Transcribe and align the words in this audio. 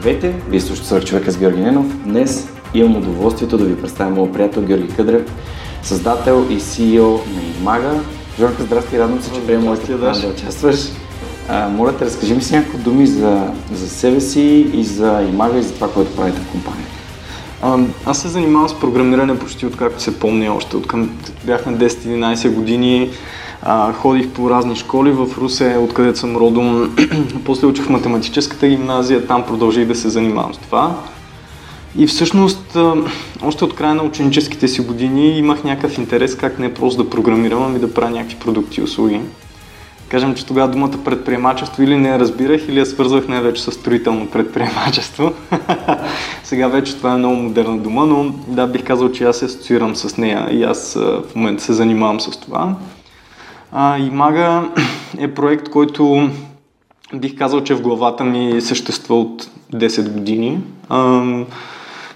Здравейте, 0.00 0.34
вие 0.48 0.60
слушате 0.60 0.88
Свърх 0.88 1.04
човека 1.04 1.30
с 1.30 1.38
Георги 1.38 1.60
Ненов. 1.60 2.04
Днес 2.04 2.48
имам 2.74 2.96
удоволствието 2.96 3.58
да 3.58 3.64
ви 3.64 3.80
представя 3.80 4.10
моят 4.10 4.32
приятел 4.32 4.62
Георги 4.62 4.94
Къдрев, 4.96 5.32
създател 5.82 6.46
и 6.50 6.60
CEO 6.60 7.34
на 7.34 7.42
Имага. 7.60 8.00
Жорка, 8.38 8.62
здрасти, 8.62 8.98
радвам 8.98 9.22
се, 9.22 9.32
че 9.32 9.46
приема 9.46 9.64
моята 9.64 9.98
да 9.98 10.28
участваш. 10.34 10.76
А, 11.48 11.68
моля 11.68 11.96
те, 11.96 12.04
разкажи 12.04 12.34
ми 12.34 12.42
си 12.42 12.56
някакво 12.56 12.78
думи 12.78 13.06
за, 13.06 13.52
за 13.72 13.88
себе 13.88 14.20
си 14.20 14.70
и 14.74 14.84
за 14.84 15.26
Имага 15.32 15.58
и 15.58 15.62
за 15.62 15.74
това, 15.74 15.92
което 15.92 16.16
правите 16.16 16.40
в 16.40 16.50
компанията. 16.50 16.90
А, 17.62 17.78
аз 18.06 18.18
се 18.18 18.28
занимавам 18.28 18.68
с 18.68 18.80
програмиране 18.80 19.38
почти 19.38 19.66
откакто 19.66 20.02
се 20.02 20.18
помня 20.18 20.54
още. 20.54 20.76
От 20.76 20.86
към 20.86 21.10
бях 21.44 21.66
на 21.66 21.72
10-11 21.72 22.54
години. 22.54 23.10
А, 23.62 23.92
ходих 23.92 24.28
по 24.28 24.50
разни 24.50 24.76
школи 24.76 25.10
в 25.10 25.26
Русе, 25.38 25.76
откъдето 25.80 26.18
съм 26.18 26.36
родом. 26.36 26.96
После 27.44 27.66
учих 27.66 27.88
математическата 27.88 28.68
гимназия, 28.68 29.26
там 29.26 29.46
продължих 29.46 29.86
да 29.86 29.94
се 29.94 30.08
занимавам 30.08 30.54
с 30.54 30.58
това. 30.58 30.96
И 31.96 32.06
всъщност, 32.06 32.76
още 33.42 33.64
от 33.64 33.74
края 33.74 33.94
на 33.94 34.02
ученическите 34.02 34.68
си 34.68 34.80
години 34.80 35.38
имах 35.38 35.64
някакъв 35.64 35.98
интерес 35.98 36.36
как 36.36 36.58
не 36.58 36.74
просто 36.74 37.02
да 37.02 37.10
програмирам, 37.10 37.62
ами 37.62 37.78
да 37.78 37.94
правя 37.94 38.10
някакви 38.10 38.36
продукти 38.36 38.80
и 38.80 38.84
услуги. 38.84 39.20
Кажем, 40.08 40.34
че 40.34 40.46
тогава 40.46 40.68
думата 40.68 41.04
предприемачество 41.04 41.82
или 41.82 41.96
не 41.96 42.08
я 42.08 42.18
разбирах, 42.18 42.68
или 42.68 42.78
я 42.78 42.86
свързвах 42.86 43.28
най-вече 43.28 43.62
с 43.62 43.72
строително 43.72 44.26
предприемачество. 44.26 45.32
Сега 46.44 46.68
вече 46.68 46.96
това 46.96 47.12
е 47.12 47.16
много 47.16 47.36
модерна 47.36 47.78
дума, 47.78 48.06
но 48.06 48.34
да, 48.48 48.66
бих 48.66 48.84
казал, 48.84 49.12
че 49.12 49.24
аз 49.24 49.36
се 49.36 49.44
асоциирам 49.44 49.96
с 49.96 50.16
нея 50.16 50.48
и 50.50 50.62
аз 50.62 50.94
в 50.94 51.34
момента 51.34 51.64
се 51.64 51.72
занимавам 51.72 52.20
с 52.20 52.30
това. 52.30 52.74
А, 53.72 53.98
и 53.98 54.10
Мага 54.10 54.70
е 55.18 55.34
проект, 55.34 55.68
който 55.68 56.30
бих 57.14 57.38
казал, 57.38 57.60
че 57.60 57.74
в 57.74 57.82
главата 57.82 58.24
ми 58.24 58.60
съществува 58.60 59.20
от 59.20 59.50
10 59.74 60.12
години. 60.12 60.58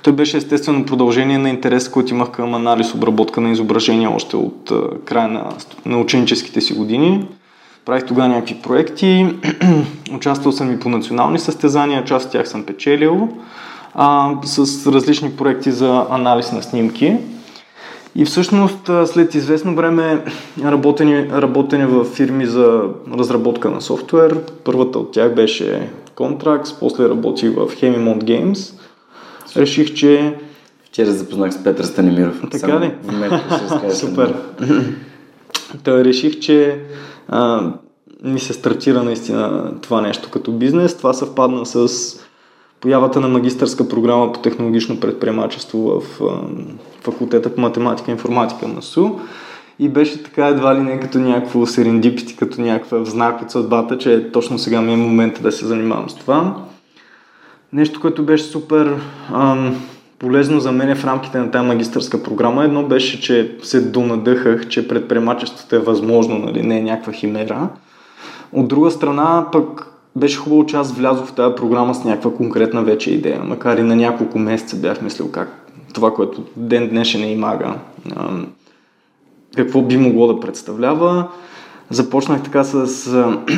Той 0.02 0.12
беше 0.12 0.36
естествено 0.36 0.86
продължение 0.86 1.38
на 1.38 1.50
интерес, 1.50 1.88
който 1.88 2.14
имах 2.14 2.30
към 2.30 2.54
анализ, 2.54 2.94
обработка 2.94 3.40
на 3.40 3.50
изображения 3.50 4.14
още 4.14 4.36
от 4.36 4.72
края 5.04 5.28
на, 5.28 5.52
на 5.86 6.00
ученическите 6.00 6.60
си 6.60 6.74
години. 6.74 7.26
Правих 7.84 8.06
тогава 8.06 8.28
някакви 8.28 8.54
проекти, 8.54 9.26
участвал 10.14 10.52
съм 10.52 10.72
и 10.72 10.80
по 10.80 10.88
национални 10.88 11.38
състезания, 11.38 12.04
част 12.04 12.26
от 12.26 12.32
тях 12.32 12.48
съм 12.48 12.64
печелил, 12.64 13.28
а, 13.94 14.34
с 14.42 14.86
различни 14.92 15.30
проекти 15.30 15.72
за 15.72 16.06
анализ 16.10 16.52
на 16.52 16.62
снимки. 16.62 17.16
И 18.16 18.24
всъщност 18.24 18.90
след 19.06 19.34
известно 19.34 19.74
време 19.74 20.24
работене, 20.64 21.28
работене 21.32 21.86
в 21.86 22.04
фирми 22.04 22.46
за 22.46 22.82
разработка 23.12 23.70
на 23.70 23.80
софтуер, 23.80 24.40
първата 24.64 24.98
от 24.98 25.12
тях 25.12 25.34
беше 25.34 25.88
Contracts, 26.16 26.78
после 26.80 27.08
работих 27.08 27.50
в 27.50 27.68
Hemimont 27.68 28.22
Games. 28.22 28.80
Реших, 29.56 29.94
че... 29.94 30.38
Вчера 30.84 31.12
запознах 31.12 31.54
с 31.54 31.64
Петър 31.64 31.84
Станимиров. 31.84 32.40
Така 32.40 32.58
Само 32.58 32.80
ли? 32.80 32.94
В 33.02 33.12
момента 33.12 33.60
ще 33.80 33.96
Супер. 33.96 34.34
Та 35.84 36.04
реших, 36.04 36.38
че 36.38 36.80
а, 37.28 37.70
ми 38.24 38.40
се 38.40 38.52
стартира 38.52 39.02
наистина 39.02 39.72
това 39.82 40.00
нещо 40.00 40.30
като 40.30 40.52
бизнес. 40.52 40.96
Това 40.96 41.12
съвпадна 41.12 41.66
с 41.66 41.88
появата 42.80 43.20
на 43.20 43.28
магистърска 43.28 43.88
програма 43.88 44.32
по 44.32 44.40
технологично 44.40 45.00
предприемачество 45.00 45.78
в 45.78 46.20
факултета 47.00 47.54
по 47.54 47.60
математика 47.60 48.10
и 48.10 48.14
информатика 48.14 48.68
на 48.68 48.82
СУ. 48.82 49.10
И 49.78 49.88
беше 49.88 50.22
така 50.22 50.46
едва 50.46 50.74
ли 50.74 50.80
не 50.80 51.00
като 51.00 51.18
някакво 51.18 51.66
серендипити, 51.66 52.36
като 52.36 52.60
някаква 52.60 53.04
знак 53.04 53.42
от 53.42 53.50
съдбата, 53.50 53.98
че 53.98 54.30
точно 54.32 54.58
сега 54.58 54.80
ми 54.80 54.92
е 54.92 54.96
момента 54.96 55.42
да 55.42 55.52
се 55.52 55.66
занимавам 55.66 56.10
с 56.10 56.14
това. 56.14 56.56
Нещо, 57.72 58.00
което 58.00 58.24
беше 58.24 58.44
супер 58.44 58.96
ам, 59.32 59.76
полезно 60.18 60.60
за 60.60 60.72
мен 60.72 60.96
в 60.96 61.04
рамките 61.04 61.38
на 61.38 61.50
тази 61.50 61.66
магистърска 61.66 62.22
програма, 62.22 62.64
едно 62.64 62.82
беше, 62.82 63.20
че 63.20 63.56
се 63.62 63.80
донадъхах, 63.80 64.68
че 64.68 64.88
предприемачеството 64.88 65.76
е 65.76 65.78
възможно, 65.78 66.38
нали, 66.38 66.62
не 66.62 66.78
е 66.78 66.82
някаква 66.82 67.12
химера. 67.12 67.68
От 68.52 68.68
друга 68.68 68.90
страна, 68.90 69.46
пък 69.52 69.93
беше 70.16 70.38
хубаво, 70.38 70.66
че 70.66 70.76
аз 70.76 70.92
влязох 70.92 71.26
в 71.26 71.32
тази 71.32 71.54
програма 71.54 71.94
с 71.94 72.04
някаква 72.04 72.34
конкретна 72.34 72.82
вече 72.82 73.10
идея, 73.10 73.42
макар 73.44 73.78
и 73.78 73.82
на 73.82 73.96
няколко 73.96 74.38
месеца 74.38 74.76
бях 74.76 75.02
мислил 75.02 75.30
как 75.30 75.64
това, 75.94 76.14
което 76.14 76.42
ден 76.56 76.88
днешен 76.88 77.22
е 77.22 77.32
имага, 77.32 77.74
какво 79.56 79.82
би 79.82 79.96
могло 79.96 80.26
да 80.26 80.40
представлява. 80.40 81.28
Започнах 81.90 82.42
така 82.42 82.64
с 82.64 82.86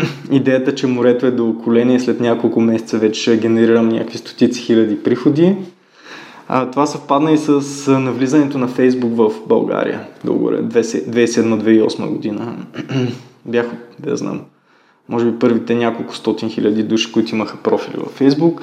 идеята, 0.31 0.75
че 0.75 0.87
морето 0.87 1.27
е 1.27 1.31
до 1.31 1.57
колени 1.65 1.95
и 1.95 2.01
след 2.01 2.21
няколко 2.21 2.61
месеца 2.61 2.99
вече 2.99 3.41
генерирам 3.41 3.89
някакви 3.89 4.19
стотици 4.19 4.63
хиляди 4.63 5.03
приходи. 5.03 5.57
А, 6.49 6.71
това 6.71 6.87
съвпадна 6.87 7.33
и 7.33 7.39
с 7.39 7.61
навлизането 7.93 8.59
на 8.59 8.69
Фейсбук 8.69 9.17
в 9.17 9.33
България, 9.47 10.01
долу-горе, 10.25 10.63
2007-2008 10.63 12.09
година. 12.09 12.57
Бях, 13.45 13.67
да 13.99 14.17
знам, 14.17 14.41
може 15.09 15.25
би 15.25 15.39
първите 15.39 15.75
няколко 15.75 16.15
стотин 16.15 16.51
хиляди 16.51 16.83
души, 16.83 17.13
които 17.13 17.35
имаха 17.35 17.57
профили 17.57 17.97
във 17.97 18.13
Фейсбук. 18.13 18.63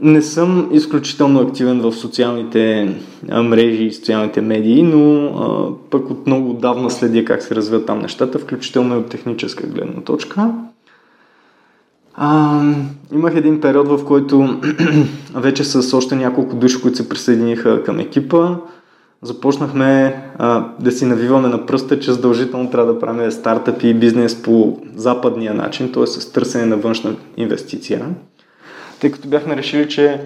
Не 0.00 0.22
съм 0.22 0.68
изключително 0.72 1.40
активен 1.40 1.80
в 1.80 1.92
социалните 1.92 2.94
мрежи 3.28 3.84
и 3.84 3.92
социалните 3.92 4.40
медии, 4.40 4.82
но 4.82 5.24
а, 5.24 5.70
пък 5.90 6.10
от 6.10 6.26
много 6.26 6.50
отдавна 6.50 6.90
следя 6.90 7.24
как 7.24 7.42
се 7.42 7.54
развиват 7.54 7.86
там 7.86 7.98
нещата, 7.98 8.38
включително 8.38 8.94
и 8.94 8.98
от 8.98 9.08
техническа 9.08 9.66
гледна 9.66 10.00
точка. 10.00 10.50
А, 12.14 12.60
имах 13.12 13.36
един 13.36 13.60
период, 13.60 13.88
в 13.88 14.04
който 14.04 14.60
вече 15.34 15.64
с 15.64 15.96
още 15.96 16.16
няколко 16.16 16.56
души, 16.56 16.82
които 16.82 16.96
се 16.96 17.08
присъединиха 17.08 17.84
към 17.84 18.00
екипа, 18.00 18.56
започнахме 19.22 20.22
а, 20.38 20.64
да 20.80 20.92
си 20.92 21.04
навиваме 21.04 21.48
на 21.48 21.66
пръста, 21.66 22.00
че 22.00 22.12
задължително 22.12 22.70
трябва 22.70 22.92
да 22.92 22.98
правим 22.98 23.30
стартъп 23.30 23.82
и 23.82 23.94
бизнес 23.94 24.42
по 24.42 24.78
западния 24.96 25.54
начин, 25.54 25.92
т.е. 25.92 26.06
с 26.06 26.32
търсене 26.32 26.66
на 26.66 26.76
външна 26.76 27.16
инвестиция. 27.36 28.06
Тъй 29.00 29.10
като 29.10 29.28
бяхме 29.28 29.56
решили, 29.56 29.88
че 29.88 30.20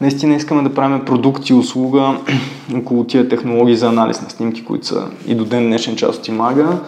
наистина 0.00 0.34
искаме 0.34 0.62
да 0.62 0.74
правим 0.74 1.04
продукт 1.04 1.48
и 1.48 1.54
услуга 1.54 2.16
около 2.76 3.04
тия 3.04 3.28
технологии 3.28 3.76
за 3.76 3.88
анализ 3.88 4.22
на 4.22 4.30
снимки, 4.30 4.64
които 4.64 4.86
са 4.86 5.06
и 5.26 5.34
до 5.34 5.44
ден 5.44 5.66
днешен 5.66 5.96
част 5.96 6.18
от 6.18 6.28
Имага, 6.28 6.78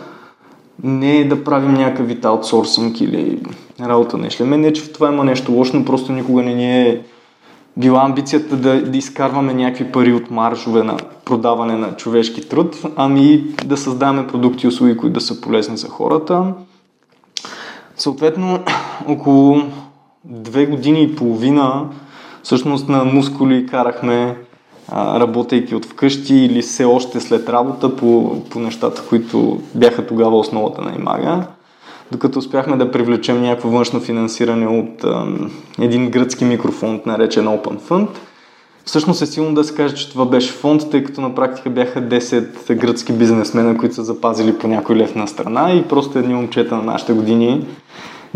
не 0.82 1.18
е 1.18 1.28
да 1.28 1.44
правим 1.44 1.74
някакъв 1.74 2.06
вид 2.06 2.24
аутсорсинг 2.24 3.00
или 3.00 3.42
работа 3.80 4.18
на 4.18 4.26
ишлеме. 4.26 4.56
Не, 4.56 4.72
че 4.72 4.82
в 4.82 4.92
това 4.92 5.12
има 5.12 5.24
нещо 5.24 5.52
лошо, 5.52 5.76
но 5.76 5.84
просто 5.84 6.12
никога 6.12 6.42
не 6.42 6.54
ни 6.54 6.82
е 6.82 7.02
била 7.76 8.02
амбицията 8.04 8.56
да, 8.56 8.82
да 8.82 8.98
изкарваме 8.98 9.54
някакви 9.54 9.92
пари 9.92 10.12
от 10.12 10.30
маржове 10.30 10.82
на 10.82 10.96
продаване 11.24 11.76
на 11.76 11.96
човешки 11.96 12.48
труд, 12.48 12.76
ами 12.96 13.44
да 13.64 13.76
създаваме 13.76 14.26
продукти 14.26 14.66
и 14.66 14.68
услуги, 14.68 14.96
които 14.96 15.14
да 15.14 15.20
са 15.20 15.40
полезни 15.40 15.76
за 15.76 15.88
хората. 15.88 16.54
Съответно, 17.96 18.58
около 19.08 19.62
две 20.24 20.66
години 20.66 21.02
и 21.02 21.16
половина 21.16 21.86
всъщност 22.42 22.88
на 22.88 23.04
мускули 23.04 23.66
карахме 23.66 24.36
работейки 24.92 25.74
от 25.74 25.84
вкъщи 25.84 26.34
или 26.34 26.62
все 26.62 26.84
още 26.84 27.20
след 27.20 27.48
работа 27.48 27.96
по, 27.96 28.40
по 28.50 28.60
нещата, 28.60 29.02
които 29.08 29.60
бяха 29.74 30.06
тогава 30.06 30.38
основата 30.38 30.82
на 30.82 30.94
Имага 30.94 31.46
докато 32.12 32.38
успяхме 32.38 32.76
да 32.76 32.90
привлечем 32.90 33.42
някакво 33.42 33.68
външно 33.68 34.00
финансиране 34.00 34.66
от 34.66 35.04
а, 35.04 35.26
един 35.80 36.10
гръцки 36.10 36.44
микрофонд, 36.44 37.06
наречен 37.06 37.44
Open 37.44 37.80
Fund. 37.80 38.08
Всъщност 38.84 39.22
е 39.22 39.26
силно 39.26 39.54
да 39.54 39.64
се 39.64 39.74
каже, 39.74 39.94
че 39.94 40.10
това 40.10 40.26
беше 40.26 40.52
фонд, 40.52 40.90
тъй 40.90 41.04
като 41.04 41.20
на 41.20 41.34
практика 41.34 41.70
бяха 41.70 42.02
10 42.02 42.74
гръцки 42.74 43.12
бизнесмена, 43.12 43.76
които 43.78 43.94
са 43.94 44.04
запазили 44.04 44.58
по 44.58 44.68
някой 44.68 44.96
лев 44.96 45.14
на 45.14 45.28
страна 45.28 45.72
и 45.72 45.88
просто 45.88 46.18
едни 46.18 46.34
момчета 46.34 46.76
на 46.76 46.82
нашите 46.82 47.12
години 47.12 47.66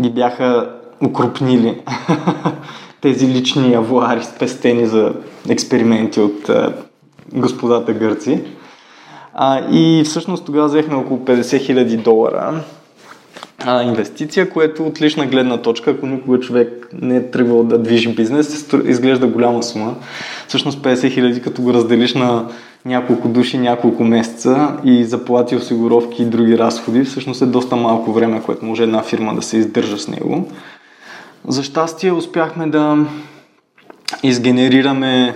ги 0.01 0.09
бяха 0.09 0.69
укрупнили 1.05 1.81
тези 3.01 3.27
лични 3.27 3.73
авуари, 3.73 4.23
спестени 4.23 4.85
за 4.85 5.13
експерименти 5.49 6.19
от 6.19 6.49
а, 6.49 6.73
господата 7.33 7.93
гърци. 7.93 8.43
А, 9.33 9.61
и 9.71 10.03
всъщност 10.05 10.45
тогава 10.45 10.67
взехме 10.67 10.95
около 10.95 11.19
50 11.19 11.41
000 11.41 12.03
долара 12.03 12.63
а, 13.65 13.83
инвестиция, 13.83 14.49
което 14.49 14.83
от 14.83 15.01
лична 15.01 15.25
гледна 15.25 15.57
точка, 15.57 15.91
ако 15.91 16.07
никога 16.07 16.39
човек 16.39 16.89
не 17.01 17.15
е 17.15 17.31
тръгвал 17.31 17.63
да 17.63 17.77
движи 17.77 18.15
бизнес, 18.15 18.67
изглежда 18.85 19.27
голяма 19.27 19.63
сума. 19.63 19.95
Всъщност 20.47 20.79
50 20.79 21.13
хиляди, 21.13 21.41
като 21.41 21.61
го 21.61 21.73
разделиш 21.73 22.13
на 22.13 22.47
няколко 22.85 23.27
души, 23.27 23.57
няколко 23.57 24.03
месеца 24.03 24.77
и 24.83 25.03
заплати, 25.03 25.55
осигуровки 25.55 26.21
и 26.21 26.25
други 26.25 26.57
разходи, 26.57 27.03
всъщност 27.03 27.41
е 27.41 27.45
доста 27.45 27.75
малко 27.75 28.13
време, 28.13 28.41
което 28.41 28.65
може 28.65 28.83
една 28.83 29.03
фирма 29.03 29.35
да 29.35 29.41
се 29.41 29.57
издържа 29.57 29.97
с 29.97 30.07
него. 30.07 30.47
За 31.47 31.63
щастие 31.63 32.11
успяхме 32.11 32.67
да 32.67 32.97
изгенерираме 34.23 35.35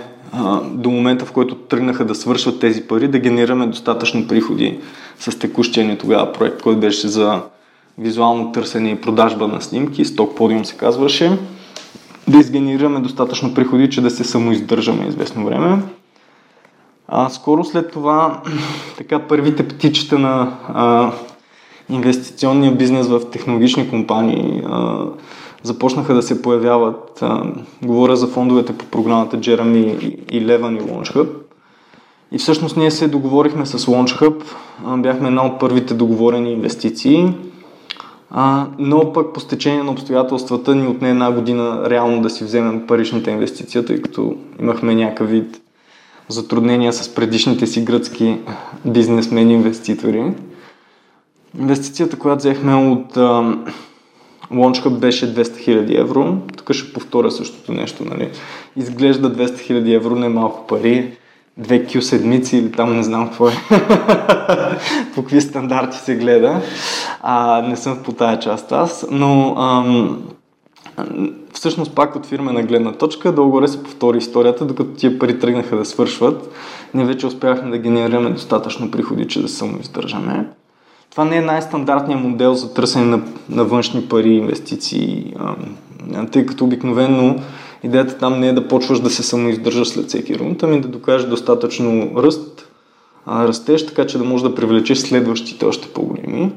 до 0.70 0.90
момента, 0.90 1.24
в 1.24 1.32
който 1.32 1.54
тръгнаха 1.54 2.04
да 2.04 2.14
свършват 2.14 2.60
тези 2.60 2.82
пари, 2.82 3.08
да 3.08 3.18
генерираме 3.18 3.66
достатъчно 3.66 4.28
приходи 4.28 4.78
с 5.18 5.38
текущия 5.38 5.86
ни 5.86 5.98
тогава 5.98 6.32
проект, 6.32 6.62
който 6.62 6.80
беше 6.80 7.08
за 7.08 7.40
визуално 7.98 8.52
търсене 8.52 8.90
и 8.90 9.00
продажба 9.00 9.48
на 9.48 9.60
снимки, 9.60 10.04
сток 10.04 10.36
подиум 10.36 10.64
се 10.64 10.76
казваше, 10.76 11.38
да 12.28 12.38
изгенерираме 12.38 13.00
достатъчно 13.00 13.54
приходи, 13.54 13.90
че 13.90 14.00
да 14.00 14.10
се 14.10 14.24
самоиздържаме 14.24 15.06
известно 15.08 15.44
време. 15.44 15.82
А, 17.08 17.28
скоро 17.28 17.64
след 17.64 17.92
това, 17.92 18.42
така 18.98 19.18
първите 19.18 19.68
птичета 19.68 20.18
на 20.18 20.56
а, 20.68 21.12
инвестиционния 21.90 22.72
бизнес 22.72 23.08
в 23.08 23.30
технологични 23.30 23.90
компании 23.90 24.62
а, 24.66 25.04
започнаха 25.62 26.14
да 26.14 26.22
се 26.22 26.42
появяват. 26.42 27.22
А, 27.22 27.42
говоря 27.82 28.16
за 28.16 28.26
фондовете 28.26 28.78
по 28.78 28.84
програмата 28.84 29.38
Jeremy 29.38 29.98
и 30.30 30.46
Levan 30.46 30.78
и 30.78 30.82
LaunchHub. 30.82 31.28
И 32.32 32.38
всъщност 32.38 32.76
ние 32.76 32.90
се 32.90 33.08
договорихме 33.08 33.66
с 33.66 33.78
LaunchHub, 33.78 34.44
а, 34.86 34.96
бяхме 34.96 35.28
една 35.28 35.46
от 35.46 35.60
първите 35.60 35.94
договорени 35.94 36.52
инвестиции, 36.52 37.34
а, 38.36 38.66
но 38.78 39.12
пък 39.12 39.34
по 39.34 39.40
стечение 39.40 39.82
на 39.82 39.90
обстоятелствата 39.90 40.74
ни 40.74 40.86
отне 40.86 41.10
една 41.10 41.32
година 41.32 41.90
реално 41.90 42.22
да 42.22 42.30
си 42.30 42.44
вземем 42.44 42.86
паричната 42.86 43.30
инвестиция, 43.30 43.84
тъй 43.84 44.02
като 44.02 44.36
имахме 44.60 44.94
някакъв 44.94 45.30
вид 45.30 45.60
затруднения 46.28 46.92
с 46.92 47.14
предишните 47.14 47.66
си 47.66 47.84
гръцки 47.84 48.38
бизнесмени 48.84 49.54
инвеститори. 49.54 50.32
Инвестицията, 51.58 52.18
която 52.18 52.38
взехме 52.38 52.74
от 52.74 53.16
а, 53.16 53.56
LaunchHub 54.52 54.98
беше 54.98 55.34
200 55.34 55.42
000 55.42 56.00
евро. 56.00 56.36
Тук 56.56 56.72
ще 56.72 56.92
повторя 56.92 57.30
същото 57.30 57.72
нещо. 57.72 58.04
Нали? 58.04 58.30
Изглежда 58.76 59.36
200 59.36 59.72
000 59.72 59.96
евро 59.96 60.16
не 60.16 60.28
малко 60.28 60.66
пари. 60.66 61.12
Две 61.58 61.86
Q 61.86 62.00
седмици 62.00 62.56
или 62.56 62.72
там 62.72 62.96
не 62.96 63.02
знам 63.02 63.26
какво 63.26 63.48
е. 63.48 63.52
по 65.14 65.22
какви 65.22 65.40
стандарти 65.40 65.96
се 65.96 66.16
гледа. 66.16 66.60
А, 67.22 67.62
не 67.62 67.76
съм 67.76 67.98
по 68.04 68.12
тая 68.12 68.38
част 68.38 68.72
аз, 68.72 69.06
но 69.10 69.54
ам, 69.58 70.22
всъщност 71.52 71.94
пак 71.94 72.16
от 72.16 72.26
фирмена 72.26 72.62
гледна 72.62 72.92
точка, 72.92 73.32
дълго 73.32 73.68
се 73.68 73.82
повтори 73.82 74.18
историята, 74.18 74.64
докато 74.64 74.90
тия 74.90 75.18
пари 75.18 75.38
тръгнаха 75.38 75.76
да 75.76 75.84
свършват. 75.84 76.52
Ние 76.94 77.04
вече 77.04 77.26
успяхме 77.26 77.70
да 77.70 77.78
генерираме 77.78 78.30
достатъчно 78.30 78.90
приходи, 78.90 79.28
че 79.28 79.42
да 79.42 79.48
самоиздържаме. 79.48 80.46
Това 81.10 81.24
не 81.24 81.36
е 81.36 81.40
най-стандартният 81.40 82.22
модел 82.22 82.54
за 82.54 82.74
търсене 82.74 83.04
на, 83.04 83.22
на 83.48 83.64
външни 83.64 84.02
пари, 84.08 84.34
инвестиции, 84.34 85.34
а, 85.38 86.26
тъй 86.26 86.46
като 86.46 86.64
обикновено 86.64 87.36
идеята 87.84 88.18
там 88.18 88.40
не 88.40 88.48
е 88.48 88.52
да 88.52 88.68
почваш 88.68 89.00
да 89.00 89.10
се 89.10 89.22
самоиздържаш 89.22 89.88
след 89.88 90.08
всеки 90.08 90.38
рунд, 90.38 90.62
ами 90.62 90.80
да 90.80 90.88
докажеш 90.88 91.28
достатъчно 91.28 92.10
ръст, 92.16 92.68
а, 93.26 93.48
растеж, 93.48 93.86
така 93.86 94.06
че 94.06 94.18
да 94.18 94.24
можеш 94.24 94.48
да 94.48 94.54
привлечеш 94.54 94.98
следващите 94.98 95.64
още 95.64 95.88
по-големи. 95.88 96.52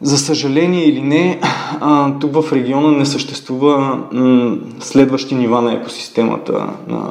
За 0.00 0.18
съжаление 0.18 0.84
или 0.84 1.00
не, 1.00 1.40
а, 1.80 2.18
тук 2.18 2.34
в 2.34 2.52
региона 2.52 2.92
не 2.92 3.06
съществува 3.06 4.02
м- 4.12 4.56
следващи 4.80 5.34
нива 5.34 5.62
на 5.62 5.72
екосистемата 5.72 6.66
на 6.88 7.10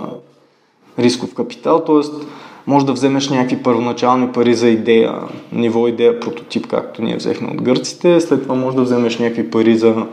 рисков 0.99 1.33
капитал, 1.33 1.83
т.е. 1.83 2.25
може 2.67 2.85
да 2.85 2.93
вземеш 2.93 3.29
някакви 3.29 3.63
първоначални 3.63 4.31
пари 4.31 4.53
за 4.53 4.67
идея, 4.69 5.13
ниво 5.51 5.87
идея, 5.87 6.19
прототип, 6.19 6.67
както 6.67 7.01
ние 7.01 7.15
взехме 7.15 7.47
от 7.47 7.61
гърците, 7.61 8.21
след 8.21 8.43
това 8.43 8.55
може 8.55 8.75
да 8.75 8.83
вземеш 8.83 9.19
някакви 9.19 9.49
пари 9.51 9.77
за 9.77 10.05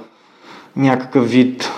някакъв 0.76 1.30
вид 1.30 1.70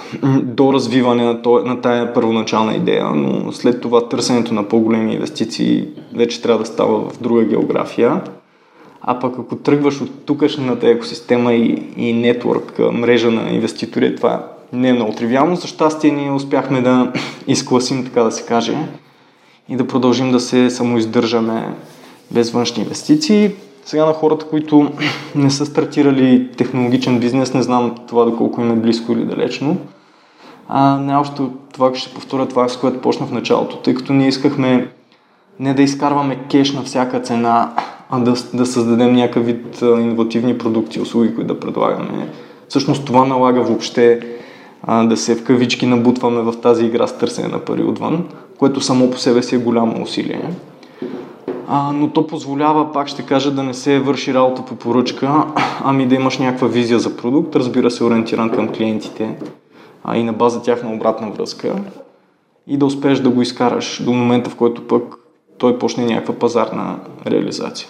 до 0.43 0.73
развиване 0.73 1.25
на, 1.25 1.41
на 1.65 1.81
тая 1.81 2.15
първоначална 2.15 2.75
идея, 2.75 3.11
но 3.15 3.53
след 3.53 3.81
това 3.81 4.09
търсенето 4.09 4.55
на 4.55 4.69
по-големи 4.69 5.15
инвестиции 5.15 5.89
вече 6.15 6.43
трябва 6.43 6.59
да 6.59 6.67
става 6.67 7.11
в 7.11 7.19
друга 7.21 7.45
география. 7.45 8.23
А 9.03 9.19
пък 9.19 9.35
ако 9.39 9.57
тръгваш 9.57 10.01
от 10.01 10.25
тукашната 10.25 10.89
екосистема 10.89 11.53
и, 11.55 11.83
и 11.97 12.13
нетворк, 12.13 12.79
мрежа 12.93 13.31
на 13.31 13.51
инвеститори, 13.51 14.17
това 14.17 14.47
не 14.73 14.89
е 14.89 14.93
много 14.93 15.13
тривиално. 15.13 15.57
За 15.57 15.67
щастие 15.67 16.11
ние 16.11 16.31
успяхме 16.31 16.81
да 16.81 17.13
изкласим, 17.47 18.05
така 18.05 18.23
да 18.23 18.33
се 18.33 18.47
каже, 18.47 18.77
и 19.69 19.77
да 19.77 19.87
продължим 19.87 20.33
да 20.33 20.41
се 20.41 20.71
самоиздържаме 20.71 21.75
без 22.31 22.51
външни 22.51 22.83
инвестиции. 22.83 23.51
Сега 23.85 24.07
на 24.07 24.13
хората, 24.13 24.47
които 24.47 24.91
не 25.35 25.51
са 25.51 25.67
стартирали 25.67 26.49
технологичен 26.57 27.21
бизнес, 27.21 27.55
не 27.55 27.63
знам 27.63 27.95
това 28.09 28.25
доколко 28.25 28.61
им 28.61 28.71
е 28.71 28.77
близко 28.77 29.13
или 29.13 29.25
далечно. 29.25 29.77
А 30.69 30.97
най-общо 30.97 31.53
това 31.73 31.95
ще 31.95 32.15
повторя 32.15 32.49
това, 32.49 32.69
с 32.69 32.77
което 32.77 33.01
почнах 33.01 33.29
в 33.29 33.33
началото, 33.33 33.77
тъй 33.77 33.95
като 33.95 34.13
ние 34.13 34.29
искахме 34.29 34.89
не 35.61 35.75
да 35.75 35.83
изкарваме 35.83 36.39
кеш 36.51 36.73
на 36.73 36.83
всяка 36.83 37.21
цена, 37.21 37.73
а 38.11 38.19
да, 38.19 38.35
да 38.55 38.67
създадем 38.67 39.15
някакъв 39.15 39.47
вид 39.47 39.79
иновативни 39.83 40.59
продукти, 40.59 41.01
услуги, 41.01 41.35
които 41.35 41.55
да 41.55 41.61
предлагаме. 41.61 42.29
Всъщност 42.69 43.05
това 43.05 43.25
налага 43.25 43.63
въобще 43.63 44.21
а, 44.83 45.05
да 45.05 45.17
се 45.17 45.35
в 45.35 45.45
кавички 45.45 45.87
набутваме 45.87 46.41
в 46.41 46.61
тази 46.61 46.85
игра 46.85 47.07
с 47.07 47.19
търсене 47.19 47.49
на 47.49 47.59
пари 47.59 47.83
отвън, 47.83 48.29
което 48.59 48.81
само 48.81 49.11
по 49.11 49.19
себе 49.19 49.43
си 49.43 49.55
е 49.55 49.59
голямо 49.59 50.03
усилие. 50.03 50.51
А, 51.69 51.93
но 51.93 52.11
то 52.11 52.27
позволява, 52.27 52.93
пак 52.93 53.09
ще 53.09 53.23
кажа, 53.23 53.51
да 53.51 53.63
не 53.63 53.75
се 53.75 53.99
върши 53.99 54.35
работа 54.35 54.65
по 54.65 54.77
поръчка, 54.77 55.45
ами 55.85 56.07
да 56.07 56.15
имаш 56.15 56.39
някаква 56.39 56.69
визия 56.69 56.99
за 56.99 57.17
продукт, 57.17 57.57
разбира 57.57 57.91
се, 57.91 58.05
ориентиран 58.05 58.51
към 58.51 58.69
клиентите 58.69 59.37
а 60.05 60.17
и 60.17 60.23
на 60.23 60.33
база 60.33 60.63
тяхна 60.63 60.93
обратна 60.93 61.31
връзка 61.31 61.75
и 62.67 62.77
да 62.77 62.87
успееш 62.87 63.19
да 63.19 63.31
го 63.31 63.43
изкараш 63.43 64.03
до 64.05 64.13
момента, 64.13 64.51
в 64.51 64.57
който 64.57 64.87
пък 64.87 65.15
той 65.59 65.79
почне 65.79 66.05
някаква 66.05 66.35
пазарна 66.35 66.99
реализация. 67.27 67.89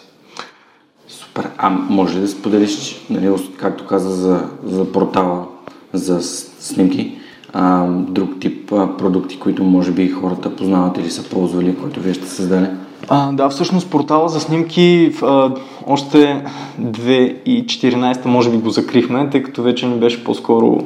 Супер. 1.09 1.51
А 1.59 1.71
може 1.71 2.17
ли 2.17 2.21
да 2.21 2.29
споделиш, 2.29 3.07
нали, 3.11 3.35
както 3.57 3.87
каза 3.87 4.11
за, 4.11 4.49
за 4.65 4.93
портала 4.93 5.47
за 5.93 6.23
снимки, 6.23 7.19
а, 7.53 7.87
друг 7.89 8.41
тип 8.41 8.73
а, 8.73 8.97
продукти, 8.97 9.39
които 9.39 9.65
може 9.65 9.93
би 9.93 10.09
хората 10.09 10.57
познават 10.57 10.99
или 10.99 11.11
са 11.11 11.31
ползвали, 11.31 11.77
които 11.77 12.01
вие 12.01 12.15
сте 12.15 12.29
създали? 12.29 12.67
А, 13.09 13.33
да, 13.33 13.49
всъщност 13.49 13.91
портала 13.91 14.29
за 14.29 14.41
снимки 14.41 15.13
а, 15.23 15.51
още 15.87 16.45
2014 16.81 18.27
може 18.27 18.51
би 18.51 18.57
го 18.57 18.71
закрихме, 18.71 19.31
тъй 19.31 19.43
като 19.43 19.63
вече 19.63 19.87
ни 19.87 19.95
беше 19.95 20.25
по-скоро 20.25 20.81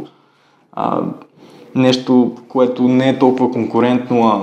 а, 0.72 1.00
нещо, 1.74 2.32
което 2.48 2.82
не 2.82 3.08
е 3.08 3.18
толкова 3.18 3.50
конкурентно, 3.50 4.26
а, 4.26 4.40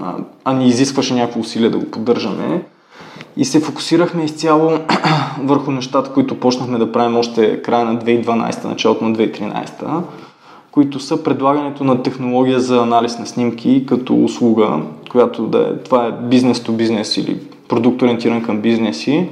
а, 0.00 0.14
а 0.44 0.52
ни 0.52 0.66
изискваше 0.68 1.14
някакво 1.14 1.40
усилие 1.40 1.70
да 1.70 1.78
го 1.78 1.90
поддържаме. 1.90 2.62
И 3.36 3.44
се 3.44 3.60
фокусирахме 3.60 4.24
изцяло 4.24 4.70
върху 5.42 5.70
нещата, 5.70 6.12
които 6.12 6.40
почнахме 6.40 6.78
да 6.78 6.92
правим 6.92 7.16
още 7.16 7.62
края 7.62 7.84
на 7.84 7.98
2012, 7.98 8.64
началото 8.64 9.04
на 9.04 9.16
2013, 9.16 10.02
които 10.72 11.00
са 11.00 11.22
предлагането 11.22 11.84
на 11.84 12.02
технология 12.02 12.60
за 12.60 12.82
анализ 12.82 13.18
на 13.18 13.26
снимки 13.26 13.86
като 13.86 14.24
услуга, 14.24 14.80
която 15.10 15.46
да 15.46 15.58
е, 15.58 15.82
това 15.84 16.06
е 16.06 16.12
бизнес 16.12 16.60
то 16.60 16.72
бизнес 16.72 17.16
или 17.16 17.40
продукт 17.68 18.02
ориентиран 18.02 18.42
към 18.42 18.60
бизнеси. 18.60 19.28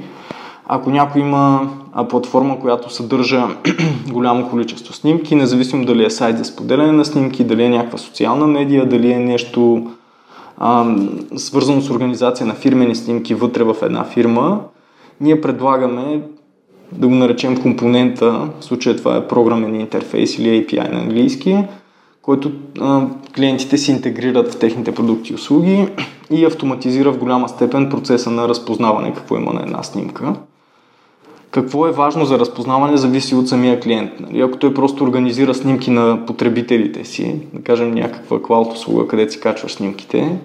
Ако 0.67 0.89
някой 0.89 1.21
има 1.21 1.69
платформа, 2.09 2.59
която 2.59 2.93
съдържа 2.93 3.47
голямо 4.11 4.49
количество 4.49 4.93
снимки, 4.93 5.35
независимо 5.35 5.85
дали 5.85 6.05
е 6.05 6.09
сайт 6.09 6.37
за 6.37 6.45
споделяне 6.45 6.91
на 6.91 7.05
снимки, 7.05 7.43
дали 7.43 7.63
е 7.63 7.69
някаква 7.69 7.97
социална 7.97 8.47
медия, 8.47 8.89
дали 8.89 9.11
е 9.11 9.19
нещо 9.19 9.87
а, 10.57 10.95
свързано 11.35 11.81
с 11.81 11.89
организация 11.89 12.45
на 12.45 12.53
фирмени 12.53 12.95
снимки 12.95 13.35
вътре 13.35 13.63
в 13.63 13.75
една 13.81 14.03
фирма, 14.03 14.59
ние 15.21 15.41
предлагаме 15.41 16.21
да 16.91 17.07
го 17.07 17.15
наречем 17.15 17.61
компонента, 17.61 18.49
в 18.59 18.65
случая 18.65 18.95
това 18.95 19.17
е 19.17 19.27
програмен 19.27 19.75
интерфейс 19.75 20.37
или 20.37 20.47
API 20.47 20.91
на 20.91 20.99
английски, 20.99 21.57
който 22.21 22.51
а, 22.79 23.07
клиентите 23.35 23.77
си 23.77 23.91
интегрират 23.91 24.53
в 24.53 24.59
техните 24.59 24.95
продукти 24.95 25.31
и 25.31 25.35
услуги 25.35 25.87
и 26.31 26.45
автоматизира 26.45 27.11
в 27.11 27.17
голяма 27.17 27.49
степен 27.49 27.89
процеса 27.89 28.31
на 28.31 28.47
разпознаване 28.47 29.13
какво 29.13 29.35
има 29.35 29.53
на 29.53 29.61
една 29.61 29.83
снимка. 29.83 30.33
Какво 31.51 31.87
е 31.87 31.91
важно 31.91 32.25
за 32.25 32.39
разпознаване, 32.39 32.97
зависи 32.97 33.35
от 33.35 33.49
самия 33.49 33.79
клиент. 33.79 34.11
Нали? 34.19 34.41
Ако 34.41 34.57
той 34.57 34.73
просто 34.73 35.03
организира 35.03 35.53
снимки 35.53 35.91
на 35.91 36.25
потребителите 36.27 37.05
си, 37.05 37.35
да 37.53 37.61
кажем 37.61 37.91
някаква 37.91 38.41
клауд 38.41 38.73
услуга, 38.73 39.07
където 39.07 39.33
си 39.33 39.39
качваш 39.39 39.71
снимките, 39.71 40.37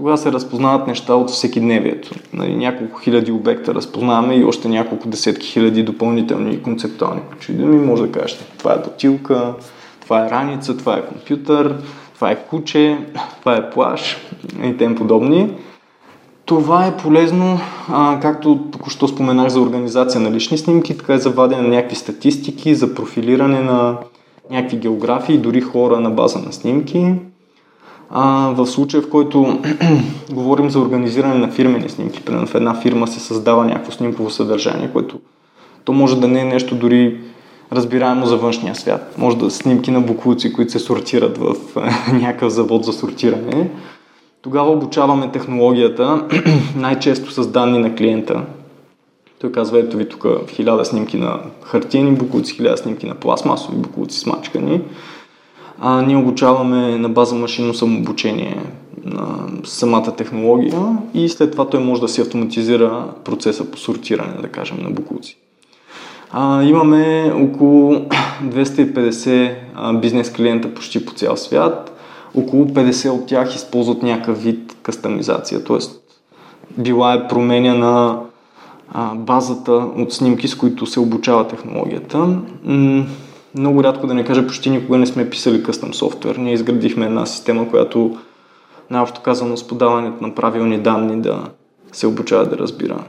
тогава 0.00 0.18
се 0.18 0.32
разпознават 0.32 0.86
неща 0.86 1.14
от 1.14 1.30
всеки 1.30 1.60
дневието. 1.60 2.10
Нали, 2.32 2.56
няколко 2.56 3.00
хиляди 3.00 3.32
обекта 3.32 3.74
разпознаваме 3.74 4.34
и 4.34 4.44
още 4.44 4.68
няколко 4.68 5.08
десетки 5.08 5.46
хиляди 5.46 5.82
допълнителни 5.82 6.62
концептуални 6.62 7.20
ключови 7.30 7.58
думи. 7.58 7.78
Може 7.78 8.02
да 8.02 8.12
кажете, 8.12 8.44
това 8.58 8.72
е 8.72 8.78
бутилка, 8.78 9.54
това 10.00 10.26
е 10.26 10.30
раница, 10.30 10.76
това 10.76 10.96
е 10.96 11.06
компютър, 11.06 11.76
това 12.14 12.30
е 12.30 12.36
куче, 12.36 12.98
това 13.40 13.56
е 13.56 13.70
плаш 13.70 14.16
и 14.64 14.76
тем 14.76 14.94
подобни. 14.94 15.52
Това 16.44 16.86
е 16.86 16.96
полезно, 16.96 17.58
а, 17.88 18.20
както 18.22 18.58
току-що 18.72 19.08
споменах 19.08 19.48
за 19.48 19.60
организация 19.60 20.20
на 20.20 20.30
лични 20.30 20.58
снимки, 20.58 20.98
така 20.98 21.14
и 21.14 21.18
за 21.18 21.30
вадене 21.30 21.62
на 21.62 21.68
някакви 21.68 21.96
статистики, 21.96 22.74
за 22.74 22.94
профилиране 22.94 23.60
на 23.60 23.96
някакви 24.50 24.76
географии, 24.76 25.38
дори 25.38 25.60
хора 25.60 26.00
на 26.00 26.10
база 26.10 26.38
на 26.38 26.52
снимки. 26.52 27.14
А, 28.10 28.54
в 28.56 28.66
случая, 28.66 29.02
в 29.02 29.10
който 29.10 29.58
говорим 30.32 30.70
за 30.70 30.80
организиране 30.80 31.34
на 31.34 31.50
фирмени 31.50 31.88
снимки, 31.88 32.22
примерно 32.22 32.46
в 32.46 32.54
една 32.54 32.74
фирма 32.74 33.06
се 33.06 33.20
създава 33.20 33.64
някакво 33.64 33.92
снимково 33.92 34.30
съдържание, 34.30 34.90
което 34.92 35.20
то 35.84 35.92
може 35.92 36.20
да 36.20 36.28
не 36.28 36.40
е 36.40 36.44
нещо 36.44 36.74
дори 36.74 37.20
разбираемо 37.72 38.26
за 38.26 38.36
външния 38.36 38.74
свят. 38.74 39.14
Може 39.18 39.36
да 39.36 39.50
снимки 39.50 39.90
на 39.90 40.00
буклуци, 40.00 40.52
които 40.52 40.72
се 40.72 40.78
сортират 40.78 41.38
в 41.38 41.54
някакъв 42.12 42.52
завод 42.52 42.84
за 42.84 42.92
сортиране. 42.92 43.70
Тогава 44.42 44.70
обучаваме 44.70 45.30
технологията, 45.32 46.24
най-често 46.76 47.30
с 47.30 47.46
данни 47.46 47.78
на 47.78 47.94
клиента. 47.94 48.42
Той 49.40 49.52
казва, 49.52 49.78
ето 49.78 49.96
ви 49.96 50.08
тук 50.08 50.26
хиляда 50.48 50.84
снимки 50.84 51.16
на 51.16 51.40
хартиени 51.62 52.12
буклуци, 52.12 52.54
хиляда 52.54 52.76
снимки 52.76 53.06
на 53.06 53.14
пластмасови 53.14 53.76
буклуци 53.76 54.18
смачкани. 54.18 54.80
А, 55.80 56.02
ние 56.02 56.16
обучаваме 56.16 56.98
на 56.98 57.08
база 57.08 57.34
машинно 57.34 57.74
самообучение 57.74 58.56
на 59.04 59.48
самата 59.64 60.16
технология 60.16 60.98
и 61.14 61.28
след 61.28 61.52
това 61.52 61.68
той 61.68 61.80
може 61.80 62.00
да 62.00 62.08
си 62.08 62.20
автоматизира 62.20 63.04
процеса 63.24 63.70
по 63.70 63.78
сортиране, 63.78 64.42
да 64.42 64.48
кажем, 64.48 64.78
на 64.82 64.90
буклуци. 64.90 65.36
А, 66.32 66.62
имаме 66.62 67.32
около 67.34 67.92
250 68.44 69.54
а, 69.74 69.92
бизнес 69.92 70.32
клиента 70.32 70.74
почти 70.74 71.06
по 71.06 71.12
цял 71.12 71.36
свят. 71.36 72.00
Около 72.34 72.66
50 72.66 73.10
от 73.10 73.26
тях 73.26 73.54
използват 73.54 74.02
някакъв 74.02 74.42
вид 74.42 74.76
кастомизация, 74.82 75.64
т.е. 75.64 75.78
била 76.78 77.14
е 77.14 77.28
променя 77.28 77.74
на 77.74 78.20
а, 78.92 79.14
базата 79.14 79.72
от 79.72 80.12
снимки, 80.12 80.48
с 80.48 80.54
които 80.54 80.86
се 80.86 81.00
обучава 81.00 81.48
технологията. 81.48 82.38
Много 83.54 83.84
рядко 83.84 84.06
да 84.06 84.14
не 84.14 84.24
кажа, 84.24 84.46
почти 84.46 84.70
никога 84.70 84.98
не 84.98 85.06
сме 85.06 85.30
писали 85.30 85.62
къстъм 85.62 85.94
софтуер. 85.94 86.36
Ние 86.36 86.54
изградихме 86.54 87.06
една 87.06 87.26
система, 87.26 87.70
която 87.70 88.18
най-общо 88.90 89.20
казано 89.20 89.56
с 89.56 89.66
подаването 89.66 90.24
на 90.24 90.34
правилни 90.34 90.78
данни 90.78 91.22
да 91.22 91.44
се 91.92 92.06
обучава 92.06 92.46
да 92.46 92.58
разбира 92.58 93.04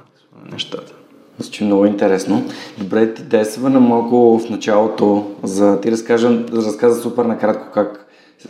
нещата. 0.51 0.93
Значи 1.39 1.63
много 1.63 1.85
интересно. 1.85 2.45
Добре, 2.77 3.13
ти 3.13 3.23
действа 3.23 3.69
на 3.69 3.79
малко 3.79 4.39
в 4.39 4.49
началото, 4.49 5.25
за 5.43 5.81
ти 5.81 5.91
разкажа, 5.91 6.45
разказа 6.53 7.01
супер 7.01 7.25
накратко 7.25 7.67
как 7.73 8.07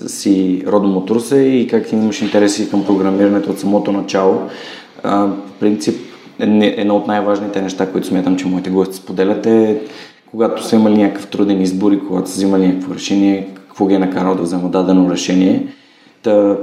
си 0.08 0.64
родом 0.68 0.98
от 0.98 1.10
Русе 1.10 1.38
и 1.38 1.68
как 1.68 1.92
имаш 1.92 2.22
интереси 2.22 2.70
към 2.70 2.86
програмирането 2.86 3.52
от 3.52 3.60
самото 3.60 3.92
начало. 3.92 4.42
А, 5.04 5.18
в 5.26 5.52
принцип, 5.60 6.02
едно 6.40 6.96
от 6.96 7.08
най-важните 7.08 7.62
неща, 7.62 7.92
които 7.92 8.08
смятам, 8.08 8.38
че 8.38 8.48
моите 8.48 8.70
гости 8.70 8.96
споделят 8.96 9.46
е 9.46 9.82
когато 10.32 10.64
са 10.64 10.76
имали 10.76 10.98
някакъв 10.98 11.28
труден 11.28 11.62
избор 11.62 11.92
и 11.92 12.00
когато 12.00 12.30
са 12.30 12.36
взимали 12.36 12.68
някакво 12.68 12.94
решение, 12.96 13.48
какво 13.68 13.88
ги 13.88 13.94
е 13.94 14.00
накарало 14.00 14.36
да 14.36 14.42
взема 14.42 14.70
дадено 14.70 15.12
решение. 15.12 15.68
Та, 16.22 16.58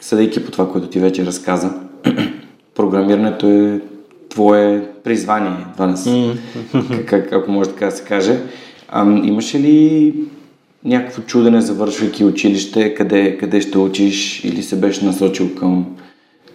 съдейки 0.00 0.44
по 0.44 0.50
това, 0.50 0.72
което 0.72 0.86
ти 0.86 0.98
вече 0.98 1.26
разказа, 1.26 1.72
програмирането 2.74 3.48
е 3.48 3.80
твое 4.28 4.88
призвание, 5.04 5.66
това 5.72 5.86
не 5.86 5.96
си, 5.96 6.30
как, 7.06 7.32
ако 7.32 7.50
може 7.50 7.70
така 7.70 7.86
да 7.86 7.92
се 7.92 8.04
каже. 8.04 8.40
А, 8.88 9.02
имаше 9.10 9.60
ли 9.60 10.14
някакво 10.84 11.22
чудене, 11.22 11.60
завършвайки 11.60 12.24
училище, 12.24 12.94
къде, 12.94 13.38
къде 13.38 13.60
ще 13.60 13.78
учиш 13.78 14.44
или 14.44 14.62
се 14.62 14.76
беше 14.76 15.04
насочил 15.04 15.54
към, 15.54 15.86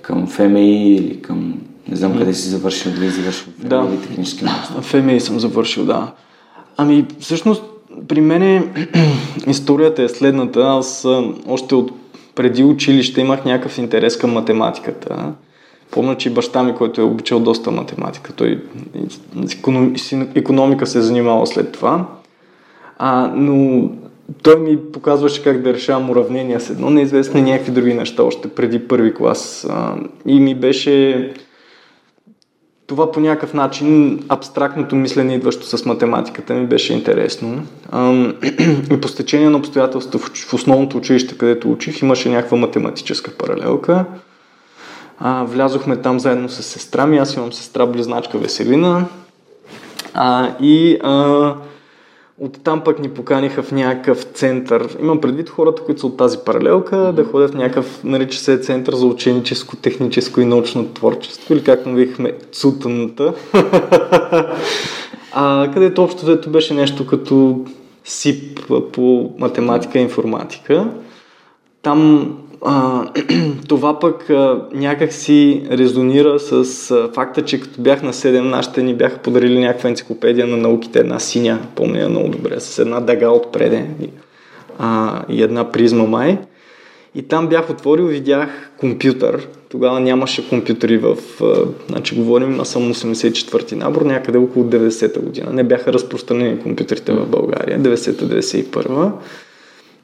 към 0.02 0.28
ФМИ 0.28 0.96
или 0.96 1.22
към 1.22 1.62
не 1.90 1.96
знам 1.96 2.18
къде 2.18 2.34
си 2.34 2.50
завършил, 2.50 2.92
дали 2.92 3.10
завършил 3.10 3.54
да. 3.60 3.88
или 3.90 4.02
технически 4.02 4.46
В 4.46 4.82
ФМИ 4.82 5.20
съм 5.20 5.40
завършил, 5.40 5.86
да. 5.86 6.12
Ами, 6.82 7.06
всъщност, 7.20 7.64
при 8.08 8.22
мен 8.22 8.74
историята 9.48 10.04
е 10.04 10.10
следната. 10.10 10.60
Аз 10.60 11.08
още 11.48 11.76
от 11.76 11.92
преди 12.36 12.64
училище 12.64 13.22
имах 13.22 13.46
някакъв 13.46 13.78
интерес 13.78 14.18
към 14.18 14.32
математиката. 14.32 15.34
Помня, 15.92 16.18
че 16.18 16.34
баща 16.34 16.64
ми, 16.64 16.76
който 16.76 17.02
е 17.02 17.04
обичал 17.04 17.40
доста 17.40 17.72
математика, 17.72 18.34
той 18.34 18.64
с 19.46 20.14
економика 20.36 20.88
се 20.88 20.98
е 20.98 21.02
занимавал 21.02 21.46
след 21.46 21.72
това. 21.72 22.06
А, 22.98 23.32
но 23.36 23.90
той 24.44 24.60
ми 24.60 24.78
показваше 24.94 25.44
как 25.44 25.62
да 25.62 25.74
решавам 25.74 26.10
уравнения 26.10 26.60
с 26.60 26.70
едно 26.70 26.90
неизвестно 26.90 27.40
и 27.40 27.44
някакви 27.44 27.72
други 27.72 27.94
неща 27.94 28.24
още 28.24 28.50
преди 28.50 28.88
първи 28.88 29.14
клас. 29.14 29.68
А, 29.70 29.96
и 30.26 30.40
ми 30.40 30.56
беше 30.56 31.34
това 32.90 33.12
по 33.12 33.20
някакъв 33.20 33.54
начин 33.54 34.20
абстрактното 34.30 34.96
мислене, 34.96 35.36
идващо 35.36 35.78
с 35.78 35.86
математиката, 35.86 36.54
ми 36.54 36.66
беше 36.66 36.94
интересно. 36.94 37.64
И 38.92 39.02
по 39.02 39.08
стечение 39.08 39.50
на 39.50 39.58
обстоятелства 39.58 40.20
в 40.20 40.54
основното 40.54 40.98
училище, 40.98 41.38
където 41.38 41.72
учих, 41.72 42.02
имаше 42.02 42.30
някаква 42.30 42.58
математическа 42.58 43.32
паралелка. 43.32 44.06
Влязохме 45.22 45.98
там 45.98 46.20
заедно 46.20 46.50
с 46.50 46.64
сестра 46.64 47.06
ми, 47.06 47.18
аз 47.18 47.36
имам 47.36 47.54
сестра 47.54 47.86
близначка 47.86 48.38
Веселина. 48.38 49.06
И 50.62 50.98
а, 51.04 51.54
Оттам 52.42 52.84
пък 52.84 53.00
ни 53.00 53.10
поканиха 53.10 53.64
в 53.64 53.72
някакъв 53.72 54.24
център. 54.24 54.98
Имам 55.00 55.22
предвид 55.22 55.50
хората, 55.50 55.84
които 55.84 56.00
са 56.00 56.08
от 56.08 56.18
тази 56.18 56.38
паралелка, 56.46 56.96
mm-hmm. 56.96 57.12
да 57.12 57.24
ходят 57.24 57.52
в 57.52 57.56
някакъв, 57.56 58.04
нарича 58.04 58.40
се 58.40 58.60
център 58.60 58.96
за 58.96 59.06
ученическо, 59.06 59.76
техническо 59.76 60.42
и 60.42 60.46
научно 60.46 60.88
творчество, 60.94 61.54
или 61.54 61.64
както 61.64 61.90
вихме 61.90 62.34
цутаната. 62.52 63.34
а, 65.34 65.72
където 65.74 66.04
общо 66.04 66.26
взето 66.26 66.50
беше 66.50 66.74
нещо 66.74 67.08
като 67.08 67.66
СИП 68.04 68.60
по 68.94 69.34
математика 69.38 70.00
и 70.00 70.02
информатика. 70.02 70.88
Там 71.82 72.32
това 73.68 74.00
пък 74.00 74.30
някак 74.74 75.14
си 75.14 75.64
резонира 75.72 76.40
с 76.40 76.64
факта, 77.14 77.46
че 77.46 77.60
като 77.60 77.82
бях 77.82 78.04
на 78.04 78.14
7, 78.14 78.40
нашите 78.40 78.84
ни 78.84 78.94
бяха 78.94 79.18
подарили 79.18 79.60
някаква 79.60 79.90
енциклопедия 79.90 80.48
на 80.48 80.58
науките, 80.58 81.00
една 81.00 81.20
синя, 81.20 81.60
помня 81.76 82.10
много 82.10 82.30
добре, 82.30 82.60
с 82.60 82.80
една 82.80 83.00
дъга 83.00 83.30
отпреде 83.30 83.86
а, 84.80 85.22
и 85.30 85.44
една 85.44 85.72
призма 85.72 86.04
май. 86.04 86.38
И 87.16 87.22
там 87.22 87.48
бях 87.48 87.70
отворил, 87.70 88.06
видях 88.06 88.72
компютър. 88.78 89.48
Тогава 89.70 90.00
нямаше 90.00 90.50
компютъри 90.50 90.98
в... 90.98 91.18
А, 91.42 91.56
значи 91.90 92.16
говорим, 92.16 92.60
аз 92.60 92.70
съм 92.70 92.94
84-ти 92.94 93.76
набор, 93.76 94.02
някъде 94.02 94.38
около 94.38 94.66
90-та 94.66 95.20
година. 95.20 95.54
Не 95.54 95.64
бяха 95.64 95.94
разпространени 95.94 96.60
компютрите 96.60 97.12
в 97.12 97.28
България, 97.28 97.80
90-та-91 97.80 99.12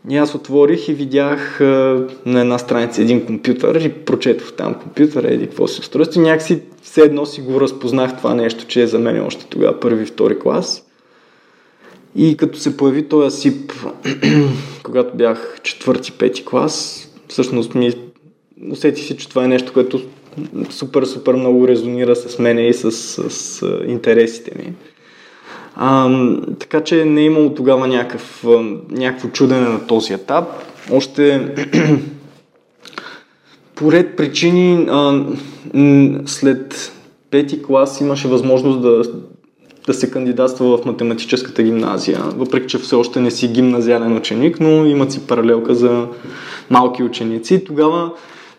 и 0.10 0.18
аз 0.18 0.36
отворих 0.36 0.88
и 0.88 0.94
видях 0.94 1.62
а, 1.62 2.08
на 2.26 2.42
една 2.42 2.58
страница 2.58 3.02
един 3.02 3.26
компютър 3.26 3.76
и 3.82 3.90
прочетох 3.90 4.54
там 4.54 4.74
компютър, 4.74 5.24
еди 5.24 5.48
какво 5.48 5.68
си 5.68 5.80
устройство. 5.80 6.22
Някакси 6.22 6.62
все 6.82 7.02
едно 7.02 7.26
си 7.26 7.42
го 7.42 7.62
разпознах 7.62 8.18
това 8.18 8.34
нещо, 8.34 8.66
че 8.68 8.82
е 8.82 8.88
за 8.88 9.00
мен 9.00 9.26
още 9.26 9.46
тогава 9.46 9.80
първи, 9.80 10.06
втори 10.06 10.40
клас. 10.40 10.86
И 12.16 12.38
като 12.38 12.60
се 12.60 12.78
появи 12.78 13.08
този 13.08 13.42
СИП, 13.42 13.72
когато 14.84 15.18
бях 15.18 15.60
четвърти, 15.64 16.12
пети 16.12 16.46
клас, 16.46 17.08
всъщност 17.28 17.76
ми 17.76 17.94
усетих 18.72 19.04
си, 19.06 19.18
че 19.18 19.30
това 19.30 19.44
е 19.44 19.48
нещо, 19.48 19.74
което 19.74 20.02
супер, 20.70 21.04
супер 21.04 21.34
много 21.34 21.68
резонира 21.68 22.16
с 22.16 22.40
мене 22.40 22.68
и 22.68 22.74
с, 22.74 22.92
с, 22.92 23.30
с 23.30 23.68
интересите 23.88 24.52
ми. 24.58 24.74
А, 25.76 26.10
така 26.60 26.84
че 26.84 27.06
не 27.06 27.22
е 27.22 27.26
имало 27.26 27.54
тогава 27.54 27.88
някакъв, 27.88 28.46
някакво 28.90 29.28
чудене 29.28 29.70
на 29.70 29.88
този 29.88 30.14
етап. 30.14 30.46
Още 30.92 31.56
поред 33.76 34.18
причини 34.18 34.88
а, 34.90 35.26
след 36.26 36.92
пети 37.32 37.64
клас 37.64 38.02
имаше 38.02 38.28
възможност 38.28 38.82
да, 38.82 39.02
да 39.88 39.94
се 39.94 40.12
кандидатства 40.12 40.78
в 40.78 40.86
математическата 40.86 41.64
гимназия, 41.64 42.20
въпреки 42.20 42.68
че 42.68 42.78
все 42.78 42.96
още 42.96 43.20
не 43.20 43.32
си 43.32 43.48
гимназиален 43.48 44.18
ученик, 44.18 44.60
но 44.60 44.86
имат 44.86 45.12
си 45.12 45.28
паралелка 45.28 45.76
за 45.76 46.08
малки 46.70 47.04
ученици. 47.04 47.64
Тогава 47.64 48.12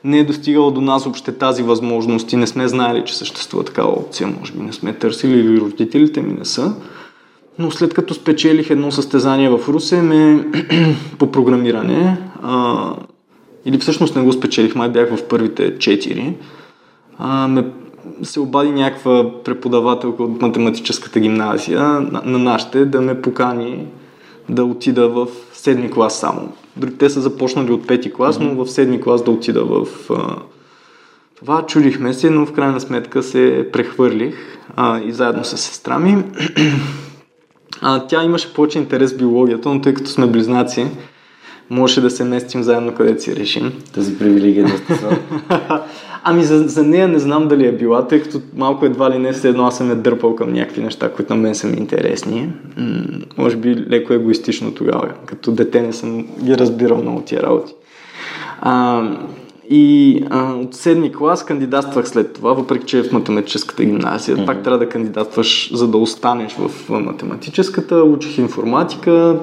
не 0.04 0.18
е 0.18 0.24
достигала 0.24 0.72
до 0.72 0.80
нас 0.80 1.04
въобще 1.04 1.32
тази 1.32 1.62
възможност 1.62 2.32
и 2.32 2.36
не 2.36 2.46
сме 2.46 2.68
знаели, 2.68 3.02
че 3.06 3.16
съществува 3.16 3.64
такава 3.64 3.88
опция. 3.88 4.34
Може 4.40 4.52
би 4.52 4.62
не 4.62 4.72
сме 4.72 4.92
търсили 4.92 5.38
или 5.38 5.60
родителите 5.60 6.22
ми 6.22 6.32
не 6.38 6.44
са. 6.44 6.74
Но 7.58 7.70
след 7.70 7.94
като 7.94 8.14
спечелих 8.14 8.70
едно 8.70 8.90
състезание 8.90 9.50
в 9.50 9.60
Русе 9.68 10.02
ме, 10.02 10.44
по 11.18 11.32
програмиране, 11.32 12.18
а, 12.42 12.92
или 13.64 13.78
всъщност 13.78 14.16
не 14.16 14.22
го 14.22 14.32
спечелих, 14.32 14.74
май 14.74 14.88
бях 14.88 15.16
в 15.16 15.28
първите 15.28 15.78
четири, 15.78 16.34
а, 17.18 17.48
ме 17.48 17.64
се 18.22 18.40
обади 18.40 18.70
някаква 18.70 19.42
преподавателка 19.44 20.22
от 20.22 20.42
математическата 20.42 21.20
гимназия 21.20 21.82
на, 21.82 22.22
на 22.24 22.38
нашите 22.38 22.84
да 22.84 23.00
ме 23.00 23.22
покани 23.22 23.86
да 24.48 24.64
отида 24.64 25.08
в 25.08 25.26
седми 25.52 25.90
клас 25.90 26.20
само. 26.20 26.52
Те 26.98 27.10
са 27.10 27.20
започнали 27.20 27.72
от 27.72 27.86
пети 27.86 28.12
клас, 28.12 28.38
но 28.40 28.64
в 28.64 28.70
седми 28.70 29.00
клас 29.00 29.24
да 29.24 29.30
отида 29.30 29.64
в 29.64 29.86
а, 30.10 30.36
това. 31.36 31.66
Чудихме 31.66 32.14
се, 32.14 32.30
но 32.30 32.46
в 32.46 32.52
крайна 32.52 32.80
сметка 32.80 33.22
се 33.22 33.68
прехвърлих 33.72 34.36
а, 34.76 35.00
и 35.00 35.12
заедно 35.12 35.44
с 35.44 35.58
сестра 35.58 35.98
ми. 35.98 36.24
А, 37.82 38.06
тя 38.06 38.24
имаше 38.24 38.54
повече 38.54 38.78
интерес 38.78 39.12
в 39.12 39.18
биологията, 39.18 39.68
но 39.68 39.80
тъй 39.80 39.94
като 39.94 40.10
сме 40.10 40.26
близнаци, 40.26 40.86
можеше 41.70 42.00
да 42.00 42.10
се 42.10 42.24
местим 42.24 42.62
заедно 42.62 42.94
където 42.94 43.22
си 43.22 43.36
решим. 43.36 43.72
Тази 43.94 44.18
привилегия 44.18 44.64
е 44.64 44.70
доста 44.70 45.18
Ами 46.28 46.44
за, 46.44 46.58
за 46.58 46.82
нея 46.82 47.08
не 47.08 47.18
знам 47.18 47.48
дали 47.48 47.66
е 47.66 47.72
била, 47.72 48.06
тъй 48.06 48.22
като 48.22 48.40
малко 48.56 48.86
едва 48.86 49.10
ли 49.10 49.18
не 49.18 49.34
след 49.34 49.44
едно 49.44 49.66
аз 49.66 49.76
съм 49.76 49.90
е 49.90 49.94
дърпал 49.94 50.36
към 50.36 50.52
някакви 50.52 50.82
неща, 50.82 51.12
които 51.12 51.34
на 51.34 51.42
мен 51.42 51.54
са 51.54 51.66
ми 51.66 51.76
интересни. 51.76 52.52
М- 52.76 53.02
може 53.38 53.56
би 53.56 53.76
леко 53.90 54.12
егоистично 54.12 54.74
тогава. 54.74 55.08
Като 55.26 55.52
дете 55.52 55.82
не 55.82 55.92
съм 55.92 56.26
ги 56.42 56.58
разбирал 56.58 57.02
много 57.02 57.20
тия 57.20 57.42
работи. 57.42 57.74
А, 58.60 59.02
и 59.70 60.22
а, 60.30 60.54
от 60.54 60.74
седми 60.74 61.12
клас 61.12 61.44
кандидатствах 61.44 62.08
след 62.08 62.32
това, 62.32 62.52
въпреки 62.52 62.86
че 62.86 62.98
е 62.98 63.02
в 63.02 63.12
математическата 63.12 63.84
гимназия. 63.84 64.36
Mm-hmm. 64.36 64.46
Пак 64.46 64.62
трябва 64.62 64.78
да 64.78 64.88
кандидатстваш, 64.88 65.70
за 65.74 65.88
да 65.88 65.98
останеш 65.98 66.52
в 66.52 66.88
математическата. 66.88 67.96
Учих 67.96 68.38
информатика, 68.38 69.40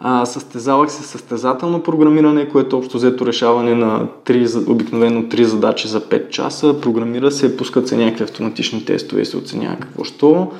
а, 0.00 0.26
състезавах 0.26 0.92
се 0.92 1.02
състезателно 1.02 1.82
програмиране, 1.82 2.48
което 2.48 2.78
общо 2.78 2.96
взето 2.96 3.26
решаване 3.26 3.74
на 3.74 4.06
3, 4.24 4.70
обикновено 4.70 5.22
3 5.22 5.42
задачи 5.42 5.88
за 5.88 6.00
5 6.00 6.30
часа. 6.30 6.80
Програмира 6.80 7.30
се, 7.30 7.56
пускат 7.56 7.88
се 7.88 7.96
някакви 7.96 8.24
автоматични 8.24 8.84
тестове 8.84 9.22
и 9.22 9.26
се 9.26 9.36
оценява 9.36 9.76
какво 9.76 10.04
що. 10.04 10.52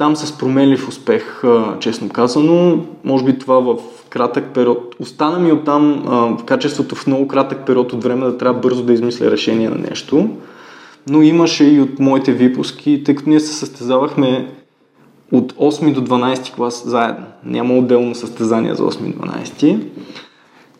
Там 0.00 0.16
с 0.16 0.38
променлив 0.38 0.88
успех, 0.88 1.42
честно 1.80 2.08
казано. 2.08 2.84
Може 3.04 3.24
би 3.24 3.38
това 3.38 3.60
в 3.60 3.76
кратък 4.10 4.44
период. 4.54 4.94
Остана 5.00 5.38
ми 5.38 5.52
оттам 5.52 6.02
в 6.40 6.44
качеството 6.44 6.94
в 6.94 7.06
много 7.06 7.28
кратък 7.28 7.66
период 7.66 7.92
от 7.92 8.04
време 8.04 8.26
да 8.26 8.38
трябва 8.38 8.60
бързо 8.60 8.82
да 8.84 8.92
измисля 8.92 9.30
решение 9.30 9.68
на 9.68 9.76
нещо. 9.90 10.30
Но 11.08 11.22
имаше 11.22 11.64
и 11.64 11.80
от 11.80 11.98
моите 11.98 12.32
випуски, 12.32 13.02
тъй 13.04 13.14
като 13.14 13.30
ние 13.30 13.40
се 13.40 13.54
състезавахме 13.54 14.52
от 15.32 15.52
8 15.52 15.92
до 15.92 16.00
12 16.00 16.54
клас 16.54 16.82
заедно. 16.86 17.26
Няма 17.44 17.74
отделно 17.74 18.14
състезание 18.14 18.74
за 18.74 18.82
8 18.82 19.06
и 19.06 19.14
12. 19.14 19.80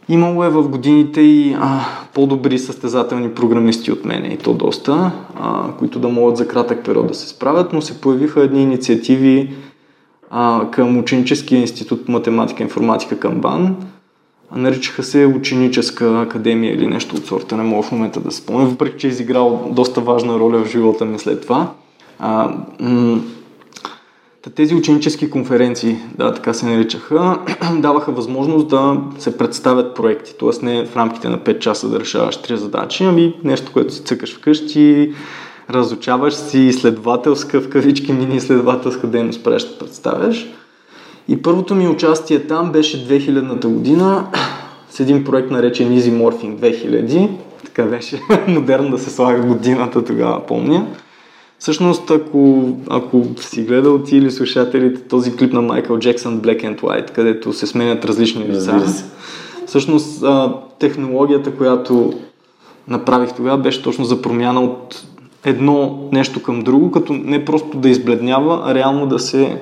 Имало 0.08 0.44
е 0.44 0.48
в 0.48 0.68
годините 0.68 1.20
и 1.20 1.56
а, 1.60 1.80
по-добри 2.14 2.58
състезателни 2.58 3.30
програмисти 3.30 3.92
от 3.92 4.04
мене 4.04 4.28
и 4.28 4.36
то 4.36 4.54
доста, 4.54 5.12
а, 5.40 5.72
които 5.78 5.98
да 5.98 6.08
могат 6.08 6.36
за 6.36 6.48
кратък 6.48 6.84
период 6.84 7.06
да 7.06 7.14
се 7.14 7.28
справят, 7.28 7.72
но 7.72 7.82
се 7.82 8.00
появиха 8.00 8.40
едни 8.40 8.62
инициативи 8.62 9.54
а, 10.30 10.70
към 10.70 10.98
Ученическия 10.98 11.60
институт 11.60 12.06
по 12.06 12.12
математика 12.12 12.62
и 12.62 12.64
информатика 12.64 13.18
към 13.18 13.34
БАН. 13.34 13.76
Наричаха 14.56 15.02
се 15.02 15.26
Ученическа 15.26 16.20
академия 16.20 16.74
или 16.74 16.86
нещо 16.86 17.16
от 17.16 17.26
сорта, 17.26 17.56
не 17.56 17.62
мога 17.62 17.82
в 17.82 17.92
момента 17.92 18.20
да 18.20 18.30
спомня, 18.30 18.66
въпреки 18.66 18.98
че 18.98 19.06
е 19.06 19.10
изиграл 19.10 19.70
доста 19.72 20.00
важна 20.00 20.38
роля 20.38 20.58
в 20.58 20.68
живота 20.68 21.04
ми 21.04 21.18
след 21.18 21.42
това. 21.42 21.70
А, 22.18 22.54
м- 22.80 23.20
тези 24.48 24.74
ученически 24.74 25.30
конференции, 25.30 25.96
да, 26.18 26.34
така 26.34 26.54
се 26.54 26.66
наричаха, 26.66 27.38
даваха 27.78 28.12
възможност 28.12 28.68
да 28.68 29.00
се 29.18 29.38
представят 29.38 29.96
проекти. 29.96 30.34
Тоест 30.38 30.62
не 30.62 30.86
в 30.86 30.96
рамките 30.96 31.28
на 31.28 31.38
5 31.38 31.58
часа 31.58 31.88
да 31.88 32.00
решаваш 32.00 32.36
три 32.36 32.56
задачи, 32.56 33.04
ами 33.04 33.34
нещо, 33.44 33.72
което 33.72 33.94
си 33.94 34.04
цъкаш 34.04 34.36
вкъщи, 34.36 35.12
разучаваш 35.70 36.34
си 36.34 36.58
изследователска, 36.58 37.60
в 37.60 37.68
кавички 37.68 38.12
мини 38.12 38.36
изследователска 38.36 39.06
дейност, 39.06 39.44
правиш 39.44 39.62
да 39.62 39.78
представяш. 39.78 40.50
И 41.28 41.42
първото 41.42 41.74
ми 41.74 41.88
участие 41.88 42.46
там 42.46 42.72
беше 42.72 43.08
2000-та 43.08 43.68
година 43.68 44.26
с 44.90 45.00
един 45.00 45.24
проект 45.24 45.50
наречен 45.50 45.98
Easy 45.98 46.10
Morphing 46.10 46.56
2000. 46.56 47.30
Така 47.64 47.84
беше 47.84 48.20
модерно 48.48 48.90
да 48.90 48.98
се 48.98 49.10
слага 49.10 49.40
годината 49.40 50.04
тогава, 50.04 50.46
помня. 50.46 50.86
Всъщност, 51.60 52.10
ако, 52.10 52.68
ако 52.90 53.22
си 53.40 53.62
гледал 53.62 53.98
ти 53.98 54.16
или 54.16 54.30
слушателите 54.30 55.00
този 55.00 55.36
клип 55.36 55.52
на 55.52 55.62
Майкъл 55.62 55.98
Джексън 55.98 56.40
Black 56.40 56.64
and 56.64 56.80
White, 56.80 57.10
където 57.10 57.52
се 57.52 57.66
сменят 57.66 58.04
различни 58.04 58.44
лица, 58.44 59.04
всъщност 59.66 60.22
а, 60.22 60.54
технологията, 60.78 61.54
която 61.54 62.12
направих 62.88 63.32
тогава, 63.32 63.58
беше 63.58 63.82
точно 63.82 64.04
за 64.04 64.22
промяна 64.22 64.60
от 64.60 65.04
едно 65.44 66.08
нещо 66.12 66.42
към 66.42 66.62
друго, 66.62 66.90
като 66.90 67.12
не 67.12 67.44
просто 67.44 67.78
да 67.78 67.88
избледнява, 67.88 68.62
а 68.64 68.74
реално 68.74 69.06
да 69.06 69.18
се 69.18 69.60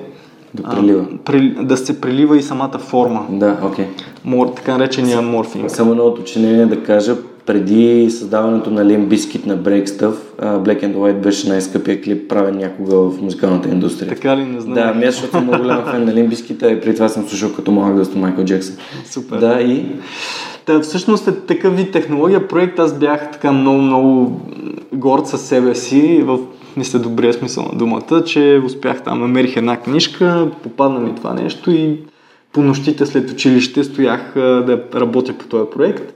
да 0.53 0.63
прилива. 0.63 1.05
А, 1.13 1.17
при, 1.17 1.49
да 1.49 1.77
се 1.77 2.01
прилива 2.01 2.37
и 2.37 2.41
самата 2.41 2.79
форма. 2.79 3.25
Да, 3.29 3.57
окей. 3.63 3.85
Okay. 4.25 4.55
така 4.55 4.77
наречения 4.77 5.21
морфинг. 5.21 5.71
Само 5.71 5.91
едно 5.91 6.05
уточнение 6.05 6.65
да 6.65 6.83
кажа, 6.83 7.17
преди 7.49 8.09
създаването 8.09 8.71
на 8.71 8.85
Limp 8.85 9.07
Bizkit 9.07 9.45
на 9.45 9.57
Break 9.57 9.85
Stuff, 9.85 10.13
Black 10.39 10.83
and 10.83 10.95
White 10.95 11.19
беше 11.19 11.49
най-скъпия 11.49 12.01
клип, 12.01 12.29
правен 12.29 12.57
някога 12.57 12.95
в 12.95 13.21
музикалната 13.21 13.69
индустрия. 13.69 14.09
Така 14.09 14.37
ли, 14.37 14.45
не 14.45 14.61
знам. 14.61 14.73
Да, 14.73 14.93
ми 14.93 15.05
аз 15.05 15.13
защото 15.13 15.31
съм 15.31 15.43
много 15.43 15.61
голям 15.61 15.85
фен 15.91 16.05
на 16.05 16.13
Limp 16.13 16.29
Bizkit, 16.29 16.77
и 16.77 16.81
преди 16.81 16.95
това 16.95 17.09
съм 17.09 17.27
слушал 17.27 17.53
като 17.53 17.71
малък 17.71 17.95
доста 17.95 18.17
Майкъл 18.17 18.45
Джексън. 18.45 18.75
Супер. 19.05 19.37
Да, 19.37 19.61
и... 19.61 19.85
Та, 20.65 20.79
всъщност 20.79 21.27
е 21.27 21.31
такъв 21.31 21.75
вид 21.75 21.91
технология, 21.91 22.47
проект 22.47 22.79
аз 22.79 22.99
бях 22.99 23.31
така 23.31 23.51
много, 23.51 23.81
много 23.81 24.41
горд 24.93 25.27
със 25.27 25.41
себе 25.41 25.75
си, 25.75 26.21
в 26.25 26.39
мисля 26.77 26.99
добрия 26.99 27.33
смисъл 27.33 27.63
на 27.63 27.77
думата, 27.77 28.23
че 28.25 28.61
успях 28.65 29.03
там, 29.03 29.19
намерих 29.19 29.57
една 29.57 29.77
книжка, 29.77 30.47
попадна 30.63 30.99
ми 30.99 31.15
това 31.15 31.33
нещо 31.33 31.71
и 31.71 31.97
по 32.53 32.61
нощите 32.61 33.05
след 33.05 33.31
училище 33.31 33.83
стоях 33.83 34.31
да 34.35 34.83
работя 34.95 35.33
по 35.33 35.45
този 35.45 35.69
проект. 35.75 36.13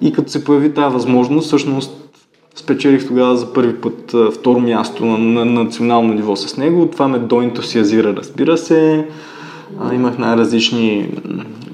И 0.00 0.12
като 0.12 0.30
се 0.30 0.44
появи 0.44 0.74
тази 0.74 0.94
възможност, 0.94 1.46
всъщност 1.46 2.08
спечелих 2.56 3.06
тогава 3.06 3.36
за 3.36 3.52
първи 3.52 3.74
път 3.74 4.14
второ 4.34 4.60
място 4.60 5.04
на, 5.04 5.18
на, 5.18 5.44
на 5.44 5.64
национално 5.64 6.14
ниво 6.14 6.36
с 6.36 6.56
него. 6.56 6.88
Това 6.92 7.08
ме 7.08 7.18
доентусиазира, 7.18 8.16
разбира 8.16 8.58
се. 8.58 9.08
А, 9.80 9.94
имах 9.94 10.18
най-различни 10.18 11.08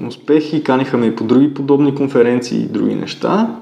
успехи, 0.07 0.63
каниха 0.63 0.97
ме 0.97 1.05
и 1.05 1.15
по 1.15 1.23
други 1.23 1.53
подобни 1.53 1.95
конференции 1.95 2.57
и 2.57 2.67
други 2.67 2.95
неща. 2.95 3.55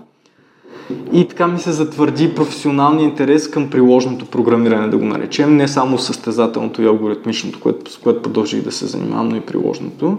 И 1.13 1.27
така 1.27 1.47
ми 1.47 1.59
се 1.59 1.71
затвърди 1.71 2.35
професионалния 2.35 3.03
интерес 3.03 3.49
към 3.49 3.69
приложното 3.69 4.25
програмиране, 4.25 4.87
да 4.87 4.97
го 4.97 5.05
наречем, 5.05 5.57
не 5.57 5.67
само 5.67 5.97
състезателното 5.97 6.81
и 6.81 6.85
алгоритмичното, 6.85 7.59
което, 7.59 7.91
с 7.91 7.97
което 7.97 8.21
продължих 8.21 8.63
да 8.63 8.71
се 8.71 8.85
занимавам, 8.85 9.29
но 9.29 9.35
и 9.35 9.41
приложното. 9.41 10.17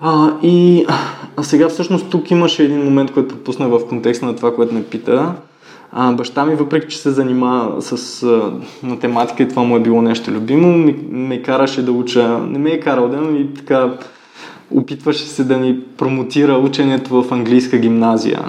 А, 0.00 0.32
и 0.42 0.86
а 1.36 1.42
сега 1.42 1.68
всъщност 1.68 2.10
тук 2.10 2.30
имаше 2.30 2.64
един 2.64 2.84
момент, 2.84 3.12
който 3.12 3.34
пропуснах 3.34 3.68
в 3.68 3.88
контекста 3.88 4.26
на 4.26 4.36
това, 4.36 4.54
което 4.54 4.74
ме 4.74 4.84
пита. 4.84 5.34
А, 5.92 6.12
баща 6.12 6.44
ми, 6.44 6.54
въпреки 6.54 6.88
че 6.88 6.98
се 6.98 7.10
занимава 7.10 7.82
с 7.82 8.22
а, 8.22 8.52
математика 8.82 9.42
и 9.42 9.48
това 9.48 9.62
му 9.62 9.76
е 9.76 9.80
било 9.80 10.02
нещо 10.02 10.30
любимо, 10.30 10.78
ми, 10.78 10.96
ме 11.10 11.42
караше 11.42 11.84
да 11.84 11.92
уча, 11.92 12.38
не 12.38 12.58
ме 12.58 12.70
е 12.70 12.80
карал 12.80 13.08
да, 13.08 13.38
и 13.38 13.54
така 13.54 13.94
опитваше 14.70 15.26
се 15.26 15.44
да 15.44 15.56
ни 15.56 15.80
промотира 15.96 16.52
ученето 16.52 17.22
в 17.22 17.32
английска 17.32 17.78
гимназия, 17.78 18.44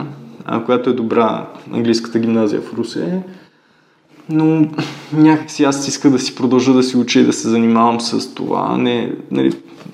а, 0.45 0.63
която 0.63 0.89
е 0.89 0.93
добра 0.93 1.45
английската 1.73 2.19
гимназия 2.19 2.62
в 2.62 2.73
Русе 2.73 3.21
но 4.29 4.65
някакси 5.13 5.63
аз 5.63 5.88
исках 5.88 6.12
да 6.12 6.19
си 6.19 6.35
продължа 6.35 6.73
да 6.73 6.83
си 6.83 6.97
уча 6.97 7.19
и 7.19 7.23
да 7.23 7.33
се 7.33 7.49
занимавам 7.49 8.01
с 8.01 8.33
това. 8.33 8.77
Не, 8.77 9.13
нали, 9.31 9.51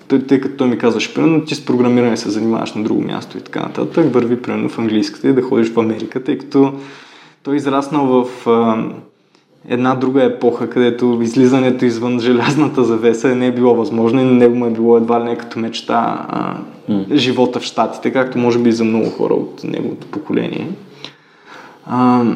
тъй, 0.08 0.28
тъй 0.28 0.42
като 0.42 0.58
той 0.58 0.68
ми 0.68 0.78
казваше, 0.78 1.14
примерно, 1.14 1.46
ти 1.46 1.56
с 1.56 1.66
програмиране 1.66 2.18
се 2.18 2.30
занимаваш 2.30 2.74
на 2.74 2.84
друго 2.84 3.02
място 3.02 3.38
и 3.38 3.42
така 3.42 3.60
нататък, 3.60 4.14
върви 4.14 4.42
примерно 4.42 4.70
в 4.70 4.80
английската 4.80 5.28
и 5.28 5.34
да 5.34 5.42
ходиш 5.42 5.72
в 5.72 5.80
Америка, 5.80 6.24
тъй 6.24 6.38
като 6.38 6.74
той 7.44 7.54
е 7.54 7.58
израснал 7.58 8.06
в 8.06 8.48
а, 8.50 8.86
една 9.70 9.96
друга 9.96 10.24
епоха, 10.24 10.70
където 10.70 11.20
излизането 11.22 11.86
извън 11.86 12.20
желязната 12.20 12.84
завеса 12.84 13.36
не 13.36 13.48
е 13.48 13.52
било 13.52 13.76
възможно 13.76 14.22
и 14.22 14.26
на 14.26 14.32
него 14.32 14.56
му 14.56 14.66
е 14.66 14.72
било 14.72 14.98
едва 14.98 15.20
ли 15.20 15.24
не 15.24 15.38
като 15.38 15.60
мечта 15.60 16.26
а, 16.30 16.58
mm. 16.90 17.16
живота 17.16 17.60
в 17.60 17.64
Штатите, 17.64 18.14
както 18.14 18.38
може 18.38 18.60
би 18.60 18.70
и 18.70 18.74
за 18.74 18.84
много 18.84 19.10
хора 19.10 19.34
от 19.34 19.64
неговото 19.64 20.08
поколение. 20.08 20.68
А, 21.86 22.24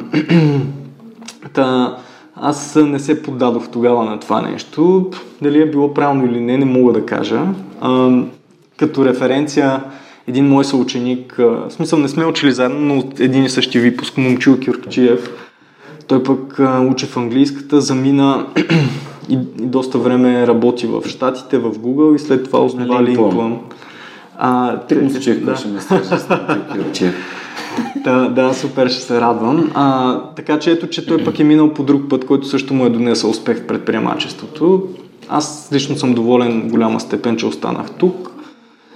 Та, 1.54 1.98
аз 2.42 2.76
не 2.76 3.00
се 3.00 3.24
поддадох 3.24 3.68
тогава 3.68 4.06
на 4.06 4.20
това 4.20 4.42
нещо. 4.42 5.10
Дали 5.42 5.62
е 5.62 5.72
било 5.72 5.94
правилно 5.94 6.26
или 6.26 6.40
не, 6.40 6.58
не 6.58 6.66
мога 6.66 6.94
да 6.94 7.06
кажа. 7.06 7.42
А, 7.82 8.22
като 8.78 9.06
референция, 9.06 9.84
един 10.28 10.48
мой 10.48 10.66
съученик, 10.66 11.36
в 11.38 11.70
смисъл 11.70 12.00
не 12.00 12.08
сме 12.08 12.26
учили 12.26 12.52
заедно, 12.52 12.80
но 12.80 13.00
от 13.00 13.20
един 13.20 13.44
и 13.44 13.50
същи 13.50 13.80
випуск, 13.80 14.18
Момчил 14.18 14.60
Кюркчиев, 14.66 15.30
той 16.08 16.24
пък 16.24 16.60
учи 16.92 17.06
в 17.06 17.18
английската, 17.18 17.82
замина 17.82 18.46
и, 19.30 19.34
и 19.34 19.38
доста 19.66 19.98
време 19.98 20.48
работи 20.48 20.88
в 20.88 21.02
Штатите, 21.06 21.58
в 21.58 21.72
Google 21.72 22.16
и 22.16 22.20
след 22.20 22.46
това 22.46 22.60
основа 22.60 23.04
Линклъм. 23.04 23.60
А, 24.38 24.78
Трудно 24.78 25.20
че 25.20 25.40
да. 25.40 25.56
Да, 28.04 28.30
да, 28.30 28.54
супер, 28.54 28.90
ще 28.90 29.02
се 29.02 29.22
радвам. 29.22 29.72
А, 29.74 30.20
така 30.36 30.60
че 30.60 30.72
ето, 30.72 30.88
че 30.88 31.06
той 31.06 31.24
пък 31.24 31.40
е 31.40 31.44
минал 31.44 31.74
по 31.74 31.84
друг 31.84 32.02
път, 32.10 32.26
който 32.26 32.48
също 32.48 32.74
му 32.74 32.86
е 32.86 32.90
донесъл 32.90 33.30
успех 33.30 33.64
в 33.64 33.68
предприемачеството. 33.68 34.84
Аз 35.30 35.70
лично 35.74 35.96
съм 35.96 36.14
доволен 36.14 36.62
в 36.62 36.72
голяма 36.72 37.00
степен, 37.00 37.38
че 37.38 37.46
останах 37.46 37.92
тук. 37.92 38.32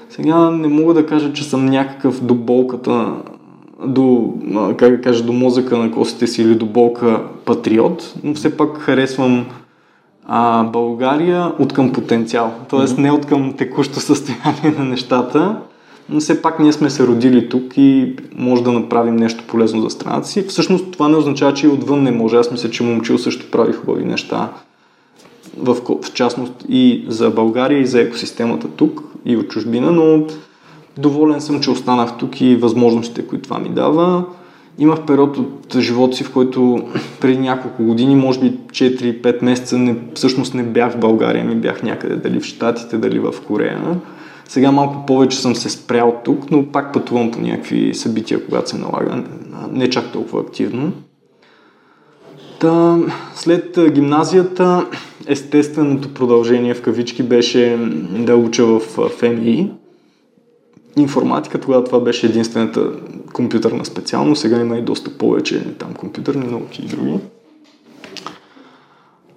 Сега 0.09 0.49
не 0.51 0.67
мога 0.67 0.93
да 0.93 1.05
кажа, 1.05 1.33
че 1.33 1.43
съм 1.43 1.65
някакъв 1.65 2.23
до 2.23 2.35
болката, 2.35 3.13
до, 3.85 4.33
как 4.77 4.95
да 4.95 5.01
кажа, 5.01 5.23
до 5.23 5.33
мозъка 5.33 5.77
на 5.77 5.91
костите 5.91 6.27
си 6.27 6.41
или 6.41 6.55
до 6.55 6.65
болка 6.65 7.21
патриот, 7.45 8.13
но 8.23 8.33
все 8.33 8.57
пак 8.57 8.77
харесвам 8.77 9.45
а, 10.25 10.63
България 10.63 11.51
от 11.59 11.73
към 11.73 11.91
потенциал. 11.91 12.53
Тоест 12.69 12.97
mm-hmm. 12.97 13.01
не 13.01 13.11
от 13.11 13.25
към 13.25 13.53
текущо 13.53 13.99
състояние 13.99 14.79
на 14.79 14.85
нещата, 14.85 15.57
но 16.09 16.19
все 16.19 16.41
пак 16.41 16.59
ние 16.59 16.73
сме 16.73 16.89
се 16.89 17.07
родили 17.07 17.49
тук 17.49 17.77
и 17.77 18.15
може 18.35 18.63
да 18.63 18.71
направим 18.71 19.15
нещо 19.15 19.43
полезно 19.47 19.81
за 19.81 19.89
страната 19.89 20.27
си. 20.27 20.43
Всъщност 20.47 20.91
това 20.91 21.07
не 21.07 21.17
означава, 21.17 21.53
че 21.53 21.65
и 21.65 21.69
отвън 21.69 22.03
не 22.03 22.11
може. 22.11 22.37
Аз 22.37 22.51
мисля, 22.51 22.69
че 22.69 22.83
момчил 22.83 23.17
също 23.17 23.51
прави 23.51 23.73
хубави 23.73 24.05
неща. 24.05 24.49
В, 25.57 25.77
в 26.03 26.13
частност 26.13 26.53
и 26.69 27.05
за 27.07 27.29
България, 27.29 27.79
и 27.79 27.85
за 27.85 28.01
екосистемата 28.01 28.67
тук, 28.67 29.03
и 29.25 29.37
от 29.37 29.47
чужбина, 29.47 29.91
но 29.91 30.25
доволен 30.97 31.41
съм, 31.41 31.61
че 31.61 31.71
останах 31.71 32.17
тук 32.17 32.41
и 32.41 32.55
възможностите, 32.55 33.27
които 33.27 33.43
това 33.43 33.59
ми 33.59 33.69
дава. 33.69 34.25
Имах 34.79 35.05
период 35.05 35.37
от 35.37 35.77
живота 35.77 36.17
си, 36.17 36.23
в 36.23 36.31
който 36.31 36.87
преди 37.21 37.37
няколко 37.37 37.83
години, 37.83 38.15
може 38.15 38.39
би 38.39 38.57
4-5 38.71 39.43
месеца, 39.43 39.77
не, 39.77 39.95
всъщност 40.13 40.53
не 40.53 40.63
бях 40.63 40.93
в 40.93 40.99
България, 40.99 41.45
ми 41.45 41.55
бях 41.55 41.83
някъде, 41.83 42.15
дали 42.15 42.39
в 42.39 42.43
Штатите, 42.43 42.97
дали 42.97 43.19
в 43.19 43.33
Корея. 43.47 43.81
Сега 44.47 44.71
малко 44.71 45.05
повече 45.05 45.41
съм 45.41 45.55
се 45.55 45.69
спрял 45.69 46.21
тук, 46.25 46.51
но 46.51 46.65
пак 46.65 46.93
пътувам 46.93 47.31
по 47.31 47.39
някакви 47.39 47.93
събития, 47.93 48.45
когато 48.45 48.69
се 48.69 48.77
налага, 48.77 49.23
не 49.71 49.89
чак 49.89 50.11
толкова 50.11 50.41
активно. 50.41 50.91
Та, 52.59 52.97
след 53.35 53.79
гимназията, 53.93 54.85
естественото 55.27 56.13
продължение 56.13 56.73
в 56.73 56.81
кавички 56.81 57.23
беше 57.23 57.77
да 58.09 58.35
уча 58.35 58.65
в 58.65 58.79
ФМИ. 59.19 59.71
Информатика, 60.97 61.59
тогава 61.59 61.83
това 61.83 61.99
беше 61.99 62.25
единствената 62.25 62.91
компютърна 63.33 63.85
специалност, 63.85 64.41
сега 64.41 64.59
има 64.59 64.77
и 64.77 64.81
доста 64.81 65.17
повече 65.17 65.75
там 65.79 65.93
компютърни 65.93 66.47
науки 66.47 66.81
и 66.81 66.87
други. 66.87 67.19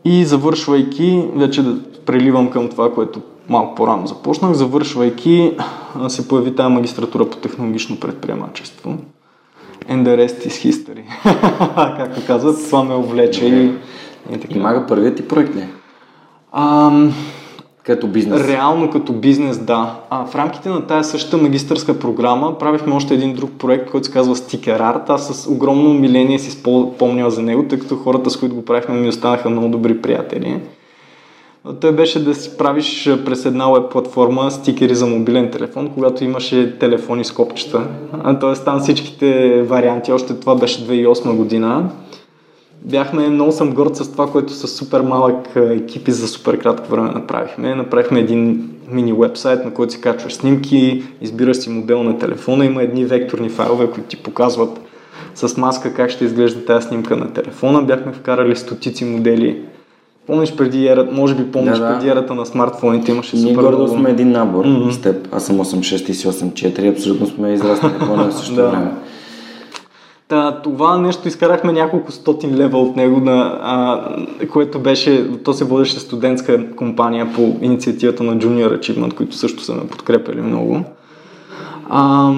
И 0.04 0.24
завършвайки, 0.24 1.22
вече 1.34 1.62
да 1.62 1.78
преливам 2.06 2.50
към 2.50 2.68
това, 2.68 2.94
което 2.94 3.20
малко 3.48 3.74
по-рано 3.74 4.06
започнах, 4.06 4.52
завършвайки 4.52 5.52
се 6.08 6.28
появи 6.28 6.54
тази 6.54 6.74
магистратура 6.74 7.30
по 7.30 7.36
технологично 7.36 8.00
предприемачество. 8.00 8.94
And 9.90 10.02
the 10.02 10.26
rest 10.26 10.48
is 10.48 10.70
history. 10.70 11.04
Както 11.96 12.26
казват, 12.26 12.64
това 12.66 12.84
ме 12.84 12.94
увлече 12.94 13.46
и, 13.46 13.72
и 14.34 14.40
така. 14.40 14.58
Мага 14.58 14.86
първият 14.88 15.16
ти 15.16 15.28
проект 15.28 15.56
ли? 15.56 15.64
Ам, 16.52 17.14
като 17.84 18.06
бизнес? 18.06 18.48
Реално 18.48 18.90
като 18.90 19.12
бизнес, 19.12 19.58
да. 19.58 19.94
А, 20.10 20.26
в 20.26 20.34
рамките 20.34 20.68
на 20.68 20.86
тази 20.86 21.10
същата 21.10 21.36
магистърска 21.36 21.98
програма 21.98 22.58
правихме 22.58 22.94
още 22.94 23.14
един 23.14 23.34
друг 23.34 23.50
проект, 23.58 23.90
който 23.90 24.06
се 24.06 24.12
казва 24.12 24.36
Sticker 24.36 24.80
Art. 24.80 25.10
Аз 25.10 25.28
с 25.28 25.46
огромно 25.50 25.90
умиление 25.90 26.38
си 26.38 26.50
спомня 26.50 27.30
за 27.30 27.42
него, 27.42 27.64
тъй 27.68 27.78
като 27.78 27.96
хората, 27.96 28.30
с 28.30 28.36
които 28.36 28.54
го 28.54 28.64
правихме, 28.64 28.94
ми 28.94 29.08
останаха 29.08 29.50
много 29.50 29.68
добри 29.68 30.02
приятели. 30.02 30.60
Той 31.80 31.92
беше 31.92 32.24
да 32.24 32.34
си 32.34 32.56
правиш 32.58 33.10
през 33.24 33.44
една 33.44 33.72
веб 33.72 33.90
платформа 33.90 34.50
стикери 34.50 34.94
за 34.94 35.06
мобилен 35.06 35.50
телефон, 35.50 35.90
когато 35.94 36.24
имаше 36.24 36.78
телефони 36.78 37.24
с 37.24 37.32
копчета. 37.32 37.86
Тоест 38.40 38.64
там 38.64 38.80
всичките 38.80 39.62
варианти, 39.62 40.12
още 40.12 40.34
това 40.34 40.54
беше 40.54 40.86
2008 40.86 41.36
година 41.36 41.90
бяхме, 42.86 43.28
много 43.28 43.52
съм 43.52 43.74
горд 43.74 43.96
с 43.96 44.12
това, 44.12 44.30
което 44.30 44.52
с 44.52 44.68
супер 44.68 45.00
малък 45.00 45.56
и 46.06 46.10
за 46.10 46.28
супер 46.28 46.58
кратко 46.58 46.88
време 46.88 47.10
направихме. 47.10 47.74
Направихме 47.74 48.20
един 48.20 48.70
мини 48.90 49.12
вебсайт, 49.12 49.64
на 49.64 49.74
който 49.74 49.92
си 49.92 50.00
качваш 50.00 50.34
снимки, 50.34 51.02
избираш 51.20 51.56
си 51.56 51.70
модел 51.70 52.02
на 52.02 52.18
телефона, 52.18 52.64
има 52.64 52.82
едни 52.82 53.04
векторни 53.04 53.48
файлове, 53.48 53.90
които 53.90 54.08
ти 54.08 54.16
показват 54.16 54.80
с 55.34 55.56
маска 55.56 55.94
как 55.94 56.10
ще 56.10 56.24
изглежда 56.24 56.64
тази 56.64 56.88
снимка 56.88 57.16
на 57.16 57.32
телефона. 57.32 57.82
Бяхме 57.82 58.12
вкарали 58.12 58.56
стотици 58.56 59.04
модели. 59.04 59.62
Помниш 60.26 60.56
преди 60.56 60.86
ерата, 60.86 61.14
може 61.14 61.34
би 61.34 61.50
помниш 61.50 61.78
да, 61.78 61.84
да. 61.84 61.94
преди 61.94 62.08
ерата 62.08 62.34
на 62.34 62.46
смартфоните 62.46 63.12
имаше 63.12 63.36
Ние 63.36 63.48
супер 63.48 63.62
гордо 63.62 63.78
много... 63.78 63.98
сме 63.98 64.10
един 64.10 64.30
набор 64.30 64.64
mm-hmm. 64.64 64.90
с 64.90 65.00
теб. 65.00 65.28
Аз 65.32 65.46
съм 65.46 65.58
8.6 65.58 66.10
и 66.10 66.14
си 66.14 66.26
8.4, 66.28 66.92
абсолютно 66.92 67.26
сме 67.26 67.52
израснали 67.52 67.94
по 67.98 68.16
на 68.16 68.32
същото 68.32 68.54
време. 68.70 68.92
Та, 70.28 70.60
това 70.62 70.98
нещо 70.98 71.28
изкарахме 71.28 71.72
няколко 71.72 72.12
стотин 72.12 72.56
лева 72.56 72.78
от 72.78 72.96
него, 72.96 73.20
на, 73.20 73.58
а, 73.62 74.48
което 74.48 74.78
беше, 74.78 75.30
то 75.44 75.52
се 75.52 75.64
водеше 75.64 76.00
студентска 76.00 76.70
компания 76.76 77.32
по 77.34 77.56
инициативата 77.62 78.22
на 78.22 78.36
Junior 78.36 78.78
Achievement, 78.78 79.14
които 79.14 79.36
също 79.36 79.62
са 79.62 79.74
ме 79.74 79.86
подкрепили 79.86 80.40
много. 80.40 80.84
А, 81.88 82.32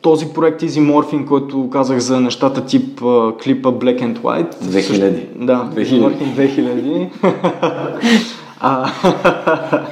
този 0.00 0.26
проект 0.26 0.62
Easy 0.62 0.92
Morphing, 0.92 1.24
който 1.24 1.70
казах 1.70 1.98
за 1.98 2.20
нещата 2.20 2.66
тип 2.66 3.02
а, 3.02 3.32
клипа 3.42 3.68
Black 3.68 4.02
and 4.02 4.18
White. 4.18 4.54
2000. 4.54 4.80
Също, 4.80 5.00
да, 5.36 5.70
2000. 5.74 7.10
2000. 8.62 9.80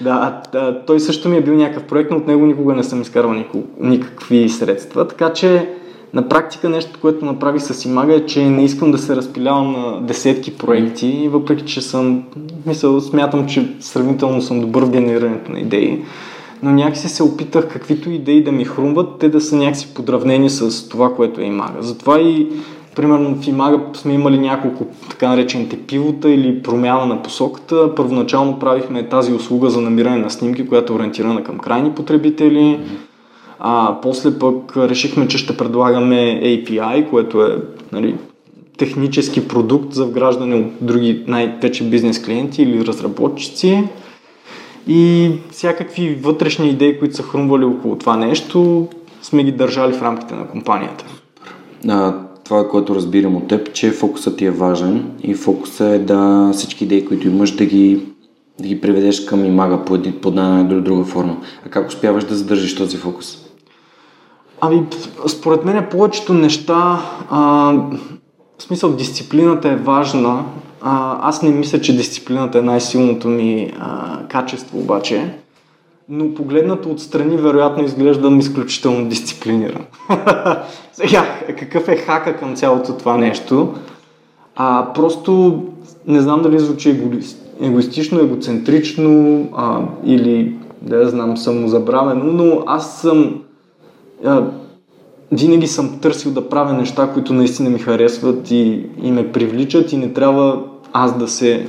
Да, 0.00 0.42
да, 0.52 0.82
той 0.86 1.00
също 1.00 1.28
ми 1.28 1.36
е 1.36 1.40
бил 1.40 1.54
някакъв 1.54 1.82
проект, 1.82 2.10
но 2.10 2.16
от 2.16 2.26
него 2.26 2.46
никога 2.46 2.74
не 2.74 2.82
съм 2.82 3.02
изкарвал 3.02 3.44
никакви 3.80 4.48
средства. 4.48 5.08
Така 5.08 5.32
че 5.32 5.68
на 6.14 6.28
практика 6.28 6.68
нещо, 6.68 6.98
което 7.00 7.24
направих 7.24 7.62
с 7.62 7.84
Имага 7.84 8.14
е, 8.14 8.26
че 8.26 8.44
не 8.44 8.64
искам 8.64 8.90
да 8.90 8.98
се 8.98 9.16
разпилявам 9.16 9.72
на 9.72 10.00
десетки 10.00 10.58
проекти, 10.58 11.28
въпреки 11.32 11.64
че 11.64 11.80
съм, 11.80 12.24
мисъл, 12.66 13.00
смятам, 13.00 13.46
че 13.46 13.68
сравнително 13.80 14.42
съм 14.42 14.60
добър 14.60 14.84
в 14.84 14.90
генерирането 14.90 15.52
на 15.52 15.60
идеи, 15.60 16.02
но 16.62 16.70
някакси 16.70 17.08
се 17.08 17.22
опитах 17.22 17.68
каквито 17.68 18.10
идеи 18.10 18.44
да 18.44 18.52
ми 18.52 18.64
хрумват, 18.64 19.18
те 19.18 19.28
да 19.28 19.40
са 19.40 19.56
някакси 19.56 19.94
подравнени 19.94 20.50
с 20.50 20.88
това, 20.88 21.14
което 21.14 21.40
е 21.40 21.44
Имага. 21.44 21.82
Затова 21.82 22.20
и 22.20 22.46
Примерно 22.98 23.36
в 23.42 23.46
Имага 23.46 23.80
сме 23.94 24.12
имали 24.14 24.38
няколко 24.38 24.86
така 25.10 25.28
наречените 25.28 25.78
пивота 25.78 26.30
или 26.30 26.62
промяна 26.62 27.06
на 27.06 27.22
посоката. 27.22 27.94
Първоначално 27.94 28.58
правихме 28.58 29.08
тази 29.08 29.32
услуга 29.32 29.70
за 29.70 29.80
намиране 29.80 30.16
на 30.16 30.30
снимки, 30.30 30.68
която 30.68 30.92
е 30.92 30.96
ориентирана 30.96 31.44
към 31.44 31.58
крайни 31.58 31.90
потребители. 31.90 32.80
А 33.58 33.98
после 34.02 34.38
пък 34.38 34.76
решихме, 34.76 35.28
че 35.28 35.38
ще 35.38 35.56
предлагаме 35.56 36.40
API, 36.44 37.10
което 37.10 37.42
е 37.42 37.56
нали, 37.92 38.14
технически 38.78 39.48
продукт 39.48 39.92
за 39.92 40.04
вграждане 40.04 40.54
от 40.54 40.66
други 40.80 41.24
най-вече 41.26 41.84
бизнес 41.84 42.22
клиенти 42.22 42.62
или 42.62 42.86
разработчици. 42.86 43.84
И 44.88 45.32
всякакви 45.50 46.14
вътрешни 46.14 46.68
идеи, 46.70 46.98
които 46.98 47.16
са 47.16 47.22
хрумвали 47.22 47.64
около 47.64 47.96
това 47.96 48.16
нещо, 48.16 48.88
сме 49.22 49.44
ги 49.44 49.52
държали 49.52 49.92
в 49.92 50.02
рамките 50.02 50.34
на 50.34 50.48
компанията. 50.48 51.04
А, 51.88 52.14
това, 52.44 52.68
което 52.68 52.94
разбирам 52.94 53.36
от 53.36 53.48
теб, 53.48 53.72
че 53.72 53.90
фокусът 53.90 54.36
ти 54.36 54.44
е 54.44 54.50
важен 54.50 55.10
и 55.22 55.34
фокусът 55.34 55.92
е 55.92 55.98
да 55.98 56.50
всички 56.52 56.84
идеи, 56.84 57.04
които 57.04 57.28
имаш, 57.28 57.50
да 57.50 57.64
ги, 57.64 58.00
да 58.60 58.68
ги 58.68 58.80
приведеш 58.80 59.24
към 59.24 59.44
имага 59.44 59.84
по, 59.84 59.94
един, 59.94 60.20
по 60.20 60.28
една 60.28 60.66
или 60.70 60.80
друга 60.80 61.04
форма. 61.04 61.36
А 61.66 61.68
как 61.68 61.88
успяваш 61.88 62.24
да 62.24 62.34
задържиш 62.34 62.76
този 62.76 62.96
фокус? 62.96 63.38
Ами, 64.60 64.82
според 65.26 65.64
мен 65.64 65.86
повечето 65.90 66.34
неща, 66.34 67.00
а, 67.30 67.72
в 68.58 68.62
смисъл 68.62 68.92
дисциплината 68.92 69.68
е 69.68 69.76
важна. 69.76 70.44
А, 70.80 71.18
аз 71.28 71.42
не 71.42 71.50
мисля, 71.50 71.80
че 71.80 71.96
дисциплината 71.96 72.58
е 72.58 72.62
най-силното 72.62 73.28
ми 73.28 73.72
а, 73.78 74.18
качество 74.28 74.78
обаче 74.78 75.34
но 76.08 76.34
погледнато 76.34 76.90
отстрани, 76.90 77.36
вероятно 77.36 77.84
изглеждам 77.84 78.38
изключително 78.38 79.08
дисциплиниран. 79.08 79.84
Сега, 80.92 81.24
какъв 81.58 81.88
е 81.88 81.96
хака 81.96 82.36
към 82.36 82.56
цялото 82.56 82.92
това 82.92 83.16
нещо? 83.16 83.74
А, 84.56 84.92
просто 84.94 85.62
не 86.06 86.20
знам 86.20 86.42
дали 86.42 86.58
звучи 86.58 87.00
егоистично, 87.60 88.20
егоцентрично 88.20 89.44
а, 89.56 89.80
или 90.04 90.54
да 90.82 91.08
знам 91.08 91.36
самозабравено, 91.36 92.24
но 92.24 92.62
аз 92.66 93.00
съм 93.00 93.40
а, 94.24 94.42
винаги 95.32 95.66
съм 95.66 95.98
търсил 96.00 96.32
да 96.32 96.48
правя 96.48 96.72
неща, 96.72 97.10
които 97.14 97.32
наистина 97.32 97.70
ми 97.70 97.78
харесват 97.78 98.50
и, 98.50 98.86
и 99.02 99.12
ме 99.12 99.32
привличат 99.32 99.92
и 99.92 99.96
не 99.96 100.12
трябва 100.12 100.64
аз 100.92 101.18
да 101.18 101.28
се, 101.28 101.66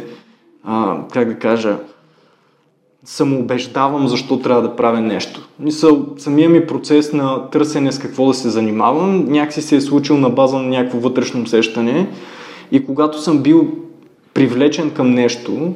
а, 0.63 0.98
как 1.13 1.28
да 1.28 1.39
кажа, 1.39 1.78
самоубеждавам 3.06 4.08
защо 4.08 4.39
трябва 4.39 4.62
да 4.62 4.76
правя 4.76 5.02
нещо. 5.02 5.50
Мисъл, 5.60 6.06
самия 6.17 6.50
ми 6.50 6.67
процес 6.67 7.13
на 7.13 7.50
търсене 7.50 7.91
с 7.91 8.00
какво 8.00 8.28
да 8.28 8.34
се 8.34 8.50
занимавам, 8.50 9.26
някакси 9.26 9.62
се 9.62 9.76
е 9.76 9.82
случил 9.82 10.17
на 10.17 10.30
база 10.30 10.58
на 10.58 10.67
някакво 10.67 11.00
вътрешно 11.00 11.43
усещане 11.43 12.08
и 12.72 12.86
когато 12.86 13.22
съм 13.22 13.43
бил 13.43 13.67
привлечен 14.34 14.91
към 14.91 15.12
нещо, 15.12 15.74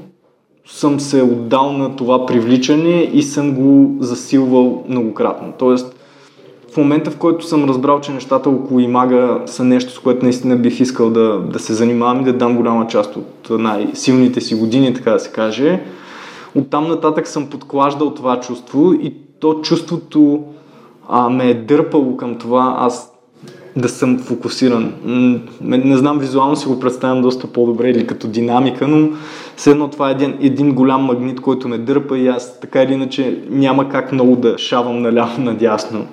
съм 0.66 1.00
се 1.00 1.22
отдал 1.22 1.74
на 1.74 1.96
това 1.96 2.26
привличане 2.26 3.10
и 3.14 3.24
съм 3.24 3.54
го 3.54 3.96
засилвал 4.00 4.84
многократно. 4.88 5.54
Тоест, 5.60 5.93
в 6.74 6.78
момента, 6.78 7.12
в 7.12 7.18
който 7.18 7.46
съм 7.46 7.66
разбрал, 7.66 8.02
че 8.02 8.12
нещата 8.12 8.50
около 8.50 8.80
Имага 8.80 9.42
са 9.46 9.64
нещо, 9.64 9.94
с 9.94 10.00
което 10.00 10.26
наистина 10.26 10.56
бих 10.56 10.80
искал 10.80 11.10
да, 11.10 11.40
да 11.40 11.60
се 11.60 11.74
занимавам 11.74 12.22
и 12.22 12.24
да 12.24 12.34
дам 12.34 12.56
голяма 12.56 12.88
част 12.88 13.16
от 13.16 13.50
най-силните 13.50 14.42
си 14.42 14.56
години, 14.56 14.94
така 14.94 15.12
да 15.12 15.20
се 15.20 15.32
каже, 15.32 15.84
оттам 16.56 16.88
нататък 16.88 17.28
съм 17.28 17.48
подклаждал 17.50 18.10
това 18.10 18.40
чувство 18.40 18.94
и 18.94 19.14
то 19.40 19.54
чувството 19.54 20.44
а, 21.10 21.30
ме 21.30 21.50
е 21.50 21.54
дърпало 21.54 22.18
към 22.18 22.38
това 22.38 22.76
аз 22.80 23.14
да 23.76 23.90
съм 23.90 24.20
фокусиран. 24.20 24.94
Не 25.62 25.98
знам, 25.98 26.20
визуално 26.20 26.56
си 26.56 26.68
го 26.68 26.80
представям 26.80 27.22
доста 27.22 27.48
по-добре 27.48 27.90
или 27.90 28.08
като 28.08 28.28
динамика, 28.28 28.88
но 28.88 29.10
все 29.56 29.72
едно 29.72 29.88
това 29.88 30.10
е 30.10 30.12
един, 30.12 30.38
един 30.42 30.76
голям 30.76 31.02
магнит, 31.02 31.42
който 31.42 31.68
ме 31.68 31.78
дърпа 31.78 32.18
и 32.18 32.28
аз 32.28 32.60
така 32.60 32.84
или 32.84 32.94
иначе 32.94 33.40
няма 33.50 33.90
как 33.90 34.12
много 34.12 34.36
да 34.36 34.58
шавам 34.58 35.02
наляво 35.02 35.42
надясно. 35.42 36.08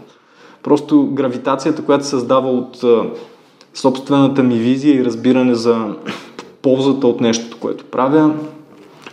Просто 0.63 1.07
гравитацията, 1.13 1.85
която 1.85 2.05
се 2.05 2.11
създава 2.11 2.51
от 2.51 2.85
собствената 3.75 4.43
ми 4.43 4.55
визия 4.55 4.95
и 4.95 5.05
разбиране 5.05 5.55
за 5.55 5.95
ползата 6.63 7.07
от 7.07 7.21
нещото, 7.21 7.57
което 7.61 7.85
правя, 7.85 8.35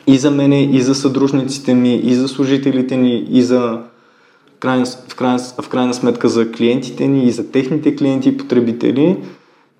и 0.07 0.17
за 0.17 0.31
мене, 0.31 0.63
и 0.63 0.81
за 0.81 0.95
съдружниците 0.95 1.73
ми, 1.73 1.95
и 1.95 2.13
за 2.13 2.27
служителите 2.27 2.97
ни, 2.97 3.27
и 3.29 3.41
за 3.41 3.79
крайна, 4.59 4.85
в, 4.85 5.15
крайна, 5.15 5.39
в 5.61 5.69
крайна 5.69 5.93
сметка 5.93 6.29
за 6.29 6.51
клиентите 6.51 7.07
ни 7.07 7.23
и 7.23 7.31
за 7.31 7.51
техните 7.51 7.95
клиенти 7.95 8.29
и 8.29 8.37
потребители, 8.37 9.17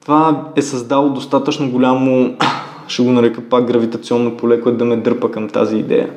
това 0.02 0.52
е 0.56 0.62
създало 0.62 1.10
достатъчно 1.10 1.72
голямо, 1.72 2.38
ще 2.88 3.04
го 3.04 3.12
нарека 3.12 3.42
пак 3.42 3.68
гравитационно 3.68 4.38
поле, 4.38 4.62
което 4.62 4.78
да 4.78 4.86
ме 4.86 4.98
дърпа 4.98 5.32
към 5.32 5.50
тази 5.50 5.78
идея. 5.78 6.10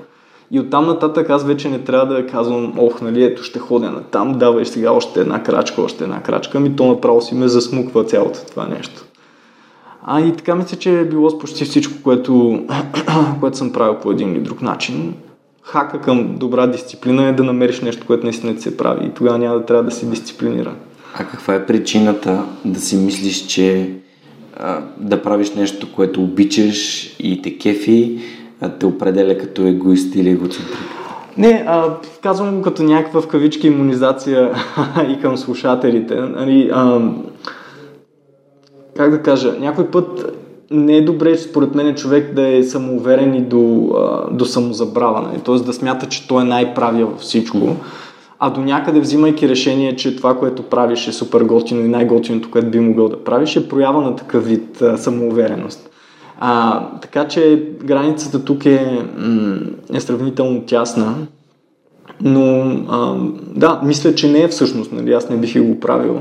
И 0.52 0.60
оттам 0.60 0.86
нататък 0.86 1.30
аз 1.30 1.44
вече 1.44 1.68
не 1.68 1.78
трябва 1.78 2.14
да 2.14 2.26
казвам, 2.26 2.72
ох, 2.78 3.00
нали, 3.00 3.24
ето 3.24 3.42
ще 3.42 3.58
ходя 3.58 3.90
на 3.90 4.02
там, 4.02 4.38
давай 4.38 4.64
сега 4.64 4.92
още 4.92 5.20
една 5.20 5.42
крачка, 5.42 5.82
още 5.82 6.04
една 6.04 6.22
крачка, 6.22 6.60
ми 6.60 6.76
то 6.76 6.86
направо 6.86 7.20
си 7.20 7.34
ме 7.34 7.48
засмуква 7.48 8.04
цялото 8.04 8.38
това 8.50 8.66
нещо. 8.66 9.04
А 10.02 10.20
и 10.20 10.36
така 10.36 10.54
мисля, 10.54 10.76
че 10.76 11.00
е 11.00 11.04
било 11.04 11.30
с 11.30 11.38
почти 11.38 11.64
всичко, 11.64 11.94
което, 12.02 12.64
което 13.40 13.56
съм 13.56 13.72
правил 13.72 13.94
по 13.94 14.10
един 14.10 14.32
или 14.32 14.40
друг 14.40 14.62
начин 14.62 15.14
хака 15.62 16.00
към 16.00 16.36
добра 16.36 16.66
дисциплина 16.66 17.28
е 17.28 17.32
да 17.32 17.44
намериш 17.44 17.80
нещо, 17.80 18.06
което 18.06 18.24
наистина 18.24 18.54
ти 18.54 18.62
се 18.62 18.76
прави 18.76 19.06
и 19.06 19.10
тогава 19.10 19.38
няма 19.38 19.58
да 19.58 19.66
трябва 19.66 19.84
да 19.84 19.90
си 19.90 20.10
дисциплиниран. 20.10 20.76
А 21.14 21.24
каква 21.24 21.54
е 21.54 21.66
причината 21.66 22.44
да 22.64 22.80
си 22.80 22.96
мислиш, 22.96 23.46
че 23.46 23.90
а, 24.56 24.82
да 24.98 25.22
правиш 25.22 25.54
нещо, 25.54 25.92
което 25.92 26.22
обичаш 26.22 27.06
и 27.18 27.42
те 27.42 27.58
кефи, 27.58 28.18
те 28.68 28.86
определя 28.86 29.38
като 29.38 29.62
егоист 29.62 30.14
или 30.14 30.30
егоцентрик? 30.30 30.78
Не, 31.36 31.64
а, 31.66 31.94
казвам 32.22 32.56
го 32.56 32.62
като 32.62 32.82
някаква 32.82 33.20
в 33.20 33.26
кавички 33.26 33.66
иммунизация 33.66 34.52
и 35.08 35.20
към 35.20 35.36
слушателите. 35.36 36.14
Нали, 36.14 36.70
а, 36.72 37.00
как 38.96 39.10
да 39.10 39.22
кажа, 39.22 39.54
някой 39.60 39.86
път 39.86 40.36
не 40.70 40.96
е 40.96 41.04
добре, 41.04 41.36
според 41.36 41.74
мен, 41.74 41.94
човек 41.94 42.34
да 42.34 42.48
е 42.48 42.62
самоуверен 42.62 43.34
и 43.34 43.40
до, 43.40 43.90
до 44.30 44.44
самозабрава, 44.44 45.20
нали? 45.20 45.40
т.е. 45.40 45.54
да 45.54 45.72
смята, 45.72 46.06
че 46.06 46.28
той 46.28 46.42
е 46.42 46.46
най-правия 46.46 47.06
във 47.06 47.20
всичко, 47.20 47.76
а 48.38 48.50
до 48.50 48.60
някъде 48.60 49.00
взимайки 49.00 49.48
решение, 49.48 49.96
че 49.96 50.16
това, 50.16 50.38
което 50.38 50.62
правиш 50.62 51.08
е 51.08 51.12
супер 51.12 51.40
готино 51.40 51.84
и 51.84 51.88
най-готиното, 51.88 52.50
което 52.50 52.70
би 52.70 52.80
могъл 52.80 53.08
да 53.08 53.24
правиш, 53.24 53.56
е 53.56 53.68
проява 53.68 54.02
на 54.02 54.16
такъв 54.16 54.46
вид 54.46 54.82
а, 54.82 54.98
самоувереност. 54.98 55.90
А, 56.40 56.86
така 57.00 57.28
че 57.28 57.68
границата 57.84 58.44
тук 58.44 58.66
е, 58.66 59.06
е 59.94 60.00
сравнително 60.00 60.62
тясна, 60.62 61.14
но 62.20 62.60
а, 62.88 63.16
да, 63.56 63.80
мисля, 63.84 64.14
че 64.14 64.32
не 64.32 64.42
е 64.42 64.48
всъщност, 64.48 64.92
нали? 64.92 65.12
аз 65.12 65.30
не 65.30 65.36
бих 65.36 65.62
го 65.62 65.80
правил 65.80 66.20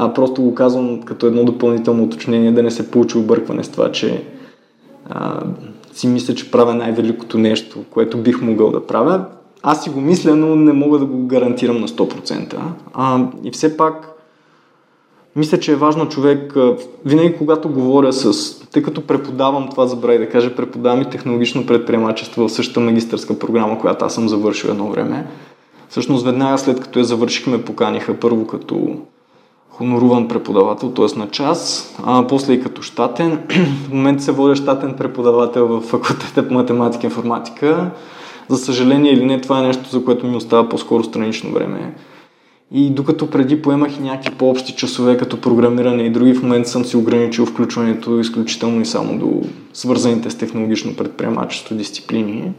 а 0.00 0.14
просто 0.14 0.42
го 0.42 0.54
казвам 0.54 1.02
като 1.02 1.26
едно 1.26 1.44
допълнително 1.44 2.04
уточнение, 2.04 2.52
да 2.52 2.62
не 2.62 2.70
се 2.70 2.90
получи 2.90 3.18
объркване 3.18 3.64
с 3.64 3.68
това, 3.68 3.92
че 3.92 4.24
а, 5.10 5.40
си 5.92 6.06
мисля, 6.06 6.34
че 6.34 6.50
правя 6.50 6.74
най-великото 6.74 7.38
нещо, 7.38 7.84
което 7.90 8.18
бих 8.18 8.42
могъл 8.42 8.70
да 8.70 8.86
правя. 8.86 9.24
Аз 9.62 9.84
си 9.84 9.90
го 9.90 10.00
мисля, 10.00 10.36
но 10.36 10.56
не 10.56 10.72
мога 10.72 10.98
да 10.98 11.04
го 11.04 11.26
гарантирам 11.26 11.80
на 11.80 11.88
100%. 11.88 12.56
А, 12.94 13.26
и 13.44 13.50
все 13.50 13.76
пак, 13.76 14.08
мисля, 15.38 15.60
че 15.60 15.72
е 15.72 15.76
важно 15.76 16.08
човек, 16.08 16.54
винаги 17.04 17.36
когато 17.38 17.68
говоря 17.68 18.12
с, 18.12 18.54
тъй 18.60 18.82
като 18.82 19.06
преподавам, 19.06 19.68
това 19.70 19.86
забрави 19.86 20.18
да 20.18 20.28
кажа, 20.28 20.56
преподавам 20.56 21.02
и 21.02 21.10
технологично 21.10 21.66
предприемачество 21.66 22.48
в 22.48 22.52
същата 22.52 22.80
магистърска 22.80 23.38
програма, 23.38 23.78
която 23.78 24.04
аз 24.04 24.14
съм 24.14 24.28
завършил 24.28 24.68
едно 24.68 24.88
време. 24.90 25.26
Всъщност 25.88 26.24
веднага 26.24 26.58
след 26.58 26.80
като 26.80 26.98
я 26.98 27.04
завършихме, 27.04 27.62
поканиха 27.62 28.14
първо 28.14 28.46
като 28.46 28.96
хоноруван 29.70 30.28
преподавател, 30.28 30.90
т.е. 30.90 31.18
на 31.18 31.28
час, 31.28 31.94
а 32.04 32.26
после 32.26 32.52
и 32.52 32.62
като 32.62 32.82
щатен. 32.82 33.42
В 33.88 33.92
момента 33.92 34.22
се 34.22 34.32
водя 34.32 34.56
щатен 34.56 34.94
преподавател 34.94 35.66
в 35.66 35.80
факултета 35.80 36.48
по 36.48 36.54
математика 36.54 37.06
и 37.06 37.10
информатика. 37.10 37.90
За 38.48 38.58
съжаление 38.58 39.12
или 39.12 39.24
не, 39.24 39.40
това 39.40 39.58
е 39.58 39.62
нещо, 39.62 39.88
за 39.90 40.04
което 40.04 40.26
ми 40.26 40.36
остава 40.36 40.68
по-скоро 40.68 41.04
странично 41.04 41.52
време. 41.52 41.94
И 42.72 42.90
докато 42.90 43.30
преди 43.30 43.62
поемах 43.62 43.96
и 43.96 44.02
някакви 44.02 44.38
по-общи 44.38 44.74
часове, 44.74 45.16
като 45.16 45.40
програмиране 45.40 46.02
и 46.02 46.10
други, 46.10 46.34
в 46.34 46.42
момента 46.42 46.68
съм 46.68 46.84
си 46.84 46.96
ограничил 46.96 47.46
включването 47.46 48.20
изключително 48.20 48.80
и 48.80 48.86
само 48.86 49.18
до 49.18 49.42
свързаните 49.72 50.30
с 50.30 50.38
технологично 50.38 50.96
предприемачество 50.96 51.74
дисциплини. 51.74 52.52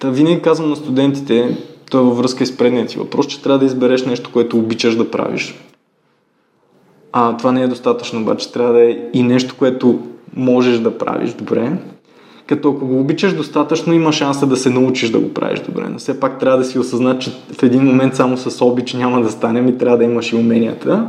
Та 0.00 0.10
винаги 0.10 0.42
казвам 0.42 0.70
на 0.70 0.76
студентите, 0.76 1.56
той 1.90 2.00
е 2.00 2.04
във 2.04 2.18
връзка 2.18 2.44
и 2.44 2.46
с 2.46 2.56
предният 2.56 2.88
ти 2.88 2.98
въпрос, 2.98 3.26
че 3.26 3.42
трябва 3.42 3.58
да 3.58 3.64
избереш 3.64 4.04
нещо, 4.04 4.30
което 4.32 4.58
обичаш 4.58 4.96
да 4.96 5.10
правиш. 5.10 5.54
А, 7.12 7.36
това 7.36 7.52
не 7.52 7.62
е 7.62 7.68
достатъчно, 7.68 8.20
обаче 8.20 8.52
трябва 8.52 8.72
да 8.72 8.90
е 8.90 8.98
и 9.12 9.22
нещо, 9.22 9.54
което 9.58 9.98
можеш 10.36 10.78
да 10.78 10.98
правиш 10.98 11.32
добре. 11.32 11.72
Като 12.46 12.70
ако 12.70 12.86
го 12.86 13.00
обичаш 13.00 13.34
достатъчно, 13.34 13.92
има 13.92 14.12
шанса 14.12 14.46
да 14.46 14.56
се 14.56 14.70
научиш 14.70 15.10
да 15.10 15.18
го 15.18 15.34
правиш 15.34 15.60
добре. 15.60 15.84
Но 15.90 15.98
все 15.98 16.20
пак 16.20 16.38
трябва 16.38 16.58
да 16.58 16.64
си 16.64 16.78
осъзнат, 16.78 17.20
че 17.20 17.30
в 17.30 17.62
един 17.62 17.84
момент 17.84 18.14
само 18.16 18.36
с 18.36 18.64
обич 18.64 18.94
няма 18.94 19.22
да 19.22 19.30
стане 19.30 19.68
и 19.68 19.78
трябва 19.78 19.98
да 19.98 20.04
имаш 20.04 20.32
и 20.32 20.36
уменията. 20.36 21.06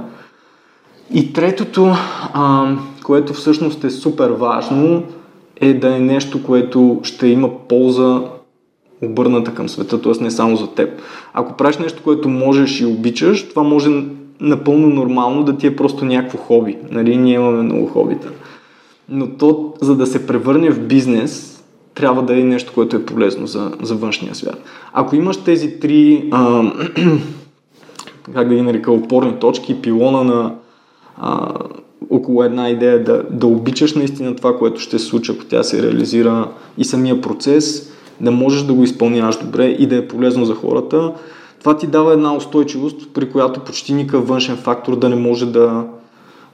И 1.13 1.33
третото, 1.33 1.93
а, 2.33 2.71
което 3.03 3.33
всъщност 3.33 3.83
е 3.83 3.89
супер 3.89 4.29
важно, 4.29 5.03
е 5.61 5.73
да 5.73 5.95
е 5.95 5.99
нещо, 5.99 6.43
което 6.43 6.99
ще 7.03 7.27
има 7.27 7.49
полза 7.67 8.21
обърната 9.03 9.53
към 9.53 9.69
света, 9.69 10.01
т.е. 10.01 10.23
не 10.23 10.31
само 10.31 10.55
за 10.55 10.67
теб. 10.67 11.01
Ако 11.33 11.57
правиш 11.57 11.77
нещо, 11.77 12.03
което 12.03 12.29
можеш 12.29 12.81
и 12.81 12.85
обичаш, 12.85 13.49
това 13.49 13.63
може 13.63 13.89
напълно 14.41 14.87
нормално 14.87 15.43
да 15.43 15.57
ти 15.57 15.67
е 15.67 15.75
просто 15.75 16.05
някакво 16.05 16.37
хоби. 16.37 16.77
Нали? 16.91 17.17
Ние 17.17 17.35
имаме 17.35 17.63
много 17.63 17.87
хобита. 17.87 18.29
Но 19.09 19.27
то, 19.27 19.73
за 19.81 19.95
да 19.95 20.07
се 20.07 20.27
превърне 20.27 20.71
в 20.71 20.87
бизнес, 20.87 21.63
трябва 21.95 22.23
да 22.23 22.39
е 22.39 22.43
нещо, 22.43 22.71
което 22.75 22.95
е 22.95 23.05
полезно 23.05 23.47
за, 23.47 23.71
за 23.81 23.95
външния 23.95 24.35
свят. 24.35 24.63
Ако 24.93 25.15
имаш 25.15 25.37
тези 25.37 25.79
три, 25.79 26.29
а, 26.31 26.71
как 28.33 28.49
да 28.49 28.55
ги 28.55 28.61
нарека, 28.61 28.91
опорни 28.91 29.33
точки, 29.39 29.81
пилона 29.81 30.23
на 30.23 30.55
а, 31.17 31.53
около 32.09 32.43
една 32.43 32.69
идея 32.69 33.03
да, 33.03 33.23
да 33.31 33.47
обичаш 33.47 33.95
наистина 33.95 34.35
това, 34.35 34.57
което 34.57 34.81
ще 34.81 34.99
се 34.99 35.05
случи, 35.05 35.31
ако 35.31 35.45
тя 35.45 35.63
се 35.63 35.83
реализира 35.83 36.51
и 36.77 36.85
самия 36.85 37.21
процес, 37.21 37.93
да 38.21 38.31
можеш 38.31 38.63
да 38.63 38.73
го 38.73 38.83
изпълняваш 38.83 39.37
добре 39.37 39.65
и 39.65 39.87
да 39.87 39.95
е 39.95 40.07
полезно 40.07 40.45
за 40.45 40.55
хората, 40.55 41.13
това 41.59 41.77
ти 41.77 41.87
дава 41.87 42.13
една 42.13 42.35
устойчивост, 42.35 43.13
при 43.13 43.31
която 43.31 43.59
почти 43.59 43.93
никакъв 43.93 44.27
външен 44.27 44.57
фактор 44.57 44.95
да 44.99 45.09
не 45.09 45.15
може 45.15 45.45
да 45.45 45.85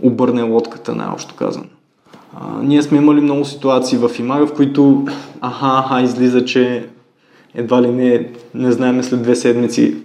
обърне 0.02 0.42
лодката, 0.42 0.96
най-общо 0.96 1.36
казано. 1.36 1.66
А, 2.36 2.62
ние 2.64 2.84
сме 2.84 2.98
имали 2.98 3.22
много 3.22 3.46
ситуации 3.46 3.98
в 3.98 4.12
Имага, 4.20 4.48
в 4.48 4.54
които 4.54 5.06
аха, 5.42 5.68
аха, 5.80 6.02
излиза, 6.02 6.46
че 6.46 6.90
едва 7.56 7.82
ли 7.82 7.88
не, 7.88 8.30
не 8.54 8.72
знаем 8.72 9.04
след 9.04 9.22
две 9.22 9.36
седмици 9.36 9.96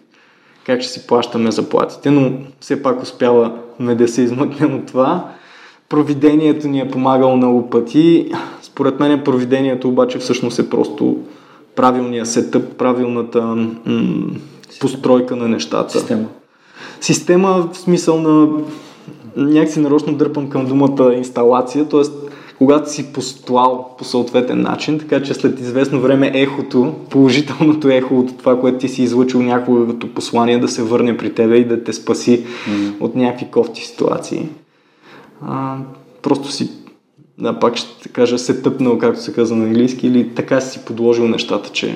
как 0.69 0.83
ще 0.83 0.93
си 0.93 1.07
плащаме 1.07 1.51
заплатите, 1.51 2.11
но 2.11 2.33
все 2.61 2.83
пак 2.83 3.03
успяваме 3.03 3.95
да 3.95 4.09
се 4.09 4.23
измъкнем 4.23 4.75
от 4.75 4.87
това. 4.87 5.31
Провидението 5.89 6.69
ни 6.69 6.81
е 6.81 6.91
помагало 6.91 7.37
много 7.37 7.71
пъти. 7.71 8.31
Според 8.63 9.01
мен 9.01 9.25
провидението 9.25 9.89
обаче 9.89 10.19
всъщност 10.19 10.59
е 10.59 10.71
просто 10.71 11.17
правилния 11.77 12.27
сетъп, 12.27 12.77
правилната 12.77 13.43
м- 13.43 13.75
постройка 14.81 15.37
на 15.37 15.49
нещата. 15.49 15.93
Система. 15.93 16.27
Система 17.01 17.69
в 17.73 17.79
смисъл 17.79 18.21
на 18.21 18.49
някакси 19.37 19.81
нарочно 19.81 20.15
дърпам 20.15 20.49
към 20.49 20.67
думата 20.67 21.15
инсталация, 21.15 21.89
т.е. 21.89 22.01
когато 22.59 22.93
си 22.93 23.13
постлал 23.13 23.95
по 23.99 24.05
съответен 24.05 24.61
начин, 24.61 24.99
така 24.99 25.23
че 25.23 25.35
след 25.35 25.61
известно 25.61 26.01
време 26.01 26.31
ехото, 26.35 26.95
положителното 27.11 27.89
ехо 27.89 28.19
от 28.19 28.39
това, 28.39 28.61
което 28.61 28.79
ти 28.79 28.89
си 28.89 29.03
излучил 29.03 29.43
някога 29.43 29.93
като 29.93 30.15
послание 30.15 30.59
да 30.59 30.69
се 30.69 30.83
върне 30.83 31.17
при 31.17 31.35
тебе 31.35 31.57
и 31.57 31.69
да 31.69 31.85
те 31.85 31.93
спаси 31.93 32.45
mm. 32.45 32.93
от 33.01 33.15
някакви 33.15 33.47
кофти 33.51 33.87
ситуации. 33.87 34.49
А, 35.43 35.77
просто 36.23 36.53
си 36.53 36.71
да, 37.39 37.59
пак 37.59 37.77
ще 37.77 38.09
кажа, 38.09 38.39
се 38.39 38.63
тъпнал, 38.63 38.99
както 38.99 39.23
се 39.23 39.33
казва 39.33 39.57
на 39.57 39.65
английски, 39.65 40.07
или 40.07 40.35
така 40.35 40.61
си 40.61 40.81
подложил 40.87 41.29
нещата, 41.29 41.71
че 41.73 41.95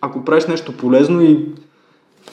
ако 0.00 0.24
правиш 0.24 0.46
нещо 0.46 0.76
полезно 0.76 1.22
и 1.22 1.46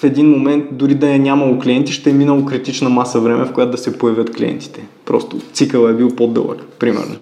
в 0.01 0.03
един 0.03 0.29
момент, 0.29 0.65
дори 0.71 0.95
да 0.95 1.09
е 1.09 1.19
нямало 1.19 1.59
клиенти, 1.59 1.93
ще 1.93 2.09
е 2.09 2.13
минало 2.13 2.45
критична 2.45 2.89
маса 2.89 3.19
време, 3.19 3.45
в 3.45 3.53
която 3.53 3.71
да 3.71 3.77
се 3.77 3.97
появят 3.97 4.35
клиентите. 4.35 4.81
Просто 5.05 5.37
цикъл 5.53 5.87
е 5.87 5.93
бил 5.93 6.15
по-дълъг, 6.15 6.63
примерно. 6.79 7.15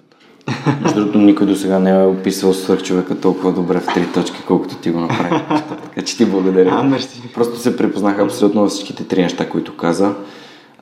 Между 0.82 1.00
другото, 1.00 1.18
никой 1.18 1.46
до 1.46 1.56
сега 1.56 1.78
не 1.78 1.90
е 1.90 2.06
описал 2.06 2.54
свърх 2.54 2.82
човека 2.82 3.20
толкова 3.20 3.52
добре 3.52 3.80
в 3.80 3.86
три 3.94 4.06
точки, 4.14 4.36
колкото 4.46 4.74
ти 4.74 4.90
го 4.90 5.00
направи. 5.00 5.30
така 5.84 6.02
че 6.02 6.16
ти 6.16 6.24
благодаря. 6.24 6.70
А, 6.72 6.82
мерси. 6.82 7.22
Просто 7.34 7.58
се 7.58 7.76
препознах 7.76 8.18
абсолютно 8.18 8.60
във 8.60 8.70
всичките 8.70 9.04
три 9.04 9.22
неща, 9.22 9.48
които 9.48 9.76
каза. 9.76 10.14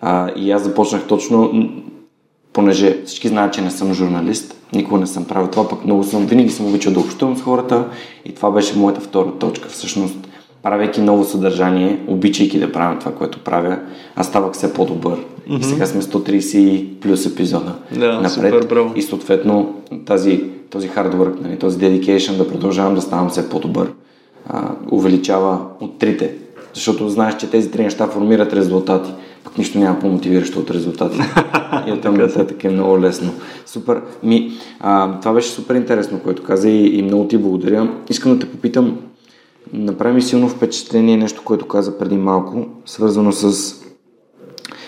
А, 0.00 0.30
и 0.36 0.50
аз 0.50 0.62
започнах 0.62 1.06
точно, 1.06 1.68
понеже 2.52 3.02
всички 3.06 3.28
знаят, 3.28 3.54
че 3.54 3.60
не 3.60 3.70
съм 3.70 3.94
журналист, 3.94 4.56
никога 4.72 5.00
не 5.00 5.06
съм 5.06 5.24
правил 5.24 5.48
това, 5.50 5.68
пък 5.68 5.84
много 5.84 6.04
съм, 6.04 6.26
винаги 6.26 6.50
съм 6.50 6.66
обичал 6.66 6.92
да 6.92 7.00
общувам 7.00 7.36
с 7.36 7.42
хората 7.42 7.88
и 8.24 8.34
това 8.34 8.50
беше 8.50 8.78
моята 8.78 9.00
втора 9.00 9.32
точка. 9.38 9.68
Всъщност, 9.68 10.27
правейки 10.62 11.00
ново 11.00 11.24
съдържание, 11.24 12.00
обичайки 12.06 12.58
да 12.58 12.72
правя 12.72 12.98
това, 12.98 13.12
което 13.12 13.38
правя, 13.38 13.78
аз 14.16 14.26
ставах 14.26 14.52
все 14.52 14.72
по-добър. 14.74 15.18
Mm-hmm. 15.18 15.60
И 15.60 15.64
сега 15.64 15.86
сме 15.86 16.02
130 16.02 16.94
плюс 17.00 17.26
епизода 17.26 17.74
да, 17.92 18.12
напред. 18.12 18.30
Супер, 18.30 18.66
браво. 18.68 18.92
И 18.96 19.02
съответно 19.02 19.74
тази, 20.06 20.44
този 20.70 20.88
hard 20.88 21.14
work, 21.14 21.40
нали, 21.40 21.58
този 21.58 21.78
dedication 21.78 22.36
да 22.36 22.48
продължавам 22.48 22.94
да 22.94 23.00
ставам 23.00 23.28
все 23.28 23.48
по-добър, 23.48 23.92
а, 24.48 24.70
увеличава 24.90 25.58
от 25.80 25.98
трите. 25.98 26.34
Защото 26.74 27.08
знаеш, 27.08 27.36
че 27.36 27.50
тези 27.50 27.70
три 27.70 27.82
неща 27.82 28.06
формират 28.06 28.52
резултати. 28.52 29.10
Пък 29.44 29.58
нищо 29.58 29.78
няма 29.78 29.98
по-мотивиращо 29.98 30.58
от 30.58 30.70
резултати. 30.70 31.18
и 31.86 31.92
оттам 31.92 32.14
нататък 32.14 32.64
е 32.64 32.68
много 32.68 33.00
лесно. 33.00 33.30
Супер. 33.66 34.00
Ми, 34.22 34.52
а, 34.80 35.20
това 35.20 35.32
беше 35.32 35.48
супер 35.48 35.74
интересно, 35.74 36.20
което 36.24 36.42
каза 36.42 36.70
и, 36.70 36.98
и 36.98 37.02
много 37.02 37.28
ти 37.28 37.38
благодаря. 37.38 37.88
Искам 38.10 38.32
да 38.32 38.38
те 38.38 38.50
попитам, 38.52 38.96
Направи 39.72 40.22
силно 40.22 40.48
впечатление 40.48 41.16
нещо, 41.16 41.42
което 41.44 41.68
каза 41.68 41.98
преди 41.98 42.16
малко, 42.16 42.66
свързано 42.86 43.32
с, 43.32 43.52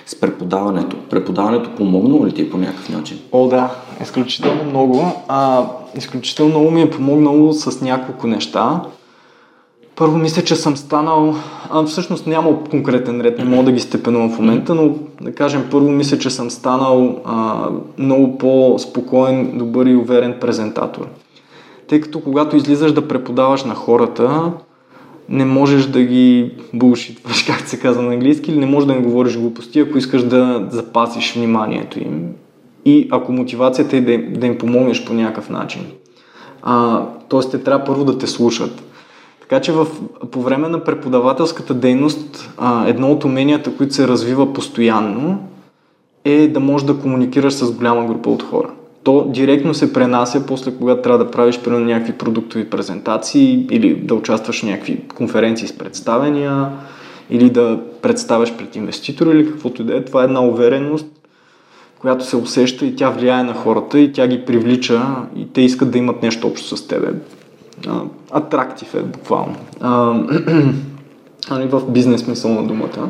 с 0.06 0.20
преподаването. 0.20 0.96
Преподаването 1.10 1.70
помогнало 1.76 2.26
ли 2.26 2.32
ти 2.32 2.42
е 2.42 2.50
по 2.50 2.58
някакъв 2.58 2.88
начин? 2.88 3.18
О, 3.32 3.48
да, 3.48 3.70
изключително 4.02 4.64
много. 4.64 5.12
А, 5.28 5.66
изключително 5.96 6.50
много 6.50 6.70
ми 6.70 6.82
е 6.82 6.90
помогнало 6.90 7.52
с 7.52 7.80
няколко 7.80 8.26
неща. 8.26 8.82
Първо 9.96 10.18
мисля, 10.18 10.42
че 10.42 10.56
съм 10.56 10.76
станал, 10.76 11.34
а, 11.70 11.84
всъщност 11.84 12.26
няма 12.26 12.64
конкретен 12.70 13.20
ред, 13.20 13.38
не 13.38 13.44
мога 13.44 13.64
да 13.64 13.72
ги 13.72 13.80
степенувам 13.80 14.30
в 14.30 14.38
момента, 14.38 14.74
но 14.74 14.94
да 15.20 15.34
кажем 15.34 15.68
първо 15.70 15.90
мисля, 15.90 16.18
че 16.18 16.30
съм 16.30 16.50
станал 16.50 17.20
а, 17.24 17.68
много 17.98 18.38
по-спокоен, 18.38 19.58
добър 19.58 19.86
и 19.86 19.96
уверен 19.96 20.36
презентатор. 20.40 21.06
Тъй 21.88 22.00
като 22.00 22.20
когато 22.20 22.56
излизаш 22.56 22.92
да 22.92 23.08
преподаваш 23.08 23.64
на 23.64 23.74
хората, 23.74 24.52
не 25.30 25.44
можеш 25.44 25.86
да 25.86 26.02
ги 26.02 26.50
булшитваш, 26.74 27.42
както 27.42 27.68
се 27.68 27.80
казва 27.80 28.02
на 28.02 28.12
английски, 28.12 28.50
или 28.50 28.58
не 28.58 28.66
можеш 28.66 28.86
да 28.86 28.94
не 28.94 29.00
говориш 29.00 29.38
глупости, 29.38 29.80
ако 29.80 29.98
искаш 29.98 30.22
да 30.22 30.68
запасиш 30.70 31.34
вниманието 31.34 31.98
им. 31.98 32.26
И 32.84 33.08
ако 33.10 33.32
мотивацията 33.32 33.96
е 33.96 34.00
да, 34.00 34.18
да 34.18 34.46
им 34.46 34.58
помогнеш 34.58 35.04
по 35.04 35.12
някакъв 35.12 35.50
начин. 35.50 35.86
А, 36.62 37.04
тоест, 37.28 37.50
те 37.50 37.62
трябва 37.62 37.84
първо 37.84 38.04
да 38.04 38.18
те 38.18 38.26
слушат. 38.26 38.82
Така 39.40 39.60
че 39.60 39.72
в, 39.72 39.86
по 40.30 40.42
време 40.42 40.68
на 40.68 40.84
преподавателската 40.84 41.74
дейност, 41.74 42.52
а, 42.58 42.88
едно 42.88 43.12
от 43.12 43.24
уменията, 43.24 43.76
които 43.76 43.94
се 43.94 44.08
развива 44.08 44.52
постоянно, 44.52 45.38
е 46.24 46.48
да 46.48 46.60
можеш 46.60 46.86
да 46.86 46.98
комуникираш 46.98 47.54
с 47.54 47.72
голяма 47.72 48.04
група 48.04 48.30
от 48.30 48.42
хора 48.42 48.70
то 49.02 49.26
директно 49.28 49.74
се 49.74 49.92
пренася 49.92 50.46
после 50.46 50.74
когато 50.74 51.02
трябва 51.02 51.24
да 51.24 51.30
правиш 51.30 51.60
примерно 51.60 51.86
някакви 51.86 52.12
продуктови 52.12 52.70
презентации 52.70 53.66
или 53.70 53.94
да 53.94 54.14
участваш 54.14 54.60
в 54.60 54.66
някакви 54.66 55.00
конференции 55.16 55.68
с 55.68 55.78
представения 55.78 56.70
или 57.30 57.50
да 57.50 57.80
представяш 58.02 58.56
пред 58.56 58.76
инвеститори 58.76 59.30
или 59.30 59.50
каквото 59.50 59.82
и 59.82 59.84
да 59.84 59.96
е. 59.96 60.04
Това 60.04 60.22
е 60.22 60.24
една 60.24 60.44
увереност, 60.44 61.06
която 61.98 62.24
се 62.24 62.36
усеща 62.36 62.86
и 62.86 62.96
тя 62.96 63.10
влияе 63.10 63.42
на 63.42 63.54
хората 63.54 63.98
и 63.98 64.12
тя 64.12 64.26
ги 64.26 64.44
привлича 64.44 65.02
и 65.36 65.52
те 65.52 65.60
искат 65.60 65.90
да 65.90 65.98
имат 65.98 66.22
нещо 66.22 66.46
общо 66.46 66.76
с 66.76 66.86
тебе. 66.86 67.08
Атрактив 68.30 68.94
е 68.94 69.02
буквално. 69.02 69.56
А, 69.80 69.90
нали, 71.50 71.66
в 71.72 71.90
бизнес 71.90 72.20
смисъл 72.20 72.54
на 72.54 72.62
думата. 72.66 73.08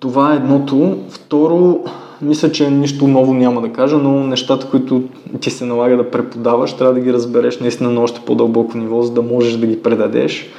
Това 0.00 0.32
е 0.32 0.36
едното. 0.36 0.98
Второ, 1.08 1.84
мисля, 2.22 2.52
че 2.52 2.70
нищо 2.70 3.08
ново 3.08 3.34
няма 3.34 3.60
да 3.60 3.68
кажа, 3.68 3.98
но 3.98 4.26
нещата, 4.26 4.66
които 4.70 5.02
ти 5.40 5.50
се 5.50 5.64
налага 5.64 5.96
да 5.96 6.10
преподаваш, 6.10 6.72
трябва 6.72 6.94
да 6.94 7.00
ги 7.00 7.12
разбереш 7.12 7.60
наистина 7.60 7.90
на 7.90 8.00
още 8.00 8.20
по-дълбоко 8.26 8.78
ниво, 8.78 9.02
за 9.02 9.12
да 9.12 9.22
можеш 9.22 9.56
да 9.56 9.66
ги 9.66 9.82
предадеш. 9.82 10.50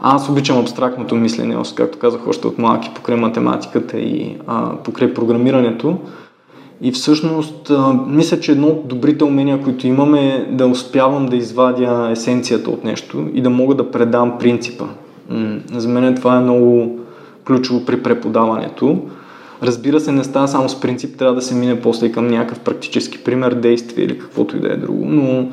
Аз 0.00 0.28
обичам 0.28 0.58
абстрактното 0.58 1.14
мислене, 1.14 1.56
както 1.74 1.98
казах 1.98 2.28
още 2.28 2.46
от 2.46 2.58
малки, 2.58 2.90
покрай 2.94 3.16
математиката 3.16 3.98
и 3.98 4.36
а, 4.46 4.76
покрай 4.76 5.14
програмирането. 5.14 5.96
И 6.80 6.92
всъщност, 6.92 7.70
а, 7.70 7.94
мисля, 8.08 8.40
че 8.40 8.52
едно 8.52 8.66
от 8.66 8.88
добрите 8.88 9.24
умения, 9.24 9.62
които 9.62 9.86
имаме 9.86 10.28
е 10.28 10.54
да 10.54 10.66
успявам 10.66 11.26
да 11.26 11.36
извадя 11.36 12.08
есенцията 12.12 12.70
от 12.70 12.84
нещо 12.84 13.26
и 13.34 13.42
да 13.42 13.50
мога 13.50 13.74
да 13.74 13.90
предам 13.90 14.38
принципа. 14.38 14.84
М- 15.30 15.58
за 15.72 15.88
мен 15.88 16.14
това 16.14 16.36
е 16.36 16.40
много 16.40 16.98
ключово 17.46 17.84
при 17.84 18.02
преподаването. 18.02 18.98
Разбира 19.62 20.00
се, 20.00 20.12
не 20.12 20.24
става 20.24 20.48
само 20.48 20.68
с 20.68 20.80
принцип, 20.80 21.18
трябва 21.18 21.34
да 21.34 21.42
се 21.42 21.54
мине 21.54 21.80
после 21.80 22.12
към 22.12 22.26
някакъв 22.26 22.60
практически 22.60 23.24
пример, 23.24 23.54
действие 23.54 24.04
или 24.04 24.18
каквото 24.18 24.56
и 24.56 24.60
да 24.60 24.72
е 24.72 24.76
друго, 24.76 25.04
но 25.04 25.48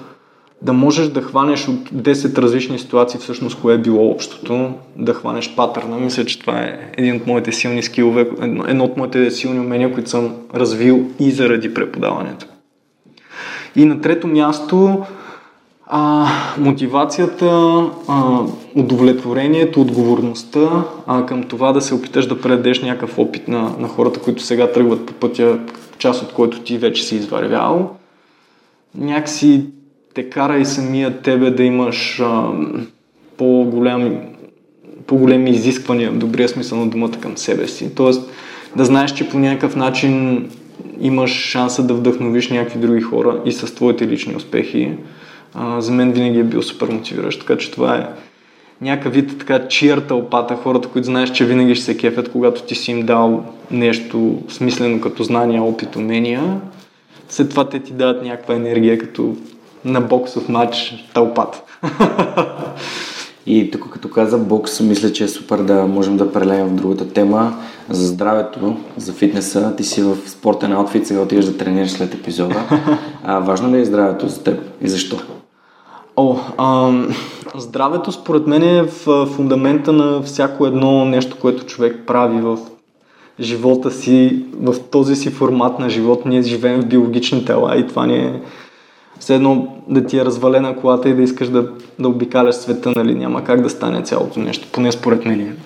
да 0.62 0.74
можеш 0.74 1.08
да 1.08 1.22
хванеш 1.22 1.68
от 1.68 1.90
10 1.90 2.38
различни 2.38 2.80
ситуации 2.80 3.20
всъщност 3.20 3.62
кое 3.62 3.74
е 3.74 3.78
било 3.78 4.12
общото, 4.12 4.74
да 4.96 5.14
хванеш 5.14 5.56
патърна. 5.56 5.98
Мисля, 5.98 6.26
че 6.26 6.40
това 6.40 6.60
е 6.60 6.92
един 6.98 7.16
от 7.16 7.28
моите 7.28 7.52
силни 7.52 7.84
скилове, 7.84 8.30
едно 8.68 8.84
от 8.84 8.98
моите 8.98 9.32
силни 9.32 9.60
умения, 9.60 9.94
които 9.94 10.10
съм 10.10 10.36
развил 10.56 11.10
и 11.20 11.32
заради 11.32 11.74
преподаването. 11.74 12.46
И 13.76 13.86
на 13.86 14.02
трето 14.02 14.28
място, 14.28 15.06
а, 15.94 16.28
мотивацията, 16.58 17.50
а, 18.08 18.40
удовлетворението, 18.76 19.82
отговорността 19.82 20.84
а, 21.08 21.26
към 21.26 21.44
това 21.44 21.72
да 21.72 21.82
се 21.82 21.94
опиташ 21.94 22.28
да 22.28 22.42
предадеш 22.42 22.82
някакъв 22.82 23.20
опит 23.20 23.48
на, 23.48 23.76
на 23.80 23.88
хората, 23.88 24.20
които 24.20 24.44
сега 24.44 24.72
тръгват 24.72 25.06
по 25.06 25.14
пътя, 25.14 25.60
част 25.98 26.24
от 26.24 26.34
който 26.34 26.62
ти 26.62 26.78
вече 26.78 27.04
си 27.04 27.16
извървял, 27.16 27.96
някакси 28.96 29.66
те 30.14 30.30
кара 30.30 30.58
и 30.58 30.66
самия 30.66 31.22
тебе 31.22 31.52
да 31.52 31.64
имаш 31.64 32.20
а, 32.20 32.52
по-големи, 33.38 34.18
по-големи 35.08 35.50
изисквания, 35.50 36.12
в 36.12 36.18
добрия 36.18 36.50
смисъл 36.50 36.78
на 36.78 36.88
думата 36.88 37.20
към 37.22 37.38
себе 37.38 37.68
си. 37.68 37.96
Тоест 37.96 38.30
да 38.76 38.86
знаеш, 38.86 39.14
че 39.14 39.30
по 39.30 39.40
някакъв 39.40 39.76
начин 39.76 40.46
имаш 41.02 41.32
шанса 41.32 41.84
да 41.84 41.94
вдъхновиш 41.94 42.50
някакви 42.50 42.80
други 42.80 43.02
хора 43.02 43.42
и 43.46 43.52
с 43.52 43.76
твоите 43.76 44.08
лични 44.08 44.36
успехи 44.36 44.92
за 45.80 45.92
мен 45.92 46.12
винаги 46.12 46.40
е 46.40 46.44
бил 46.44 46.62
супер 46.62 46.88
мотивиращ. 46.88 47.40
Така 47.40 47.58
че 47.58 47.72
това 47.72 47.96
е 47.96 48.08
някакъв 48.82 49.14
вид 49.14 49.40
така 49.40 49.68
чиър 49.68 50.00
тълпата, 50.00 50.56
хората, 50.56 50.88
които 50.88 51.06
знаеш, 51.06 51.32
че 51.32 51.46
винаги 51.46 51.76
ще 51.76 51.86
се 51.86 51.98
кефят, 51.98 52.32
когато 52.32 52.64
ти 52.64 52.76
си 52.76 52.92
им 52.92 53.06
дал 53.06 53.44
нещо 53.72 54.42
смислено 54.50 55.02
като 55.02 55.24
знания, 55.24 55.64
опит, 55.64 55.96
умения. 55.96 56.62
След 57.30 57.50
това 57.50 57.70
те 57.70 57.80
ти 57.80 57.94
дадат 57.94 58.24
някаква 58.24 58.56
енергия, 58.56 58.98
като 58.98 59.36
на 59.86 60.02
боксов 60.02 60.50
матч 60.50 61.06
тълпата. 61.14 61.62
И 63.46 63.72
тук 63.72 63.90
като 63.90 64.10
каза 64.10 64.38
бокс, 64.38 64.80
мисля, 64.80 65.12
че 65.12 65.24
е 65.24 65.28
супер 65.28 65.58
да 65.58 65.88
можем 65.88 66.18
да 66.18 66.32
прелеем 66.32 66.68
в 66.68 66.76
другата 66.76 67.14
тема 67.14 67.58
за 67.90 68.08
здравето, 68.08 68.78
за 68.98 69.14
фитнеса. 69.14 69.76
Ти 69.76 69.84
си 69.84 70.02
в 70.02 70.18
спортен 70.28 70.72
аутфит, 70.72 71.08
сега 71.08 71.22
отиваш 71.22 71.46
да 71.46 71.58
тренираш 71.58 71.92
след 71.92 72.14
епизода. 72.14 72.56
А, 73.24 73.40
важно 73.40 73.76
ли 73.76 73.82
е 73.82 73.86
здравето 73.86 74.28
за 74.28 74.44
теб 74.44 74.60
и 74.82 74.90
защо? 74.90 75.18
О, 76.22 76.36
а, 76.58 76.92
здравето 77.56 78.12
според 78.12 78.48
мен 78.48 78.64
е 78.64 78.84
в 78.84 79.26
фундамента 79.26 79.94
на 79.94 80.22
всяко 80.22 80.66
едно 80.66 81.06
нещо, 81.06 81.38
което 81.42 81.66
човек 81.66 82.00
прави 82.08 82.42
в 82.42 82.58
живота 83.40 83.92
си, 83.92 84.46
в 84.62 84.76
този 84.92 85.16
си 85.16 85.30
формат 85.30 85.80
на 85.80 85.90
живот. 85.90 86.26
Ние 86.26 86.42
живеем 86.42 86.82
в 86.82 86.86
биологични 86.86 87.46
тела 87.46 87.78
и 87.78 87.88
това 87.88 88.06
ни 88.06 88.18
е 88.18 88.42
все 89.20 89.36
едно 89.36 89.68
да 89.88 90.06
ти 90.06 90.18
е 90.18 90.26
развалена 90.26 90.76
колата 90.76 91.10
и 91.10 91.14
да 91.14 91.22
искаш 91.22 91.50
да, 91.50 91.70
да 92.00 92.08
обикаляш 92.08 92.56
света, 92.56 92.94
нали? 92.96 93.16
Няма 93.16 93.44
как 93.44 93.62
да 93.62 93.70
стане 93.70 94.02
цялото 94.02 94.40
нещо, 94.40 94.68
поне 94.72 94.92
според 94.92 95.26
мен. 95.26 95.58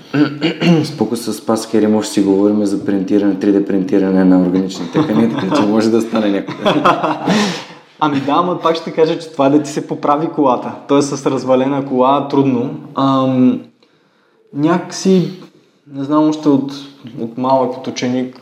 Споко 0.83 1.15
с 1.15 1.33
Спас 1.33 1.69
Керимов 1.69 2.07
си 2.07 2.21
говорим 2.21 2.65
за 2.65 2.85
принтиране, 2.85 3.35
3D 3.35 3.67
принтиране 3.67 4.23
на 4.23 4.41
органични 4.41 4.91
тъкани, 4.93 5.29
така 5.29 5.55
че 5.55 5.61
може 5.61 5.89
да 5.89 6.01
стане 6.01 6.29
някъде. 6.29 6.81
Ами 7.99 8.19
да, 8.19 8.31
ама 8.31 8.59
пак 8.59 8.75
ще 8.75 8.91
кажа, 8.91 9.19
че 9.19 9.31
това 9.31 9.49
да 9.49 9.63
ти 9.63 9.69
се 9.69 9.87
поправи 9.87 10.27
колата. 10.35 10.71
Тоест 10.87 11.17
с 11.17 11.25
развалена 11.25 11.85
кола 11.85 12.27
трудно. 12.27 12.75
Ам, 12.95 13.61
някакси, 14.53 15.31
не 15.93 16.03
знам, 16.03 16.29
още 16.29 16.49
от, 16.49 16.71
от 17.21 17.37
малък 17.37 17.77
от 17.77 17.87
ученик 17.87 18.41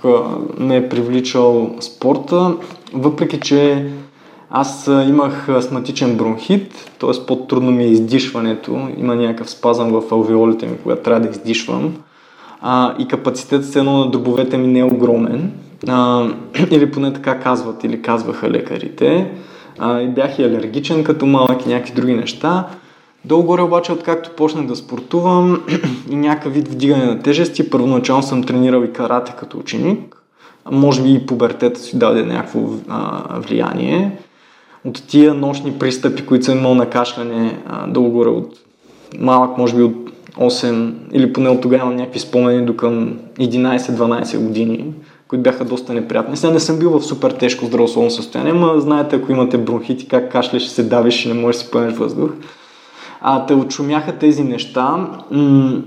ме 0.57 0.75
е 0.75 0.89
привличал 0.89 1.75
спорта 1.79 2.55
въпреки 2.93 3.39
че 3.39 3.91
аз 4.49 4.87
имах 4.87 5.49
астматичен 5.49 6.17
бронхит, 6.17 6.91
т.е. 6.99 7.25
по-трудно 7.27 7.71
ми 7.71 7.83
е 7.83 7.87
издишването, 7.87 8.87
има 8.97 9.15
някакъв 9.15 9.49
спазъм 9.49 9.91
в 9.91 10.11
алвеолите 10.11 10.65
ми, 10.65 10.77
когато 10.83 11.01
трябва 11.01 11.21
да 11.21 11.29
издишвам. 11.29 11.95
А, 12.65 12.95
и 12.99 13.07
капацитетът 13.07 13.65
с 13.65 13.75
едно 13.75 13.97
на 13.97 14.11
дробовете 14.11 14.57
ми 14.57 14.67
не 14.67 14.79
е 14.79 14.83
огромен. 14.83 15.51
А, 15.87 16.27
или 16.71 16.91
поне 16.91 17.13
така 17.13 17.39
казват, 17.39 17.83
или 17.83 18.01
казваха 18.01 18.49
лекарите. 18.49 19.31
А, 19.79 20.01
и 20.01 20.07
бях 20.07 20.39
и 20.39 20.43
алергичен 20.43 21.03
като 21.03 21.25
малък 21.25 21.65
и 21.65 21.69
някакви 21.69 21.93
други 21.93 22.13
неща. 22.13 22.67
Долу-горе 23.25 23.61
обаче, 23.61 23.91
откакто 23.91 24.31
почнах 24.37 24.65
да 24.65 24.75
спортувам 24.75 25.63
и 26.09 26.15
някакъв 26.15 26.53
вид 26.53 26.67
вдигане 26.67 27.05
на 27.05 27.19
тежести, 27.19 27.69
първоначално 27.69 28.23
съм 28.23 28.43
тренирал 28.43 28.83
и 28.83 28.93
карате 28.93 29.33
като 29.39 29.57
ученик. 29.57 30.17
Може 30.71 31.03
би 31.03 31.13
и 31.13 31.25
пубертета 31.25 31.79
си 31.79 31.97
даде 31.97 32.23
някакво 32.23 32.59
а, 32.89 33.23
влияние. 33.39 34.17
От 34.85 35.07
тия 35.07 35.33
нощни 35.33 35.73
пристъпи, 35.79 36.25
които 36.25 36.45
съм 36.45 36.57
имал 36.57 36.75
на 36.75 36.89
кашляне, 36.89 37.57
долу-горе 37.87 38.29
от 38.29 38.53
малък, 39.19 39.57
може 39.57 39.75
би 39.75 39.83
от 39.83 40.12
8 40.37 40.93
или 41.11 41.33
поне 41.33 41.49
от 41.49 41.61
тогава 41.61 41.83
имам 41.83 41.95
някакви 41.95 42.19
спомени 42.19 42.65
до 42.65 42.75
към 42.75 43.13
11-12 43.39 44.37
години, 44.37 44.93
които 45.27 45.43
бяха 45.43 45.65
доста 45.65 45.93
неприятни. 45.93 46.37
Сега 46.37 46.53
не 46.53 46.59
съм 46.59 46.79
бил 46.79 46.89
в 46.89 47.05
супер 47.05 47.31
тежко 47.31 47.65
здравословно 47.65 48.11
състояние, 48.11 48.53
но 48.53 48.79
знаете, 48.79 49.15
ако 49.15 49.31
имате 49.31 49.57
бронхити, 49.57 50.07
как 50.07 50.31
кашляш, 50.31 50.67
се 50.67 50.83
давиш 50.83 51.25
и 51.25 51.27
не 51.27 51.33
можеш 51.33 51.61
да 51.61 51.65
си 51.65 51.71
поемеш 51.71 51.93
въздух. 51.93 52.31
А 53.21 53.45
те 53.45 53.53
отшумяха 53.53 54.11
тези 54.11 54.43
неща. 54.43 55.07
М- 55.31 55.81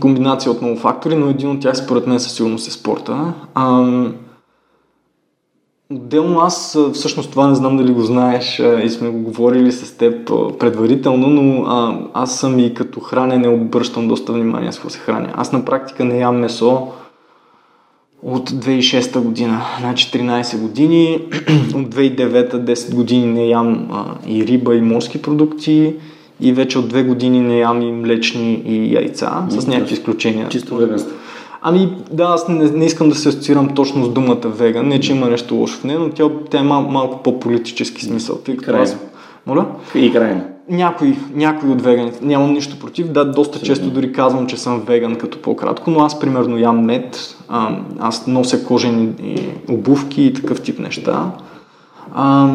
комбинация 0.00 0.52
от 0.52 0.62
много 0.62 0.76
фактори, 0.76 1.16
но 1.16 1.30
един 1.30 1.50
от 1.50 1.60
тях 1.60 1.76
според 1.76 2.06
мен 2.06 2.20
със 2.20 2.32
сигурност 2.32 2.68
е 2.68 2.70
спорта. 2.70 3.32
А, 3.54 3.92
Отделно 5.92 6.40
аз, 6.40 6.78
всъщност 6.92 7.30
това 7.30 7.48
не 7.48 7.54
знам 7.54 7.76
дали 7.76 7.92
го 7.92 8.02
знаеш 8.02 8.62
и 8.84 8.88
сме 8.88 9.08
го 9.08 9.18
говорили 9.18 9.72
с 9.72 9.96
теб 9.96 10.26
предварително, 10.58 11.26
но 11.26 11.62
а, 11.62 11.98
аз 12.14 12.38
съм 12.38 12.58
и 12.58 12.74
като 12.74 13.00
хранене 13.00 13.48
обръщам 13.48 14.08
доста 14.08 14.32
внимание 14.32 14.72
с 14.72 14.76
какво 14.76 14.90
се 14.90 14.98
храня. 14.98 15.32
Аз 15.34 15.52
на 15.52 15.64
практика 15.64 16.04
не 16.04 16.18
ям 16.18 16.36
месо 16.36 16.88
от 18.22 18.50
2006 18.50 19.18
година, 19.20 19.62
значи 19.80 20.10
13 20.10 20.60
години, 20.60 21.18
от 21.74 21.94
2009 21.94 22.52
10 22.52 22.94
години 22.94 23.26
не 23.26 23.46
ям 23.46 23.88
а, 23.92 24.04
и 24.26 24.46
риба 24.46 24.74
и 24.74 24.80
морски 24.80 25.22
продукти 25.22 25.94
и 26.40 26.52
вече 26.52 26.78
от 26.78 26.92
2 26.92 27.06
години 27.06 27.40
не 27.40 27.58
ям 27.58 27.82
и 27.82 27.92
млечни 27.92 28.62
и 28.66 28.94
яйца, 28.94 29.46
с 29.48 29.66
някакви 29.66 29.94
изключения. 29.94 30.48
Чисто 30.48 30.76
веганство. 30.76 31.16
Ами 31.62 31.92
да, 32.12 32.24
аз 32.24 32.48
не, 32.48 32.70
не 32.70 32.84
искам 32.84 33.08
да 33.08 33.14
се 33.14 33.28
асоциирам 33.28 33.74
точно 33.74 34.04
с 34.04 34.08
думата 34.08 34.40
веган, 34.44 34.88
не 34.88 35.00
че 35.00 35.12
има 35.12 35.26
нещо 35.26 35.54
лошо 35.54 35.78
в 35.78 35.84
нея, 35.84 35.98
но 35.98 36.10
тя, 36.10 36.24
тя 36.50 36.58
е 36.58 36.62
мал, 36.62 36.82
малко 36.82 37.22
по-политически 37.22 38.04
смисъл. 38.04 38.38
Тъй 38.38 38.56
като 38.56 38.78
аз... 38.78 38.96
Моля? 39.46 39.66
И 39.94 40.12
крайно. 40.12 40.42
Някой, 40.68 41.16
някой 41.34 41.70
от 41.70 41.82
веганите. 41.82 42.18
Нямам 42.22 42.52
нищо 42.52 42.78
против. 42.78 43.08
Да, 43.08 43.24
доста 43.24 43.58
Средно. 43.58 43.66
често 43.66 43.90
дори 43.90 44.12
казвам, 44.12 44.46
че 44.46 44.56
съм 44.56 44.80
веган 44.80 45.16
като 45.16 45.42
по-кратко, 45.42 45.90
но 45.90 46.00
аз 46.00 46.20
примерно 46.20 46.58
ям 46.58 46.84
мед, 46.84 47.36
а, 47.48 47.76
аз 47.98 48.26
нося 48.26 48.64
кожени 48.64 49.08
обувки 49.68 50.22
и 50.22 50.32
такъв 50.32 50.62
тип 50.62 50.78
неща. 50.78 51.30
А, 52.14 52.48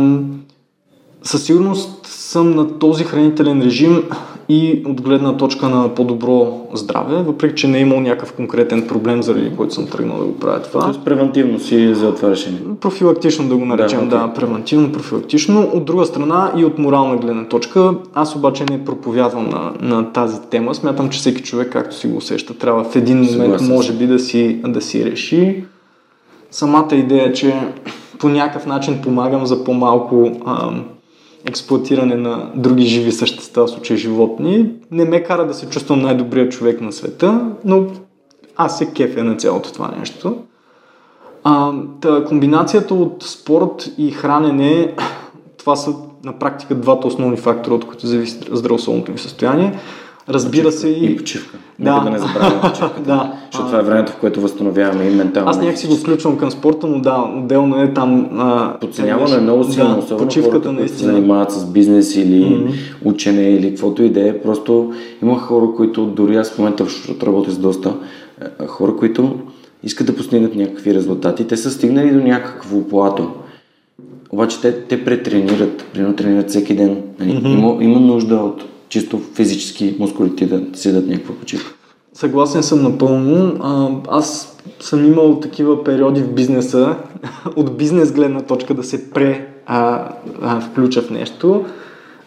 със 1.26 1.44
сигурност 1.44 2.08
съм 2.08 2.56
на 2.56 2.80
този 2.80 3.04
хранителен 3.04 3.62
режим 3.62 4.04
и 4.50 4.84
от 4.86 5.02
гледна 5.02 5.38
точка 5.38 5.70
на 5.70 5.96
по-добро 5.96 6.68
здраве, 6.74 7.24
въпреки 7.24 7.56
че 7.56 7.68
не 7.68 7.78
е 7.78 7.82
имал 7.82 8.00
някакъв 8.00 8.34
конкретен 8.34 8.88
проблем, 8.88 9.24
заради 9.24 9.56
който 9.56 9.74
съм 9.74 9.88
тръгнал 9.88 10.18
да 10.18 10.26
го 10.26 10.40
правя 10.40 10.62
това. 10.62 10.82
Тоест 10.82 11.06
превентивно 11.06 11.60
си 11.60 11.96
за 11.96 12.16
това 12.16 12.30
решение. 12.30 12.60
Профилактично 12.82 13.48
да 13.48 13.56
го 13.56 13.66
наречем, 13.66 14.10
да, 14.10 14.18
да, 14.20 14.34
превентивно, 14.34 14.92
профилактично. 14.92 15.70
От 15.74 15.86
друга 15.86 16.06
страна 16.06 16.52
и 16.58 16.66
от 16.66 16.78
морална 16.78 17.18
гледна 17.18 17.48
точка, 17.48 17.94
аз 18.14 18.36
обаче 18.36 18.66
не 18.70 18.86
проповядвам 18.86 19.50
на, 19.50 19.72
на 19.82 20.12
тази 20.14 20.42
тема. 20.42 20.76
Смятам, 20.76 21.10
че 21.10 21.20
всеки 21.20 21.44
човек, 21.44 21.72
както 21.72 21.96
си 21.96 22.08
го 22.08 22.18
усеща, 22.18 22.58
трябва 22.58 22.84
в 22.84 22.96
един 22.96 23.18
момент, 23.18 23.32
Съгласен. 23.32 23.68
може 23.68 23.94
би, 23.94 24.08
да 24.08 24.20
си, 24.20 24.62
да 24.68 24.82
си 24.82 25.06
реши. 25.06 25.64
Самата 26.52 26.96
идея, 26.96 27.34
че 27.34 27.54
по 28.20 28.30
някакъв 28.30 28.66
начин 28.66 29.02
помагам 29.02 29.46
за 29.46 29.64
по-малко 29.64 30.32
ам, 30.46 30.84
експлуатиране 31.46 32.16
на 32.16 32.52
други 32.56 32.86
живи 32.86 33.12
същества, 33.12 33.66
в 33.66 33.70
случай 33.70 33.98
животни, 33.98 34.72
не 34.92 35.06
ме 35.06 35.24
кара 35.24 35.48
да 35.48 35.54
се 35.54 35.70
чувствам 35.70 36.02
най-добрият 36.02 36.52
човек 36.52 36.82
на 36.82 36.92
света, 36.92 37.52
но 37.66 37.86
аз 38.56 38.78
се 38.78 38.92
кефя 38.92 39.24
на 39.24 39.36
цялото 39.36 39.74
това 39.74 39.94
нещо. 40.00 40.38
А, 41.44 41.74
та, 42.02 42.26
комбинацията 42.26 42.94
от 42.94 43.24
спорт 43.24 43.92
и 43.98 44.12
хранене, 44.12 44.96
това 45.58 45.76
са 45.76 45.94
на 46.24 46.40
практика 46.40 46.76
двата 46.76 47.08
основни 47.08 47.38
фактора, 47.38 47.76
от 47.76 47.88
които 47.88 48.08
зависи 48.08 48.40
здравословното 48.52 49.12
ми 49.12 49.18
състояние. 49.18 49.80
Разбира 50.30 50.64
почивка. 50.64 50.80
се 50.80 50.90
и... 50.90 51.12
И 51.12 51.18
почивка. 51.18 51.58
Да. 51.80 51.94
Нека 51.94 52.04
да 52.04 52.10
не 52.10 52.20
забравяме 52.20 52.62
почивката. 52.70 53.02
да. 53.02 53.34
Защото 53.52 53.68
това 53.68 53.80
е 53.80 53.84
времето, 53.84 54.12
в 54.12 54.16
което 54.16 54.42
възстановяваме 54.42 55.04
и 55.04 55.16
ментално. 55.16 55.50
Аз 55.50 55.60
някак 55.60 55.78
си 55.78 55.88
го 55.88 55.96
включвам 55.96 56.38
към 56.38 56.52
спорта, 56.52 56.88
но 56.88 57.00
да, 57.00 57.32
отделно 57.38 57.82
е 57.82 57.94
там... 57.94 58.30
А... 58.38 58.80
Подценявано 58.80 59.36
е 59.36 59.42
много 59.42 59.64
силно, 59.64 59.94
да, 59.94 60.00
особено 60.00 60.28
почивката 60.28 60.54
хората, 60.54 60.72
наистина. 60.72 61.00
се 61.00 61.06
занимават 61.06 61.52
с 61.52 61.66
бизнес 61.66 62.16
или 62.16 62.44
mm-hmm. 62.44 62.74
учене 63.04 63.50
или 63.50 63.70
каквото 63.70 64.04
и 64.04 64.10
да 64.10 64.30
е. 64.30 64.42
Просто 64.42 64.94
има 65.22 65.40
хора, 65.40 65.66
които 65.76 66.06
дори 66.06 66.36
аз 66.36 66.52
в 66.52 66.58
момента, 66.58 66.84
защото 66.84 67.26
работя 67.26 67.52
с 67.52 67.58
доста 67.58 67.94
хора, 68.68 68.96
които 68.96 69.36
искат 69.84 70.08
да 70.08 70.16
постигнат 70.16 70.56
някакви 70.56 70.94
резултати. 70.94 71.48
Те 71.48 71.58
са 71.58 71.72
стигнали 71.72 72.12
до 72.12 72.20
някакво 72.20 72.88
плато. 72.88 73.32
Обаче 74.32 74.62
те, 74.62 74.80
те 74.80 75.06
претренират, 75.06 75.86
примерно 75.94 76.16
тренират 76.16 76.50
всеки 76.50 76.76
ден. 76.76 76.98
Mm-hmm. 77.22 77.48
Има, 77.48 77.84
има 77.84 78.00
нужда 78.00 78.36
от 78.36 78.66
чисто 78.90 79.22
физически 79.34 79.96
мускулите 80.00 80.46
да 80.46 80.78
си 80.78 80.92
някаква 80.92 81.36
почивка. 81.36 81.74
Съгласен 82.14 82.64
съм 82.64 82.84
напълно. 82.84 83.58
А, 83.62 83.90
аз 84.18 84.58
съм 84.80 85.06
имал 85.06 85.40
такива 85.40 85.84
периоди 85.84 86.22
в 86.22 86.34
бизнеса, 86.34 86.96
от 87.56 87.78
бизнес 87.78 88.12
гледна 88.12 88.42
точка 88.42 88.74
да 88.74 88.84
се 88.84 89.12
пре 89.12 89.48
а, 89.66 90.10
а, 90.42 90.62
включа 90.62 91.02
в 91.02 91.10
нещо. 91.10 91.66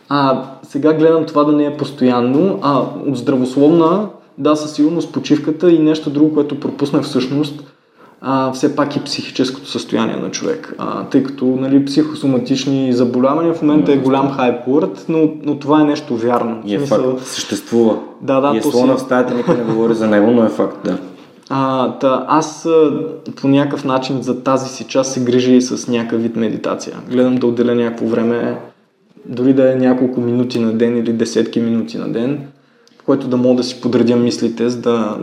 А 0.09 0.45
сега 0.63 0.93
гледам 0.93 1.27
това 1.27 1.45
да 1.45 1.53
не 1.53 1.65
е 1.65 1.77
постоянно, 1.77 2.59
а 2.63 2.81
от 3.07 3.17
здравословна, 3.17 4.09
да, 4.39 4.57
със 4.57 4.73
сигурност 4.73 5.13
почивката 5.13 5.71
и 5.71 5.79
нещо 5.79 6.11
друго, 6.11 6.35
което 6.35 6.61
пропуснах 6.61 7.03
всъщност– 7.03 7.65
а, 8.21 8.53
все 8.53 8.77
пак 8.77 8.97
и 8.97 9.05
психическото 9.05 9.69
състояние 9.69 10.17
на 10.17 10.31
човек. 10.31 10.75
А, 10.79 11.05
тъй 11.05 11.23
като 11.23 11.45
нали, 11.45 11.85
психосоматични 11.85 12.93
заболявания 12.93 13.55
в 13.55 13.63
момента 13.63 13.93
е 13.93 13.97
голям 13.97 14.31
хайпорт, 14.31 15.05
но, 15.09 15.31
но 15.43 15.59
това 15.59 15.81
е 15.81 15.85
нещо 15.85 16.17
вярно. 16.17 16.63
И 16.65 16.75
е 16.75 16.79
Смисъл... 16.79 17.11
факт. 17.11 17.27
Съществува. 17.27 17.99
Да, 18.21 18.41
да, 18.41 18.55
и 18.55 18.59
е 18.59 18.63
слона 18.63 18.97
си... 18.97 19.03
в 19.03 19.07
стаята, 19.07 19.35
никой 19.35 19.57
не 19.57 19.65
говори 19.65 19.95
за 19.95 20.07
него, 20.07 20.31
но 20.31 20.45
е 20.45 20.49
факт, 20.49 20.77
да. 20.85 20.99
А, 21.51 21.93
та, 21.93 22.25
аз 22.29 22.69
по 23.37 23.49
някакъв 23.49 23.85
начин 23.85 24.23
за 24.23 24.43
тази 24.43 24.69
си 24.69 24.85
част 24.85 25.13
се 25.13 25.25
грижа 25.25 25.53
и 25.53 25.63
с 25.63 25.89
някакъв 25.89 26.23
вид 26.23 26.37
медитация. 26.37 26.97
Гледам 27.11 27.37
да 27.37 27.47
отделя 27.47 27.75
някакво 27.75 28.07
време, 28.07 28.59
дори 29.27 29.53
да 29.53 29.73
е 29.73 29.75
няколко 29.75 30.21
минути 30.21 30.61
на 30.61 30.73
ден 30.73 30.99
или 30.99 31.13
десетки 31.13 31.61
минути 31.61 31.99
на 31.99 32.13
ден, 32.13 32.47
в 33.01 33.03
което 33.03 33.29
да 33.29 33.37
мога 33.37 33.57
да 33.57 33.65
си 33.65 33.81
подредя 33.81 34.17
мислите, 34.17 34.69
за 34.69 34.81
да, 34.81 35.19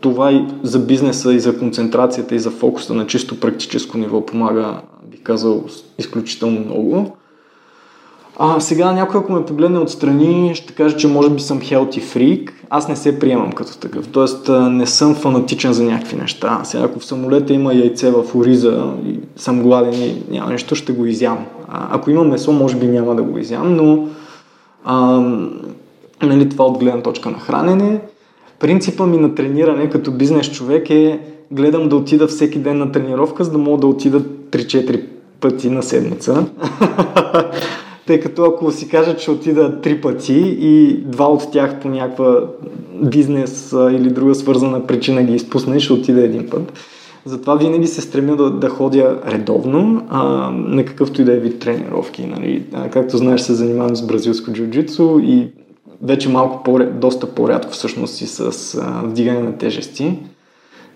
това 0.00 0.32
и 0.32 0.44
за 0.62 0.78
бизнеса, 0.78 1.32
и 1.34 1.40
за 1.40 1.58
концентрацията, 1.58 2.34
и 2.34 2.38
за 2.38 2.50
фокуса 2.50 2.94
на 2.94 3.06
чисто 3.06 3.40
практическо 3.40 3.98
ниво 3.98 4.26
помага, 4.26 4.80
бих 5.10 5.22
казал, 5.22 5.64
изключително 5.98 6.60
много. 6.60 7.16
А 8.42 8.60
сега 8.60 8.92
някой, 8.92 9.20
ако 9.20 9.32
ме 9.32 9.44
погледне 9.44 9.78
отстрани, 9.78 10.54
ще 10.54 10.72
каже, 10.72 10.96
че 10.96 11.08
може 11.08 11.30
би 11.30 11.40
съм 11.40 11.60
healthy 11.60 12.02
freak. 12.02 12.50
Аз 12.70 12.88
не 12.88 12.96
се 12.96 13.18
приемам 13.18 13.52
като 13.52 13.78
такъв. 13.78 14.08
Тоест 14.08 14.50
не 14.70 14.86
съм 14.86 15.14
фанатичен 15.14 15.72
за 15.72 15.84
някакви 15.84 16.16
неща. 16.16 16.60
Сега 16.64 16.84
ако 16.84 16.98
в 16.98 17.04
самолета 17.04 17.52
има 17.52 17.74
яйце 17.74 18.10
в 18.10 18.24
ориза 18.34 18.92
и 19.06 19.18
съм 19.36 19.62
гладен 19.62 19.94
и 20.02 20.22
няма 20.30 20.50
нещо, 20.50 20.74
ще 20.74 20.92
го 20.92 21.06
изям. 21.06 21.46
А, 21.68 21.88
ако 21.96 22.10
има 22.10 22.24
месо, 22.24 22.52
може 22.52 22.76
би 22.76 22.86
няма 22.86 23.14
да 23.14 23.22
го 23.22 23.38
изям, 23.38 23.76
но 23.76 24.08
а, 24.84 25.20
нали, 26.22 26.48
това 26.48 26.64
от 26.64 26.78
гледна 26.78 27.02
точка 27.02 27.30
на 27.30 27.38
хранене. 27.38 28.00
Принципа 28.60 29.06
ми 29.06 29.16
на 29.16 29.34
трениране 29.34 29.90
като 29.90 30.12
бизнес 30.12 30.50
човек 30.50 30.90
е 30.90 31.20
гледам 31.50 31.88
да 31.88 31.96
отида 31.96 32.26
всеки 32.26 32.58
ден 32.58 32.78
на 32.78 32.92
тренировка, 32.92 33.44
за 33.44 33.50
да 33.50 33.58
мога 33.58 33.80
да 33.80 33.86
отида 33.86 34.20
3-4 34.20 35.04
пъти 35.40 35.70
на 35.70 35.82
седмица. 35.82 36.46
Тъй 38.06 38.20
като 38.20 38.44
ако 38.44 38.70
си 38.70 38.88
кажа, 38.88 39.16
че 39.16 39.30
отида 39.30 39.80
три 39.80 40.00
пъти 40.00 40.56
и 40.60 40.96
два 41.06 41.26
от 41.26 41.52
тях 41.52 41.80
по 41.80 41.88
някаква 41.88 42.40
бизнес 43.02 43.72
или 43.72 44.10
друга 44.10 44.34
свързана 44.34 44.86
причина 44.86 45.22
ги 45.22 45.34
изпусна 45.34 45.80
ще 45.80 45.92
отида 45.92 46.24
един 46.24 46.50
път. 46.50 46.72
Затова 47.24 47.54
винаги 47.54 47.86
се 47.86 48.00
стремя 48.00 48.36
да, 48.36 48.50
да 48.50 48.68
ходя 48.68 49.20
редовно 49.26 50.06
а, 50.08 50.22
на 50.50 50.84
какъвто 50.84 51.22
и 51.22 51.24
да 51.24 51.32
е 51.32 51.38
вид 51.38 51.58
тренировки. 51.58 52.26
Нали. 52.26 52.62
А, 52.72 52.90
както 52.90 53.16
знаеш, 53.16 53.40
се 53.40 53.54
занимавам 53.54 53.96
с 53.96 54.06
бразилско 54.06 54.50
джиу-джитсу 54.50 55.24
и 55.24 55.48
вече 56.02 56.28
малко 56.28 56.62
по, 56.62 56.78
доста 56.78 57.34
по-рядко 57.34 57.72
всъщност 57.72 58.20
и 58.20 58.26
с 58.26 58.40
а, 58.74 59.02
вдигане 59.04 59.40
на 59.40 59.58
тежести 59.58 60.18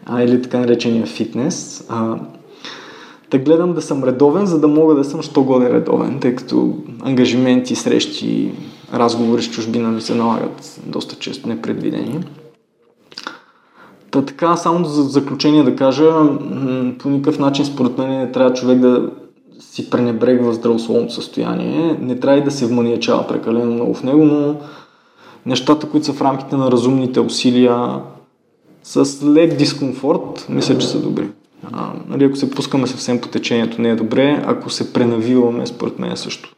а, 0.06 0.22
или 0.22 0.42
така 0.42 0.58
наречения 0.58 1.06
фитнес. 1.06 1.86
А, 1.88 2.16
да 3.30 3.38
гледам 3.38 3.72
да 3.72 3.82
съм 3.82 4.04
редовен, 4.04 4.46
за 4.46 4.60
да 4.60 4.68
мога 4.68 4.94
да 4.94 5.04
съм 5.04 5.22
що 5.22 5.42
годе 5.42 5.72
редовен, 5.72 6.18
тъй 6.20 6.34
като 6.34 6.74
ангажименти, 7.02 7.74
срещи, 7.74 8.52
разговори 8.94 9.42
с 9.42 9.50
чужбина 9.50 9.88
ми 9.88 10.00
се 10.00 10.14
налагат 10.14 10.80
доста 10.86 11.16
често 11.16 11.48
непредвидени. 11.48 12.24
Та 14.10 14.22
така, 14.22 14.56
само 14.56 14.84
за 14.84 15.02
заключение 15.02 15.62
да 15.62 15.76
кажа, 15.76 16.12
по 16.98 17.08
никакъв 17.08 17.38
начин 17.38 17.64
според 17.64 17.98
мен 17.98 18.10
не 18.10 18.32
трябва 18.32 18.54
човек 18.54 18.78
да 18.78 19.10
си 19.60 19.90
пренебрегва 19.90 20.52
здравословното 20.52 21.14
състояние. 21.14 21.96
Не 22.00 22.20
трябва 22.20 22.38
и 22.38 22.44
да 22.44 22.50
се 22.50 22.66
вманиячава 22.66 23.26
прекалено 23.26 23.72
много 23.72 23.94
в 23.94 24.02
него, 24.02 24.24
но 24.24 24.56
нещата, 25.46 25.88
които 25.88 26.06
са 26.06 26.12
в 26.12 26.22
рамките 26.22 26.56
на 26.56 26.70
разумните 26.70 27.20
усилия, 27.20 28.00
с 28.82 29.26
лек 29.26 29.56
дискомфорт, 29.56 30.46
мисля, 30.48 30.78
че 30.78 30.86
са 30.86 31.00
добри. 31.00 31.28
А, 31.72 31.92
нали, 32.08 32.24
ако 32.24 32.36
се 32.36 32.50
пускаме 32.50 32.86
съвсем 32.86 33.20
по 33.20 33.28
течението, 33.28 33.82
не 33.82 33.90
е 33.90 33.96
добре. 33.96 34.44
Ако 34.46 34.70
се 34.70 34.92
пренавиваме, 34.92 35.66
според 35.66 35.98
мен 35.98 36.12
е 36.12 36.16
също. 36.16 36.54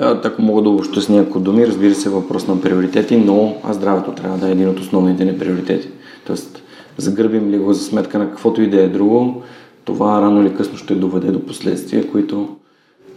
А, 0.00 0.20
ако 0.24 0.42
мога 0.42 0.62
да 0.62 0.68
обобща 0.68 1.00
с 1.00 1.08
няколко 1.08 1.40
думи, 1.40 1.66
разбира 1.66 1.94
се, 1.94 2.10
въпрос 2.10 2.46
на 2.46 2.60
приоритети, 2.60 3.16
но 3.16 3.56
здравето 3.70 4.12
трябва 4.12 4.38
да 4.38 4.48
е 4.48 4.52
един 4.52 4.68
от 4.68 4.80
основните 4.80 5.24
ни 5.24 5.38
приоритети. 5.38 5.88
Тоест, 6.26 6.62
загърбим 6.96 7.50
ли 7.50 7.58
го 7.58 7.72
за 7.72 7.84
сметка 7.84 8.18
на 8.18 8.30
каквото 8.30 8.62
и 8.62 8.70
да 8.70 8.82
е 8.82 8.88
друго, 8.88 9.42
това 9.84 10.22
рано 10.22 10.42
или 10.42 10.54
късно 10.54 10.78
ще 10.78 10.94
доведе 10.94 11.30
до 11.30 11.46
последствия, 11.46 12.10
които 12.10 12.48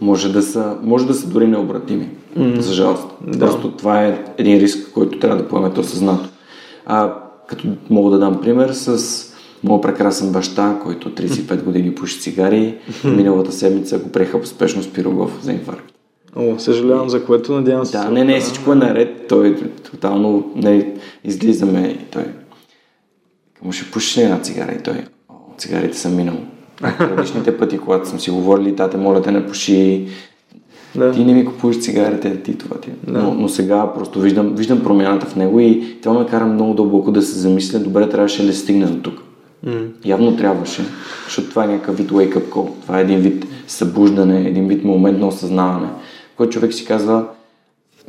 може 0.00 0.32
да 0.32 0.42
са, 0.42 0.76
може 0.82 1.06
да 1.06 1.14
са 1.14 1.28
дори 1.28 1.46
необратими, 1.46 2.08
mm-hmm. 2.38 2.58
за 2.58 2.72
жалост. 2.72 3.08
Да. 3.26 3.38
Просто 3.38 3.70
това 3.70 4.04
е 4.04 4.24
един 4.38 4.58
риск, 4.58 4.92
който 4.94 5.18
трябва 5.18 5.42
да 5.42 5.48
поемете 5.48 5.80
осъзнато. 5.80 6.28
А, 6.86 7.14
като 7.46 7.68
мога 7.90 8.10
да 8.10 8.18
дам 8.18 8.40
пример 8.40 8.70
с 8.72 9.24
моят 9.64 9.82
прекрасен 9.82 10.32
баща, 10.32 10.78
който 10.82 11.10
35 11.10 11.62
години 11.62 11.94
пуши 11.94 12.20
цигари, 12.20 12.78
миналата 13.04 13.52
седмица 13.52 13.98
го 13.98 14.12
преха 14.12 14.38
успешно 14.38 14.82
с 14.82 14.92
пирогов 14.92 15.38
за 15.42 15.52
инфаркт. 15.52 15.94
О, 16.36 16.58
съжалявам 16.58 17.08
за 17.08 17.24
което, 17.24 17.52
надявам 17.52 17.86
се. 17.86 17.98
Да, 17.98 18.10
не, 18.10 18.24
не, 18.24 18.40
всичко 18.40 18.72
е 18.72 18.74
наред. 18.74 19.28
Той 19.28 19.56
тотално 19.90 20.52
не, 20.56 20.94
излизаме 21.24 21.80
и 21.80 22.04
той. 22.10 22.24
Му 23.62 23.72
ще 23.72 23.90
пушиш 23.90 24.18
ли 24.18 24.22
една 24.22 24.40
цигара? 24.40 24.72
И 24.72 24.82
той, 24.82 25.04
о, 25.28 25.34
цигарите 25.58 25.98
са 25.98 26.08
минало. 26.08 26.38
Предишните 26.98 27.58
пъти, 27.58 27.78
когато 27.78 28.08
съм 28.08 28.20
си 28.20 28.30
говорили, 28.30 28.76
тате, 28.76 28.96
моля 28.96 29.22
те 29.22 29.32
не 29.32 29.46
пуши, 29.46 30.08
да. 30.94 31.12
Ти 31.12 31.24
не 31.24 31.34
ми 31.34 31.44
купуваш 31.44 31.80
цигарите, 31.80 32.42
ти 32.42 32.58
това 32.58 32.80
ти. 32.80 32.90
Да. 33.06 33.22
Но, 33.22 33.34
но 33.34 33.48
сега 33.48 33.92
просто 33.94 34.20
виждам, 34.20 34.54
виждам 34.54 34.82
промяната 34.82 35.26
в 35.26 35.36
него 35.36 35.60
и 35.60 35.96
това 36.02 36.18
ме 36.18 36.26
кара 36.26 36.46
много 36.46 36.74
дълбоко 36.74 37.12
да 37.12 37.22
се 37.22 37.38
замисля, 37.38 37.78
добре, 37.78 38.08
трябваше 38.08 38.42
ли 38.42 38.46
да 38.46 38.54
стигне 38.54 38.86
до 38.86 39.02
тук. 39.02 39.22
Mm. 39.66 39.88
Явно 40.04 40.36
трябваше, 40.36 40.82
защото 41.24 41.48
това 41.50 41.64
е 41.64 41.68
някакъв 41.68 41.96
вид 41.96 42.10
wake-up 42.10 42.48
call. 42.48 42.68
Това 42.82 42.98
е 42.98 43.02
един 43.02 43.18
вид 43.18 43.46
събуждане, 43.66 44.48
един 44.48 44.68
вид 44.68 44.84
момент 44.84 45.18
на 45.18 45.26
осъзнаване, 45.26 45.88
в 46.34 46.36
който 46.36 46.52
човек 46.52 46.74
си 46.74 46.84
казва, 46.84 47.26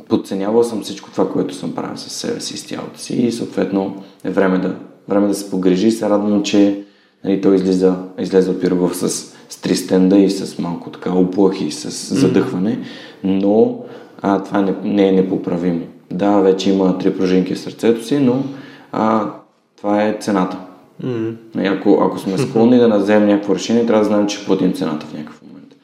подценявал 0.08 0.64
съм 0.64 0.82
всичко 0.82 1.10
това, 1.10 1.32
което 1.32 1.54
съм 1.54 1.74
правил 1.74 1.96
със 1.96 2.12
себе 2.12 2.40
си, 2.40 2.56
с 2.56 2.66
тялото 2.66 3.00
си 3.00 3.14
и 3.16 3.32
съответно 3.32 4.02
е 4.24 4.30
време 4.30 4.58
да, 4.58 4.74
време 5.08 5.28
да 5.28 5.34
се 5.34 5.50
погрежи 5.50 5.88
и 5.88 5.92
се 5.92 6.10
радвам, 6.10 6.42
че 6.42 6.84
нали, 7.24 7.40
той 7.40 7.54
излиза, 7.54 7.94
излезе 8.18 8.50
от 8.50 8.60
Пирогов 8.60 8.96
с, 8.96 9.08
с 9.48 9.60
три 9.60 9.76
стенда 9.76 10.18
и 10.18 10.30
с 10.30 10.58
малко 10.58 10.90
така 10.90 11.12
оплахи, 11.12 11.70
с 11.70 12.14
задъхване, 12.14 12.78
но 13.24 13.78
а, 14.22 14.42
това 14.42 14.60
не, 14.60 14.74
не 14.84 15.08
е 15.08 15.12
непоправимо. 15.12 15.80
Да, 16.10 16.40
вече 16.40 16.70
има 16.70 16.98
три 16.98 17.16
пружинки 17.16 17.54
в 17.54 17.58
сърцето 17.58 18.04
си, 18.04 18.18
но 18.18 18.44
а, 18.92 19.30
това 19.76 20.04
е 20.04 20.16
цената. 20.20 20.56
Mm-hmm. 21.04 21.78
Ако, 21.78 21.98
ако 22.02 22.18
сме 22.18 22.38
склонни 22.38 22.78
да 22.78 22.88
наземем 22.88 23.28
някакво 23.28 23.54
решение, 23.54 23.86
трябва 23.86 24.04
да 24.04 24.08
знаем, 24.08 24.26
че 24.26 24.44
платим 24.44 24.72
цената 24.72 25.06
в 25.06 25.12
някакъв 25.14 25.42
момент. 25.42 25.74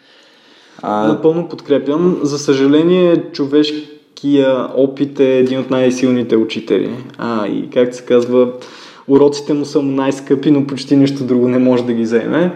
А... 0.83 1.09
Напълно 1.09 1.49
подкрепям. 1.49 2.19
За 2.23 2.39
съжаление, 2.39 3.25
човешкия 3.33 4.69
опит 4.77 5.21
е 5.21 5.39
един 5.39 5.59
от 5.59 5.71
най-силните 5.71 6.37
учители. 6.37 6.91
А, 7.19 7.47
и 7.47 7.71
както 7.71 7.97
се 7.97 8.05
казва, 8.05 8.49
уроците 9.09 9.53
му 9.53 9.65
са 9.65 9.83
най-скъпи, 9.83 10.51
но 10.51 10.67
почти 10.67 10.97
нищо 10.97 11.25
друго 11.25 11.49
не 11.49 11.59
може 11.59 11.85
да 11.85 11.93
ги 11.93 12.03
вземе. 12.03 12.55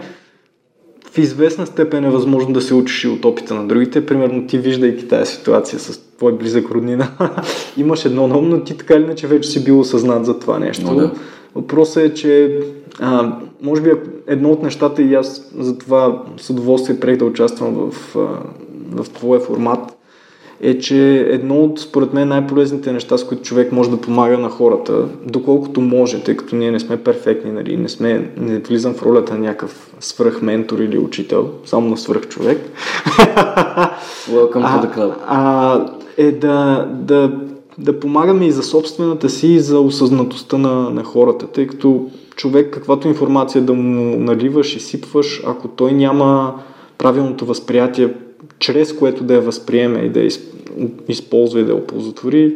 В 1.11 1.17
известна 1.17 1.65
степен 1.65 2.05
е 2.05 2.09
възможно 2.09 2.53
да 2.53 2.61
се 2.61 2.73
учиш 2.73 3.03
и 3.03 3.07
от 3.07 3.25
опита 3.25 3.53
на 3.53 3.67
другите. 3.67 4.05
Примерно 4.05 4.47
ти 4.47 4.57
виждайки 4.57 5.07
тази 5.07 5.31
ситуация 5.31 5.79
с 5.79 5.99
твой 6.17 6.33
близък 6.33 6.71
роднина, 6.71 7.07
имаш 7.77 8.05
едно 8.05 8.27
ново, 8.27 8.41
но 8.41 8.63
ти 8.63 8.77
така 8.77 8.93
или 8.93 9.03
иначе 9.03 9.27
вече 9.27 9.49
си 9.49 9.63
бил 9.63 9.79
осъзнат 9.79 10.25
за 10.25 10.39
това 10.39 10.59
нещо. 10.59 10.85
Но, 10.85 10.95
да. 10.95 11.11
Въпросът 11.55 12.03
е, 12.03 12.13
че 12.13 12.59
а, 12.99 13.35
може 13.61 13.81
би 13.81 13.91
едно 14.27 14.49
от 14.49 14.63
нещата 14.63 15.01
и 15.01 15.13
аз 15.13 15.51
за 15.59 15.77
това 15.77 16.23
с 16.37 16.49
удоволствие 16.49 16.99
прех 16.99 17.17
да 17.17 17.25
участвам 17.25 17.73
в, 17.75 18.15
в 18.91 19.09
твоя 19.09 19.39
формат, 19.39 19.79
е, 20.61 20.79
че 20.79 21.17
едно 21.17 21.55
от, 21.55 21.79
според 21.79 22.13
мен, 22.13 22.27
най-полезните 22.27 22.91
неща, 22.91 23.17
с 23.17 23.27
които 23.27 23.43
човек 23.43 23.71
може 23.71 23.89
да 23.89 24.01
помага 24.01 24.37
на 24.37 24.49
хората, 24.49 25.05
доколкото 25.25 25.81
може, 25.81 26.23
тъй 26.23 26.37
като 26.37 26.55
ние 26.55 26.71
не 26.71 26.79
сме 26.79 26.97
перфектни, 26.97 27.51
нали, 27.51 27.77
не, 27.77 27.89
сме, 27.89 28.29
не 28.37 28.59
влизам 28.59 28.93
в 28.93 29.03
ролята 29.03 29.33
на 29.33 29.39
някакъв 29.39 29.93
свръхментор 29.99 30.79
или 30.79 30.97
учител, 30.97 31.49
само 31.65 31.89
на 31.89 31.97
свръх 31.97 32.27
човек. 32.27 32.57
Welcome 34.29 34.53
to 34.53 34.85
the 34.85 34.97
club. 34.97 35.13
А, 35.27 35.75
а, 35.75 35.85
е 36.17 36.31
да, 36.31 36.89
да 36.93 37.31
да 37.77 37.99
помагаме 37.99 38.45
и 38.45 38.51
за 38.51 38.63
собствената 38.63 39.29
си, 39.29 39.47
и 39.47 39.59
за 39.59 39.79
осъзнатостта 39.79 40.57
на, 40.57 40.89
на 40.89 41.03
хората, 41.03 41.47
тъй 41.47 41.67
като 41.67 42.09
човек, 42.35 42.73
каквато 42.73 43.07
информация 43.07 43.61
да 43.61 43.73
му 43.73 44.19
наливаш 44.19 44.75
и 44.75 44.79
сипваш, 44.79 45.43
ако 45.47 45.67
той 45.67 45.91
няма 45.91 46.53
правилното 46.97 47.45
възприятие, 47.45 48.13
чрез 48.61 48.93
което 48.93 49.23
да 49.23 49.33
я 49.33 49.41
възприеме 49.41 49.99
и 49.99 50.09
да 50.09 50.19
я 50.19 50.29
използва 51.07 51.59
и 51.59 51.63
да 51.63 51.71
я 51.71 51.77
оползотвори, 51.77 52.55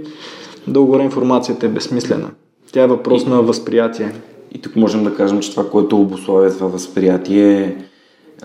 дълго 0.67 0.99
информацията 0.99 1.65
е 1.65 1.69
безсмислена. 1.69 2.29
Тя 2.71 2.83
е 2.83 2.87
въпрос 2.87 3.23
и, 3.23 3.29
на 3.29 3.41
възприятие. 3.41 4.11
И 4.51 4.59
тук 4.61 4.75
можем 4.75 5.03
да 5.03 5.15
кажем, 5.15 5.39
че 5.39 5.51
това, 5.51 5.69
което 5.69 6.01
обославя 6.01 6.49
това 6.49 6.67
възприятие 6.67 7.61
е 7.61 7.75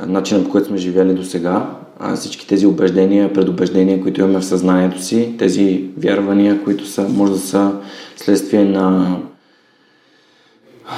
начинът 0.07 0.45
по 0.45 0.51
който 0.51 0.67
сме 0.67 0.77
живели 0.77 1.15
до 1.15 1.25
сега, 1.25 1.71
всички 2.15 2.49
тези 2.49 2.67
убеждения, 2.67 3.33
предубеждения, 3.33 4.03
които 4.03 4.21
имаме 4.21 4.39
в 4.39 4.45
съзнанието 4.45 5.03
си, 5.03 5.35
тези 5.39 5.85
вярвания, 5.99 6.65
които 6.65 6.87
са, 6.87 7.09
може 7.09 7.33
да 7.33 7.39
са 7.39 7.73
следствие 8.17 8.65
на, 8.65 9.17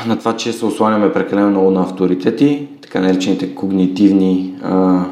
на 0.07 0.19
това, 0.19 0.37
че 0.37 0.53
се 0.53 0.65
осланяме 0.65 1.13
прекалено 1.13 1.51
много 1.51 1.71
на 1.71 1.81
авторитети, 1.81 2.69
така 2.83 3.01
наречените 3.01 3.55
когнитивни 3.55 4.55
uh, 4.65 5.05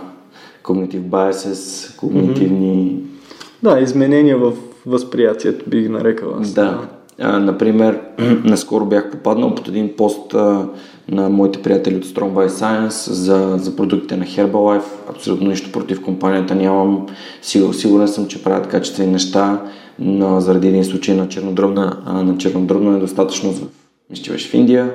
cognitive 0.70 1.02
biases, 1.02 1.96
когнитивни... 1.96 2.96
Mm-hmm. 2.96 3.06
Да, 3.62 3.80
изменения 3.80 4.38
в 4.38 4.52
възприятието 4.86 5.70
би 5.70 5.80
ги 5.80 5.88
нарекал 5.88 6.34
аз. 6.40 6.52
Да. 6.52 6.88
А, 7.20 7.38
например, 7.38 8.00
наскоро 8.44 8.84
бях 8.84 9.10
попаднал 9.10 9.54
под 9.54 9.68
един 9.68 9.96
пост 9.96 10.34
а, 10.34 10.66
на 11.08 11.28
моите 11.28 11.62
приятели 11.62 11.96
от 11.96 12.04
Strong 12.04 12.32
by 12.32 12.48
Science 12.48 13.10
за, 13.10 13.56
за 13.58 13.76
продуктите 13.76 14.16
на 14.16 14.24
Herbalife. 14.24 15.10
Абсолютно 15.10 15.48
нищо 15.48 15.72
против 15.72 16.02
компанията 16.02 16.54
нямам. 16.54 17.06
Сигур, 17.42 17.74
сигурен 17.74 18.08
съм, 18.08 18.26
че 18.26 18.42
правят 18.42 18.66
качествени 18.66 19.12
неща, 19.12 19.62
но 19.98 20.40
заради 20.40 20.68
един 20.68 20.84
случай 20.84 21.16
на 21.16 21.28
чернодробна, 21.28 22.02
на 22.06 22.38
чернодробна 22.38 22.90
недостатъчност, 22.90 23.62
мисля, 24.10 24.34
в 24.38 24.54
Индия 24.54 24.92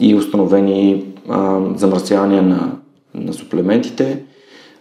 и 0.00 0.14
установени 0.14 1.04
а, 1.28 1.60
замърсявания 1.76 2.42
на, 2.42 2.72
на 3.14 3.32
суплементите. 3.32 4.22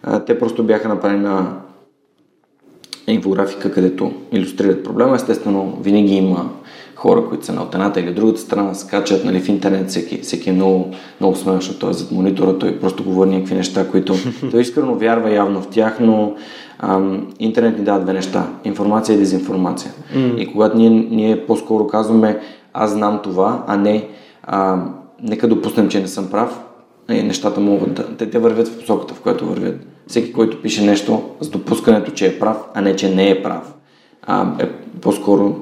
А, 0.04 0.20
те 0.20 0.40
просто 0.40 0.64
бяха 0.64 0.88
направени 0.88 1.24
на 1.24 1.58
инфографика, 3.08 3.72
където 3.72 4.12
иллюстрират 4.32 4.84
проблема. 4.84 5.16
Естествено, 5.16 5.78
винаги 5.82 6.16
има 6.16 6.50
хора, 6.96 7.26
които 7.30 7.46
са 7.46 7.54
на 7.54 7.62
от 7.62 7.76
едната 7.76 8.00
или 8.00 8.14
другата 8.14 8.40
страна, 8.40 8.74
скачат 8.74 9.26
нали, 9.26 9.40
в 9.40 9.50
интернет, 9.50 9.90
всеки, 9.90 10.18
всеки 10.18 10.50
е 10.50 10.54
много, 10.54 10.92
много 11.20 11.36
защото 11.36 11.80
той 11.80 11.90
е 11.90 11.94
зад 11.94 12.12
монитора, 12.12 12.58
той 12.58 12.80
просто 12.80 13.04
говори 13.04 13.30
някакви 13.30 13.56
неща, 13.56 13.88
които 13.88 14.14
той 14.52 14.62
искрено 14.62 14.96
вярва 14.96 15.32
явно 15.32 15.62
в 15.62 15.68
тях, 15.68 16.00
но 16.00 16.36
ам, 16.80 17.28
интернет 17.40 17.78
ни 17.78 17.84
дава 17.84 18.00
две 18.00 18.14
неща. 18.14 18.48
Информация 18.64 19.16
и 19.16 19.18
дезинформация. 19.18 19.92
Mm. 20.16 20.36
И 20.36 20.52
когато 20.52 20.78
ние, 20.78 20.90
ние 20.90 21.46
по-скоро 21.46 21.88
казваме 21.88 22.40
аз 22.74 22.92
знам 22.92 23.20
това, 23.24 23.64
а 23.68 23.78
не 23.78 24.08
а, 24.44 24.84
нека 25.24 25.48
допуснем, 25.48 25.90
че 25.90 26.00
не 26.00 26.08
съм 26.08 26.30
прав, 26.32 26.62
и 27.10 27.24
нещата 27.24 27.60
могат 27.60 27.94
да... 27.94 28.08
Те, 28.18 28.30
те 28.30 28.40
вървят 28.40 28.68
в 28.68 28.80
посоката, 28.80 29.14
в 29.14 29.22
която 29.22 29.46
вървят. 29.46 29.91
Всеки, 30.12 30.34
който 30.34 30.62
пише 30.62 30.84
нещо 30.84 31.22
с 31.42 31.50
допускането, 31.50 32.12
че 32.12 32.28
е 32.28 32.40
прав, 32.40 32.58
а 32.74 32.82
не, 32.82 32.96
че 32.96 33.16
не 33.16 33.30
е 33.30 33.44
прав, 33.44 33.74
а, 34.24 34.52
е 34.60 34.70
по-скоро 35.02 35.56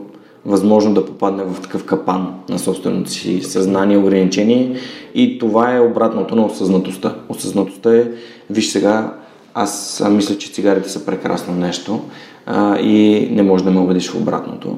възможно 0.46 0.94
да 0.94 1.06
попадне 1.06 1.44
в 1.44 1.62
такъв 1.62 1.86
капан 1.86 2.34
на 2.50 2.60
собственото 2.60 3.10
си 3.10 3.42
съзнание, 3.42 3.98
ограничение 3.98 4.76
и 5.16 5.40
това 5.40 5.76
е 5.76 5.80
обратното 5.80 6.36
на 6.36 6.46
осъзнатостта. 6.46 7.16
Осъзнатостта 7.30 7.96
е, 7.96 8.08
виж 8.50 8.70
сега, 8.70 9.14
аз 9.54 10.04
мисля, 10.12 10.38
че 10.38 10.52
цигарите 10.52 10.90
са 10.90 11.06
прекрасно 11.06 11.56
нещо 11.56 12.02
а, 12.46 12.80
и 12.80 13.28
не 13.32 13.44
може 13.44 13.64
да 13.64 13.72
ме 13.72 13.80
убедиш 13.80 14.10
в 14.10 14.16
обратното. 14.16 14.78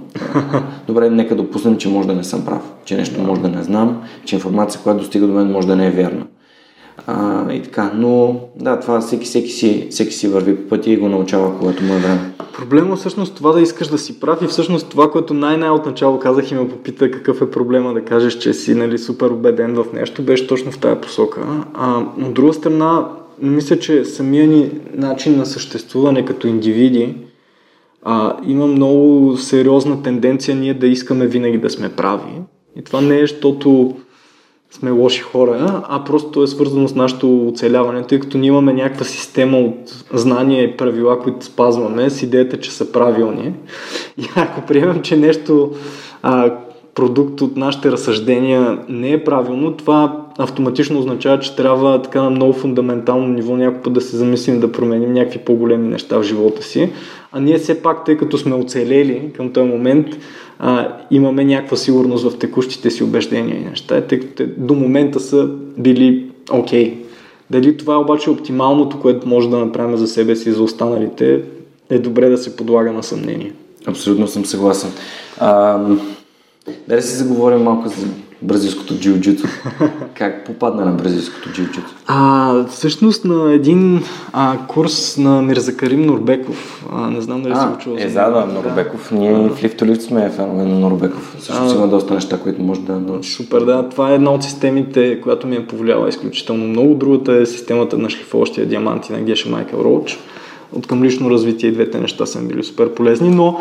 Добре, 0.88 1.10
нека 1.10 1.36
допуснем, 1.36 1.78
че 1.78 1.90
може 1.90 2.08
да 2.08 2.14
не 2.14 2.24
съм 2.24 2.46
прав, 2.46 2.74
че 2.86 2.98
нещо 2.98 3.22
може 3.22 3.42
да 3.42 3.50
не 3.50 3.64
знам, 3.64 4.02
че 4.26 4.36
информация, 4.36 4.82
която 4.82 5.00
достига 5.00 5.28
до 5.28 5.34
мен 5.34 5.52
може 5.52 5.68
да 5.68 5.76
не 5.76 5.88
е 5.88 5.92
вярна. 5.92 6.26
А, 7.08 7.54
и 7.54 7.62
така, 7.62 7.92
но 7.96 8.40
да, 8.56 8.80
това 8.80 9.02
всеки, 9.02 9.26
всеки, 9.26 9.50
си, 9.50 9.88
всеки 9.90 10.14
си 10.14 10.28
върви 10.28 10.56
по 10.56 10.70
пътя 10.70 10.90
и 10.90 10.98
го 10.98 11.10
научава, 11.10 11.60
когато 11.60 11.84
му 11.84 11.94
е 11.94 11.98
време. 11.98 12.34
Проблема 12.58 12.94
е 12.94 12.98
всъщност 12.98 13.36
това 13.36 13.52
да 13.52 13.62
искаш 13.62 13.88
да 13.88 13.98
си 13.98 14.20
прав 14.20 14.42
и 14.42 14.48
всъщност 14.48 14.90
това, 14.90 15.12
което 15.12 15.34
най-най 15.34 15.70
от 15.70 15.86
начало 15.86 16.20
казах 16.20 16.52
и 16.52 16.56
ме 16.56 16.70
попита 16.70 17.12
какъв 17.12 17.42
е 17.42 17.52
проблема 17.52 17.94
да 17.94 18.06
кажеш, 18.06 18.38
че 18.38 18.54
си 18.54 18.76
нали, 18.76 18.98
супер 18.98 19.30
убеден 19.30 19.74
в 19.74 19.86
нещо, 19.94 20.22
беше 20.22 20.48
точно 20.48 20.72
в 20.72 20.80
тая 20.80 21.02
посока. 21.02 21.42
А, 21.74 22.00
от 22.26 22.34
друга 22.34 22.54
страна, 22.54 23.08
мисля, 23.42 23.80
че 23.80 24.06
самия 24.06 24.48
ни 24.48 24.72
начин 24.96 25.38
на 25.38 25.46
съществуване 25.46 26.26
като 26.26 26.48
индивиди 26.48 27.16
а, 28.04 28.38
има 28.48 28.68
много 28.68 29.38
сериозна 29.38 30.04
тенденция 30.04 30.56
ние 30.56 30.74
да 30.74 30.88
искаме 30.88 31.28
винаги 31.28 31.58
да 31.58 31.70
сме 31.70 31.90
прави. 31.90 32.32
И 32.76 32.82
това 32.82 33.02
не 33.02 33.18
е, 33.18 33.22
защото 33.22 33.96
сме 34.72 34.92
лоши 34.92 35.22
хора, 35.22 35.84
а 35.90 36.04
просто 36.04 36.44
е 36.44 36.48
свързано 36.48 36.88
с 36.88 36.96
нашето 36.96 37.48
оцеляване, 37.48 38.04
тъй 38.04 38.20
като 38.20 38.38
ние 38.38 38.48
имаме 38.48 38.74
някаква 38.74 39.06
система 39.06 39.58
от 39.58 40.06
знания 40.14 40.64
и 40.64 40.78
правила, 40.78 41.20
които 41.20 41.46
спазваме, 41.46 42.10
с 42.10 42.24
идеята, 42.24 42.60
че 42.60 42.72
са 42.72 42.92
правилни. 42.92 43.54
И 44.18 44.26
ако 44.36 44.62
приемем, 44.62 45.02
че 45.02 45.18
нещо 45.18 45.72
а, 46.24 46.54
продукт 46.96 47.42
от 47.42 47.58
нашите 47.58 47.92
разсъждения 47.92 48.80
не 48.90 49.12
е 49.12 49.24
правилно, 49.24 49.74
това 49.74 50.26
автоматично 50.38 51.00
означава, 51.00 51.40
че 51.40 51.56
трябва 51.56 52.02
така 52.02 52.22
на 52.22 52.30
много 52.30 52.54
фундаментално 52.54 53.28
ниво 53.28 53.82
път 53.84 53.94
да 53.94 54.02
се 54.02 54.18
замислим 54.18 54.60
да 54.60 54.72
променим 54.72 55.14
някакви 55.14 55.40
по-големи 55.40 55.88
неща 55.88 56.18
в 56.18 56.24
живота 56.24 56.64
си. 56.64 56.92
А 57.32 57.40
ние 57.40 57.58
все 57.58 57.82
пак, 57.82 58.06
тъй 58.06 58.18
като 58.18 58.38
сме 58.38 58.56
оцелели 58.56 59.32
към 59.36 59.54
този 59.54 59.70
момент, 59.70 60.08
а, 60.64 60.88
имаме 61.12 61.46
някаква 61.46 61.78
сигурност 61.78 62.30
в 62.30 62.40
текущите 62.40 62.92
си 62.92 63.04
убеждения 63.04 63.58
и 63.58 63.70
неща, 63.70 64.02
тъй 64.02 64.20
като 64.20 64.44
до 64.58 64.74
момента 64.74 65.20
са 65.20 65.50
били 65.78 66.32
окей. 66.52 66.86
Okay. 66.86 66.98
Дали 67.50 67.78
това 67.78 67.94
е 67.94 67.98
обаче 67.98 68.30
оптималното, 68.30 69.00
което 69.00 69.28
може 69.28 69.50
да 69.50 69.58
направим 69.58 69.98
за 69.98 70.08
себе 70.08 70.36
си 70.36 70.50
и 70.50 70.52
за 70.52 70.64
останалите, 70.64 71.42
е 71.90 72.00
добре 72.00 72.30
да 72.30 72.38
се 72.38 72.56
подлага 72.56 72.92
на 72.92 73.04
съмнение. 73.04 73.54
Абсолютно 73.86 74.28
съм 74.28 74.46
съгласен. 74.46 74.92
А, 75.40 75.80
да 76.88 77.02
си 77.02 77.16
заговорим 77.16 77.60
малко 77.60 77.90
за 77.90 78.08
бразилското 78.42 78.94
джиу-джитсу. 78.94 79.48
Как 80.14 80.46
попадна 80.46 80.86
на 80.86 80.92
бразилското 80.92 81.50
джиу-джитсу? 81.50 81.92
А, 82.08 82.66
всъщност 82.68 83.26
на 83.26 83.54
един 83.54 84.04
а, 84.34 84.58
курс 84.68 85.18
на 85.18 85.42
Мирзакарим 85.42 86.02
Норбеков. 86.02 86.86
А, 86.92 87.10
не 87.10 87.22
знам 87.22 87.42
дали 87.42 87.56
си 87.56 87.66
го 87.72 87.78
чул. 87.78 87.96
Е, 88.00 88.10
за 88.10 88.20
да, 88.20 88.46
Норбеков. 88.46 89.12
Ние 89.12 89.34
в 89.34 89.64
Лифтолифт 89.64 90.02
сме 90.02 90.30
фенове 90.30 90.66
на 90.66 90.80
Норбеков. 90.80 91.36
Също 91.40 91.76
има 91.76 91.88
доста 91.88 92.14
неща, 92.14 92.40
които 92.40 92.62
може 92.62 92.82
да. 92.82 93.24
Супер, 93.24 93.62
да. 93.62 93.90
Това 93.90 94.12
е 94.12 94.16
една 94.16 94.32
от 94.32 94.44
системите, 94.44 95.22
която 95.22 95.48
ми 95.48 95.56
е 95.56 95.68
повлияла 95.68 96.10
изключително 96.10 96.68
много. 96.68 96.96
Другата 96.96 97.34
е 97.34 97.46
системата 97.46 97.98
на 97.98 98.10
шлифоващия 98.10 98.66
диаманти 98.66 99.14
на 99.14 99.22
Геша 99.22 99.50
Майкъл 99.50 99.80
Роуч 99.80 100.20
от 100.74 100.88
към 100.88 101.04
лично 101.04 101.30
развитие 101.30 101.70
и 101.70 101.74
двете 101.74 102.00
неща 102.00 102.26
са 102.26 102.42
били 102.42 102.64
супер 102.64 102.94
полезни, 102.94 103.30
но 103.30 103.60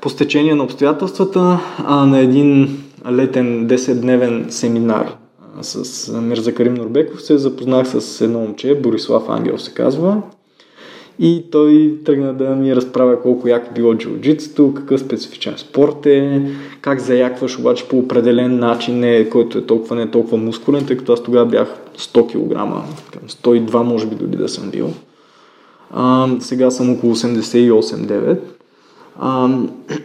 по 0.00 0.08
стечение 0.08 0.54
на 0.54 0.64
обстоятелствата 0.64 1.58
а, 1.86 2.06
на 2.06 2.18
един 2.18 2.78
летен 3.10 3.68
10-дневен 3.68 4.50
семинар 4.50 5.16
с 5.60 6.20
Мирза 6.20 6.54
Карим 6.54 6.74
Норбеков 6.74 7.22
се 7.22 7.38
запознах 7.38 7.88
с 7.88 8.20
едно 8.20 8.38
момче, 8.38 8.74
Борислав 8.74 9.28
Ангел 9.28 9.58
се 9.58 9.74
казва. 9.74 10.22
И 11.18 11.44
той 11.50 11.98
тръгна 12.04 12.34
да 12.34 12.44
ми 12.44 12.76
разправя 12.76 13.22
колко 13.22 13.48
яко 13.48 13.74
било 13.74 13.94
джиу-джитсото, 13.94 14.74
какъв 14.74 15.00
специфичен 15.00 15.54
спорт 15.56 16.06
е, 16.06 16.42
как 16.80 17.00
заякваш 17.00 17.58
обаче 17.58 17.88
по 17.88 17.98
определен 17.98 18.58
начин, 18.58 18.98
не, 18.98 19.28
който 19.28 19.58
е 19.58 19.66
толкова 19.66 19.96
не 19.96 20.10
толкова 20.10 20.36
мускулен, 20.36 20.86
тъй 20.86 20.96
като 20.96 21.12
аз 21.12 21.22
тогава 21.22 21.46
бях 21.46 21.68
100 21.98 22.26
кг, 22.26 22.56
102 23.28 23.82
може 23.82 24.06
би 24.06 24.14
дори 24.14 24.36
да 24.36 24.48
съм 24.48 24.70
бил. 24.70 24.90
А, 25.90 26.28
сега 26.40 26.70
съм 26.70 26.92
около 26.92 27.14
88-9. 27.14 28.38
А, 29.18 29.48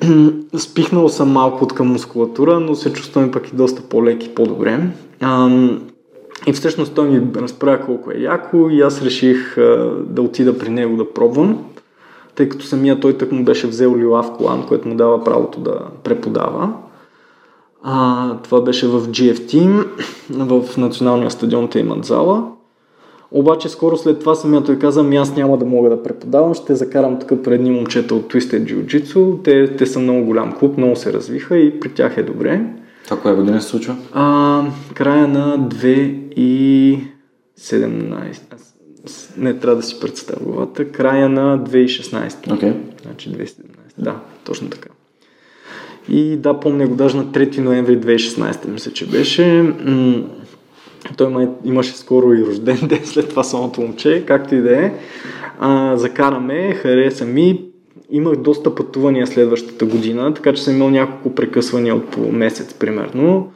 спихнал 0.57 1.09
съм 1.09 1.31
малко 1.31 1.63
от 1.63 1.73
към 1.73 1.87
мускулатура, 1.87 2.59
но 2.59 2.75
се 2.75 2.93
чувствам 2.93 3.31
пък 3.31 3.47
и 3.47 3.55
доста 3.55 3.81
по-лек 3.81 4.25
и 4.25 4.35
по-добре. 4.35 4.89
А, 5.21 5.49
и 6.47 6.53
всъщност 6.53 6.93
той 6.93 7.09
ми 7.09 7.27
разправя 7.35 7.85
колко 7.85 8.11
е 8.11 8.17
яко 8.17 8.69
и 8.69 8.81
аз 8.81 9.01
реших 9.01 9.57
а, 9.57 9.91
да 10.07 10.21
отида 10.21 10.57
при 10.57 10.69
него 10.69 10.97
да 10.97 11.13
пробвам, 11.13 11.65
тъй 12.35 12.49
като 12.49 12.65
самия 12.65 12.99
той 12.99 13.17
тък 13.17 13.31
му 13.31 13.43
беше 13.43 13.67
взел 13.67 13.97
лилав 13.97 14.31
колан, 14.37 14.67
което 14.67 14.87
му 14.87 14.95
дава 14.95 15.23
правото 15.23 15.59
да 15.59 15.79
преподава. 16.03 16.73
А, 17.83 18.37
това 18.37 18.61
беше 18.61 18.87
в 18.87 19.07
GFT, 19.07 19.85
в 20.29 20.77
националния 20.77 21.31
стадион 21.31 21.67
те 21.67 21.79
имат 21.79 22.05
зала. 22.05 22.51
Обаче 23.31 23.69
скоро 23.69 23.97
след 23.97 24.19
това 24.19 24.35
самия 24.35 24.63
той 24.63 24.79
каза, 24.79 25.03
ми 25.03 25.17
аз 25.17 25.35
няма 25.35 25.57
да 25.57 25.65
мога 25.65 25.89
да 25.89 26.03
преподавам, 26.03 26.53
ще 26.53 26.75
закарам 26.75 27.19
тук 27.19 27.43
предни 27.43 27.71
момчета 27.71 28.15
от 28.15 28.33
Twisted 28.33 28.73
Jiu-Jitsu. 28.73 29.43
Те, 29.43 29.75
те 29.75 29.85
са 29.85 29.99
много 29.99 30.25
голям 30.25 30.55
клуб, 30.55 30.77
много 30.77 30.95
се 30.95 31.13
развиха 31.13 31.57
и 31.57 31.79
при 31.79 31.89
тях 31.89 32.17
е 32.17 32.23
добре. 32.23 32.65
Това 33.03 33.21
коя 33.21 33.35
година 33.35 33.61
се 33.61 33.67
случва? 33.67 33.95
А, 34.13 34.63
края 34.93 35.27
на 35.27 35.59
2017. 35.59 37.01
Не 39.37 39.59
трябва 39.59 39.75
да 39.75 39.83
си 39.83 39.99
представя 39.99 40.39
главата. 40.43 40.91
Края 40.91 41.29
на 41.29 41.59
2016. 41.59 42.29
Okay. 42.29 42.73
Значи 43.01 43.29
2017. 43.29 43.61
Да, 43.97 44.15
точно 44.43 44.69
така. 44.69 44.89
И 46.09 46.37
да, 46.37 46.59
помня 46.59 46.87
го 46.87 46.95
даже 46.95 47.17
на 47.17 47.25
3 47.25 47.59
ноември 47.59 47.99
2016, 47.99 48.67
мисля, 48.67 48.91
че 48.91 49.07
беше. 49.07 49.73
Той 51.17 51.29
май, 51.29 51.47
имаше 51.65 51.97
скоро 51.97 52.33
и 52.33 52.45
рожден 52.45 52.87
ден 52.87 52.99
след 53.05 53.29
това 53.29 53.43
самото 53.43 53.81
момче, 53.81 54.23
както 54.27 54.55
и 54.55 54.61
да 54.61 54.85
е. 54.85 54.93
А, 55.59 55.97
закараме, 55.97 56.73
хареса 56.73 57.25
ми. 57.25 57.63
Имах 58.09 58.35
доста 58.35 58.75
пътувания 58.75 59.27
следващата 59.27 59.85
година, 59.85 60.33
така 60.33 60.53
че 60.53 60.63
съм 60.63 60.75
имал 60.75 60.89
няколко 60.89 61.35
прекъсвания 61.35 61.95
от 61.95 62.07
по 62.09 62.31
месец 62.31 62.73
примерно. 62.73 63.51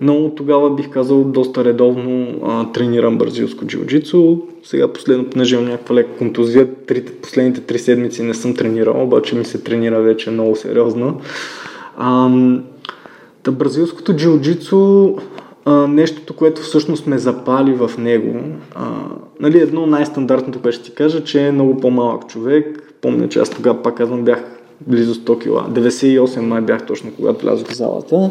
Но 0.00 0.34
тогава 0.34 0.74
бих 0.74 0.90
казал 0.90 1.24
доста 1.24 1.64
редовно 1.64 2.40
а, 2.44 2.72
тренирам 2.72 3.18
бразилско 3.18 3.64
джиу-джитсу. 3.64 4.40
Сега 4.64 4.92
последно, 4.92 5.30
понеже 5.30 5.54
имам 5.54 5.68
някаква 5.68 5.94
лека 5.94 6.10
контузия, 6.18 6.74
трите, 6.86 7.12
последните 7.12 7.60
три 7.60 7.78
седмици 7.78 8.22
не 8.22 8.34
съм 8.34 8.54
тренирал, 8.54 9.02
обаче 9.02 9.36
ми 9.36 9.44
се 9.44 9.62
тренира 9.62 10.00
вече 10.00 10.30
много 10.30 10.56
сериозно. 10.56 11.20
А, 11.96 12.30
та 13.42 13.50
бразилското 13.50 14.12
джиу-джитсу 14.12 15.14
а, 15.68 15.86
нещото, 15.86 16.36
което 16.36 16.62
всъщност 16.62 17.06
ме 17.06 17.18
запали 17.18 17.72
в 17.72 17.90
него. 17.98 18.40
А, 18.74 18.90
нали, 19.40 19.60
едно 19.60 19.86
най-стандартното, 19.86 20.62
което 20.62 20.78
ще 20.78 20.84
ти 20.84 20.94
кажа, 20.94 21.24
че 21.24 21.46
е 21.46 21.52
много 21.52 21.80
по-малък 21.80 22.26
човек. 22.26 22.94
Помня, 23.00 23.28
че 23.28 23.38
аз 23.38 23.50
тогава, 23.50 23.82
пак 23.82 23.96
казвам, 23.96 24.24
бях 24.24 24.44
близо 24.86 25.14
100 25.14 25.42
кила. 25.42 25.66
98 25.70 26.40
май 26.40 26.60
бях 26.60 26.86
точно, 26.86 27.12
когато 27.16 27.46
влязох 27.46 27.68
в 27.68 27.76
залата. 27.76 28.30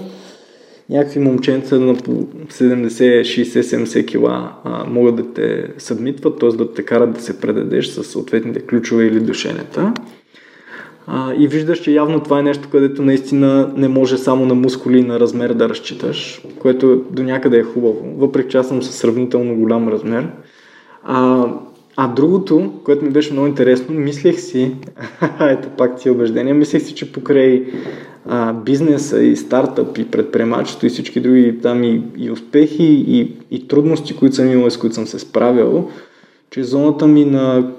Някакви 0.90 1.20
момченца 1.20 1.80
на 1.80 1.96
по 1.96 2.12
70, 2.12 2.88
60, 3.22 3.62
70 3.62 4.06
кила 4.08 4.52
а, 4.64 4.86
могат 4.86 5.16
да 5.16 5.34
те 5.34 5.68
съдмитват, 5.78 6.40
т.е. 6.40 6.50
да 6.50 6.74
те 6.74 6.84
карат 6.84 7.14
да 7.14 7.22
се 7.22 7.40
предадеш 7.40 7.88
с 7.88 8.04
съответните 8.04 8.60
ключове 8.60 9.06
или 9.06 9.20
душенета. 9.20 9.94
А, 11.10 11.34
и 11.38 11.48
виждаш, 11.48 11.80
че 11.80 11.92
явно 11.92 12.20
това 12.20 12.40
е 12.40 12.44
нещо, 12.44 12.68
където 12.72 13.02
наистина 13.02 13.74
не 13.76 13.88
може 13.88 14.18
само 14.18 14.46
на 14.46 14.56
мускули 14.56 15.00
и 15.00 15.04
на 15.04 15.20
размер 15.20 15.54
да 15.54 15.70
разчиташ, 15.70 16.42
което 16.60 17.04
до 17.12 17.24
някъде 17.24 17.58
е 17.58 17.64
хубаво, 17.64 18.14
въпреки 18.18 18.50
че 18.50 18.58
аз 18.58 18.68
съм 18.68 18.84
със 18.84 18.96
сравнително 18.96 19.56
голям 19.56 19.90
размер. 19.90 20.28
А, 21.04 21.46
а 21.98 22.08
другото, 22.08 22.74
което 22.84 23.06
ми 23.06 23.12
беше 23.12 23.34
много 23.34 23.48
интересно, 23.48 23.96
мислех 23.96 24.40
си, 24.40 24.76
ето 25.40 25.70
пак 25.78 26.00
ти 26.00 26.10
убеждения, 26.10 26.56
мислех 26.56 26.84
си, 26.84 26.96
че 26.96 27.12
покрай 27.12 27.66
а, 28.26 28.54
бизнеса 28.54 29.24
и 29.24 29.36
стартъп 29.36 29.98
и 29.98 30.12
предприемачество 30.12 30.88
и 30.88 30.90
всички 30.90 31.20
други 31.20 31.60
там 31.62 31.84
и, 31.84 32.04
и 32.18 32.32
успехи 32.32 33.06
и, 33.08 33.32
и 33.52 33.68
трудности, 33.68 34.16
които 34.16 34.36
съм 34.36 34.52
имал 34.52 34.68
и 34.68 34.72
с 34.72 34.78
които 34.78 34.96
съм 34.96 35.08
се 35.08 35.20
справил, 35.20 35.90
че 36.52 36.64
зоната 36.64 37.08
ми 37.08 37.26
на 37.26 37.72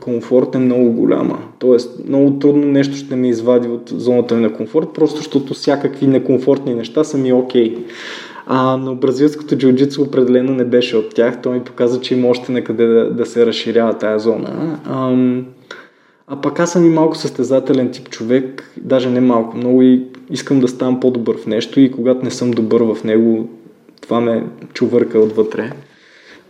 комфорт 0.00 0.54
е 0.54 0.58
много 0.58 0.92
голяма. 0.92 1.38
Тоест, 1.58 2.08
много 2.08 2.38
трудно 2.38 2.66
нещо 2.66 2.96
ще 2.96 3.16
ме 3.16 3.28
извади 3.28 3.68
от 3.68 3.92
зоната 3.96 4.34
ми 4.34 4.42
на 4.42 4.52
комфорт, 4.52 4.88
просто 4.94 5.16
защото 5.16 5.54
всякакви 5.54 6.06
некомфортни 6.06 6.74
неща 6.74 7.04
са 7.04 7.18
ми 7.18 7.32
окей. 7.32 7.74
Okay. 7.74 7.78
А, 8.46 8.76
но 8.76 8.94
бразилското 8.94 9.54
джиу-джитсу 9.54 10.06
определено 10.06 10.54
не 10.54 10.64
беше 10.64 10.96
от 10.96 11.14
тях. 11.14 11.42
Той 11.42 11.54
ми 11.54 11.64
показа, 11.64 12.00
че 12.00 12.14
има 12.14 12.28
още 12.28 12.52
накъде 12.52 12.86
да, 12.86 13.10
да 13.10 13.26
се 13.26 13.46
разширява 13.46 13.98
тая 13.98 14.18
зона. 14.18 14.78
А, 14.84 15.16
а 16.26 16.40
пък 16.40 16.60
аз 16.60 16.72
съм 16.72 16.86
и 16.86 16.88
малко 16.88 17.16
състезателен 17.16 17.90
тип 17.90 18.08
човек, 18.08 18.72
даже 18.76 19.10
не 19.10 19.20
малко, 19.20 19.56
много 19.56 19.82
и 19.82 20.04
искам 20.30 20.60
да 20.60 20.68
ставам 20.68 21.00
по-добър 21.00 21.36
в 21.36 21.46
нещо 21.46 21.80
и 21.80 21.92
когато 21.92 22.24
не 22.24 22.30
съм 22.30 22.50
добър 22.50 22.82
в 22.82 23.04
него, 23.04 23.48
това 24.00 24.20
ме 24.20 24.46
чувърка 24.72 25.18
отвътре. 25.18 25.72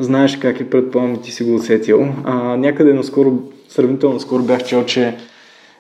Знаеш 0.00 0.36
как 0.36 0.60
е, 0.60 0.70
предполагам, 0.70 1.22
ти 1.22 1.30
си 1.30 1.44
го 1.44 1.54
усетил. 1.54 2.08
А, 2.24 2.34
някъде 2.56 2.92
наскоро, 2.92 3.32
сравнително 3.68 4.20
скоро 4.20 4.42
бях 4.42 4.64
чел, 4.64 4.84
че 4.84 5.16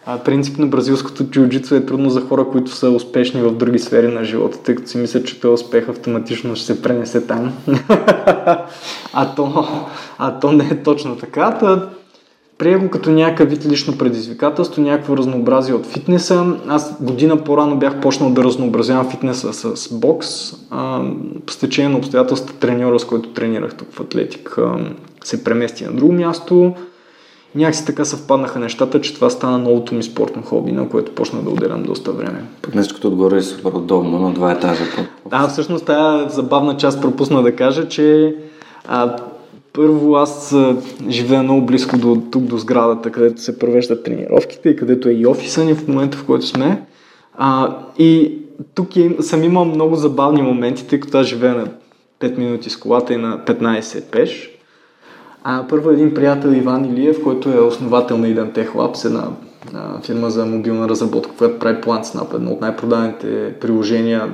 а, 0.06 0.18
принцип 0.18 0.58
на 0.58 0.66
бразилското 0.66 1.24
джиу-джитсу 1.24 1.76
е 1.76 1.86
трудно 1.86 2.10
за 2.10 2.20
хора, 2.20 2.44
които 2.52 2.70
са 2.70 2.90
успешни 2.90 3.42
в 3.42 3.56
други 3.56 3.78
сфери 3.78 4.08
на 4.08 4.24
живота, 4.24 4.58
тъй 4.58 4.74
като 4.74 4.88
си 4.88 4.98
мислят, 4.98 5.26
че 5.26 5.40
този 5.40 5.64
успех 5.64 5.88
автоматично 5.88 6.56
ще 6.56 6.66
се 6.66 6.82
пренесе 6.82 7.26
там. 7.26 7.52
а, 9.12 9.34
то, 9.36 9.68
а 10.18 10.38
то 10.40 10.52
не 10.52 10.64
е 10.64 10.82
точно 10.82 11.16
така. 11.16 11.58
Та, 11.58 11.88
Прие 12.58 12.76
го 12.76 12.90
като 12.90 13.10
някакъв 13.10 13.50
вид 13.50 13.66
лично 13.66 13.98
предизвикателство, 13.98 14.82
някакво 14.82 15.16
разнообразие 15.16 15.74
от 15.74 15.86
фитнеса. 15.86 16.56
Аз 16.68 17.02
година 17.02 17.36
по-рано 17.44 17.76
бях 17.76 18.00
почнал 18.00 18.30
да 18.30 18.44
разнообразявам 18.44 19.10
фитнеса 19.10 19.52
с 19.76 19.94
бокс. 19.94 20.28
А, 20.70 21.02
с 21.50 21.56
течение 21.56 21.88
на 21.88 21.98
обстоятелствата 21.98 22.58
треньора, 22.58 22.98
с 22.98 23.04
който 23.04 23.28
тренирах 23.28 23.74
тук 23.74 23.88
в 23.92 24.00
Атлетик, 24.00 24.58
а, 24.58 24.78
се 25.24 25.44
премести 25.44 25.84
на 25.84 25.92
друго 25.92 26.12
място. 26.12 26.74
Някакси 27.54 27.86
така 27.86 28.04
съвпаднаха 28.04 28.58
нещата, 28.58 29.00
че 29.00 29.14
това 29.14 29.30
стана 29.30 29.58
новото 29.58 29.94
ми 29.94 30.02
спортно 30.02 30.42
хоби, 30.42 30.72
на 30.72 30.88
което 30.88 31.12
почна 31.12 31.42
да 31.42 31.50
отделям 31.50 31.82
доста 31.82 32.12
време. 32.12 32.44
Нещо 32.74 32.94
като 32.94 33.08
отгоре 33.08 33.36
е 33.36 33.42
супер 33.42 33.72
удобно, 33.72 34.18
на 34.18 34.32
два 34.32 34.52
етажа. 34.52 34.84
Да, 35.30 35.48
всъщност 35.48 35.86
тази 35.86 36.34
забавна 36.34 36.76
част 36.76 37.00
пропусна 37.00 37.42
да 37.42 37.56
кажа, 37.56 37.88
че 37.88 38.36
а, 38.88 39.16
първо 39.76 40.14
аз 40.14 40.56
живея 41.08 41.42
много 41.42 41.66
близко 41.66 41.98
до 41.98 42.22
тук, 42.30 42.42
до 42.42 42.58
сградата, 42.58 43.12
където 43.12 43.40
се 43.40 43.58
провеждат 43.58 44.04
тренировките 44.04 44.68
и 44.68 44.76
където 44.76 45.08
е 45.08 45.12
и 45.12 45.26
офиса 45.26 45.64
ни 45.64 45.74
в 45.74 45.88
момента, 45.88 46.18
в 46.18 46.24
който 46.24 46.46
сме. 46.46 46.82
А, 47.34 47.76
и 47.98 48.38
тук 48.74 48.96
е, 48.96 49.16
съм 49.20 49.44
имал 49.44 49.64
много 49.64 49.96
забавни 49.96 50.42
моменти, 50.42 50.86
тъй 50.86 51.00
като 51.00 51.18
аз 51.18 51.26
живея 51.26 51.54
на 51.54 51.68
5 52.20 52.38
минути 52.38 52.70
с 52.70 52.76
колата 52.76 53.14
и 53.14 53.16
на 53.16 53.38
15 53.46 54.04
пеш. 54.04 54.50
А, 55.44 55.64
първо 55.68 55.90
един 55.90 56.14
приятел 56.14 56.48
Иван 56.48 56.84
Илиев, 56.84 57.22
който 57.22 57.48
е 57.48 57.60
основател 57.60 58.18
на 58.18 58.26
Identech 58.26 58.68
Labs, 58.68 59.06
една 59.06 59.28
а, 59.74 60.00
фирма 60.00 60.30
за 60.30 60.46
мобилна 60.46 60.88
разработка, 60.88 61.32
която 61.38 61.58
прави 61.58 61.80
PlantSnap, 61.80 62.34
едно 62.34 62.50
от 62.50 62.60
най-продаваните 62.60 63.54
приложения 63.60 64.30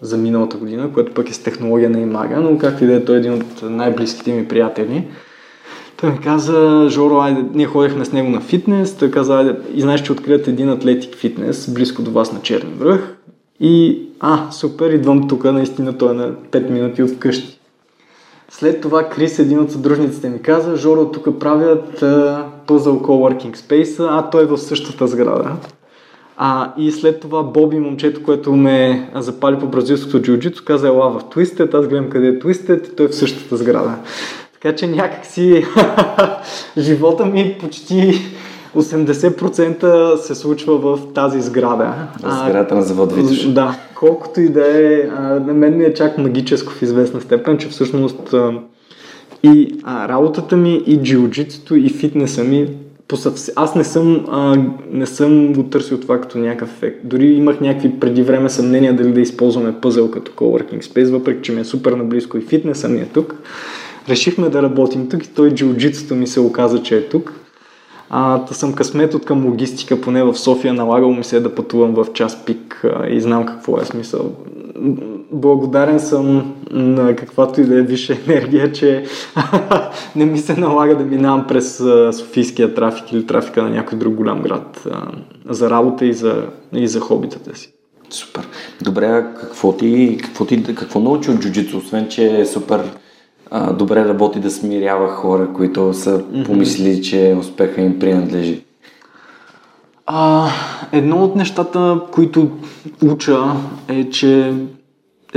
за 0.00 0.16
миналата 0.16 0.56
година, 0.56 0.92
което 0.94 1.14
пък 1.14 1.30
е 1.30 1.32
с 1.32 1.42
технология 1.42 1.90
на 1.90 2.00
Имага, 2.00 2.36
но 2.36 2.58
както 2.58 2.84
и 2.84 2.86
да 2.86 2.94
е, 2.94 3.04
той 3.04 3.16
е 3.16 3.18
един 3.18 3.32
от 3.32 3.62
най-близките 3.62 4.32
ми 4.32 4.48
приятели. 4.48 5.08
Той 5.96 6.10
ми 6.10 6.18
каза, 6.18 6.86
Жоро, 6.90 7.18
айде, 7.18 7.44
ние 7.54 7.66
ходихме 7.66 8.04
с 8.04 8.12
него 8.12 8.30
на 8.30 8.40
фитнес, 8.40 8.96
той 8.96 9.10
каза, 9.10 9.36
айде, 9.36 9.56
и 9.74 9.80
знаеш, 9.80 10.02
че 10.02 10.12
открият 10.12 10.48
един 10.48 10.68
атлетик 10.68 11.16
фитнес, 11.16 11.74
близко 11.74 12.02
до 12.02 12.10
вас 12.10 12.32
на 12.32 12.42
Черни 12.42 12.72
връх. 12.74 13.16
И, 13.60 14.02
а, 14.20 14.50
супер, 14.50 14.90
идвам 14.90 15.28
тук, 15.28 15.44
наистина 15.44 15.98
той 15.98 16.10
е 16.10 16.14
на 16.14 16.32
5 16.32 16.70
минути 16.70 17.02
от 17.02 17.10
вкъщи. 17.10 17.58
След 18.48 18.80
това 18.80 19.08
Крис, 19.08 19.38
един 19.38 19.58
от 19.58 19.72
съдружниците 19.72 20.28
ми 20.28 20.42
каза, 20.42 20.76
Жоро, 20.76 21.10
тук 21.10 21.38
правят 21.38 22.00
uh, 22.00 22.42
Puzzle 22.66 23.00
Coworking 23.00 23.56
Space, 23.56 24.06
а 24.10 24.30
той 24.30 24.42
е 24.42 24.46
в 24.46 24.58
същата 24.58 25.06
сграда. 25.06 25.52
А, 26.36 26.72
и 26.78 26.92
след 26.92 27.20
това 27.20 27.42
Боби, 27.42 27.78
момчето, 27.78 28.22
което 28.22 28.52
ме 28.52 29.10
запали 29.14 29.58
по 29.58 29.66
бразилското 29.66 30.18
джиу-джитсу, 30.18 30.64
каза 30.64 30.88
ела 30.88 31.10
в 31.10 31.24
Twisted, 31.24 31.74
аз 31.74 31.88
гледам 31.88 32.10
къде 32.10 32.26
е 32.26 32.38
Twisted 32.38 32.92
и 32.92 32.96
той 32.96 33.06
е 33.06 33.08
в 33.08 33.14
същата 33.14 33.56
сграда. 33.56 33.94
Така 34.52 34.76
че 34.76 34.86
някакси 34.86 35.64
живота 36.78 37.26
ми 37.26 37.56
почти 37.60 38.20
80% 38.76 40.16
се 40.16 40.34
случва 40.34 40.78
в 40.78 41.12
тази 41.14 41.40
сграда. 41.40 41.94
В 42.22 42.44
сградата 42.44 42.74
на 42.74 42.82
завод 42.82 43.12
Витош. 43.12 43.46
Да, 43.46 43.76
колкото 43.94 44.40
и 44.40 44.48
да 44.48 44.92
е, 44.92 45.06
на 45.46 45.54
мен 45.54 45.76
ми 45.76 45.84
е 45.84 45.94
чак 45.94 46.18
магическо 46.18 46.72
в 46.72 46.82
известна 46.82 47.20
степен, 47.20 47.58
че 47.58 47.68
всъщност 47.68 48.34
и 49.42 49.78
а, 49.84 50.08
работата 50.08 50.56
ми, 50.56 50.82
и 50.86 50.98
джиу-джитсото, 50.98 51.74
и 51.74 51.90
фитнеса 51.90 52.44
ми 52.44 52.68
посъвс... 53.08 53.52
аз 53.56 53.74
не 53.74 53.84
съм, 53.84 54.26
а, 54.30 54.56
не 54.90 55.06
съм 55.06 55.52
го 55.52 55.62
търсил 55.62 56.00
това 56.00 56.20
като 56.20 56.38
някакъв 56.38 56.72
ефект. 56.72 57.00
Дори 57.04 57.26
имах 57.26 57.60
някакви 57.60 58.00
преди 58.00 58.22
време 58.22 58.50
съмнения 58.50 58.96
дали 58.96 59.12
да 59.12 59.20
използваме 59.20 59.80
пъзел 59.80 60.10
като 60.10 60.32
coworking 60.32 60.82
space, 60.82 61.10
въпреки 61.10 61.42
че 61.42 61.52
ми 61.52 61.60
е 61.60 61.64
супер 61.64 61.92
наблизко 61.92 62.38
и 62.38 62.40
фитнеса 62.40 62.88
ми 62.88 62.98
е 62.98 63.08
тук. 63.14 63.34
Решихме 64.08 64.48
да 64.48 64.62
работим 64.62 65.08
тук 65.08 65.24
и 65.24 65.34
той 65.34 65.50
джиу-джитсото 65.50 66.14
ми 66.14 66.26
се 66.26 66.40
оказа, 66.40 66.82
че 66.82 66.96
е 66.96 67.08
тук. 67.08 67.32
А, 68.10 68.38
да 68.38 68.54
съм 68.54 68.72
късмет 68.72 69.14
от 69.14 69.24
към 69.24 69.46
логистика, 69.46 70.00
поне 70.00 70.24
в 70.24 70.34
София 70.34 70.74
налагало 70.74 71.14
ми 71.14 71.24
се 71.24 71.40
да 71.40 71.54
пътувам 71.54 71.94
в 71.94 72.06
час 72.14 72.44
пик 72.44 72.84
а, 72.84 73.08
и 73.08 73.20
знам 73.20 73.46
какво 73.46 73.80
е 73.80 73.84
смисъл. 73.84 74.32
Благодарен 75.32 76.00
съм 76.00 76.54
на 76.70 77.16
каквато 77.16 77.60
и 77.60 77.64
да 77.64 77.78
е 77.78 77.82
висша 77.82 78.16
енергия, 78.26 78.72
че 78.72 79.04
не 80.16 80.24
ми 80.24 80.38
се 80.38 80.56
налага 80.56 80.96
да 80.96 81.04
минавам 81.04 81.46
през 81.46 81.80
а, 81.80 82.12
Софийския 82.12 82.74
трафик 82.74 83.12
или 83.12 83.26
трафика 83.26 83.62
на 83.62 83.70
някой 83.70 83.98
друг 83.98 84.14
голям 84.14 84.42
град 84.42 84.86
а, 84.90 85.02
за 85.48 85.70
работа 85.70 86.06
и 86.06 86.12
за, 86.12 86.46
и 86.72 86.88
за 86.88 87.00
хобитата 87.00 87.58
си. 87.58 87.72
Супер. 88.10 88.48
Добре, 88.82 89.24
какво 89.40 89.72
ти, 89.72 90.18
какво 90.22 90.44
ти 90.44 90.74
какво 90.74 91.00
научи 91.00 91.30
от 91.30 91.40
джуджицу, 91.40 91.78
освен 91.78 92.08
че 92.08 92.40
е 92.40 92.46
супер 92.46 92.90
а, 93.50 93.72
добре 93.72 94.04
работи 94.04 94.40
да 94.40 94.50
смирява 94.50 95.08
хора, 95.08 95.48
които 95.52 95.94
са 95.94 96.22
помислили, 96.46 97.02
че 97.02 97.36
успеха 97.40 97.80
им 97.80 97.98
принадлежи? 97.98 98.64
А, 100.06 100.48
едно 100.92 101.24
от 101.24 101.36
нещата, 101.36 102.00
които 102.12 102.50
уча 103.02 103.38
е, 103.88 104.10
че 104.10 104.52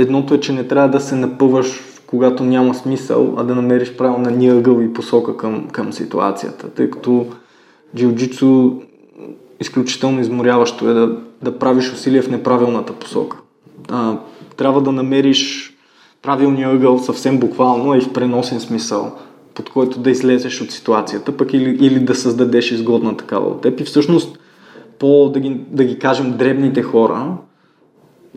едното 0.00 0.34
е, 0.34 0.40
че 0.40 0.52
не 0.52 0.64
трябва 0.64 0.88
да 0.88 1.00
се 1.00 1.16
напъваш 1.16 1.80
когато 2.10 2.44
няма 2.44 2.74
смисъл, 2.74 3.34
а 3.36 3.44
да 3.44 3.54
намериш 3.54 3.96
правилна 3.96 4.30
ни 4.30 4.48
ъгъл 4.48 4.80
и 4.80 4.92
посока 4.92 5.36
към, 5.36 5.68
към 5.68 5.92
ситуацията, 5.92 6.70
тъй 6.70 6.90
като 6.90 7.26
джиу-джитсу 7.96 8.82
изключително 9.60 10.20
изморяващо 10.20 10.90
е 10.90 10.94
да, 10.94 11.16
да 11.42 11.58
правиш 11.58 11.92
усилия 11.92 12.22
в 12.22 12.30
неправилната 12.30 12.92
посока. 12.92 13.36
А, 13.88 14.16
трябва 14.56 14.80
да 14.82 14.92
намериш 14.92 15.74
правилния 16.22 16.70
ъгъл 16.70 16.98
съвсем 16.98 17.38
буквално 17.38 17.94
и 17.94 18.00
в 18.00 18.12
преносен 18.12 18.60
смисъл, 18.60 19.12
под 19.54 19.70
който 19.70 19.98
да 19.98 20.10
излезеш 20.10 20.60
от 20.60 20.70
ситуацията, 20.70 21.36
пък 21.36 21.52
или, 21.52 21.86
или 21.86 21.98
да 22.00 22.14
създадеш 22.14 22.70
изгодна 22.70 23.16
такава 23.16 23.46
от 23.46 23.60
теб. 23.60 23.80
И 23.80 23.84
всъщност, 23.84 24.38
по, 24.98 25.28
да 25.28 25.40
ги, 25.40 25.60
да 25.70 25.84
ги 25.84 25.98
кажем, 25.98 26.36
дребните 26.36 26.82
хора, 26.82 27.36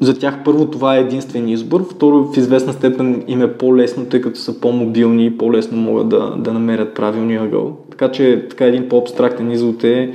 за 0.01 0.19
тях 0.19 0.43
първо 0.45 0.65
това 0.65 0.95
е 0.95 0.99
единствен 0.99 1.49
избор, 1.49 1.85
второ 1.91 2.23
в 2.23 2.37
известна 2.37 2.73
степен 2.73 3.23
им 3.27 3.41
е 3.41 3.53
по-лесно, 3.53 4.05
тъй 4.05 4.21
като 4.21 4.39
са 4.39 4.59
по-мобилни 4.59 5.25
и 5.25 5.37
по-лесно 5.37 5.77
могат 5.77 6.09
да, 6.09 6.35
да 6.37 6.53
намерят 6.53 6.93
правилния 6.93 7.43
ъгъл. 7.43 7.77
Така 7.91 8.11
че 8.11 8.45
така 8.49 8.65
един 8.65 8.89
по-абстрактен 8.89 9.51
извод 9.51 9.83
е 9.83 10.13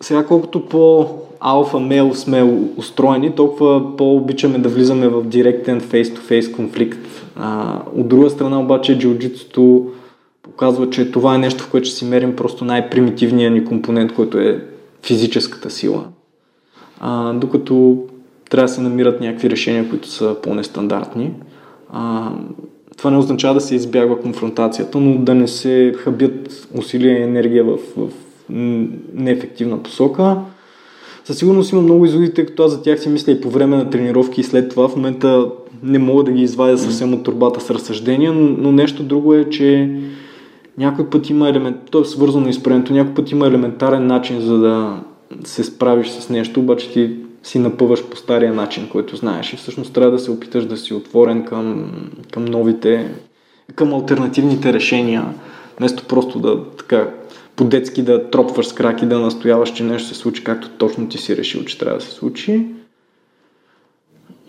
сега 0.00 0.24
колкото 0.24 0.66
по 0.66 1.06
алфа 1.40 1.80
мейл 1.80 2.14
сме 2.14 2.42
устроени, 2.76 3.34
толкова 3.34 3.96
по-обичаме 3.96 4.58
да 4.58 4.68
влизаме 4.68 5.08
в 5.08 5.24
директен 5.24 5.80
фейс-то-фейс 5.80 6.52
конфликт. 6.52 6.98
А, 7.36 7.78
от 7.96 8.08
друга 8.08 8.30
страна 8.30 8.60
обаче 8.60 8.98
джиу-джитсото 8.98 9.84
показва, 10.42 10.90
че 10.90 11.10
това 11.10 11.34
е 11.34 11.38
нещо, 11.38 11.64
в 11.64 11.70
което 11.70 11.88
си 11.88 12.04
мерим 12.04 12.36
просто 12.36 12.64
най-примитивният 12.64 13.54
ни 13.54 13.64
компонент, 13.64 14.14
който 14.14 14.38
е 14.38 14.64
физическата 15.02 15.70
сила. 15.70 16.04
А, 17.00 17.32
докато 17.32 18.04
трябва 18.50 18.66
да 18.66 18.72
се 18.72 18.80
намират 18.80 19.20
някакви 19.20 19.50
решения, 19.50 19.88
които 19.88 20.08
са 20.08 20.36
по-нестандартни. 20.42 21.32
А, 21.92 22.30
това 22.96 23.10
не 23.10 23.16
означава 23.16 23.54
да 23.54 23.60
се 23.60 23.74
избягва 23.74 24.20
конфронтацията, 24.20 24.98
но 24.98 25.18
да 25.18 25.34
не 25.34 25.48
се 25.48 25.94
хабят 25.96 26.68
усилия 26.74 27.18
и 27.18 27.22
енергия 27.22 27.64
в, 27.64 27.78
в 27.96 28.08
неефективна 29.14 29.82
посока. 29.82 30.36
Със 31.24 31.38
сигурност 31.38 31.72
има 31.72 31.82
много 31.82 32.04
изводи, 32.04 32.34
тъй 32.34 32.46
като 32.46 32.64
аз 32.64 32.72
за 32.72 32.82
тях 32.82 33.00
си 33.00 33.08
мисля 33.08 33.32
и 33.32 33.40
по 33.40 33.50
време 33.50 33.76
на 33.76 33.90
тренировки 33.90 34.40
и 34.40 34.44
след 34.44 34.70
това. 34.70 34.88
В 34.88 34.96
момента 34.96 35.50
не 35.82 35.98
мога 35.98 36.24
да 36.24 36.32
ги 36.32 36.42
извадя 36.42 36.78
съвсем 36.78 37.14
от 37.14 37.22
турбата 37.22 37.60
с 37.60 37.70
разсъждения, 37.70 38.32
но 38.32 38.72
нещо 38.72 39.02
друго 39.02 39.34
е, 39.34 39.50
че 39.50 39.98
някой 40.78 41.06
път 41.06 41.30
има 41.30 41.48
елемент, 41.48 41.76
то 41.90 42.00
е 42.00 42.04
свързано 42.04 42.48
изпрението, 42.48 42.92
някой 42.92 43.14
път 43.14 43.30
има 43.30 43.46
елементарен 43.46 44.06
начин 44.06 44.40
за 44.40 44.58
да 44.58 45.00
се 45.44 45.64
справиш 45.64 46.08
с 46.08 46.28
нещо, 46.28 46.60
обаче 46.60 46.92
ти 46.92 47.16
си 47.42 47.58
напъваш 47.58 48.04
по 48.04 48.16
стария 48.16 48.54
начин, 48.54 48.88
който 48.88 49.16
знаеш 49.16 49.52
и 49.52 49.56
всъщност 49.56 49.92
трябва 49.92 50.10
да 50.10 50.18
се 50.18 50.30
опиташ 50.30 50.64
да 50.64 50.76
си 50.76 50.94
отворен 50.94 51.44
към, 51.44 51.92
към 52.32 52.44
новите, 52.44 53.14
към 53.74 53.94
альтернативните 53.94 54.72
решения, 54.72 55.24
вместо 55.78 56.04
просто 56.04 56.38
да 56.38 56.64
така 56.64 57.10
по-детски 57.56 58.02
да 58.02 58.30
тропваш 58.30 58.66
с 58.66 58.72
крак 58.72 59.02
и 59.02 59.06
да 59.06 59.18
настояваш, 59.18 59.72
че 59.72 59.84
нещо 59.84 60.08
се 60.08 60.14
случи 60.14 60.44
както 60.44 60.68
точно 60.68 61.08
ти 61.08 61.18
си 61.18 61.36
решил, 61.36 61.64
че 61.64 61.78
трябва 61.78 61.98
да 61.98 62.04
се 62.04 62.10
случи. 62.10 62.66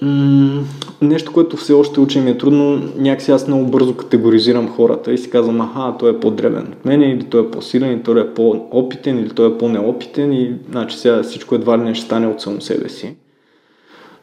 М- 0.02 0.64
нещо, 1.02 1.32
което 1.34 1.58
все 1.58 1.74
още 1.74 2.00
учим 2.00 2.28
е 2.28 2.38
трудно, 2.38 2.82
някакси 2.98 3.32
аз 3.32 3.48
много 3.48 3.66
бързо 3.66 3.94
категоризирам 3.96 4.70
хората 4.70 5.14
и 5.14 5.18
си 5.18 5.30
казвам, 5.30 5.62
аха, 5.62 5.98
той 6.00 6.12
е 6.12 6.20
по-древен 6.20 6.68
от 6.68 6.86
мен, 6.86 7.02
или 7.02 7.24
той 7.24 7.42
е 7.42 7.52
по-силен, 7.52 7.92
или 7.92 8.04
той 8.04 8.22
е 8.22 8.34
по-опитен, 8.34 9.20
или 9.20 9.30
той 9.30 9.50
е 9.50 9.58
по-неопитен 9.58 10.34
и 10.34 10.54
значи 10.72 10.98
сега 10.98 11.24
всичко 11.24 11.56
едва 11.56 11.78
ли 11.78 11.82
не 11.82 11.96
ще 11.96 12.06
стане 12.06 12.28
от 12.28 12.42
само 12.42 12.62
себе 12.62 12.90
си. 12.90 13.16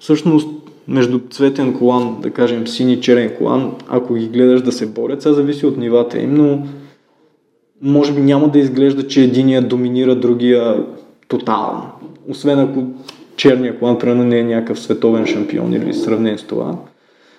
Всъщност, 0.00 0.48
между 0.88 1.20
цветен 1.30 1.78
колан, 1.78 2.16
да 2.22 2.30
кажем 2.30 2.66
сини 2.66 3.00
черен 3.00 3.32
колан, 3.38 3.72
ако 3.88 4.14
ги 4.14 4.28
гледаш 4.28 4.62
да 4.62 4.72
се 4.72 4.86
борят, 4.86 5.22
сега 5.22 5.32
зависи 5.32 5.66
от 5.66 5.76
нивата 5.76 6.18
им, 6.18 6.34
но 6.34 6.66
може 7.82 8.12
би 8.12 8.20
няма 8.20 8.48
да 8.48 8.58
изглежда, 8.58 9.08
че 9.08 9.22
единия 9.22 9.62
доминира 9.62 10.14
другия 10.14 10.84
тотално. 11.28 11.82
Освен 12.28 12.58
ако 12.58 12.84
черния 13.36 13.78
клан, 13.78 13.98
примерно, 13.98 14.24
не 14.24 14.38
е 14.38 14.44
някакъв 14.44 14.80
световен 14.80 15.26
шампион 15.26 15.72
или 15.72 15.94
сравнен 15.94 16.38
с 16.38 16.42
това. 16.42 16.78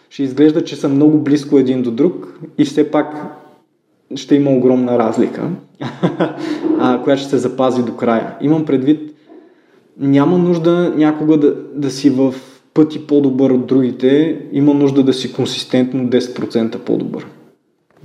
Ще 0.09 0.23
изглежда, 0.23 0.63
че 0.63 0.75
са 0.75 0.89
много 0.89 1.17
близко 1.17 1.57
един 1.57 1.81
до 1.81 1.91
друг 1.91 2.39
и 2.57 2.65
все 2.65 2.91
пак 2.91 3.15
ще 4.15 4.35
има 4.35 4.51
огромна 4.51 4.99
разлика, 4.99 5.49
която 7.03 7.21
ще 7.21 7.29
се 7.29 7.37
запази 7.37 7.83
до 7.83 7.95
края. 7.95 8.35
Имам 8.41 8.65
предвид, 8.65 9.13
няма 9.99 10.37
нужда 10.37 10.93
някога 10.97 11.37
да, 11.37 11.55
да 11.73 11.91
си 11.91 12.09
в 12.09 12.35
пъти 12.73 13.07
по-добър 13.07 13.51
от 13.51 13.65
другите, 13.65 14.41
има 14.51 14.73
нужда 14.73 15.03
да 15.03 15.13
си 15.13 15.33
консистентно 15.33 16.03
10% 16.03 16.77
по-добър. 16.77 17.27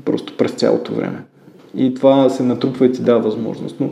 Просто 0.05 0.36
през 0.36 0.53
цялото 0.53 0.95
време. 0.95 1.24
И 1.76 1.95
това 1.95 2.28
се 2.28 2.43
натрупва 2.43 2.86
и 2.86 2.93
ти 2.93 3.03
дава 3.03 3.20
възможност. 3.20 3.76
Но 3.80 3.90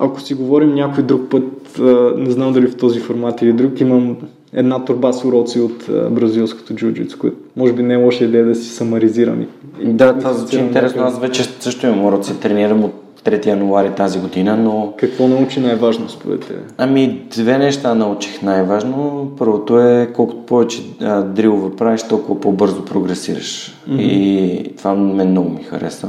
ако 0.00 0.20
си 0.20 0.34
говорим 0.34 0.74
някой 0.74 1.04
друг 1.04 1.20
път, 1.30 1.80
не 2.16 2.30
знам 2.30 2.52
дали 2.52 2.66
в 2.66 2.76
този 2.76 3.00
формат 3.00 3.42
или 3.42 3.52
друг, 3.52 3.80
имам 3.80 4.16
една 4.52 4.84
турба 4.84 5.12
с 5.12 5.24
уроци 5.24 5.60
от 5.60 5.86
бразилското 6.10 6.74
джуджицу, 6.74 7.18
което 7.18 7.36
може 7.56 7.72
би 7.72 7.82
не 7.82 7.94
е 7.94 7.96
лоша 7.96 8.24
идея 8.24 8.44
да 8.44 8.54
си 8.54 8.70
самаризирам. 8.70 9.46
Да, 9.84 10.18
това 10.18 10.32
звучи 10.32 10.56
интересно. 10.56 11.02
Аз 11.02 11.18
вече 11.18 11.44
също 11.44 11.86
имам 11.86 12.04
уроци, 12.04 12.40
тренирам 12.40 12.84
от 12.84 12.92
3 13.24 13.46
януари 13.46 13.90
тази 13.90 14.20
година, 14.20 14.56
но... 14.56 14.92
Какво 14.96 15.28
научи 15.28 15.60
най-важно 15.60 16.08
според 16.08 16.40
теб? 16.40 16.56
Ами, 16.78 17.22
две 17.30 17.58
неща 17.58 17.94
научих 17.94 18.42
най-важно. 18.42 19.30
Първото 19.38 19.80
е, 19.80 20.08
колкото 20.14 20.46
повече 20.46 20.82
а, 21.00 21.22
дрилове 21.22 21.76
правиш, 21.76 22.02
толкова 22.02 22.40
по-бързо 22.40 22.84
прогресираш. 22.84 23.74
Mm-hmm. 23.88 24.00
И 24.00 24.76
това 24.76 24.94
мен 24.94 25.30
много 25.30 25.50
ми 25.50 25.62
хареса. 25.62 26.08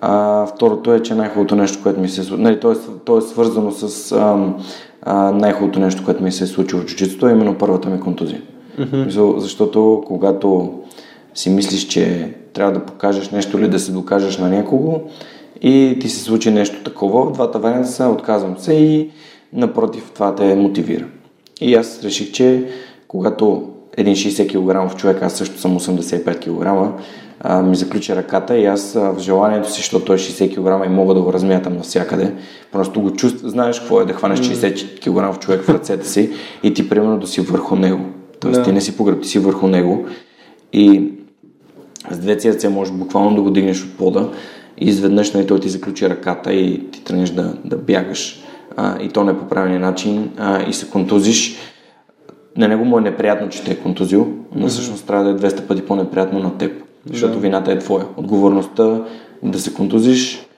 А, 0.00 0.46
второто 0.46 0.94
е, 0.94 1.02
че 1.02 1.14
най-хубавото 1.14 1.56
нещо, 1.56 1.82
което 1.82 2.00
ми 2.00 2.08
се 2.08 2.36
нали, 2.36 2.60
то, 2.60 2.72
е, 2.72 2.76
то 3.04 3.18
е 3.18 3.22
свързано 3.22 3.70
с 3.70 4.12
а, 4.12 4.54
а, 5.02 5.32
най-хубавото 5.32 5.80
нещо, 5.80 6.04
което 6.04 6.22
ми 6.22 6.32
се 6.32 6.44
е 6.44 6.46
случило 6.46 6.82
в 6.82 6.84
джуджитото, 6.84 7.28
е 7.28 7.32
именно 7.32 7.58
първата 7.58 7.88
ми 7.88 8.00
контузия. 8.00 8.42
Mm-hmm. 8.78 9.38
Защото 9.38 10.02
когато 10.06 10.72
си 11.34 11.50
мислиш, 11.50 11.86
че 11.86 12.34
трябва 12.52 12.72
да 12.72 12.86
покажеш 12.86 13.30
нещо 13.30 13.58
или 13.58 13.68
да 13.68 13.78
се 13.78 13.92
докажеш 13.92 14.38
на 14.38 14.48
някого 14.48 15.00
и 15.62 15.98
ти 16.00 16.08
се 16.08 16.24
случи 16.24 16.50
нещо 16.50 16.84
такова, 16.84 17.32
двата 17.32 17.58
варианта 17.58 17.88
са 17.88 18.08
отказвам 18.08 18.58
се 18.58 18.74
и 18.74 19.10
напротив 19.52 20.10
това 20.14 20.34
те 20.34 20.54
мотивира. 20.54 21.04
И 21.60 21.74
аз 21.74 22.02
реших, 22.04 22.32
че 22.32 22.64
когато 23.08 23.68
един 23.96 24.14
60 24.14 24.88
кг 24.90 24.96
човек, 24.96 25.22
аз 25.22 25.32
също 25.32 25.58
съм 25.60 25.78
85 25.78 26.38
кг, 26.38 27.02
а, 27.40 27.62
ми 27.62 27.76
заключи 27.76 28.16
ръката 28.16 28.58
и 28.58 28.66
аз 28.66 28.96
а, 28.96 29.10
в 29.10 29.18
желанието 29.18 29.70
си, 29.70 29.76
защото 29.76 30.04
той 30.04 30.16
е 30.16 30.18
60 30.18 30.50
кг 30.54 30.86
и 30.86 30.88
мога 30.88 31.14
да 31.14 31.22
го 31.22 31.32
размятам 31.32 31.76
навсякъде, 31.76 32.34
просто 32.72 33.00
го 33.00 33.10
чувствам, 33.10 33.50
знаеш 33.50 33.80
какво 33.80 34.00
е 34.00 34.04
да 34.04 34.12
хванеш 34.12 34.40
60 34.40 35.34
кг 35.34 35.40
човек 35.40 35.62
в 35.62 35.68
ръцете 35.68 36.08
си 36.08 36.30
и 36.62 36.74
ти 36.74 36.88
примерно 36.88 37.18
да 37.18 37.26
си 37.26 37.40
върху 37.40 37.76
него. 37.76 38.04
Тоест 38.40 38.58
да. 38.60 38.64
ти 38.64 38.72
не 38.72 38.80
си 38.80 38.96
погреб, 38.96 39.22
ти 39.22 39.28
си 39.28 39.38
върху 39.38 39.66
него. 39.66 40.06
И 40.72 41.12
с 42.10 42.18
две 42.18 42.36
ръце 42.36 42.68
можеш 42.68 42.94
буквално 42.94 43.36
да 43.36 43.42
го 43.42 43.50
дигнеш 43.50 43.84
от 43.84 43.96
пода 43.96 44.28
и 44.78 44.88
изведнъж 44.88 45.32
нали, 45.32 45.46
той 45.46 45.60
ти 45.60 45.68
заключи 45.68 46.10
ръката 46.10 46.52
и 46.52 46.90
ти 46.90 47.04
тръгнеш 47.04 47.30
да, 47.30 47.54
да 47.64 47.76
бягаш. 47.76 48.42
А, 48.76 49.02
и 49.02 49.08
то 49.08 49.24
не 49.24 49.38
по 49.38 49.48
правилния 49.48 49.80
начин. 49.80 50.30
А, 50.38 50.68
и 50.68 50.72
се 50.72 50.90
контузиш. 50.90 51.56
На 52.56 52.68
него 52.68 52.84
му 52.84 52.98
е 52.98 53.00
неприятно, 53.00 53.48
че 53.48 53.64
те 53.64 53.70
е 53.70 53.76
контузил, 53.76 54.28
но 54.54 54.68
всъщност 54.68 55.06
трябва 55.06 55.24
да 55.24 55.46
е 55.46 55.50
200 55.50 55.66
пъти 55.66 55.82
по-неприятно 55.82 56.38
на 56.38 56.58
теб 56.58 56.87
защото 57.06 57.34
да. 57.34 57.40
вината 57.40 57.72
е 57.72 57.78
твоя. 57.78 58.04
Отговорността 58.16 59.02
да 59.42 59.58
се 59.58 59.74
контузиш 59.74 60.48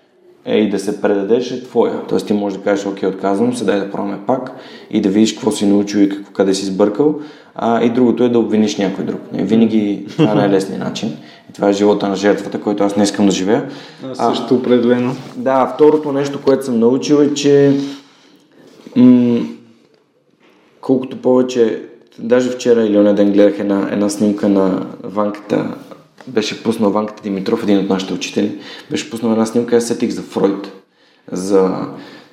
е 0.45 0.59
и 0.59 0.71
да 0.71 0.79
се 0.79 1.01
предадеш 1.01 1.51
е 1.51 1.65
твоя. 1.65 2.01
Тоест 2.09 2.27
ти 2.27 2.33
можеш 2.33 2.59
да 2.59 2.65
кажеш, 2.65 2.87
окей, 2.87 3.09
отказвам 3.09 3.55
се, 3.55 3.65
дай 3.65 3.81
да 3.81 3.91
пробваме 3.91 4.19
пак 4.27 4.53
и 4.91 5.01
да 5.01 5.09
видиш 5.09 5.33
какво 5.33 5.51
си 5.51 5.67
научил 5.67 5.99
и 5.99 6.09
какво, 6.09 6.33
къде 6.33 6.55
си 6.55 6.67
сбъркал. 6.67 7.15
А, 7.55 7.85
и 7.85 7.91
другото 7.91 8.25
е 8.25 8.29
да 8.29 8.39
обвиниш 8.39 8.77
някой 8.77 9.05
друг. 9.05 9.21
Не, 9.33 9.45
винаги 9.45 10.07
това 10.09 10.33
е 10.33 10.35
най-лесният 10.35 10.85
начин. 10.85 11.17
И 11.51 11.53
това 11.53 11.69
е 11.69 11.73
живота 11.73 12.09
на 12.09 12.17
жертвата, 12.17 12.61
който 12.61 12.85
аз 12.85 12.97
не 12.97 13.03
искам 13.03 13.27
да 13.27 13.33
живея. 13.33 13.69
А, 14.19 14.35
също 14.35 14.55
определено. 14.55 15.17
Да, 15.37 15.73
второто 15.75 16.13
нещо, 16.13 16.41
което 16.45 16.65
съм 16.65 16.79
научил 16.79 17.17
е, 17.17 17.35
че 17.35 17.77
м- 18.97 19.41
колкото 20.81 21.17
повече, 21.17 21.83
даже 22.19 22.51
вчера 22.51 22.83
или 22.83 22.99
оня 22.99 23.15
ден 23.15 23.33
гледах 23.33 23.59
една, 23.59 23.89
една 23.93 24.09
снимка 24.09 24.49
на 24.49 24.87
ванката 25.03 25.67
беше 26.27 26.63
пуснал 26.63 26.91
Ванката 26.91 27.23
Димитров, 27.23 27.63
един 27.63 27.79
от 27.79 27.89
нашите 27.89 28.15
учители, 28.15 28.59
беше 28.91 29.11
пуснал 29.11 29.31
една 29.31 29.47
снимка, 29.47 29.77
аз 29.77 29.87
сетих 29.87 30.11
за 30.11 30.23
Фройд. 30.23 30.73
За, 31.33 31.71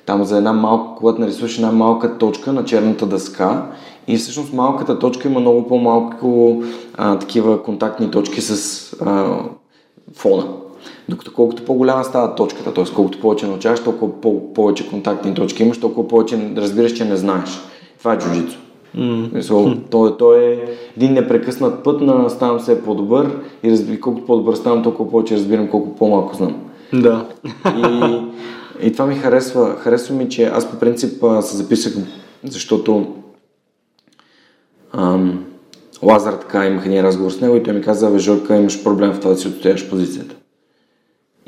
там 0.06 0.24
за 0.24 0.36
една 0.36 0.52
малка, 0.52 0.98
когато 0.98 1.20
нарисуваш 1.20 1.56
една 1.56 1.72
малка 1.72 2.18
точка 2.18 2.52
на 2.52 2.64
черната 2.64 3.06
дъска 3.06 3.66
и 4.06 4.16
всъщност 4.16 4.52
малката 4.52 4.98
точка 4.98 5.28
има 5.28 5.40
много 5.40 5.68
по-малко 5.68 6.62
а, 6.94 7.18
такива 7.18 7.62
контактни 7.62 8.10
точки 8.10 8.40
с 8.40 8.92
а, 9.00 9.38
фона. 10.14 10.46
Докато 11.08 11.32
колкото 11.32 11.64
по-голяма 11.64 12.04
става 12.04 12.34
точката, 12.34 12.74
т.е. 12.74 12.84
колкото 12.94 13.20
повече 13.20 13.46
научаваш, 13.46 13.80
толкова 13.80 14.20
по- 14.20 14.52
повече 14.52 14.90
контактни 14.90 15.34
точки 15.34 15.62
имаш, 15.62 15.80
толкова 15.80 16.08
повече 16.08 16.52
разбираш, 16.56 16.92
че 16.92 17.04
не 17.04 17.16
знаеш. 17.16 17.50
Това 17.98 18.14
е 18.14 18.18
джуджицу. 18.18 18.58
Mm. 18.96 19.90
То, 19.90 20.16
то 20.16 20.34
е 20.34 20.64
един 20.96 21.12
непрекъснат 21.12 21.84
път 21.84 22.00
на 22.00 22.30
ставам 22.30 22.60
се 22.60 22.84
по-добър 22.84 23.30
и 23.62 23.70
разби, 23.70 24.00
колкото 24.00 24.26
по-добър 24.26 24.54
ставам, 24.54 24.82
толкова 24.82 25.10
повече 25.10 25.34
разбирам 25.34 25.68
колко 25.68 25.96
по-малко 25.96 26.36
знам. 26.36 26.56
Да. 26.92 27.26
И, 27.76 28.86
и 28.86 28.92
това 28.92 29.06
ми 29.06 29.14
харесва. 29.14 29.76
Харесва 29.78 30.14
ми, 30.14 30.28
че 30.28 30.44
аз 30.44 30.70
по 30.70 30.78
принцип 30.78 31.24
се 31.40 31.56
записах, 31.56 31.92
защото 32.44 33.06
ам, 34.92 35.44
Лазар 36.02 36.32
така 36.32 36.66
имах 36.66 36.86
един 36.86 37.00
разговор 37.00 37.30
с 37.30 37.40
него 37.40 37.56
и 37.56 37.62
той 37.62 37.74
ми 37.74 37.80
каза, 37.80 38.10
бе, 38.10 38.18
Жорка, 38.18 38.56
имаш 38.56 38.84
проблем 38.84 39.12
в 39.12 39.20
това 39.20 39.30
да 39.30 39.36
си 39.36 39.48
отстояш 39.48 39.90
позицията. 39.90 40.34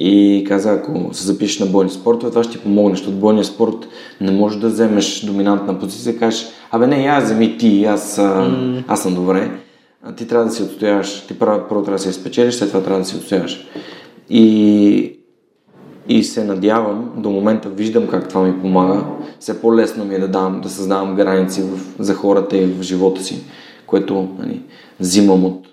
И 0.02 0.44
каза, 0.48 0.72
ако 0.72 1.08
се 1.12 1.26
запишеш 1.26 1.58
на 1.58 1.66
бойни 1.66 1.90
спортове, 1.90 2.30
това 2.30 2.42
ще 2.42 2.52
ти 2.52 2.58
помогне, 2.58 2.96
защото 2.96 3.16
бойния 3.16 3.44
спорт 3.44 3.88
не 4.20 4.32
можеш 4.32 4.58
да 4.58 4.68
вземеш 4.68 5.20
доминантна 5.20 5.78
позиция 5.78 6.12
и 6.12 6.18
кажеш, 6.18 6.46
абе 6.70 6.86
не, 6.86 7.06
аз 7.06 7.24
вземи 7.24 7.58
ти, 7.58 7.84
аз, 7.84 8.16
mm. 8.16 8.82
аз 8.88 9.02
съм 9.02 9.14
добре. 9.14 9.50
А 10.02 10.14
ти 10.14 10.26
трябва 10.26 10.46
да 10.46 10.52
си 10.52 10.62
отстояваш, 10.62 11.20
ти 11.28 11.38
първо, 11.38 11.68
първо 11.68 11.82
трябва 11.82 11.96
да 11.96 12.02
се 12.02 12.08
изпечелиш, 12.08 12.54
след 12.54 12.68
това 12.68 12.82
трябва 12.82 13.00
да 13.00 13.06
си 13.06 13.16
отстояваш. 13.16 13.66
И, 14.30 15.18
и 16.08 16.24
се 16.24 16.44
надявам, 16.44 17.10
до 17.16 17.30
момента 17.30 17.68
виждам 17.68 18.06
как 18.06 18.28
това 18.28 18.42
ми 18.42 18.60
помага, 18.60 19.04
все 19.40 19.60
по-лесно 19.60 20.04
ми 20.04 20.14
е 20.14 20.18
да, 20.18 20.28
дам, 20.28 20.60
да 20.60 20.68
създавам 20.68 21.14
граници 21.14 21.62
в, 21.62 21.78
за 21.98 22.14
хората 22.14 22.56
и 22.56 22.66
в 22.66 22.82
живота 22.82 23.22
си, 23.22 23.40
което 23.86 24.28
нали, 24.38 24.60
взимам 25.00 25.44
от, 25.44 25.66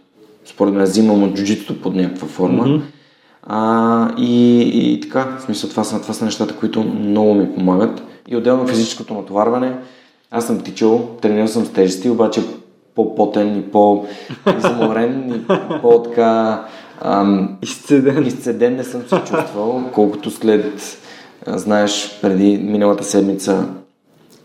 според 0.45 0.73
мен 0.73 0.83
взимам 0.83 1.23
от 1.23 1.35
джуджитото 1.35 1.81
под 1.81 1.95
някаква 1.95 2.27
форма. 2.27 2.63
Mm-hmm 2.65 2.81
а, 3.49 4.09
и, 4.17 4.61
и 4.61 4.99
така, 4.99 5.37
в 5.39 5.41
смисъл 5.41 5.69
това 5.69 5.83
са, 5.83 6.01
това 6.01 6.13
са 6.13 6.25
нещата, 6.25 6.55
които 6.55 6.83
много 6.83 7.33
ми 7.33 7.55
помагат. 7.55 8.03
И 8.27 8.35
отделно 8.35 8.67
физическото 8.67 9.13
натоварване. 9.13 9.77
Аз 10.31 10.47
съм 10.47 10.59
тичал, 10.59 11.09
тренирал 11.21 11.47
съм 11.47 11.65
с 11.65 11.69
тежести, 11.69 12.09
обаче 12.09 12.41
по-потен 12.95 13.59
и 13.59 13.61
по-изморен 13.61 15.33
и 15.35 15.47
по-така 15.81 16.65
ам, 17.01 17.57
изцеден. 17.61 18.27
изцеден 18.27 18.75
не 18.75 18.83
съм 18.83 19.01
се 19.01 19.15
чувствал, 19.15 19.83
колкото 19.93 20.31
след, 20.31 20.97
а, 21.45 21.57
знаеш, 21.57 22.19
преди 22.21 22.57
миналата 22.57 23.03
седмица 23.03 23.67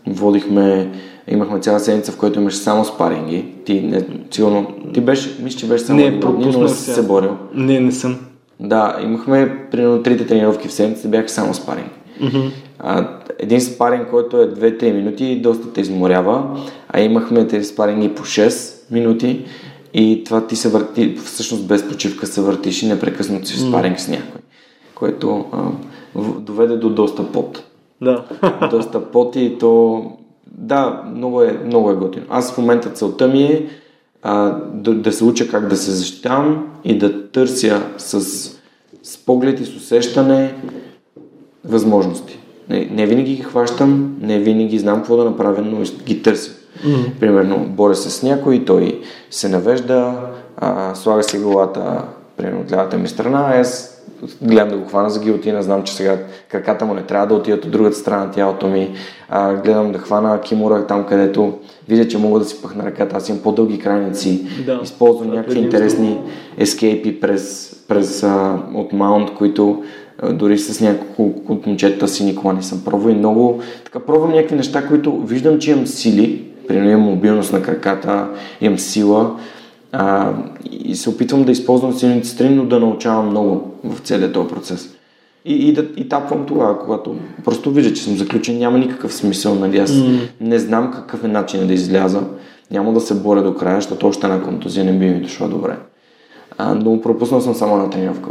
водихме, 0.07 0.91
имахме 1.27 1.59
цяла 1.59 1.79
седмица, 1.79 2.11
в 2.11 2.17
която 2.17 2.39
имаше 2.39 2.57
само 2.57 2.85
спаринги. 2.85 3.45
Ти, 3.65 3.81
не, 3.81 4.05
сигурно, 4.31 4.67
ти 4.93 5.01
беше, 5.01 5.37
мисля, 5.43 5.59
че 5.59 5.67
беше 5.67 5.83
само 5.83 5.99
не, 5.99 6.11
дни, 6.11 6.51
но 6.51 6.61
не 6.61 6.69
си 6.69 6.91
се 6.91 7.07
борил. 7.07 7.37
Не, 7.53 7.79
не 7.79 7.91
съм. 7.91 8.19
Да, 8.59 8.99
имахме 9.03 9.67
примерно 9.71 10.03
трите 10.03 10.27
тренировки 10.27 10.67
в 10.67 10.73
седмица, 10.73 11.07
бяха 11.07 11.29
само 11.29 11.53
спаринг. 11.53 11.91
Mm-hmm. 12.21 12.51
А, 12.79 13.07
един 13.39 13.61
спаринг, 13.61 14.09
който 14.09 14.37
е 14.37 14.51
2-3 14.51 14.91
минути, 14.91 15.41
доста 15.41 15.73
те 15.73 15.81
изморява, 15.81 16.59
а 16.89 17.01
имахме 17.01 17.47
тези 17.47 17.65
спаринги 17.65 18.15
по 18.15 18.23
6 18.23 18.91
минути 18.91 19.45
и 19.93 20.23
това 20.25 20.47
ти 20.47 20.55
се 20.55 20.69
върти, 20.69 21.15
всъщност 21.15 21.67
без 21.67 21.89
почивка 21.89 22.27
се 22.27 22.41
въртиш 22.41 22.83
и 22.83 22.87
непрекъснато 22.87 23.47
си 23.47 23.53
в 23.53 23.59
спаринг 23.59 23.97
mm-hmm. 23.97 24.01
с 24.01 24.07
някой, 24.07 24.41
което 24.95 25.45
а, 25.51 25.61
доведе 26.39 26.77
до 26.77 26.89
доста 26.89 27.31
пот. 27.31 27.63
Да. 28.01 28.23
доста 28.71 29.11
пот 29.11 29.35
и 29.35 29.57
то, 29.59 30.03
да, 30.47 31.03
много 31.15 31.41
е, 31.41 31.59
много 31.65 31.91
е 31.91 31.95
готино. 31.95 32.25
Аз 32.29 32.53
в 32.53 32.57
момента 32.57 32.89
целта 32.89 33.27
ми 33.27 33.43
е 33.43 33.67
а, 34.23 34.57
да, 34.73 34.93
да 34.93 35.11
се 35.11 35.23
уча 35.23 35.47
как 35.47 35.67
да 35.67 35.77
се 35.77 35.91
защитавам 35.91 36.67
и 36.83 36.97
да 36.97 37.31
търся 37.31 37.83
с, 37.97 38.21
с 39.03 39.17
поглед 39.25 39.59
и 39.59 39.65
с 39.65 39.75
усещане 39.75 40.55
възможности. 41.65 42.39
Не, 42.69 42.85
не 42.85 43.05
винаги 43.05 43.35
ги 43.35 43.43
хващам, 43.43 44.15
не 44.21 44.39
винаги 44.39 44.79
знам 44.79 44.97
какво 44.97 45.17
да 45.17 45.25
направя, 45.25 45.61
но 45.61 45.81
ги 46.05 46.21
търся. 46.21 46.51
Mm-hmm. 46.51 47.19
Примерно, 47.19 47.65
боря 47.69 47.95
се 47.95 48.09
с 48.09 48.23
някой, 48.23 48.65
той 48.65 49.01
се 49.31 49.49
навежда, 49.49 50.15
а, 50.57 50.95
слага 50.95 51.23
си 51.23 51.37
главата, 51.37 52.03
примерно 52.37 52.61
от 52.61 52.71
лявата 52.71 52.97
ми 52.97 53.07
страна, 53.07 53.53
аз 53.59 53.92
гледам 54.41 54.69
да 54.69 54.77
го 54.77 54.85
хвана 54.85 55.09
за 55.09 55.19
гилотина, 55.19 55.63
знам, 55.63 55.83
че 55.83 55.93
сега 55.93 56.17
краката 56.49 56.85
му 56.85 56.93
не 56.93 57.03
трябва 57.03 57.27
да 57.27 57.33
отидат 57.33 57.65
от 57.65 57.71
другата 57.71 57.95
страна 57.95 58.25
на 58.25 58.31
тялото 58.31 58.67
ми. 58.67 58.91
А, 59.29 59.53
гледам 59.53 59.91
да 59.91 59.99
хвана 59.99 60.41
кимура 60.41 60.87
там, 60.87 61.05
където 61.05 61.53
видя, 61.87 62.07
че 62.07 62.17
мога 62.17 62.39
да 62.39 62.45
си 62.45 62.61
пъхна 62.61 62.85
ръката. 62.85 63.17
Аз 63.17 63.29
имам 63.29 63.41
по-дълги 63.41 63.79
крайници. 63.79 64.45
Да, 64.65 64.79
Използвам 64.83 65.29
някакви 65.29 65.59
интересни 65.59 66.19
ескейпи 66.57 67.19
през, 67.19 67.75
през 67.87 68.23
а, 68.23 68.59
от 68.75 68.93
маунт, 68.93 69.33
които 69.33 69.83
а, 70.21 70.33
дори 70.33 70.57
с 70.57 70.81
няколко 70.81 71.53
от 71.53 71.65
момчета 71.67 72.07
си 72.07 72.25
никога 72.25 72.53
не 72.53 72.61
съм 72.61 72.83
пробвал 72.85 73.11
и 73.11 73.15
много 73.15 73.61
така 73.83 73.99
пробвам 73.99 74.31
някакви 74.31 74.55
неща, 74.55 74.87
които 74.87 75.17
виждам, 75.17 75.59
че 75.59 75.71
имам 75.71 75.87
сили, 75.87 76.43
примерно 76.67 76.89
имам 76.89 77.01
мобилност 77.01 77.53
на 77.53 77.61
краката, 77.61 78.27
имам 78.61 78.79
сила, 78.79 79.35
а, 79.93 80.33
и 80.71 80.95
се 80.95 81.09
опитвам 81.09 81.43
да 81.43 81.51
използвам 81.51 81.93
силните 81.93 82.27
страни, 82.27 82.55
но 82.55 82.65
да 82.65 82.79
научавам 82.79 83.29
много 83.29 83.71
в 83.83 83.99
целият 83.99 84.33
този 84.33 84.49
процес. 84.49 84.95
И, 85.45 85.69
и, 85.69 85.73
да, 85.73 85.85
и 85.97 86.09
тапвам 86.09 86.45
тогава, 86.45 86.79
когато 86.79 87.15
просто 87.45 87.71
вижда, 87.71 87.93
че 87.93 88.03
съм 88.03 88.17
заключен, 88.17 88.57
няма 88.57 88.77
никакъв 88.77 89.13
смисъл, 89.13 89.55
нали? 89.55 89.77
Аз 89.77 89.91
mm. 89.91 90.19
не 90.41 90.59
знам 90.59 90.91
какъв 90.91 91.23
е 91.23 91.27
начин 91.27 91.67
да 91.67 91.73
изляза, 91.73 92.21
няма 92.71 92.93
да 92.93 92.99
се 93.01 93.15
боря 93.15 93.43
до 93.43 93.55
края, 93.55 93.75
защото 93.75 94.07
още 94.07 94.27
една 94.27 94.43
контузия 94.43 94.85
не 94.85 94.93
би 94.93 95.05
ми 95.05 95.21
дошла 95.21 95.47
добре. 95.47 95.77
А, 96.57 96.75
но 96.75 97.01
пропуснал 97.01 97.41
съм 97.41 97.55
само 97.55 97.77
на 97.77 97.89
тренировка. 97.89 98.29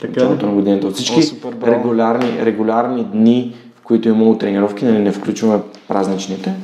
Така 0.00 0.12
началото 0.12 0.46
на 0.46 0.52
годината. 0.52 0.86
От 0.86 0.94
всички 0.94 1.20
О, 1.44 1.66
регулярни, 1.66 2.44
регулярни 2.44 3.04
дни, 3.04 3.54
в 3.76 3.82
които 3.82 4.08
е 4.08 4.12
имало 4.12 4.38
тренировки, 4.38 4.84
нали, 4.84 4.98
не 4.98 5.12
включваме 5.12 5.60
празничните, 5.88 6.54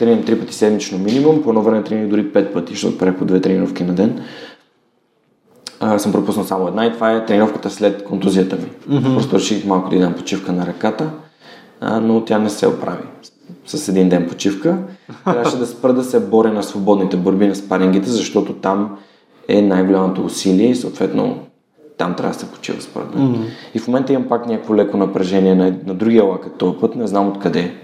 тренирам 0.00 0.24
три 0.24 0.40
пъти 0.40 0.54
седмично 0.54 0.98
минимум, 0.98 1.42
по 1.42 1.50
едно 1.50 1.62
време 1.62 1.84
тренирам 1.84 2.10
дори 2.10 2.32
пет 2.32 2.52
пъти, 2.52 2.72
защото 2.72 2.98
правя 2.98 3.16
по 3.18 3.24
две 3.24 3.40
тренировки 3.40 3.84
на 3.84 3.94
ден. 3.94 4.20
А, 5.80 5.98
съм 5.98 6.12
пропуснал 6.12 6.44
само 6.44 6.68
една 6.68 6.86
и 6.86 6.92
това 6.92 7.12
е 7.12 7.26
тренировката 7.26 7.70
след 7.70 8.04
контузията 8.04 8.56
ми. 8.56 8.62
Mm-hmm. 8.88 9.14
Просто 9.14 9.36
реших 9.36 9.64
малко 9.64 9.90
да 9.90 9.98
дам 9.98 10.14
почивка 10.14 10.52
на 10.52 10.66
ръката, 10.66 11.10
а, 11.80 12.00
но 12.00 12.24
тя 12.24 12.38
не 12.38 12.50
се 12.50 12.66
оправи 12.66 13.02
с 13.66 13.88
един 13.88 14.08
ден 14.08 14.28
почивка. 14.28 14.78
Трябваше 15.24 15.56
да 15.56 15.66
спра 15.66 15.92
да 15.92 16.04
се 16.04 16.20
боря 16.20 16.52
на 16.52 16.62
свободните 16.62 17.16
борби 17.16 17.46
на 17.46 17.54
спарингите, 17.54 18.10
защото 18.10 18.52
там 18.52 18.98
е 19.48 19.62
най-голямото 19.62 20.24
усилие 20.24 20.70
и 20.70 20.74
съответно 20.74 21.38
там 21.98 22.14
трябва 22.14 22.32
да 22.32 22.40
се 22.40 22.50
почива 22.50 22.82
според 22.82 23.14
мен. 23.14 23.28
Mm-hmm. 23.28 23.44
И 23.74 23.78
в 23.78 23.88
момента 23.88 24.12
имам 24.12 24.28
пак 24.28 24.46
някакво 24.46 24.76
леко 24.76 24.96
напрежение 24.96 25.54
на, 25.54 25.74
на 25.86 25.94
другия 25.94 26.24
лакът 26.24 26.56
този 26.56 26.78
път, 26.80 26.96
не 26.96 27.06
знам 27.06 27.28
откъде. 27.28 27.74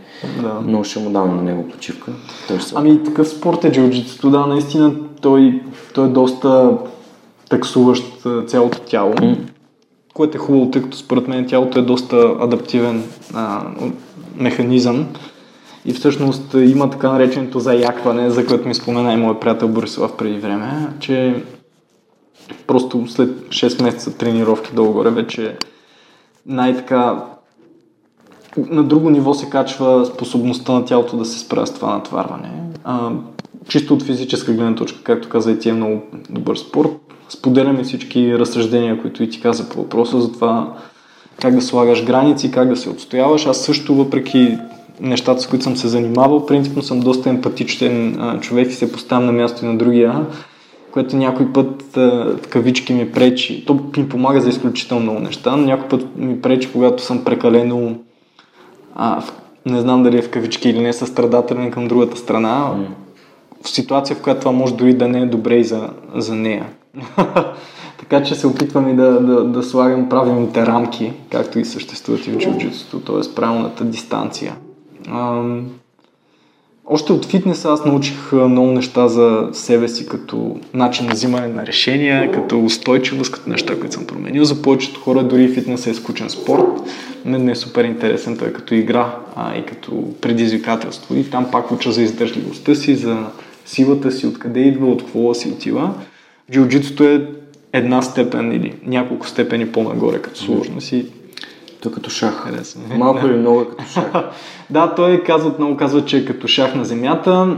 Да. 0.42 0.60
Но 0.64 0.84
ще 0.84 0.98
му 0.98 1.10
дам 1.10 1.36
на 1.36 1.42
него 1.42 1.68
почивка. 1.68 2.12
Той 2.48 2.58
ще 2.58 2.72
ами 2.76 3.04
такъв 3.04 3.28
спорт 3.28 3.64
е 3.64 3.72
джиу-джитсото, 3.72 4.30
да, 4.30 4.46
наистина 4.46 4.94
той, 5.20 5.62
той 5.94 6.06
е 6.06 6.10
доста 6.10 6.78
таксуващ 7.48 8.04
цялото 8.46 8.78
тяло, 8.80 9.12
mm. 9.12 9.38
което 10.14 10.36
е 10.36 10.40
хубаво, 10.40 10.70
тъй 10.70 10.82
като 10.82 10.96
според 10.96 11.28
мен 11.28 11.46
тялото 11.46 11.78
е 11.78 11.82
доста 11.82 12.34
адаптивен 12.40 13.04
а, 13.34 13.62
механизъм 14.36 15.06
и 15.84 15.92
всъщност 15.92 16.54
има 16.54 16.90
така 16.90 17.12
нареченото 17.12 17.60
заякване, 17.60 18.30
за 18.30 18.46
което 18.46 18.68
ми 18.68 18.74
спомена 18.74 19.12
и 19.12 19.16
моят 19.16 19.40
приятел 19.40 19.68
Борислав 19.68 20.16
преди 20.16 20.38
време, 20.38 20.88
че 21.00 21.44
просто 22.66 23.06
след 23.08 23.30
6 23.30 23.82
месеца 23.82 24.18
тренировки 24.18 24.74
долу-горе 24.74 25.10
вече 25.10 25.56
най-така 26.46 27.24
на 28.70 28.82
друго 28.82 29.10
ниво 29.10 29.34
се 29.34 29.50
качва 29.50 30.06
способността 30.06 30.72
на 30.72 30.84
тялото 30.84 31.16
да 31.16 31.24
се 31.24 31.38
справя 31.38 31.66
с 31.66 31.74
това 31.74 31.94
натварване. 31.94 32.50
А, 32.84 33.10
чисто 33.68 33.94
от 33.94 34.02
физическа 34.02 34.52
гледна 34.52 34.74
точка, 34.74 35.02
както 35.02 35.28
каза 35.28 35.52
и 35.52 35.58
ти 35.58 35.68
е 35.68 35.72
много 35.72 36.02
добър 36.30 36.56
спорт. 36.56 36.90
Споделяме 37.28 37.82
всички 37.82 38.38
разсъждения, 38.38 39.00
които 39.00 39.22
и 39.22 39.30
ти 39.30 39.40
каза 39.40 39.68
по 39.68 39.78
въпроса 39.78 40.20
за 40.20 40.32
това 40.32 40.72
как 41.40 41.54
да 41.54 41.62
слагаш 41.62 42.04
граници, 42.04 42.50
как 42.50 42.68
да 42.68 42.76
се 42.76 42.90
отстояваш. 42.90 43.46
Аз 43.46 43.64
също, 43.64 43.94
въпреки 43.94 44.58
нещата, 45.00 45.40
с 45.40 45.46
които 45.46 45.64
съм 45.64 45.76
се 45.76 45.88
занимавал, 45.88 46.46
принципно 46.46 46.82
съм 46.82 47.00
доста 47.00 47.30
емпатичен 47.30 48.20
а, 48.20 48.40
човек 48.40 48.70
и 48.70 48.74
се 48.74 48.92
поставям 48.92 49.26
на 49.26 49.32
място 49.32 49.66
на 49.66 49.78
другия, 49.78 50.26
което 50.90 51.16
някой 51.16 51.52
път 51.52 51.96
а, 51.96 52.36
кавички 52.50 52.92
ми 52.92 53.12
пречи. 53.12 53.64
То 53.66 53.78
ми 53.96 54.08
помага 54.08 54.40
за 54.40 54.48
изключително 54.48 55.02
много 55.02 55.18
неща, 55.18 55.56
но 55.56 55.64
някой 55.64 55.88
път 55.88 56.06
ми 56.16 56.40
пречи, 56.40 56.72
когато 56.72 57.02
съм 57.02 57.24
прекалено 57.24 57.96
а, 58.96 59.22
не 59.66 59.80
знам 59.80 60.02
дали 60.02 60.18
е 60.18 60.22
в 60.22 60.30
кавички 60.30 60.68
или 60.68 60.80
не, 60.80 60.92
състрадателен 60.92 61.70
към 61.70 61.88
другата 61.88 62.16
страна, 62.16 62.72
mm. 62.74 62.86
в 63.62 63.68
ситуация, 63.68 64.16
в 64.16 64.22
която 64.22 64.40
това 64.40 64.52
може 64.52 64.74
дори 64.74 64.94
да 64.94 65.08
не 65.08 65.20
е 65.20 65.26
добре 65.26 65.56
и 65.56 65.64
за, 65.64 65.90
за 66.14 66.34
нея. 66.34 66.66
така 67.98 68.22
че 68.22 68.34
се 68.34 68.46
опитвам 68.46 68.88
и 68.88 68.96
да, 68.96 69.20
да, 69.20 69.44
да 69.44 69.62
слагам 69.62 70.08
правилните 70.08 70.66
рамки, 70.66 71.12
както 71.30 71.58
и 71.58 71.64
съществуват 71.64 72.26
и 72.26 72.30
в 72.30 72.38
джуджитството, 72.38 73.12
т.е. 73.12 73.34
правилната 73.34 73.84
дистанция. 73.84 74.56
Ам, 75.08 75.66
още 76.86 77.12
от 77.12 77.26
фитнеса 77.26 77.68
аз 77.72 77.84
научих 77.84 78.32
много 78.32 78.72
неща 78.72 79.08
за 79.08 79.48
себе 79.52 79.88
си, 79.88 80.06
като 80.06 80.56
начин 80.74 81.06
на 81.06 81.12
взимане 81.12 81.48
на 81.48 81.66
решения, 81.66 82.32
като 82.32 82.64
устойчивост, 82.64 83.32
като 83.32 83.50
неща, 83.50 83.78
които 83.78 83.94
съм 83.94 84.06
променил. 84.06 84.44
За 84.44 84.62
повечето 84.62 85.00
хора 85.00 85.24
дори 85.24 85.48
фитнес 85.48 85.86
е 85.86 85.94
скучен 85.94 86.30
спорт. 86.30 86.66
Мен 87.24 87.44
не 87.44 87.52
е 87.52 87.56
супер 87.56 87.84
интересен, 87.84 88.36
той 88.36 88.48
е 88.48 88.52
като 88.52 88.74
игра 88.74 89.16
а, 89.36 89.56
и 89.56 89.66
като 89.66 90.14
предизвикателство. 90.20 91.16
И 91.16 91.30
там 91.30 91.50
пак 91.50 91.72
уча 91.72 91.92
за 91.92 92.02
издържливостта 92.02 92.74
си, 92.74 92.94
за 92.94 93.26
силата 93.64 94.12
си, 94.12 94.26
откъде 94.26 94.60
идва, 94.60 94.86
от 94.86 95.02
какво 95.02 95.34
си 95.34 95.48
отива. 95.48 95.94
Джиу-джитсото 96.52 97.04
е 97.04 97.26
една 97.72 98.02
степен 98.02 98.52
или 98.52 98.74
няколко 98.86 99.28
степени 99.28 99.66
по-нагоре 99.66 100.18
като 100.18 100.40
сложност 100.40 100.92
и 100.92 101.06
той 101.86 101.92
е 101.92 101.94
като 101.94 102.10
шах. 102.10 102.34
Харесва. 102.34 102.80
Малко 102.96 103.26
или 103.26 103.36
много 103.36 103.60
е 103.60 103.68
като 103.68 103.84
шах. 103.84 104.12
да, 104.70 104.94
той 104.94 105.22
казва, 105.22 105.52
много 105.58 105.76
казва, 105.76 106.04
че 106.04 106.16
е 106.16 106.24
като 106.24 106.46
шах 106.46 106.74
на 106.74 106.84
земята. 106.84 107.56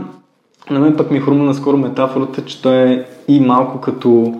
На 0.69 0.79
мен 0.79 0.97
пък 0.97 1.11
ми 1.11 1.19
хрумна 1.19 1.43
наскоро 1.43 1.77
метафората, 1.77 2.45
че 2.45 2.61
той 2.61 2.75
е 2.75 3.05
и 3.27 3.39
малко 3.39 3.81
като 3.81 4.33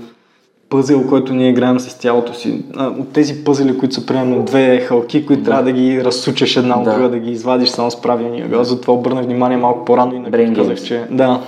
пъзел, 0.70 1.08
който 1.08 1.34
ние 1.34 1.50
играем 1.50 1.80
с 1.80 1.98
тялото 1.98 2.34
си. 2.34 2.66
От 2.78 3.14
тези 3.14 3.44
пъзели, 3.44 3.78
които 3.78 3.96
са 3.96 4.06
примерно 4.06 4.44
две 4.44 4.80
халки, 4.80 5.26
които 5.26 5.44
да. 5.44 5.50
трябва 5.50 5.64
да 5.64 5.72
ги 5.72 6.04
разсучаш 6.04 6.58
една 6.58 6.78
от 6.78 6.86
да. 6.86 6.94
друга, 6.94 7.10
да 7.10 7.20
ги 7.20 7.32
извадиш 7.32 7.70
само 7.70 7.92
с 7.92 8.02
правилния 8.02 8.46
ъгъл. 8.46 8.64
Затова 8.64 8.94
обърнах 8.94 9.26
внимание 9.26 9.58
малко 9.58 9.86
по-рано 9.86 10.16
и 10.16 10.20
на 10.20 10.56
казах, 10.56 10.84
че, 10.84 11.04
да, 11.12 11.42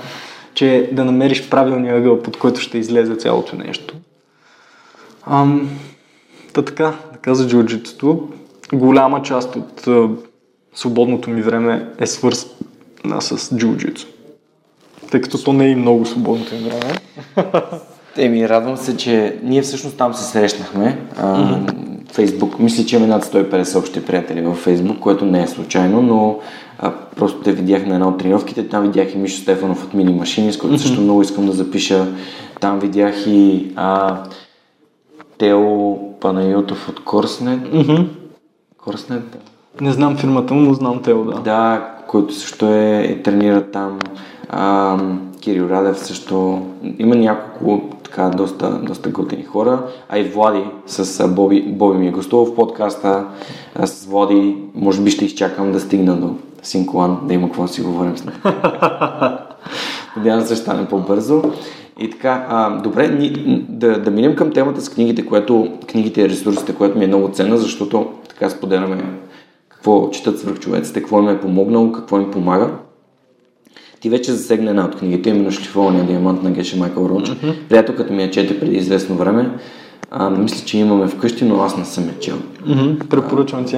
че 0.53 0.89
да 0.91 1.05
намериш 1.05 1.49
правилния 1.49 1.97
ъгъл, 1.97 2.21
под 2.21 2.37
който 2.37 2.59
ще 2.59 2.77
излезе 2.77 3.15
цялото 3.15 3.55
нещо. 3.55 3.95
Ам, 5.27 5.69
та 6.53 6.61
така, 6.61 6.93
така 7.21 7.35
за 7.35 7.47
джиу-джитото. 7.47 8.19
Голяма 8.73 9.21
част 9.21 9.55
от 9.55 9.87
а, 9.87 10.09
свободното 10.73 11.29
ми 11.29 11.41
време 11.41 11.89
е 11.99 12.07
свързана 12.07 13.21
с 13.21 13.55
джиу-джитсо. 13.55 14.07
Тъй 15.11 15.21
като 15.21 15.43
то 15.43 15.53
не 15.53 15.65
е 15.65 15.69
и 15.69 15.75
много 15.75 16.05
свободното 16.05 16.55
ми 16.55 16.61
време. 16.61 16.93
Еми, 18.17 18.49
радвам 18.49 18.77
се, 18.77 18.97
че 18.97 19.39
ние 19.43 19.61
всъщност 19.61 19.97
там 19.97 20.13
се 20.13 20.23
срещнахме. 20.23 21.01
А, 21.17 21.59
Фейсбук. 22.11 22.59
Мисля, 22.59 22.85
че 22.85 22.95
имаме 22.95 23.13
над 23.13 23.25
150 23.25 23.79
общи 23.79 24.05
приятели 24.05 24.41
във 24.41 24.57
Фейсбук, 24.57 24.99
което 24.99 25.25
не 25.25 25.43
е 25.43 25.47
случайно, 25.47 26.01
но 26.01 26.39
а, 26.79 26.93
просто 27.15 27.41
те 27.41 27.51
видях 27.51 27.85
на 27.85 27.93
една 27.93 28.07
от 28.07 28.17
тренировките. 28.17 28.67
Там 28.67 28.83
видях 28.83 29.15
и 29.15 29.17
Мишо 29.17 29.41
Стефанов 29.41 29.83
от 29.83 29.93
Мини 29.93 30.13
Машини, 30.13 30.53
с 30.53 30.57
който 30.57 30.75
mm-hmm. 30.75 30.81
също 30.81 31.01
много 31.01 31.21
искам 31.21 31.45
да 31.45 31.51
запиша. 31.51 32.07
Там 32.59 32.79
видях 32.79 33.27
и 33.27 33.71
а, 33.75 34.17
Тео 35.41 35.97
Панайотов 36.19 36.89
от 36.89 37.03
Корснет. 37.03 37.59
Mm-hmm. 37.59 38.07
Корснет, 38.77 39.23
да. 39.31 39.37
Не 39.85 39.91
знам 39.91 40.17
фирмата 40.17 40.53
му, 40.53 40.61
но 40.61 40.73
знам 40.73 41.01
Тео, 41.01 41.25
да. 41.25 41.39
Да, 41.39 41.91
който 42.07 42.33
също 42.33 42.65
е, 42.65 43.05
е 43.09 43.21
тренира 43.21 43.71
там. 43.71 43.99
А, 44.49 44.97
Кирил 45.39 45.63
Радев 45.63 45.99
също. 45.99 46.65
Има 46.99 47.15
няколко 47.15 47.95
така 48.03 48.29
доста, 48.29 48.71
доста 48.71 49.09
готини 49.09 49.43
хора. 49.43 49.83
А 50.09 50.19
и 50.19 50.23
Влади 50.23 50.63
с 50.87 51.27
Боби, 51.27 51.61
Боби 51.61 51.97
ми 51.97 52.07
е 52.07 52.11
гостувал 52.11 52.45
в 52.45 52.55
подкаста. 52.55 53.25
А 53.75 53.87
с 53.87 54.05
Влади 54.05 54.57
може 54.75 55.01
би 55.01 55.11
ще 55.11 55.25
изчакам 55.25 55.71
да 55.71 55.79
стигна 55.79 56.15
до 56.15 56.35
Синколан, 56.63 57.19
да 57.23 57.33
има 57.33 57.47
какво 57.47 57.61
да 57.61 57.67
си 57.67 57.81
говорим 57.81 58.17
с 58.17 58.25
него. 58.25 58.37
Надявам 60.17 60.41
се 60.41 60.55
ще 60.55 60.63
стане 60.63 60.87
по-бързо. 60.87 61.43
И 61.99 62.09
така, 62.09 62.45
а, 62.49 62.81
добре, 62.81 63.07
ни, 63.07 63.65
да, 63.69 64.01
да 64.01 64.11
минем 64.11 64.35
към 64.35 64.51
темата 64.51 64.81
с 64.81 64.89
книгите, 64.89 65.25
което, 65.25 65.73
книгите 65.91 66.21
и 66.21 66.29
ресурсите, 66.29 66.75
което 66.75 66.97
ми 66.97 67.03
е 67.03 67.07
много 67.07 67.29
ценна, 67.29 67.57
защото 67.57 68.07
така 68.29 68.49
споделяме 68.49 69.03
какво 69.69 70.09
четат 70.09 70.39
свръхчовеците, 70.39 70.99
какво 70.99 71.19
им 71.19 71.29
е 71.29 71.39
помогнало, 71.39 71.91
какво 71.91 72.17
им 72.17 72.31
помага. 72.31 72.69
Ти 73.99 74.09
вече 74.09 74.31
засегна 74.31 74.69
една 74.69 74.85
от 74.85 74.95
книгите, 74.95 75.29
именно 75.29 75.51
Шлифования 75.51 76.03
диамант 76.03 76.43
на 76.43 76.51
Геше 76.51 76.77
Майкъл 76.77 77.09
Роч. 77.09 77.29
Mm-hmm. 77.29 77.67
Приятелката 77.69 78.13
ми 78.13 78.23
я 78.23 78.31
чете 78.31 78.59
преди 78.59 78.75
известно 78.75 79.15
време. 79.15 79.49
А, 80.11 80.29
мисля, 80.29 80.65
че 80.65 80.77
имаме 80.77 81.07
вкъщи, 81.07 81.45
но 81.45 81.61
аз 81.61 81.77
не 81.77 81.85
съм 81.85 82.03
я 82.03 82.19
чел. 82.19 82.35
Mm-hmm. 82.67 83.07
Препоръчвам 83.07 83.65
ти. 83.65 83.77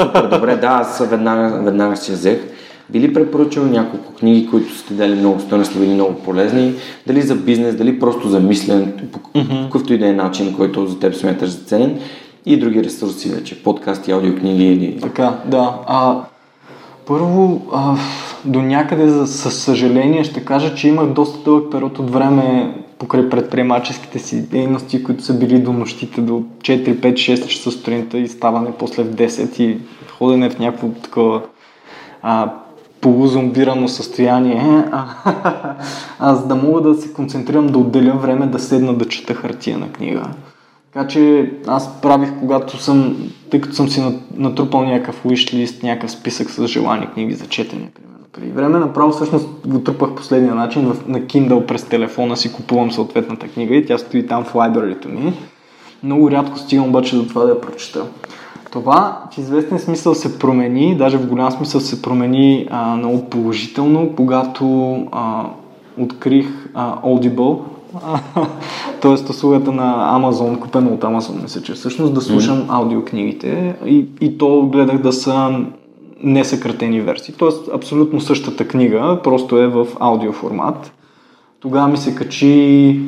Супер, 0.00 0.28
добре, 0.30 0.56
да, 0.56 0.66
аз 0.66 0.98
веднага, 1.10 1.62
веднага 1.62 1.96
си 1.96 2.10
я 2.10 2.16
взех. 2.16 2.38
Би 2.92 3.00
ли 3.00 3.14
препоръчал 3.14 3.64
няколко 3.64 4.14
книги, 4.14 4.48
които 4.50 4.78
сте 4.78 4.94
дали 4.94 5.14
много 5.14 5.40
стойностни, 5.40 5.80
били 5.80 5.94
много 5.94 6.14
полезни, 6.14 6.74
дали 7.06 7.22
за 7.22 7.34
бизнес, 7.34 7.74
дали 7.74 7.98
просто 7.98 8.28
за 8.28 8.40
мисленето, 8.40 9.04
по 9.12 9.18
mm-hmm. 9.18 9.64
какъвто 9.64 9.92
и 9.92 9.98
да 9.98 10.08
е 10.08 10.12
начин, 10.12 10.54
който 10.56 10.86
за 10.86 10.98
теб 10.98 11.14
смяташ 11.14 11.48
за 11.48 11.64
ценен 11.64 11.98
и 12.46 12.56
други 12.56 12.84
ресурси 12.84 13.28
вече, 13.28 13.62
подкасти, 13.62 14.10
аудиокниги 14.10 14.64
или... 14.64 15.00
Така, 15.00 15.34
да. 15.44 15.74
А, 15.86 16.20
първо, 17.06 17.62
а, 17.72 17.96
до 18.44 18.62
някъде, 18.62 19.08
за, 19.08 19.26
със 19.26 19.58
съжаление, 19.58 20.24
ще 20.24 20.44
кажа, 20.44 20.74
че 20.74 20.88
имах 20.88 21.06
доста 21.06 21.44
дълъг 21.44 21.72
период 21.72 21.98
от 21.98 22.10
време 22.10 22.74
покрай 22.98 23.30
предприемаческите 23.30 24.18
си 24.18 24.48
дейности, 24.48 25.04
които 25.04 25.22
са 25.22 25.38
били 25.38 25.58
до 25.58 25.72
нощите 25.72 26.20
до 26.20 26.32
4, 26.32 26.94
5, 26.94 27.12
6 27.12 27.46
часа 27.46 27.70
сутринта 27.70 28.18
и 28.18 28.28
ставане 28.28 28.70
после 28.78 29.02
в 29.02 29.14
10 29.14 29.60
и 29.60 29.78
ходене 30.18 30.50
в 30.50 30.58
някакво 30.58 30.88
такова 30.88 31.42
а, 32.22 32.52
полузомбирано 33.02 33.88
състояние, 33.88 34.84
а, 34.92 35.04
а, 36.18 36.34
за 36.34 36.46
да 36.46 36.54
мога 36.54 36.80
да 36.80 36.94
се 36.94 37.12
концентрирам, 37.12 37.66
да 37.66 37.78
отделя 37.78 38.12
време 38.12 38.46
да 38.46 38.58
седна 38.58 38.94
да 38.94 39.04
чета 39.04 39.34
хартия 39.34 39.78
на 39.78 39.92
книга. 39.92 40.22
Така 40.92 41.08
че 41.08 41.52
аз 41.66 42.00
правих, 42.00 42.30
когато 42.40 42.82
съм, 42.82 43.16
тъй 43.50 43.60
като 43.60 43.74
съм 43.74 43.88
си 43.88 44.02
натрупал 44.36 44.84
някакъв 44.84 45.24
wishlist, 45.24 45.82
някакъв 45.82 46.10
списък 46.10 46.50
с 46.50 46.66
желани 46.66 47.06
книги 47.06 47.34
за 47.34 47.46
четене, 47.46 47.90
примерно. 47.94 48.24
Преди 48.32 48.50
време 48.50 48.78
направо 48.78 49.12
всъщност 49.12 49.48
го 49.66 49.80
трупах 49.80 50.14
последния 50.14 50.54
начин, 50.54 50.92
на 51.06 51.20
Kindle 51.20 51.66
през 51.66 51.84
телефона 51.84 52.36
си 52.36 52.52
купувам 52.52 52.92
съответната 52.92 53.48
книга 53.48 53.74
и 53.74 53.86
тя 53.86 53.98
стои 53.98 54.26
там 54.26 54.44
в 54.44 54.54
лайбрарито 54.54 55.08
ми. 55.08 55.32
Много 56.02 56.30
рядко 56.30 56.58
стигам 56.58 56.88
обаче 56.88 57.16
до 57.16 57.26
това 57.26 57.44
да 57.44 57.50
я 57.50 57.60
прочета. 57.60 58.04
Това 58.72 59.22
в 59.32 59.38
известен 59.38 59.78
смисъл 59.78 60.14
се 60.14 60.38
промени, 60.38 60.96
даже 60.96 61.18
в 61.18 61.26
голям 61.26 61.50
смисъл 61.50 61.80
се 61.80 62.02
промени 62.02 62.68
а, 62.70 62.96
много 62.96 63.24
положително, 63.24 64.12
когато 64.16 64.94
а, 65.12 65.46
открих 65.98 66.68
а, 66.74 67.00
Audible, 67.00 67.58
т.е. 69.00 69.12
услугата 69.12 69.72
на 69.72 70.18
Amazon, 70.20 70.58
купена 70.58 70.90
от 70.90 71.00
Amazon, 71.00 71.42
мисля, 71.42 71.62
че 71.62 71.72
всъщност 71.72 72.14
да 72.14 72.20
слушам 72.20 72.58
mm. 72.58 72.64
аудиокнигите 72.68 73.74
и, 73.86 74.06
и 74.20 74.38
то 74.38 74.62
гледах 74.62 74.98
да 74.98 75.12
са 75.12 75.64
несъкратени 76.22 77.00
версии. 77.00 77.34
Т.е. 77.34 77.74
абсолютно 77.74 78.20
същата 78.20 78.68
книга, 78.68 79.20
просто 79.24 79.58
е 79.58 79.66
в 79.66 79.86
аудиоформат. 80.00 80.92
Тогава 81.60 81.88
ми 81.88 81.96
се 81.96 82.14
качи 82.14 83.00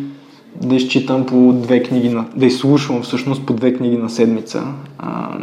да 0.62 0.74
изчитам 0.74 1.26
по 1.26 1.52
две 1.52 1.82
книги, 1.82 2.08
на, 2.08 2.24
да 2.36 2.46
изслушвам 2.46 3.02
всъщност 3.02 3.46
по 3.46 3.52
две 3.52 3.74
книги 3.74 3.96
на 3.96 4.10
седмица 4.10 4.62
а, 4.98 5.38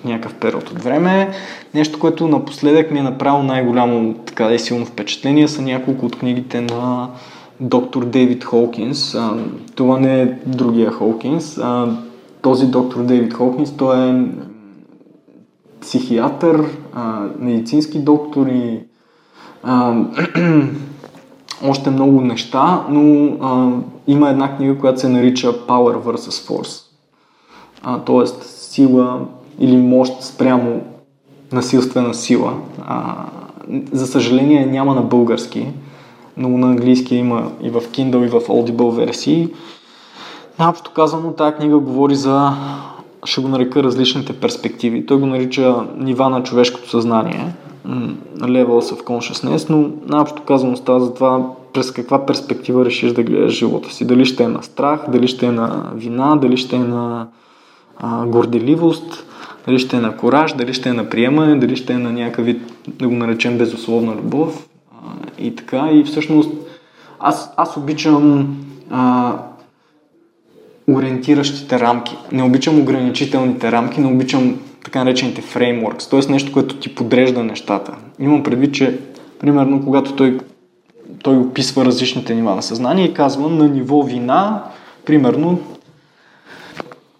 в 0.00 0.04
някакъв 0.04 0.34
период 0.34 0.70
от 0.70 0.82
време. 0.82 1.30
Нещо, 1.74 1.98
което 1.98 2.28
напоследък 2.28 2.90
ми 2.90 2.98
е 2.98 3.02
направило 3.02 3.42
най-голямо 3.42 4.14
така 4.14 4.44
да 4.44 4.54
е 4.54 4.58
силно 4.58 4.86
впечатление 4.86 5.48
са 5.48 5.62
няколко 5.62 6.06
от 6.06 6.18
книгите 6.18 6.60
на 6.60 7.08
доктор 7.60 8.04
Дейвид 8.04 8.44
Холкинс. 8.44 9.14
А, 9.14 9.34
това 9.74 10.00
не 10.00 10.22
е 10.22 10.32
другия 10.46 10.90
Холкинс. 10.90 11.58
А, 11.58 11.96
този 12.42 12.66
доктор 12.66 13.02
Дейвид 13.02 13.34
Холкинс, 13.34 13.76
той 13.76 14.10
е 14.10 14.24
психиатър, 15.80 16.64
а, 16.94 17.26
медицински 17.38 17.98
доктор 17.98 18.46
и 18.46 18.80
а, 19.62 20.04
още 21.64 21.90
много 21.90 22.20
неща, 22.20 22.84
но 22.88 23.26
а, 23.40 23.70
има 24.06 24.30
една 24.30 24.56
книга, 24.56 24.78
която 24.78 25.00
се 25.00 25.08
нарича 25.08 25.52
Power 25.52 25.96
vs. 25.96 26.48
Force. 26.48 26.86
т.е. 28.06 28.44
сила 28.44 29.20
или 29.58 29.76
мощ 29.76 30.22
спрямо 30.22 30.80
насилствена 31.52 32.14
сила. 32.14 32.52
А, 32.86 33.14
за 33.92 34.06
съжаление 34.06 34.66
няма 34.66 34.94
на 34.94 35.02
български, 35.02 35.66
но 36.36 36.48
на 36.48 36.66
английски 36.66 37.16
има 37.16 37.50
и 37.62 37.70
в 37.70 37.80
Kindle 37.80 38.24
и 38.24 38.28
в 38.28 38.40
Audible 38.40 38.90
версии. 38.90 39.48
Общо 40.58 40.90
казано, 40.90 41.32
тази 41.32 41.56
книга 41.56 41.78
говори 41.78 42.14
за, 42.14 42.52
ще 43.24 43.40
го 43.40 43.48
нарека 43.48 43.82
различните 43.82 44.32
перспективи. 44.32 45.06
Той 45.06 45.20
го 45.20 45.26
нарича 45.26 45.76
нива 45.96 46.30
на 46.30 46.42
човешкото 46.42 46.90
съзнание, 46.90 47.54
levels 48.40 48.94
of 48.94 49.02
consciousness, 49.04 49.70
но 49.70 49.90
наобщо 50.06 50.42
казано 50.42 50.76
става 50.76 51.00
за 51.00 51.14
това 51.14 51.46
през 51.72 51.90
каква 51.90 52.26
перспектива 52.26 52.84
решиш 52.84 53.12
да 53.12 53.22
гледаш 53.22 53.52
живота 53.52 53.90
си. 53.90 54.06
Дали 54.06 54.24
ще 54.24 54.44
е 54.44 54.48
на 54.48 54.62
страх, 54.62 55.04
дали 55.08 55.28
ще 55.28 55.46
е 55.46 55.52
на 55.52 55.90
вина, 55.94 56.36
дали 56.36 56.56
ще 56.56 56.76
е 56.76 56.78
на 56.78 57.28
а, 57.98 58.26
горделивост, 58.26 59.26
дали 59.66 59.78
ще 59.78 59.96
е 59.96 60.00
на 60.00 60.16
кораж, 60.16 60.52
дали 60.52 60.74
ще 60.74 60.88
е 60.88 60.92
на 60.92 61.08
приемане, 61.08 61.58
дали 61.58 61.76
ще 61.76 61.92
е 61.92 61.98
на 61.98 62.12
някакъв 62.12 62.44
вид, 62.44 62.62
да 62.88 63.08
го 63.08 63.14
наречем, 63.14 63.58
безусловна 63.58 64.12
любов 64.14 64.68
а, 64.92 64.96
и 65.38 65.56
така. 65.56 65.88
И 65.92 66.04
всъщност 66.04 66.50
аз, 67.20 67.52
аз 67.56 67.76
обичам 67.76 68.56
а, 68.90 69.32
ориентиращите 70.88 71.80
рамки. 71.80 72.16
Не 72.32 72.42
обичам 72.42 72.80
ограничителните 72.80 73.72
рамки, 73.72 74.00
не 74.00 74.06
обичам 74.06 74.58
така 74.84 75.04
наречените 75.04 75.40
фреймворкс, 75.40 76.08
т.е. 76.08 76.32
нещо, 76.32 76.52
което 76.52 76.76
ти 76.76 76.94
подрежда 76.94 77.44
нещата. 77.44 77.92
Имам 78.18 78.42
предвид, 78.42 78.74
че 78.74 78.98
примерно 79.38 79.84
когато 79.84 80.12
той, 80.12 80.38
той 81.22 81.36
описва 81.36 81.84
различните 81.84 82.34
нива 82.34 82.54
на 82.54 82.62
съзнание 82.62 83.04
и 83.04 83.14
казва 83.14 83.48
на 83.48 83.68
ниво 83.68 84.02
вина, 84.02 84.64
примерно 85.06 85.58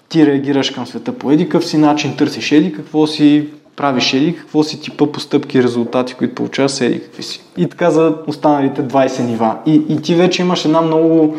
ти 0.08 0.26
реагираш 0.26 0.70
към 0.70 0.86
света 0.86 1.12
по 1.12 1.30
еди 1.30 1.48
си 1.60 1.78
начин, 1.78 2.16
търсиш 2.16 2.52
еди 2.52 2.72
какво 2.72 3.06
си, 3.06 3.48
правиш 3.76 4.12
еди 4.12 4.36
какво 4.36 4.62
си 4.62 4.80
типа 4.80 5.06
постъпки, 5.06 5.62
резултати, 5.62 6.14
които 6.14 6.34
получаваш 6.34 6.70
с 6.70 6.80
еди 6.80 7.02
какви 7.02 7.22
си. 7.22 7.42
И 7.56 7.68
така 7.68 7.90
за 7.90 8.16
останалите 8.26 8.82
20 8.82 9.26
нива. 9.26 9.56
И, 9.66 9.82
и 9.88 10.02
ти 10.02 10.14
вече 10.14 10.42
имаш 10.42 10.64
една 10.64 10.80
много 10.80 11.36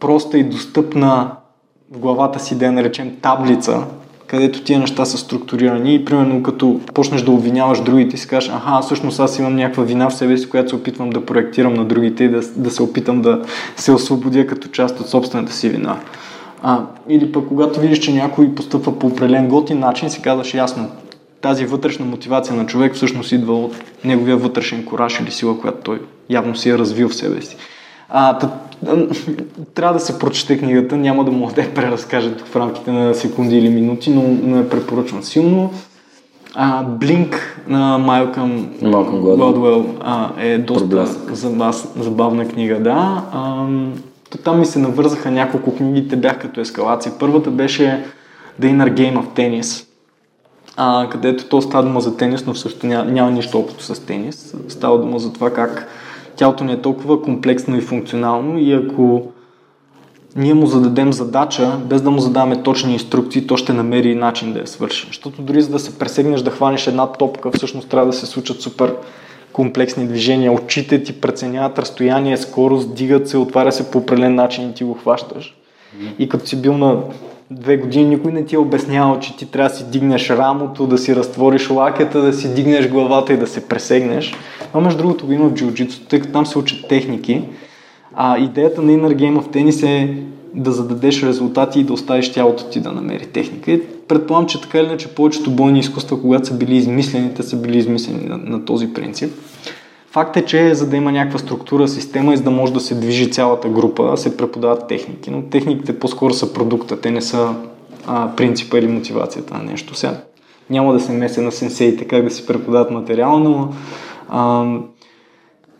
проста 0.00 0.38
и 0.38 0.44
достъпна 0.44 1.30
в 1.90 1.98
главата 1.98 2.40
си, 2.40 2.58
да 2.58 2.64
я 2.64 2.72
наречем 2.72 3.16
таблица, 3.22 3.84
където 4.32 4.62
тия 4.62 4.78
неща 4.78 5.04
са 5.04 5.18
структурирани 5.18 5.94
и 5.94 6.04
примерно 6.04 6.42
като 6.42 6.80
почнеш 6.94 7.22
да 7.22 7.30
обвиняваш 7.30 7.80
другите 7.80 8.16
си 8.16 8.28
кажеш, 8.28 8.50
аха, 8.50 8.80
всъщност 8.82 9.20
аз 9.20 9.38
имам 9.38 9.56
някаква 9.56 9.84
вина 9.84 10.10
в 10.10 10.14
себе 10.14 10.38
си, 10.38 10.50
която 10.50 10.68
се 10.68 10.76
опитвам 10.76 11.10
да 11.10 11.26
проектирам 11.26 11.74
на 11.74 11.84
другите 11.84 12.24
и 12.24 12.28
да, 12.28 12.40
да 12.56 12.70
се 12.70 12.82
опитам 12.82 13.22
да 13.22 13.42
се 13.76 13.92
освободя 13.92 14.46
като 14.46 14.68
част 14.68 15.00
от 15.00 15.08
собствената 15.08 15.52
си 15.52 15.68
вина. 15.68 15.96
А, 16.62 16.80
или 17.08 17.32
пък 17.32 17.48
когато 17.48 17.80
видиш, 17.80 17.98
че 17.98 18.12
някой 18.12 18.54
постъпва 18.54 18.98
по 18.98 19.06
определен 19.06 19.48
готин 19.48 19.78
начин, 19.78 20.10
си 20.10 20.22
казваш 20.22 20.54
ясно, 20.54 20.90
тази 21.40 21.64
вътрешна 21.64 22.06
мотивация 22.06 22.56
на 22.56 22.66
човек 22.66 22.94
всъщност 22.94 23.32
идва 23.32 23.54
от 23.54 23.74
неговия 24.04 24.36
вътрешен 24.36 24.84
кораж 24.84 25.20
или 25.20 25.30
сила, 25.30 25.60
която 25.60 25.78
той 25.82 26.00
явно 26.30 26.56
си 26.56 26.70
е 26.70 26.78
развил 26.78 27.08
в 27.08 27.14
себе 27.14 27.42
си. 27.42 27.56
А, 28.14 28.38
тъ, 28.38 28.50
трябва 29.74 29.94
да 29.94 30.00
се 30.00 30.18
прочете 30.18 30.58
книгата, 30.58 30.96
няма 30.96 31.24
да 31.24 31.30
мога 31.30 31.52
да 31.52 31.60
я 31.60 31.74
преразкажа 31.74 32.30
в 32.44 32.56
рамките 32.56 32.92
на 32.92 33.14
секунди 33.14 33.58
или 33.58 33.68
минути, 33.68 34.10
но, 34.10 34.56
я 34.56 34.68
препоръчвам 34.68 35.22
силно. 35.22 35.70
А, 36.54 36.82
Блинк 36.82 37.62
на 37.68 37.98
Малкъм 37.98 38.68
Гладуел 38.82 39.86
е 40.38 40.58
доста 40.58 41.06
забавна 41.96 42.48
книга, 42.48 42.80
да. 42.80 43.24
А, 43.32 43.66
то 44.30 44.38
там 44.38 44.58
ми 44.58 44.66
се 44.66 44.78
навързаха 44.78 45.30
няколко 45.30 45.76
книги, 45.76 46.08
те 46.08 46.16
бях 46.16 46.38
като 46.38 46.60
ескалация. 46.60 47.12
Първата 47.18 47.50
беше 47.50 48.04
The 48.60 48.64
Inner 48.64 48.94
Game 48.94 49.18
of 49.18 49.26
Tennis, 49.36 49.86
а, 50.76 51.08
където 51.10 51.48
то 51.48 51.62
става 51.62 51.82
дума 51.82 52.00
за 52.00 52.16
тенис, 52.16 52.46
но 52.46 52.54
всъщност 52.54 52.84
няма, 52.84 53.10
няма 53.10 53.30
нищо 53.30 53.58
общо 53.58 53.82
с 53.82 54.06
тенис. 54.06 54.54
Става 54.68 54.98
дума 54.98 55.18
за 55.18 55.32
това 55.32 55.50
как 55.50 55.88
тялото 56.36 56.64
ни 56.64 56.72
е 56.72 56.80
толкова 56.80 57.22
комплексно 57.22 57.76
и 57.76 57.80
функционално 57.80 58.58
и 58.58 58.72
ако 58.72 59.32
ние 60.36 60.54
му 60.54 60.66
зададем 60.66 61.12
задача, 61.12 61.78
без 61.84 62.02
да 62.02 62.10
му 62.10 62.18
задаваме 62.18 62.62
точни 62.62 62.92
инструкции, 62.92 63.46
то 63.46 63.56
ще 63.56 63.72
намери 63.72 64.14
начин 64.14 64.52
да 64.52 64.58
я 64.58 64.66
свърши. 64.66 65.06
Защото 65.06 65.42
дори 65.42 65.62
за 65.62 65.70
да 65.70 65.78
се 65.78 65.98
пресегнеш 65.98 66.40
да 66.40 66.50
хванеш 66.50 66.86
една 66.86 67.06
топка, 67.06 67.50
всъщност 67.50 67.88
трябва 67.88 68.06
да 68.06 68.12
се 68.12 68.26
случат 68.26 68.60
супер 68.60 68.94
комплексни 69.52 70.06
движения. 70.06 70.52
Очите 70.52 71.02
ти 71.02 71.20
преценяват 71.20 71.78
разстояние, 71.78 72.36
скорост, 72.36 72.94
дигат 72.94 73.28
се, 73.28 73.38
отваря 73.38 73.72
се 73.72 73.90
по 73.90 73.98
определен 73.98 74.34
начин 74.34 74.70
и 74.70 74.74
ти 74.74 74.84
го 74.84 74.94
хващаш. 74.94 75.56
И 76.18 76.28
като 76.28 76.46
си 76.46 76.62
бил 76.62 76.76
на 76.78 76.96
две 77.60 77.76
години, 77.76 78.04
никой 78.04 78.32
не 78.32 78.44
ти 78.44 78.54
е 78.54 78.58
обяснявал, 78.58 79.18
че 79.20 79.36
ти 79.36 79.46
трябва 79.46 79.70
да 79.70 79.76
си 79.76 79.90
дигнеш 79.90 80.30
рамото, 80.30 80.86
да 80.86 80.98
си 80.98 81.16
разтвориш 81.16 81.70
лакета, 81.70 82.22
да 82.22 82.32
си 82.32 82.54
дигнеш 82.54 82.88
главата 82.88 83.32
и 83.32 83.36
да 83.36 83.46
се 83.46 83.68
пресегнеш. 83.68 84.34
Но 84.74 84.80
между 84.80 84.98
другото 84.98 85.26
го 85.26 85.32
има 85.32 85.48
в 85.48 85.52
джиу-джитсу, 85.52 86.08
тъй 86.08 86.20
като 86.20 86.32
там 86.32 86.46
се 86.46 86.58
учат 86.58 86.88
техники. 86.88 87.42
А 88.14 88.38
идеята 88.38 88.82
на 88.82 88.92
Inner 88.92 89.16
Game 89.16 89.40
of 89.40 89.56
Tennis 89.56 89.86
е 89.86 90.22
да 90.54 90.72
зададеш 90.72 91.22
резултати 91.22 91.80
и 91.80 91.84
да 91.84 91.92
оставиш 91.92 92.32
тялото 92.32 92.64
ти 92.64 92.80
да 92.80 92.92
намери 92.92 93.26
техника. 93.26 93.72
И 93.72 93.82
предполагам, 94.08 94.48
че 94.48 94.60
така 94.60 94.78
или 94.78 94.86
иначе 94.86 95.08
повечето 95.08 95.50
бойни 95.50 95.78
изкуства, 95.78 96.20
когато 96.20 96.46
са 96.46 96.54
били 96.54 96.76
измислени, 96.76 97.34
те 97.34 97.42
са 97.42 97.56
били 97.56 97.78
измислени 97.78 98.28
на, 98.28 98.38
на 98.38 98.64
този 98.64 98.92
принцип. 98.92 99.32
Факт 100.12 100.36
е, 100.36 100.44
че 100.44 100.74
за 100.74 100.88
да 100.88 100.96
има 100.96 101.12
някаква 101.12 101.38
структура, 101.38 101.88
система 101.88 102.34
и 102.34 102.36
за 102.36 102.42
да 102.42 102.50
може 102.50 102.72
да 102.72 102.80
се 102.80 102.94
движи 102.94 103.30
цялата 103.30 103.68
група, 103.68 104.16
се 104.16 104.36
преподават 104.36 104.88
техники. 104.88 105.30
Но 105.30 105.42
техниките 105.42 105.98
по-скоро 105.98 106.34
са 106.34 106.52
продукта, 106.52 107.00
те 107.00 107.10
не 107.10 107.22
са 107.22 107.54
а, 108.06 108.36
принципа 108.36 108.78
или 108.78 108.88
мотивацията 108.88 109.54
на 109.54 109.62
нещо. 109.62 109.94
Сега 109.94 110.20
няма 110.70 110.92
да 110.92 111.00
се 111.00 111.12
меся 111.12 111.42
на 111.42 111.52
сенсеите 111.52 112.04
как 112.04 112.24
да 112.24 112.30
си 112.30 112.46
преподават 112.46 112.90
материал, 112.90 113.38
но 113.38 113.72
А, 114.28 114.64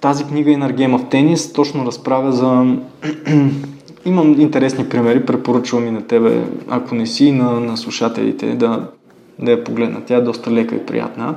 тази 0.01 0.25
книга 0.25 0.51
Game 0.51 0.97
of 0.97 1.13
Tennis 1.13 1.55
точно 1.55 1.87
разправя 1.87 2.33
за... 2.33 2.77
Имам 4.05 4.41
интересни 4.41 4.89
примери, 4.89 5.27
препоръчвам 5.27 5.87
и 5.87 5.91
на 5.91 6.03
тебе, 6.03 6.45
ако 6.69 6.95
не 6.95 7.07
си, 7.07 7.33
на, 7.33 7.61
на 7.61 7.77
слушателите 7.77 8.55
да, 8.55 8.89
да 9.39 9.51
я 9.51 9.65
погледнат. 9.65 10.05
Тя 10.05 10.17
е 10.17 10.21
доста 10.21 10.51
лека 10.51 10.75
и 10.75 10.87
приятна. 10.87 11.35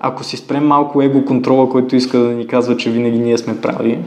Ако 0.00 0.24
си 0.24 0.36
спрем 0.36 0.66
малко 0.66 1.02
его 1.02 1.24
контрола, 1.24 1.68
който 1.68 1.96
иска 1.96 2.18
да 2.18 2.28
ни 2.28 2.46
казва, 2.46 2.76
че 2.76 2.90
винаги 2.90 3.18
ние 3.18 3.38
сме 3.38 3.60
прави, 3.60 3.98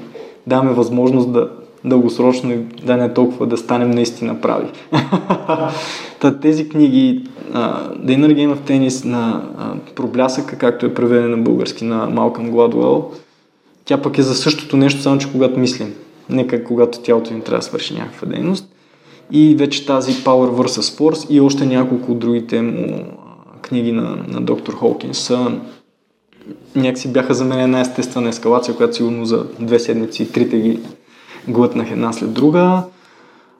даваме 0.47 0.73
възможност 0.73 1.33
да 1.33 1.49
дългосрочно 1.85 2.51
и 2.51 2.57
да 2.85 2.97
не 2.97 3.13
толкова 3.13 3.47
да 3.47 3.57
станем 3.57 3.91
наистина 3.91 4.41
прави. 4.41 4.67
Та, 6.19 6.39
тези 6.39 6.69
книги, 6.69 7.23
Inner 7.53 8.33
Game 8.33 8.55
of 8.55 8.69
Tennis 8.69 9.05
на 9.05 9.43
uh, 9.57 9.93
Проблясъка, 9.93 10.57
както 10.57 10.85
е 10.85 10.93
преведен 10.93 11.31
на 11.31 11.37
български 11.37 11.85
на 11.85 12.09
Малкъм 12.09 12.51
Гладуел, 12.51 13.11
тя 13.85 14.01
пък 14.01 14.17
е 14.17 14.21
за 14.21 14.35
същото 14.35 14.77
нещо, 14.77 15.01
само 15.01 15.17
че 15.17 15.31
когато 15.31 15.59
мислим. 15.59 15.93
Нека 16.29 16.63
когато 16.63 16.99
тялото 16.99 17.33
ни 17.33 17.41
трябва 17.41 17.59
да 17.59 17.65
свърши 17.65 17.93
някаква 17.93 18.27
дейност. 18.27 18.69
И 19.31 19.55
вече 19.55 19.85
тази 19.85 20.13
Power 20.13 20.63
vs. 20.63 20.99
Force 20.99 21.29
и 21.29 21.41
още 21.41 21.65
няколко 21.65 22.11
от 22.11 22.19
другите 22.19 22.61
му 22.61 23.05
книги 23.61 23.91
на, 23.91 24.17
на 24.27 24.41
доктор 24.41 24.73
Холкинс 24.73 25.17
са 25.17 25.51
някакси 26.75 27.13
бяха 27.13 27.33
за 27.33 27.45
мен 27.45 27.59
една 27.59 27.81
естествена 27.81 28.29
ескалация, 28.29 28.75
която 28.75 28.95
сигурно 28.95 29.25
за 29.25 29.45
две 29.59 29.79
седмици, 29.79 30.31
трите 30.31 30.59
ги 30.59 30.79
глътнах 31.47 31.91
една 31.91 32.13
след 32.13 32.33
друга. 32.33 32.83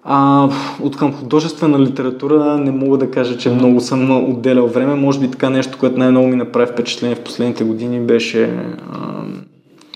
А, 0.03 0.49
от 0.81 0.97
към 0.97 1.13
художествена 1.13 1.79
литература 1.79 2.57
не 2.57 2.71
мога 2.71 2.97
да 2.97 3.11
кажа, 3.11 3.37
че 3.37 3.49
много 3.49 3.79
съм 3.79 4.29
отделял 4.31 4.67
време. 4.67 4.95
Може 4.95 5.19
би 5.19 5.31
така 5.31 5.49
нещо, 5.49 5.77
което 5.79 5.99
най-много 5.99 6.27
ми 6.27 6.35
направи 6.35 6.71
впечатление 6.71 7.15
в 7.15 7.23
последните 7.23 7.63
години 7.63 7.99
беше 7.99 8.43
а, 8.43 9.23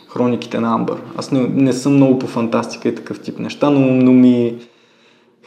Хрониките 0.08 0.60
на 0.60 0.74
Амбър. 0.74 0.98
Аз 1.18 1.32
не, 1.32 1.48
не 1.48 1.74
съм 1.74 1.94
много 1.94 2.20
по 2.20 2.28
фантастика 2.28 2.90
и 2.90 2.96
такъв 2.96 3.20
тип 3.20 3.40
неща, 3.40 3.70
но, 3.70 3.80
но 3.80 4.12
ми 4.12 4.56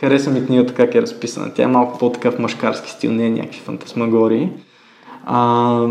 хареса 0.00 0.30
ми 0.30 0.46
книгата 0.46 0.74
как 0.74 0.94
е 0.94 1.02
разписана. 1.02 1.54
Тя 1.54 1.62
е 1.62 1.66
малко 1.66 1.98
по-такъв 1.98 2.38
мъжкарски 2.38 2.90
стил, 2.90 3.12
не 3.12 3.26
е 3.26 3.30
някакви 3.30 3.60
фантасмагории. 3.60 4.48
А, 5.24 5.86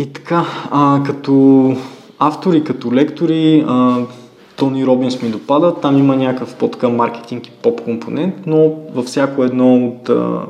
и 0.00 0.12
така, 0.12 0.46
а, 0.70 1.02
като 1.06 1.76
автори, 2.18 2.64
като 2.64 2.92
лектори, 2.92 3.64
а, 3.68 3.98
Тони 4.56 4.86
Робинс 4.86 5.22
ми 5.22 5.28
допада. 5.28 5.74
Там 5.74 5.98
има 5.98 6.16
някакъв 6.16 6.54
по-така 6.54 6.88
маркетинг 6.88 7.46
и 7.46 7.50
поп 7.50 7.80
компонент, 7.80 8.34
но 8.46 8.74
във 8.94 9.04
всяко 9.04 9.44
едно 9.44 9.86
от 9.86 10.08
а, 10.08 10.42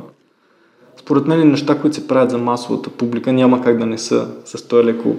според 0.97 1.27
мен 1.27 1.51
неща, 1.51 1.79
които 1.79 1.95
се 1.95 2.07
правят 2.07 2.31
за 2.31 2.37
масовата 2.37 2.89
публика, 2.89 3.33
няма 3.33 3.61
как 3.61 3.77
да 3.77 3.85
не 3.85 3.97
са 3.97 4.27
с 4.45 4.67
този 4.67 4.85
леко 4.85 5.15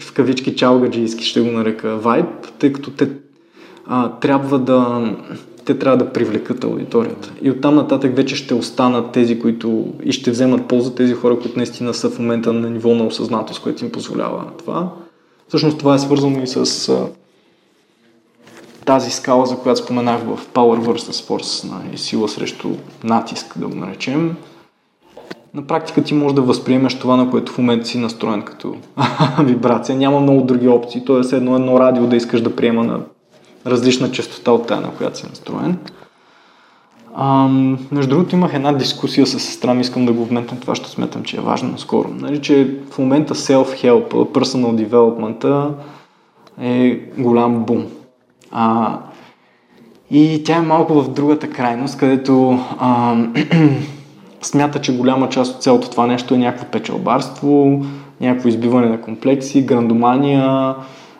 в 0.00 0.12
кавички 0.12 0.56
чалгаджийски, 0.56 1.24
ще 1.24 1.40
го 1.40 1.50
нарека, 1.50 1.96
вайб, 1.96 2.26
тъй 2.58 2.72
като 2.72 2.90
те 2.90 3.10
а, 3.86 4.10
трябва 4.10 4.58
да 4.58 5.10
те 5.68 5.78
трябва 5.78 5.96
да 5.96 6.12
привлекат 6.12 6.64
аудиторията. 6.64 7.32
И 7.42 7.50
оттам 7.50 7.74
нататък 7.74 8.16
вече 8.16 8.36
ще 8.36 8.54
останат 8.54 9.12
тези, 9.12 9.40
които 9.40 9.86
и 10.04 10.12
ще 10.12 10.30
вземат 10.30 10.68
полза 10.68 10.94
тези 10.94 11.14
хора, 11.14 11.38
които 11.38 11.56
наистина 11.56 11.94
са 11.94 12.10
в 12.10 12.18
момента 12.18 12.52
на 12.52 12.70
ниво 12.70 12.94
на 12.94 13.06
осъзнатост, 13.06 13.62
което 13.62 13.84
им 13.84 13.92
позволява 13.92 14.44
това. 14.58 14.92
Всъщност 15.48 15.78
това 15.78 15.94
е 15.94 15.98
свързано 15.98 16.42
и 16.42 16.46
с 16.46 16.88
а, 16.88 17.06
тази 18.84 19.10
скала, 19.10 19.46
за 19.46 19.56
която 19.56 19.80
споменах 19.80 20.20
в 20.20 20.38
Power 20.54 20.80
vs. 20.80 21.28
Force, 21.28 21.70
на 21.70 21.98
сила 21.98 22.28
срещу 22.28 22.68
натиск, 23.04 23.58
да 23.58 23.66
го 23.66 23.74
наречем. 23.74 24.36
На 25.54 25.66
практика 25.66 26.02
ти 26.02 26.14
можеш 26.14 26.34
да 26.34 26.42
възприемеш 26.42 26.98
това, 26.98 27.16
на 27.16 27.30
което 27.30 27.52
в 27.52 27.58
момента 27.58 27.86
си 27.86 27.98
настроен 27.98 28.42
като 28.42 28.76
вибрация. 29.40 29.96
Няма 29.96 30.20
много 30.20 30.42
други 30.42 30.68
опции. 30.68 31.04
Тоест 31.04 31.32
едно 31.32 31.56
едно 31.56 31.80
радио 31.80 32.06
да 32.06 32.16
искаш 32.16 32.40
да 32.40 32.56
приема 32.56 32.84
на 32.84 33.00
различна 33.70 34.10
частота 34.10 34.52
от 34.52 34.66
тази, 34.66 34.82
на 34.82 34.90
която 34.90 35.18
си 35.18 35.26
настроен. 35.30 35.78
А, 37.14 37.48
между 37.92 38.10
другото 38.10 38.36
имах 38.36 38.54
една 38.54 38.72
дискусия 38.72 39.26
с 39.26 39.40
сестра 39.40 39.74
ми, 39.74 39.80
искам 39.80 40.06
да 40.06 40.12
го 40.12 40.24
вметна, 40.24 40.60
това 40.60 40.74
ще 40.74 40.90
сметам, 40.90 41.22
че 41.22 41.36
е 41.36 41.40
важно 41.40 41.78
скоро. 41.78 42.08
Нали, 42.14 42.40
че 42.40 42.76
в 42.90 42.98
момента 42.98 43.34
self-help, 43.34 44.08
personal 44.08 44.86
development 44.86 45.72
е 46.60 47.00
голям 47.18 47.64
бум. 47.64 47.86
А, 48.50 48.98
и 50.10 50.42
тя 50.44 50.56
е 50.56 50.60
малко 50.60 51.02
в 51.02 51.12
другата 51.12 51.50
крайност, 51.50 51.98
където 51.98 52.58
а, 52.78 53.16
смята, 54.42 54.80
че 54.80 54.96
голяма 54.96 55.28
част 55.28 55.56
от 55.56 55.62
цялото 55.62 55.90
това 55.90 56.06
нещо 56.06 56.34
е 56.34 56.38
някакво 56.38 56.66
печалбарство, 56.66 57.84
някакво 58.20 58.48
избиване 58.48 58.88
на 58.88 59.00
комплекси, 59.00 59.66
грандомания, 59.66 60.74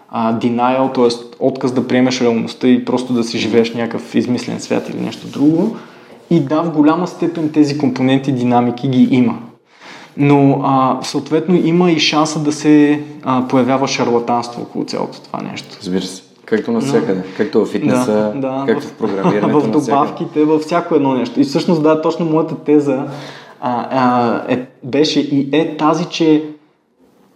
а, 0.09 0.39
denial, 0.39 0.95
т.е. 0.95 1.25
отказ 1.39 1.73
да 1.73 1.89
приемеш 1.89 2.21
реалността 2.21 2.69
и 2.69 2.85
просто 2.85 3.13
да 3.13 3.25
си 3.25 3.39
живееш 3.39 3.75
някакъв 3.75 4.15
измислен 4.15 4.61
свят 4.61 4.89
или 4.89 5.01
нещо 5.01 5.27
друго. 5.27 5.77
И 6.31 6.41
да, 6.41 6.63
в 6.63 6.71
голяма 6.71 7.07
степен 7.07 7.53
тези 7.53 7.79
компоненти, 7.79 8.33
динамики 8.33 8.89
ги 8.89 9.09
има. 9.11 9.39
Но 10.17 10.61
а, 10.65 10.99
съответно 11.03 11.55
има 11.65 11.91
и 11.91 11.99
шанса 11.99 12.39
да 12.39 12.53
се 12.53 13.03
а, 13.25 13.49
появява 13.49 13.89
шарлатанство 13.89 14.63
около 14.63 14.85
цялото 14.85 15.21
това 15.21 15.43
нещо. 15.43 15.69
Разбира 15.81 16.03
се. 16.03 16.23
Както 16.45 16.73
навсякъде. 16.73 17.23
Както 17.37 17.65
в 17.65 17.69
фитнеса, 17.69 18.33
да, 18.35 18.41
да, 18.41 18.65
както 18.67 18.87
в, 18.87 18.91
в 18.91 18.93
програмирането. 18.93 19.61
в 19.61 19.71
добавките, 19.71 20.45
във 20.45 20.63
всяко 20.63 20.95
едно 20.95 21.15
нещо. 21.15 21.41
И 21.41 21.45
всъщност, 21.45 21.83
да, 21.83 22.03
точно 22.03 22.27
моята 22.27 22.55
теза 22.55 23.07
а, 23.61 23.89
а, 23.91 24.43
е, 24.49 24.67
беше 24.85 25.21
и 25.21 25.49
е 25.53 25.77
тази, 25.77 26.05
че 26.05 26.45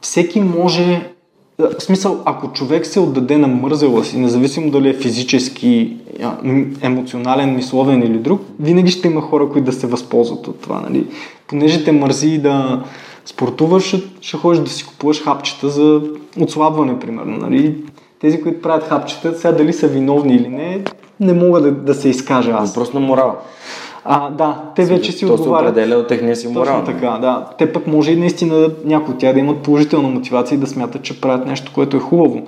всеки 0.00 0.40
може 0.40 1.11
в 1.58 1.82
смисъл, 1.82 2.22
ако 2.24 2.52
човек 2.52 2.86
се 2.86 3.00
отдаде 3.00 3.38
на 3.38 3.48
мързела 3.48 4.04
си, 4.04 4.18
независимо 4.18 4.70
дали 4.70 4.88
е 4.88 4.94
физически, 4.94 5.96
емоционален, 6.82 7.54
мисловен 7.54 8.02
или 8.02 8.18
друг, 8.18 8.40
винаги 8.60 8.90
ще 8.90 9.08
има 9.08 9.20
хора, 9.20 9.48
които 9.48 9.64
да 9.64 9.72
се 9.72 9.86
възползват 9.86 10.46
от 10.46 10.60
това. 10.60 10.80
Нали? 10.80 11.06
Понеже 11.48 11.84
те 11.84 11.92
мързи 11.92 12.38
да 12.38 12.84
спортуваш, 13.24 13.84
ще, 13.84 14.02
ще 14.20 14.36
ходиш 14.36 14.60
да 14.60 14.70
си 14.70 14.86
купуваш 14.86 15.22
хапчета 15.22 15.68
за 15.68 16.02
отслабване, 16.40 16.98
примерно. 16.98 17.36
Нали? 17.36 17.76
Тези, 18.20 18.42
които 18.42 18.62
правят 18.62 18.84
хапчета, 18.84 19.34
сега 19.34 19.52
дали 19.52 19.72
са 19.72 19.88
виновни 19.88 20.34
или 20.34 20.48
не, 20.48 20.84
не 21.20 21.32
мога 21.32 21.60
да, 21.60 21.72
да 21.72 21.94
се 21.94 22.08
изкажа 22.08 22.50
аз. 22.50 22.74
Просто 22.74 23.00
на 23.00 23.06
морал. 23.06 23.36
А, 24.04 24.30
да, 24.30 24.62
те 24.76 24.84
вече 24.84 25.12
си 25.12 25.26
отговарят. 25.26 25.74
То 25.74 25.74
се 25.74 25.80
определя 25.80 25.98
от 25.98 26.08
техния 26.08 26.36
си 26.36 26.48
морал. 26.48 26.80
Точно 26.80 26.94
така, 26.94 27.18
да. 27.18 27.46
Те 27.58 27.72
пък 27.72 27.86
може 27.86 28.12
и 28.12 28.16
наистина 28.16 28.70
някои 28.84 29.14
от 29.14 29.20
тях 29.20 29.34
да 29.34 29.40
имат 29.40 29.58
положителна 29.58 30.08
мотивация 30.08 30.56
и 30.56 30.58
да 30.58 30.66
смятат, 30.66 31.02
че 31.02 31.20
правят 31.20 31.46
нещо, 31.46 31.72
което 31.74 31.96
е 31.96 32.00
хубаво. 32.00 32.42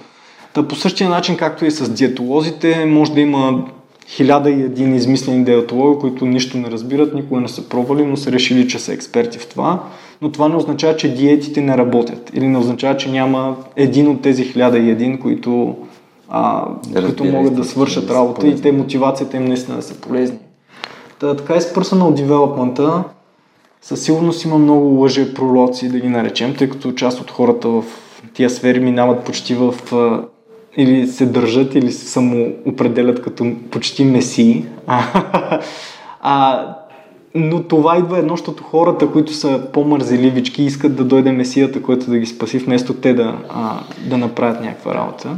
Та 0.52 0.62
по 0.62 0.74
същия 0.74 1.10
начин, 1.10 1.36
както 1.36 1.64
и 1.64 1.70
с 1.70 1.90
диетолозите, 1.90 2.84
може 2.84 3.12
да 3.12 3.20
има 3.20 3.64
хиляда 4.08 4.50
и 4.50 4.62
един 4.62 4.94
измислени 4.94 5.44
диетологи, 5.44 6.00
които 6.00 6.26
нищо 6.26 6.58
не 6.58 6.70
разбират, 6.70 7.14
никога 7.14 7.40
не 7.40 7.48
са 7.48 7.68
пробвали, 7.68 8.04
но 8.04 8.16
са 8.16 8.32
решили, 8.32 8.68
че 8.68 8.78
са 8.78 8.92
експерти 8.92 9.38
в 9.38 9.48
това. 9.48 9.82
Но 10.22 10.32
това 10.32 10.48
не 10.48 10.56
означава, 10.56 10.96
че 10.96 11.14
диетите 11.14 11.60
не 11.60 11.78
работят. 11.78 12.30
Или 12.34 12.46
не 12.46 12.58
означава, 12.58 12.96
че 12.96 13.10
няма 13.10 13.56
един 13.76 14.08
от 14.08 14.22
тези 14.22 14.44
хиляда 14.44 14.78
и 14.78 14.90
един, 14.90 15.18
които, 15.18 15.76
а, 16.28 16.68
които 16.94 17.24
могат 17.24 17.54
да 17.54 17.64
свършат 17.64 18.10
работа 18.10 18.46
и 18.48 18.60
те 18.60 18.72
мотивацията 18.72 19.36
им 19.36 19.44
наистина 19.44 19.76
да 19.76 19.82
са 19.82 19.94
полезни. 19.94 20.38
Та, 21.18 21.36
така 21.36 21.56
и 21.56 21.60
с 21.60 21.74
personal 21.74 22.26
development 22.26 23.04
със 23.82 24.04
сигурност 24.04 24.44
има 24.44 24.58
много 24.58 24.86
лъже 24.86 25.34
пролоци, 25.34 25.88
да 25.88 26.00
ги 26.00 26.08
наречем, 26.08 26.54
тъй 26.54 26.68
като 26.68 26.92
част 26.92 27.20
от 27.20 27.30
хората 27.30 27.68
в 27.68 27.84
тия 28.34 28.50
сфери 28.50 28.80
минават 28.80 29.24
почти 29.24 29.54
в 29.54 29.74
или 30.76 31.06
се 31.06 31.26
държат, 31.26 31.74
или 31.74 31.92
се 31.92 32.06
самоопределят 32.06 33.22
като 33.22 33.52
почти 33.70 34.04
месии. 34.04 34.64
а, 36.20 36.66
но 37.34 37.62
това 37.62 37.98
идва 37.98 38.18
едно, 38.18 38.36
защото 38.36 38.62
хората, 38.62 39.10
които 39.10 39.32
са 39.32 39.62
по-мързеливички, 39.72 40.62
искат 40.62 40.96
да 40.96 41.04
дойде 41.04 41.32
месията, 41.32 41.82
който 41.82 42.10
да 42.10 42.18
ги 42.18 42.26
спаси, 42.26 42.58
вместо 42.58 42.94
те 42.94 43.14
да, 43.14 43.38
а, 43.48 43.80
да 44.08 44.18
направят 44.18 44.60
някаква 44.60 44.94
работа. 44.94 45.36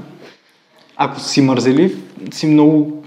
Ако 0.97 1.21
си 1.21 1.41
мързелив, 1.41 1.99
си 2.31 2.47
много 2.47 3.03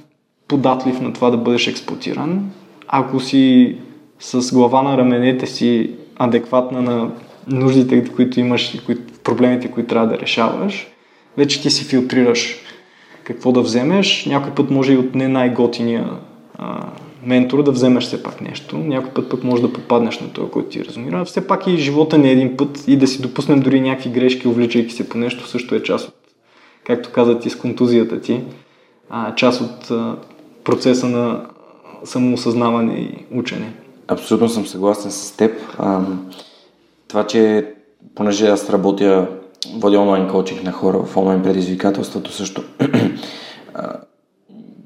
податлив 0.48 1.02
на 1.02 1.14
това 1.14 1.30
да 1.30 1.38
бъдеш 1.38 1.68
експлуатиран. 1.68 2.52
Ако 2.92 3.20
си 3.20 3.76
с 4.20 4.54
глава 4.54 4.82
на 4.82 4.98
раменете 4.98 5.48
си 5.48 5.92
адекватна 6.16 6.82
на 6.82 7.12
нуждите, 7.48 8.06
които 8.16 8.40
имаш 8.40 8.74
и 8.74 8.80
проблемите, 9.24 9.72
които 9.72 9.90
трябва 9.90 10.08
да 10.08 10.20
решаваш, 10.20 10.88
вече 11.38 11.62
ти 11.62 11.70
си 11.70 11.86
филтрираш 11.86 12.56
какво 13.24 13.52
да 13.52 13.62
вземеш. 13.62 14.26
Някой 14.26 14.52
път 14.52 14.72
може 14.72 14.94
и 14.94 14.98
от 14.98 15.16
не 15.16 15.28
най-готиния 15.28 16.10
а, 16.58 16.86
ментор 17.24 17.64
да 17.64 17.72
вземеш 17.72 18.04
все 18.04 18.24
пак 18.24 18.42
нещо. 18.42 18.78
Някой 18.78 19.12
път 19.12 19.30
пък 19.30 19.44
може 19.44 19.62
да 19.62 19.74
попаднеш 19.74 20.20
на 20.20 20.30
това, 20.30 20.50
който 20.50 20.70
ти 20.70 20.86
разумира. 20.86 21.26
Все 21.26 21.48
пак 21.48 21.68
и 21.68 21.78
живота 21.78 22.18
не 22.18 22.30
е 22.30 22.34
един 22.34 22.58
път 22.58 22.84
и 22.88 22.98
да 22.98 23.08
си 23.08 23.22
допуснем 23.22 23.60
дори 23.60 23.82
някакви 23.82 24.10
грешки, 24.10 24.48
увличайки 24.48 24.94
се 24.94 25.10
по 25.10 25.18
нещо, 25.18 25.48
също 25.48 25.76
е 25.76 25.84
част 25.84 26.08
от, 26.08 26.16
както 26.84 27.12
каза 27.12 27.40
ти, 27.40 27.50
с 27.50 27.56
контузията 27.56 28.22
ти, 28.22 28.42
а, 29.10 29.36
част 29.36 29.62
от 29.62 29.92
а, 29.92 30.16
процеса 30.64 31.10
на 31.10 31.46
самоосъзнаване 32.04 32.94
и 32.94 33.26
учене. 33.38 33.74
Абсолютно 34.08 34.50
съм 34.50 34.66
съгласен 34.66 35.12
с 35.12 35.32
теб. 35.32 35.52
Това, 37.08 37.28
че 37.28 37.74
понеже 38.16 38.48
аз 38.48 38.70
работя, 38.70 39.28
водя 39.76 40.00
онлайн 40.00 40.30
коучинг 40.30 40.64
на 40.64 40.72
хора 40.72 41.00
в 41.00 41.18
онлайн 41.18 41.42
предизвикателството 41.42 42.32
също. 42.32 42.64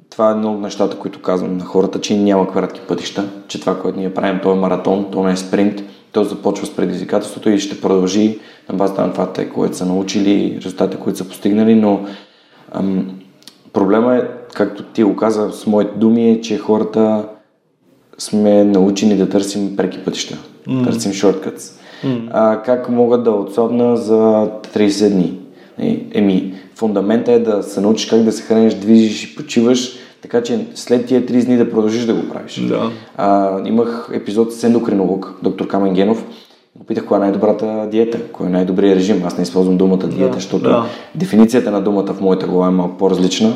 това 0.09 0.29
е 0.29 0.31
едно 0.31 0.53
от 0.53 0.61
нещата, 0.61 0.99
които 0.99 1.21
казвам 1.21 1.57
на 1.57 1.65
хората, 1.65 2.01
че 2.01 2.17
няма 2.17 2.51
кратки 2.51 2.81
пътища, 2.87 3.29
че 3.47 3.59
това, 3.59 3.81
което 3.81 3.99
ние 3.99 4.13
правим, 4.13 4.39
то 4.43 4.51
е 4.51 4.55
маратон, 4.55 5.11
то 5.11 5.23
не 5.23 5.31
е 5.31 5.37
спринт, 5.37 5.83
то 6.11 6.23
започва 6.23 6.65
с 6.65 6.75
предизвикателството 6.75 7.49
и 7.49 7.59
ще 7.59 7.81
продължи 7.81 8.39
на 8.69 8.75
базата 8.75 9.01
на 9.01 9.11
това, 9.11 9.33
което 9.53 9.77
са 9.77 9.85
научили, 9.85 10.59
резултатите, 10.65 11.03
които 11.03 11.17
са 11.17 11.27
постигнали, 11.27 11.75
но 11.75 12.05
ам, 12.71 13.19
проблема 13.73 14.15
е, 14.15 14.21
както 14.53 14.83
ти 14.83 15.03
го 15.03 15.15
каза 15.15 15.51
с 15.51 15.67
моите 15.67 15.91
думи, 15.97 16.31
е, 16.31 16.41
че 16.41 16.57
хората 16.57 17.25
сме 18.17 18.63
научени 18.63 19.17
да 19.17 19.29
търсим 19.29 19.75
преки 19.75 19.99
пътища, 20.05 20.37
mm. 20.67 20.83
търсим 20.83 21.11
shortcuts. 21.11 21.79
Mm. 22.03 22.29
А, 22.31 22.61
как 22.61 22.89
мога 22.89 23.17
да 23.17 23.31
отсобна 23.31 23.97
за 23.97 24.49
30 24.75 25.09
дни? 25.09 25.39
Еми, 26.13 26.53
фундамента 26.75 27.31
е 27.31 27.39
да 27.39 27.63
се 27.63 27.81
научиш 27.81 28.09
как 28.09 28.23
да 28.23 28.31
се 28.31 28.43
храниш, 28.43 28.73
движиш 28.73 29.23
и 29.23 29.35
почиваш, 29.35 29.97
така 30.21 30.43
че 30.43 30.65
след 30.75 31.05
тия 31.05 31.25
30 31.25 31.45
дни 31.45 31.57
да 31.57 31.69
продължиш 31.69 32.05
да 32.05 32.13
го 32.13 32.29
правиш. 32.29 32.55
Да. 32.67 32.91
А, 33.17 33.59
имах 33.65 34.09
епизод 34.13 34.53
с 34.53 34.63
ендокринолог, 34.63 35.39
доктор 35.43 35.67
Камен 35.67 35.93
Генов. 35.93 36.25
Го 36.75 36.83
питах 36.85 37.05
коя 37.05 37.17
е 37.17 37.21
най-добрата 37.21 37.87
диета, 37.91 38.19
кой 38.31 38.47
е 38.47 38.49
най-добрият 38.49 38.97
режим. 38.97 39.23
Аз 39.25 39.37
не 39.37 39.43
използвам 39.43 39.77
думата 39.77 39.97
диета, 39.97 40.27
да, 40.27 40.33
защото 40.33 40.63
да. 40.63 40.85
дефиницията 41.15 41.71
на 41.71 41.81
думата 41.81 42.13
в 42.13 42.21
моята 42.21 42.47
глава 42.47 42.67
е 42.67 42.71
малко 42.71 42.97
по-различна. 42.97 43.53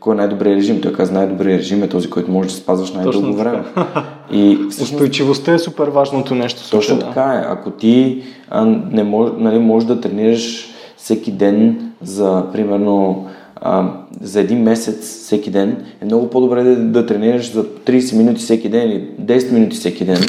Кой 0.00 0.14
е 0.14 0.16
най-добрият 0.16 0.56
режим? 0.56 0.80
Той 0.80 0.92
каза, 0.92 1.12
най-добрият 1.12 1.60
режим 1.60 1.82
е 1.82 1.88
този, 1.88 2.10
който 2.10 2.30
можеш 2.30 2.52
да 2.52 2.58
спазваш 2.58 2.92
най-дълго 2.92 3.32
време. 3.32 3.64
И 4.32 4.58
всъщност, 4.70 4.92
Устойчивостта 4.92 5.54
е 5.54 5.58
супер 5.58 5.88
важното 5.88 6.34
нещо. 6.34 6.70
Точно 6.70 6.96
да. 6.96 7.06
така 7.06 7.22
е. 7.22 7.52
Ако 7.52 7.70
ти 7.70 8.22
а, 8.50 8.64
не 8.90 9.02
мож, 9.02 9.30
нали, 9.38 9.58
можеш 9.58 9.86
да 9.86 10.00
тренираш 10.00 10.74
всеки 10.96 11.32
ден 11.32 11.90
за, 12.02 12.44
примерно, 12.52 13.26
а, 13.56 13.90
за 14.20 14.40
един 14.40 14.62
месец 14.62 15.24
всеки 15.24 15.50
ден, 15.50 15.84
е 16.00 16.04
много 16.04 16.30
по-добре 16.30 16.62
да, 16.62 16.76
да 16.76 17.06
тренираш 17.06 17.52
за 17.52 17.64
30 17.64 18.16
минути 18.16 18.40
всеки 18.40 18.68
ден 18.68 18.90
или 18.90 19.10
10 19.20 19.52
минути 19.52 19.76
всеки 19.76 20.04
ден, 20.04 20.20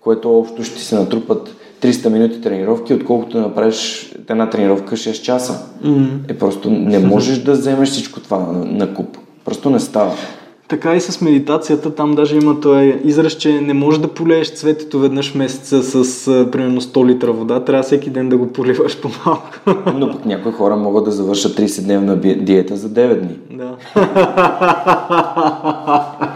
което 0.00 0.38
общо 0.38 0.64
ще 0.64 0.80
се 0.80 0.94
натрупат 0.94 1.56
300 1.86 2.08
минути 2.08 2.40
тренировки, 2.40 2.94
отколкото 2.94 3.36
да 3.36 3.42
направиш 3.42 4.12
една 4.28 4.50
тренировка 4.50 4.96
6 4.96 5.22
часа. 5.22 5.62
Mm-hmm. 5.84 6.08
Е, 6.28 6.34
просто 6.34 6.70
не 6.70 6.98
можеш 6.98 7.38
да 7.38 7.52
вземеш 7.52 7.88
всичко 7.88 8.20
това 8.20 8.38
на, 8.38 8.64
на 8.64 8.94
куп. 8.94 9.18
Просто 9.44 9.70
не 9.70 9.80
става. 9.80 10.12
Така 10.68 10.94
и 10.94 11.00
с 11.00 11.20
медитацията, 11.20 11.94
там 11.94 12.14
даже 12.14 12.36
има 12.36 12.60
този 12.60 12.94
израз, 13.04 13.32
че 13.32 13.60
не 13.60 13.74
можеш 13.74 14.00
да 14.00 14.08
полееш 14.08 14.54
цветето 14.54 14.98
веднъж 14.98 15.34
месеца 15.34 15.82
с 15.82 16.28
а, 16.28 16.50
примерно 16.50 16.80
100 16.80 17.06
литра 17.06 17.32
вода, 17.32 17.64
трябва 17.64 17.82
всеки 17.82 18.10
ден 18.10 18.28
да 18.28 18.36
го 18.36 18.46
поливаш 18.46 18.96
по-малко. 19.00 19.48
Но 19.94 20.12
пък 20.12 20.26
някои 20.26 20.52
хора 20.52 20.76
могат 20.76 21.04
да 21.04 21.10
завършат 21.10 21.58
30-дневна 21.58 22.44
диета 22.44 22.76
за 22.76 22.88
9 22.88 23.20
дни. 23.20 23.36
Да. 23.50 23.76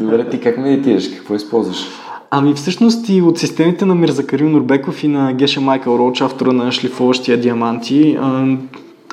Добре, 0.00 0.28
ти 0.28 0.40
как 0.40 0.58
медитираш? 0.58 1.08
Какво 1.08 1.34
използваш? 1.34 1.86
Ами 2.30 2.54
всъщност 2.54 3.08
и 3.08 3.22
от 3.22 3.38
системите 3.38 3.84
на 3.84 3.94
Мирза 3.94 4.26
Карил 4.26 4.48
Нурбеков 4.48 5.04
и 5.04 5.08
на 5.08 5.32
Геша 5.32 5.60
Майкъл 5.60 5.98
Роуч, 5.98 6.20
автора 6.20 6.52
на 6.52 6.72
шлифоващия 6.72 7.40
диаманти, 7.40 8.18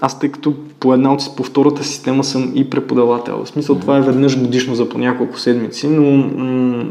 аз 0.02 0.19
тъй 0.19 0.31
като 0.31 0.53
по 0.80 0.94
една 0.94 1.14
от 1.14 1.35
по 1.38 1.44
втората 1.44 1.84
система 1.84 2.23
съм 2.23 2.52
и 2.56 2.69
преподавател. 2.69 3.44
В 3.45 3.49
смисъл 3.49 3.76
това 3.76 3.98
е 3.98 4.02
веднъж 4.02 4.40
годишно 4.40 4.76
за 4.76 4.90
по 4.90 4.98
няколко 4.98 5.40
седмици, 5.40 5.88
но 5.88 6.11
м- 6.11 6.85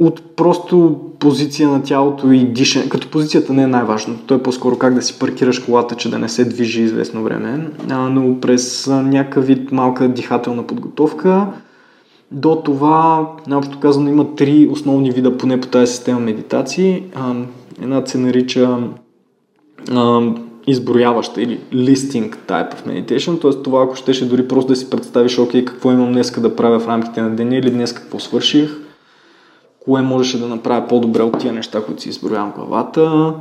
от 0.00 0.36
просто 0.36 1.00
позиция 1.18 1.68
на 1.68 1.82
тялото 1.82 2.32
и 2.32 2.44
дишане, 2.44 2.88
като 2.88 3.10
позицията 3.10 3.52
не 3.52 3.62
е 3.62 3.66
най-важното, 3.66 4.20
то 4.26 4.34
е 4.34 4.42
по-скоро 4.42 4.78
как 4.78 4.94
да 4.94 5.02
си 5.02 5.18
паркираш 5.18 5.58
колата, 5.58 5.94
че 5.94 6.10
да 6.10 6.18
не 6.18 6.28
се 6.28 6.44
движи 6.44 6.82
известно 6.82 7.22
време, 7.22 7.70
а, 7.90 7.98
но 8.08 8.40
през 8.40 8.86
някакъв 8.86 9.46
вид 9.46 9.72
малка 9.72 10.08
дихателна 10.08 10.66
подготовка, 10.66 11.46
до 12.30 12.62
това, 12.64 13.30
наобщо 13.46 13.80
казано, 13.80 14.10
има 14.10 14.34
три 14.34 14.68
основни 14.72 15.10
вида, 15.10 15.38
поне 15.38 15.60
по 15.60 15.68
тази 15.68 15.92
система 15.92 16.20
медитации. 16.20 17.04
Една 17.82 18.06
се 18.06 18.18
нарича 18.18 18.78
изброяваща 20.66 21.42
или 21.42 21.60
listing 21.72 22.36
type 22.46 22.74
of 22.74 22.86
meditation, 22.86 23.40
т.е. 23.42 23.62
това 23.62 23.82
ако 23.82 23.96
щеше 23.96 24.28
дори 24.28 24.48
просто 24.48 24.68
да 24.68 24.76
си 24.76 24.90
представиш, 24.90 25.38
окей, 25.38 25.64
какво 25.64 25.92
имам 25.92 26.12
днеска 26.12 26.40
да 26.40 26.56
правя 26.56 26.80
в 26.80 26.88
рамките 26.88 27.22
на 27.22 27.30
деня 27.30 27.56
или 27.56 27.70
днес 27.70 27.92
какво 27.92 28.18
свърших, 28.18 28.76
кое 29.80 30.02
можеше 30.02 30.40
да 30.40 30.48
направя 30.48 30.88
по-добре 30.88 31.22
от 31.22 31.38
тия 31.38 31.52
неща, 31.52 31.84
които 31.84 32.02
си 32.02 32.08
изброявам 32.08 32.52
главата. 32.56 33.34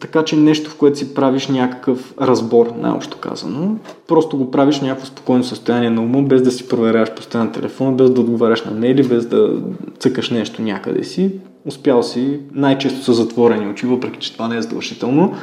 Така 0.00 0.24
че 0.24 0.36
нещо, 0.36 0.70
в 0.70 0.76
което 0.76 0.98
си 0.98 1.14
правиш 1.14 1.48
някакъв 1.48 2.14
разбор, 2.20 2.72
най-общо 2.78 3.18
казано. 3.18 3.76
Просто 4.08 4.36
го 4.36 4.50
правиш 4.50 4.78
в 4.78 4.82
някакво 4.82 5.06
спокойно 5.06 5.44
състояние 5.44 5.90
на 5.90 6.02
ума, 6.02 6.22
без 6.22 6.42
да 6.42 6.50
си 6.50 6.68
проверяваш 6.68 7.14
постоянно 7.14 7.52
телефон, 7.52 7.96
без 7.96 8.10
да 8.10 8.20
отговаряш 8.20 8.64
на 8.64 8.70
мейли, 8.70 9.02
без 9.02 9.26
да 9.26 9.62
цъкаш 9.98 10.30
нещо 10.30 10.62
някъде 10.62 11.04
си. 11.04 11.30
Успял 11.66 12.02
си, 12.02 12.40
най-често 12.54 13.04
са 13.04 13.12
затворени 13.12 13.70
очи, 13.70 13.86
въпреки 13.86 14.18
че 14.18 14.32
това 14.32 14.48
не 14.48 14.56
е 14.56 14.62
задължително, 14.62 15.34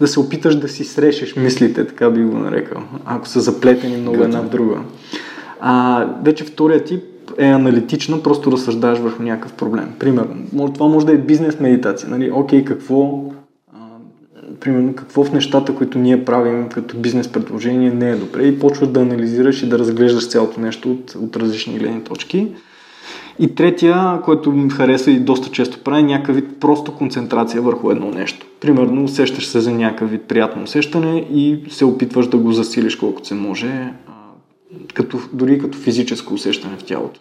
да 0.00 0.08
се 0.08 0.20
опиташ 0.20 0.56
да 0.56 0.68
си 0.68 0.84
срещаш 0.84 1.36
мислите, 1.36 1.86
така 1.86 2.10
би 2.10 2.24
го 2.24 2.38
нарекал, 2.38 2.82
ако 3.04 3.28
са 3.28 3.40
заплетени 3.40 3.96
много 3.96 4.22
една 4.22 4.40
в 4.40 4.48
друга. 4.48 4.76
А, 5.60 6.06
вече 6.22 6.44
втория 6.44 6.84
тип 6.84 7.02
е 7.38 7.46
аналитична, 7.46 8.22
просто 8.22 8.52
разсъждаваш 8.52 8.98
върху 8.98 9.22
някакъв 9.22 9.52
проблем. 9.52 9.88
Примерно, 9.98 10.72
това 10.74 10.88
може 10.88 11.06
да 11.06 11.12
е 11.12 11.18
бизнес 11.18 11.60
медитация. 11.60 12.08
Нали? 12.08 12.30
Окей, 12.30 12.64
какво 12.64 13.24
примерно 14.60 14.94
какво 14.94 15.24
в 15.24 15.32
нещата, 15.32 15.74
които 15.74 15.98
ние 15.98 16.24
правим 16.24 16.68
като 16.68 16.96
бизнес 16.96 17.28
предложение 17.28 17.90
не 17.90 18.10
е 18.10 18.16
добре 18.16 18.42
и 18.42 18.58
почваш 18.58 18.88
да 18.88 19.00
анализираш 19.00 19.62
и 19.62 19.68
да 19.68 19.78
разглеждаш 19.78 20.28
цялото 20.28 20.60
нещо 20.60 20.90
от, 20.92 21.14
от 21.14 21.36
различни 21.36 21.78
гледни 21.78 22.04
точки. 22.04 22.48
И 23.38 23.54
третия, 23.54 24.20
който 24.24 24.52
ми 24.52 24.70
харесва 24.70 25.10
и 25.10 25.20
доста 25.20 25.50
често 25.50 25.78
прави, 25.84 26.02
някакъв 26.02 26.36
вид 26.36 26.60
просто 26.60 26.94
концентрация 26.94 27.62
върху 27.62 27.90
едно 27.90 28.10
нещо. 28.10 28.46
Примерно 28.60 29.04
усещаш 29.04 29.46
се 29.46 29.60
за 29.60 29.72
някакъв 29.72 30.10
вид 30.10 30.22
приятно 30.22 30.62
усещане 30.62 31.26
и 31.32 31.58
се 31.68 31.84
опитваш 31.84 32.26
да 32.26 32.36
го 32.36 32.52
засилиш 32.52 32.96
колкото 32.96 33.28
се 33.28 33.34
може, 33.34 33.92
като, 34.94 35.18
дори 35.32 35.58
като 35.58 35.78
физическо 35.78 36.34
усещане 36.34 36.76
в 36.76 36.84
тялото. 36.84 37.20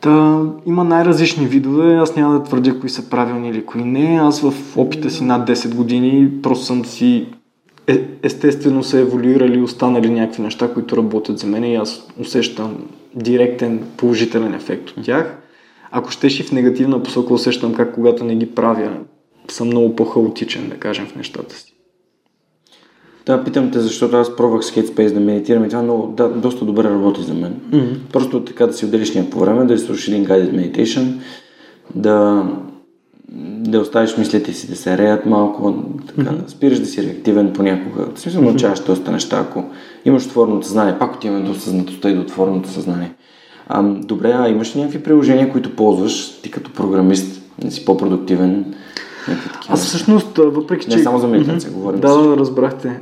Та, 0.00 0.42
има 0.66 0.84
най-различни 0.84 1.46
видове, 1.46 1.94
аз 1.94 2.16
няма 2.16 2.38
да 2.38 2.44
твърдя 2.44 2.80
кои 2.80 2.90
са 2.90 3.10
правилни 3.10 3.48
или 3.48 3.66
кои 3.66 3.84
не. 3.84 4.20
Аз 4.20 4.40
в 4.40 4.76
опита 4.76 5.10
си 5.10 5.24
над 5.24 5.48
10 5.48 5.74
години 5.74 6.42
просто 6.42 6.64
съм 6.64 6.84
си 6.84 7.26
е, 7.86 8.04
естествено 8.22 8.82
са 8.82 8.98
еволюирали 8.98 9.60
останали 9.60 10.10
някакви 10.10 10.42
неща, 10.42 10.74
които 10.74 10.96
работят 10.96 11.38
за 11.38 11.46
мен 11.46 11.64
и 11.64 11.76
аз 11.76 12.08
усещам 12.20 12.76
директен 13.14 13.86
положителен 13.96 14.54
ефект 14.54 14.90
от 14.90 15.04
тях. 15.04 15.38
Ако 15.90 16.10
щеш 16.10 16.40
и 16.40 16.42
в 16.42 16.52
негативна 16.52 17.02
посока 17.02 17.34
усещам 17.34 17.74
как 17.74 17.94
когато 17.94 18.24
не 18.24 18.36
ги 18.36 18.54
правя, 18.54 18.92
съм 19.48 19.66
много 19.66 19.96
по-хаотичен, 19.96 20.68
да 20.68 20.76
кажем, 20.76 21.06
в 21.06 21.14
нещата 21.16 21.54
си. 21.54 21.75
Да, 23.26 23.44
питам 23.44 23.70
те, 23.70 23.80
защото 23.80 24.16
аз 24.16 24.36
пробвах 24.36 24.64
с 24.64 24.70
Headspace 24.70 25.12
да 25.12 25.20
медитирам 25.20 25.64
и 25.64 25.68
това 25.68 25.82
много, 25.82 26.14
да, 26.16 26.28
доста 26.28 26.64
добре 26.64 26.84
работи 26.84 27.22
за 27.22 27.34
мен. 27.34 27.54
Mm-hmm. 27.70 27.96
Просто 28.12 28.44
така 28.44 28.66
да 28.66 28.72
си 28.72 28.84
отделиш 28.84 29.14
някакво 29.14 29.40
време, 29.40 29.64
да 29.64 29.74
изслушаш 29.74 30.08
един 30.08 30.26
guided 30.26 30.52
meditation, 30.52 31.06
да, 31.94 32.44
да 33.68 33.80
оставиш 33.80 34.16
мислите 34.16 34.52
си 34.52 34.68
да 34.68 34.76
се 34.76 34.98
реят 34.98 35.26
малко, 35.26 35.74
така, 36.06 36.30
mm-hmm. 36.30 36.48
спираш 36.48 36.78
да 36.78 36.86
си 36.86 37.02
реактивен 37.02 37.52
понякога. 37.52 38.06
В 38.14 38.20
смисъл 38.20 38.42
научаваш 38.42 38.78
mm-hmm. 38.78 38.86
доста 38.86 39.12
неща, 39.12 39.38
ако 39.40 39.64
имаш 40.04 40.26
отворното 40.26 40.66
съзнание, 40.66 40.98
пак 40.98 41.14
отиваме 41.14 41.48
до 41.48 41.54
съзнатостта 41.54 42.10
и 42.10 42.14
до 42.14 42.20
отвореното 42.20 42.68
съзнание. 42.68 43.14
А, 43.68 43.82
добре, 43.82 44.34
а 44.38 44.48
имаш 44.48 44.76
ли 44.76 44.80
някакви 44.80 45.02
приложения, 45.02 45.52
които 45.52 45.76
ползваш 45.76 46.40
ти 46.42 46.50
като 46.50 46.72
програмист, 46.72 47.42
да 47.58 47.70
си 47.70 47.84
по-продуктивен? 47.84 48.74
Аз 49.68 49.86
всъщност, 49.86 50.38
въпреки 50.38 50.90
че... 50.90 50.96
Не 50.96 51.02
само 51.02 51.18
за 51.18 51.26
mm-hmm. 51.26 51.70
говорим. 51.70 52.00
Да, 52.00 52.22
да, 52.22 52.36
разбрахте. 52.36 53.00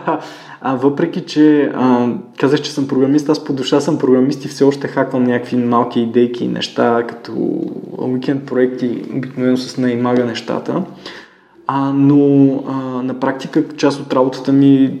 а 0.60 0.74
въпреки, 0.74 1.20
че 1.20 1.70
а, 1.74 2.08
казах, 2.38 2.60
че 2.60 2.70
съм 2.70 2.88
програмист, 2.88 3.28
аз 3.28 3.44
по 3.44 3.52
душа 3.52 3.80
съм 3.80 3.98
програмист 3.98 4.44
и 4.44 4.48
все 4.48 4.64
още 4.64 4.88
хаквам 4.88 5.24
някакви 5.24 5.56
малки 5.56 6.00
идейки 6.00 6.44
и 6.44 6.48
неща, 6.48 7.04
като 7.08 7.32
уикенд 7.98 8.44
проекти, 8.44 9.02
обикновено 9.14 9.56
с 9.56 9.76
наимага 9.76 10.24
нещата. 10.24 10.82
А, 11.66 11.92
но 11.92 12.50
а, 12.68 12.72
на 13.02 13.20
практика 13.20 13.64
част 13.76 14.00
от 14.00 14.12
работата 14.12 14.52
ми 14.52 15.00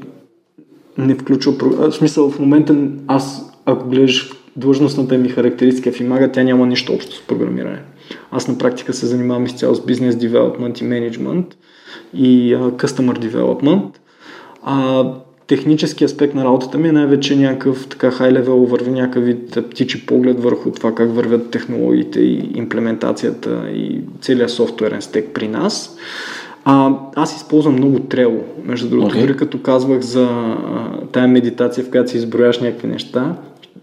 не 0.98 1.14
включва... 1.14 1.52
В 1.60 1.92
смисъл, 1.92 2.30
в 2.30 2.38
момента 2.38 2.76
аз, 3.06 3.52
ако 3.66 3.88
гледаш 3.88 4.30
длъжностната 4.56 5.18
ми 5.18 5.28
характеристика 5.28 5.92
в 5.92 6.00
Имага, 6.00 6.32
тя 6.32 6.42
няма 6.42 6.66
нищо 6.66 6.92
общо 6.92 7.16
с 7.16 7.26
програмиране. 7.26 7.82
Аз 8.30 8.48
на 8.48 8.58
практика 8.58 8.92
се 8.92 9.06
занимавам 9.06 9.44
изцяло 9.44 9.74
с 9.74 9.84
бизнес 9.84 10.16
девелопмент 10.16 10.80
и 10.80 10.84
менеджмент 10.84 11.46
и 12.14 12.56
customer 12.56 13.18
development. 13.18 13.90
А, 14.62 15.04
технически 15.46 16.04
аспект 16.04 16.34
на 16.34 16.44
работата 16.44 16.78
ми 16.78 16.88
е 16.88 16.92
най-вече 16.92 17.36
някакъв 17.36 17.86
така 17.86 18.10
хай 18.10 18.32
левел 18.32 18.56
върви 18.56 18.90
някакъв 18.90 19.24
вид 19.24 19.58
птичи 19.70 20.06
поглед 20.06 20.40
върху 20.40 20.70
това 20.70 20.94
как 20.94 21.14
вървят 21.14 21.50
технологиите 21.50 22.20
и 22.20 22.50
имплементацията 22.54 23.70
и 23.70 24.00
целият 24.20 24.50
софтуерен 24.50 25.02
стек 25.02 25.28
при 25.34 25.48
нас. 25.48 25.96
А, 26.64 26.90
аз 27.14 27.36
използвам 27.36 27.74
много 27.74 27.98
трело, 27.98 28.44
между 28.64 28.88
другото, 28.88 29.16
okay. 29.16 29.20
дори 29.20 29.36
като 29.36 29.62
казвах 29.62 30.00
за 30.00 30.24
а, 30.24 31.00
тая 31.12 31.28
медитация, 31.28 31.84
в 31.84 31.90
която 31.90 32.10
си 32.10 32.16
изброяш 32.16 32.60
някакви 32.60 32.88
неща, 32.88 33.36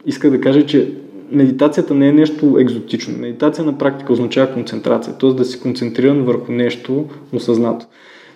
иска 0.05 0.31
да 0.31 0.41
кажа, 0.41 0.65
че 0.65 0.91
медитацията 1.33 1.93
не 1.93 2.07
е 2.07 2.13
нещо 2.13 2.57
екзотично. 2.59 3.17
Медитация 3.17 3.65
на 3.65 3.77
практика 3.77 4.13
означава 4.13 4.53
концентрация, 4.53 5.17
т.е. 5.17 5.29
да 5.29 5.45
си 5.45 5.59
концентриран 5.59 6.23
върху 6.23 6.51
нещо 6.51 7.05
осъзнато. 7.33 7.85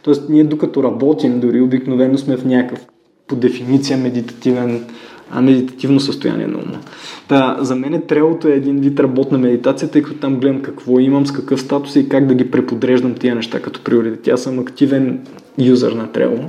Тоест, 0.02 0.30
ние 0.30 0.44
докато 0.44 0.84
работим, 0.84 1.40
дори 1.40 1.62
обикновено 1.62 2.18
сме 2.18 2.38
в 2.38 2.46
някакъв 2.46 2.86
по 3.28 3.36
дефиниция 3.36 3.98
медитативен, 3.98 4.86
а, 5.32 5.42
медитативно 5.42 6.00
състояние 6.00 6.48
на 6.48 6.58
ума. 6.58 6.80
Та, 7.28 7.58
за 7.62 7.76
мен 7.76 8.02
трелото 8.08 8.48
е 8.48 8.52
един 8.52 8.80
вид 8.80 9.00
работна 9.00 9.38
медитация, 9.38 9.92
тъй 9.92 10.02
като 10.02 10.20
там 10.20 10.40
гледам 10.40 10.62
какво 10.62 11.00
имам, 11.00 11.26
с 11.26 11.32
какъв 11.32 11.62
статус 11.62 11.96
и 11.96 12.10
как 12.10 12.28
да 12.28 12.36
ги 12.36 12.52
преподреждам 12.52 13.14
тия 13.14 13.36
неща 13.36 13.62
като 13.62 13.84
приоритет. 13.84 14.34
Аз 14.34 14.42
съм 14.42 14.60
активен 14.60 15.20
юзър 15.58 15.92
на 15.92 16.12
трело. 16.12 16.40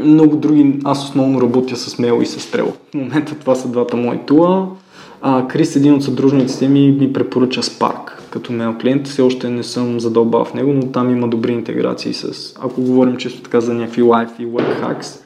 Много 0.00 0.36
други, 0.36 0.80
аз 0.84 1.04
основно 1.04 1.40
работя 1.40 1.76
с 1.76 1.98
Мел 1.98 2.18
и 2.22 2.26
с 2.26 2.50
Трело. 2.50 2.72
В 2.90 2.94
момента 2.94 3.34
това 3.34 3.54
са 3.54 3.68
двата 3.68 3.96
мои 3.96 4.18
тула. 4.26 4.68
А, 5.22 5.48
Крис, 5.48 5.76
един 5.76 5.94
от 5.94 6.04
съдружниците 6.04 6.68
ми, 6.68 6.90
ми 6.90 7.12
препоръча 7.12 7.62
Spark 7.62 8.18
като 8.30 8.52
мейл 8.52 8.74
клиент. 8.80 9.06
Все 9.06 9.22
още 9.22 9.50
не 9.50 9.62
съм 9.62 10.00
задълбал 10.00 10.44
в 10.44 10.54
него, 10.54 10.72
но 10.72 10.82
там 10.82 11.10
има 11.10 11.28
добри 11.28 11.52
интеграции 11.52 12.14
с, 12.14 12.54
ако 12.60 12.82
говорим 12.82 13.16
често 13.16 13.42
така 13.42 13.60
за 13.60 13.74
някакви 13.74 14.02
лайф 14.02 14.30
и 14.38 14.46
web 14.46 14.82
hacks, 14.82 15.20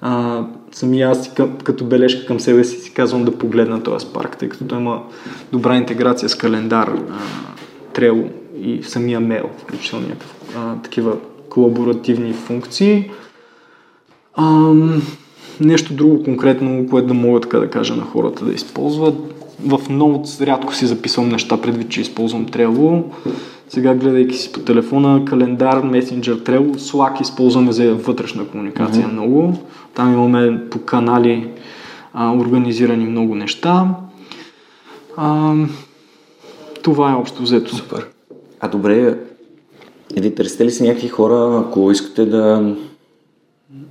а, 0.00 0.44
сами 0.72 1.02
аз 1.02 1.34
като 1.64 1.84
бележка 1.84 2.26
към 2.26 2.40
себе 2.40 2.64
си 2.64 2.76
си 2.76 2.94
казвам 2.94 3.24
да 3.24 3.38
погледна 3.38 3.82
този 3.82 4.06
Spark, 4.06 4.36
тъй 4.36 4.48
като 4.48 4.64
той 4.64 4.78
има 4.78 5.02
добра 5.52 5.76
интеграция 5.76 6.28
с 6.28 6.34
календар, 6.34 6.98
Trello 7.94 8.28
и 8.62 8.82
самия 8.82 9.20
мейл, 9.20 9.48
включително 9.58 10.06
някакъв, 10.08 10.34
а, 10.56 10.74
такива 10.82 11.16
колаборативни 11.50 12.32
функции. 12.32 13.10
А, 14.40 14.74
нещо 15.60 15.94
друго 15.94 16.22
конкретно, 16.22 16.86
което 16.90 17.08
да 17.08 17.14
мога 17.14 17.40
така 17.40 17.58
да 17.58 17.70
кажа 17.70 17.96
на 17.96 18.02
хората 18.02 18.44
да 18.44 18.52
използват. 18.52 19.14
В 19.66 19.78
Notes 19.78 20.46
рядко 20.46 20.74
си 20.74 20.86
записвам 20.86 21.28
неща, 21.28 21.60
предвид, 21.60 21.88
че 21.88 22.00
използвам 22.00 22.46
Trello. 22.46 23.02
Сега, 23.68 23.94
гледайки 23.94 24.36
си 24.36 24.52
по 24.52 24.60
телефона, 24.60 25.24
календар, 25.24 25.82
Messenger, 25.82 26.42
Trello, 26.42 26.76
Slack 26.76 27.22
използваме 27.22 27.72
за 27.72 27.94
вътрешна 27.94 28.46
комуникация 28.46 29.06
mm-hmm. 29.06 29.12
много. 29.12 29.58
Там 29.94 30.12
имаме 30.12 30.68
по 30.70 30.78
канали 30.78 31.48
а, 32.14 32.32
организирани 32.32 33.04
много 33.04 33.34
неща. 33.34 33.88
А, 35.16 35.54
това 36.82 37.12
е 37.12 37.14
общо 37.14 37.42
взето. 37.42 37.76
Супер. 37.76 38.06
А 38.60 38.68
добре, 38.68 39.18
или 40.16 40.34
търсите 40.34 40.64
ли 40.64 40.70
си 40.70 40.82
някакви 40.82 41.08
хора, 41.08 41.64
ако 41.66 41.90
искате 41.90 42.26
да 42.26 42.74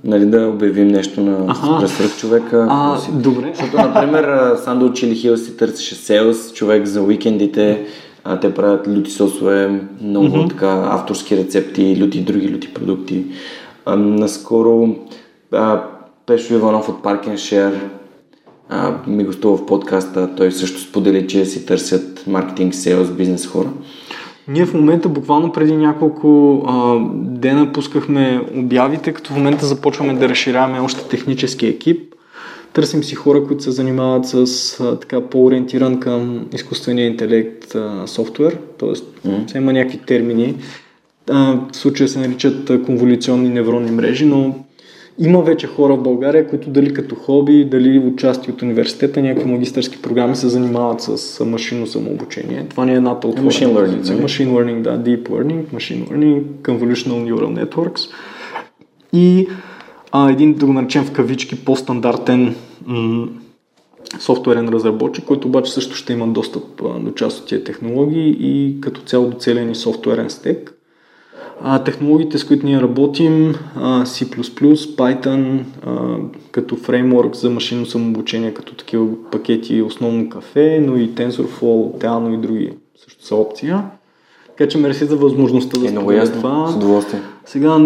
нали, 0.04 0.26
да 0.26 0.48
обявим 0.48 0.88
нещо 0.88 1.20
на 1.20 1.54
свръх 1.88 2.18
човека. 2.18 2.66
А, 2.70 2.98
си... 2.98 3.10
добре. 3.12 3.52
Защото, 3.54 3.76
например, 3.76 4.56
Сандо 4.64 4.92
Чили 4.92 5.14
Хил 5.14 5.36
си 5.36 5.56
търсеше 5.56 5.94
селс, 5.94 6.52
човек 6.52 6.86
за 6.86 7.02
уикендите, 7.02 7.86
а, 8.24 8.40
те 8.40 8.54
правят 8.54 8.88
люти 8.88 9.10
сосове, 9.10 9.80
много 10.00 10.26
mm-hmm. 10.26 10.48
така 10.48 10.88
авторски 10.90 11.36
рецепти, 11.36 12.02
люти 12.02 12.20
други 12.20 12.54
люти 12.54 12.74
продукти. 12.74 13.24
А, 13.84 13.96
наскоро 13.96 14.96
а, 15.52 15.82
Пешо 16.26 16.54
Иванов 16.54 16.88
от 16.88 17.02
а, 18.68 18.94
ми 19.06 19.24
гостува 19.24 19.56
в 19.56 19.66
подкаста. 19.66 20.34
Той 20.36 20.52
също 20.52 20.80
сподели, 20.80 21.28
че 21.28 21.44
си 21.44 21.66
търсят 21.66 22.24
маркетинг, 22.26 22.74
селс, 22.74 23.10
бизнес 23.10 23.46
хора. 23.46 23.68
Ние 24.48 24.66
в 24.66 24.74
момента, 24.74 25.08
буквално 25.08 25.52
преди 25.52 25.76
няколко 25.76 26.62
а, 26.66 26.98
дена, 27.14 27.72
пускахме 27.72 28.42
обявите, 28.56 29.12
като 29.12 29.32
в 29.32 29.36
момента 29.36 29.66
започваме 29.66 30.14
да 30.14 30.28
разширяваме 30.28 30.80
още 30.80 31.08
технически 31.08 31.66
екип. 31.66 32.14
Търсим 32.72 33.04
си 33.04 33.14
хора, 33.14 33.44
които 33.44 33.62
се 33.62 33.70
занимават 33.70 34.26
с 34.26 34.80
а, 34.80 34.98
така 34.98 35.20
по-ориентиран 35.20 36.00
към 36.00 36.46
изкуствения 36.54 37.06
интелект 37.06 37.74
а, 37.74 38.06
софтуер, 38.06 38.58
т.е. 38.78 39.28
Mm. 39.28 39.56
има 39.56 39.72
някакви 39.72 39.98
термини. 39.98 40.54
А, 41.30 41.58
в 41.72 41.76
случая 41.76 42.08
се 42.08 42.18
наричат 42.18 42.84
конволюционни 42.84 43.48
невронни 43.48 43.90
мрежи, 43.90 44.24
но 44.24 44.54
има 45.18 45.42
вече 45.42 45.66
хора 45.66 45.96
в 45.96 46.02
България, 46.02 46.48
които 46.48 46.70
дали 46.70 46.94
като 46.94 47.14
хоби, 47.14 47.64
дали 47.64 47.98
участие 47.98 48.52
от 48.54 48.62
университета, 48.62 49.22
някакви 49.22 49.50
магистърски 49.50 50.02
програми 50.02 50.36
се 50.36 50.48
занимават 50.48 51.00
с 51.00 51.44
машинно 51.44 51.86
самообучение. 51.86 52.66
Това 52.70 52.84
не 52.84 52.92
е 52.92 52.96
едната 52.96 53.28
от 53.28 53.40
Machine 53.40 53.72
learning. 53.72 54.10
Нали? 54.10 54.22
Machine 54.22 54.48
learning, 54.48 54.82
да. 54.82 54.98
Deep 54.98 55.28
learning, 55.28 55.64
machine 55.74 56.08
learning, 56.08 56.42
convolutional 56.62 57.32
neural 57.32 57.64
networks. 57.64 58.10
И 59.12 59.48
а, 60.12 60.30
един, 60.30 60.54
да 60.54 60.66
го 60.66 60.72
наречем 60.72 61.04
в 61.04 61.12
кавички, 61.12 61.64
по-стандартен 61.64 62.54
м- 62.86 63.28
софтуерен 64.18 64.68
разработчик, 64.68 65.24
който 65.24 65.48
обаче 65.48 65.72
също 65.72 65.96
ще 65.96 66.12
има 66.12 66.26
достъп 66.26 66.82
а, 66.84 67.00
до 67.00 67.10
част 67.10 67.40
от 67.40 67.46
тия 67.46 67.64
технологии 67.64 68.36
и 68.40 68.80
като 68.80 69.00
цяло 69.00 69.30
до 69.30 69.36
целия 69.36 69.64
ни 69.64 69.74
софтуерен 69.74 70.30
стек. 70.30 70.77
А, 71.62 71.84
технологиите, 71.84 72.38
с 72.38 72.44
които 72.44 72.66
ние 72.66 72.80
работим, 72.80 73.54
а, 73.76 74.04
C++, 74.04 74.24
Python, 74.96 75.60
а, 75.86 76.16
като 76.50 76.76
фреймворк 76.76 77.34
за 77.34 77.50
машинно 77.50 77.86
самообучение, 77.86 78.54
като 78.54 78.74
такива 78.74 79.06
пакети, 79.32 79.82
основно 79.82 80.28
кафе, 80.28 80.82
но 80.86 80.96
и 80.96 81.10
TensorFlow, 81.10 82.02
Teano 82.02 82.34
и 82.34 82.36
други 82.36 82.70
също 83.04 83.24
са 83.24 83.36
опция. 83.36 83.84
Така 84.46 84.68
че 84.68 84.78
мерси 84.78 85.04
за 85.04 85.16
възможността 85.16 85.80
да 85.80 85.86
е, 85.86 85.88
споделя 85.88 86.32
това. 86.32 86.68
С 86.68 86.76
удоволствие. 86.76 87.20
Сега 87.44 87.78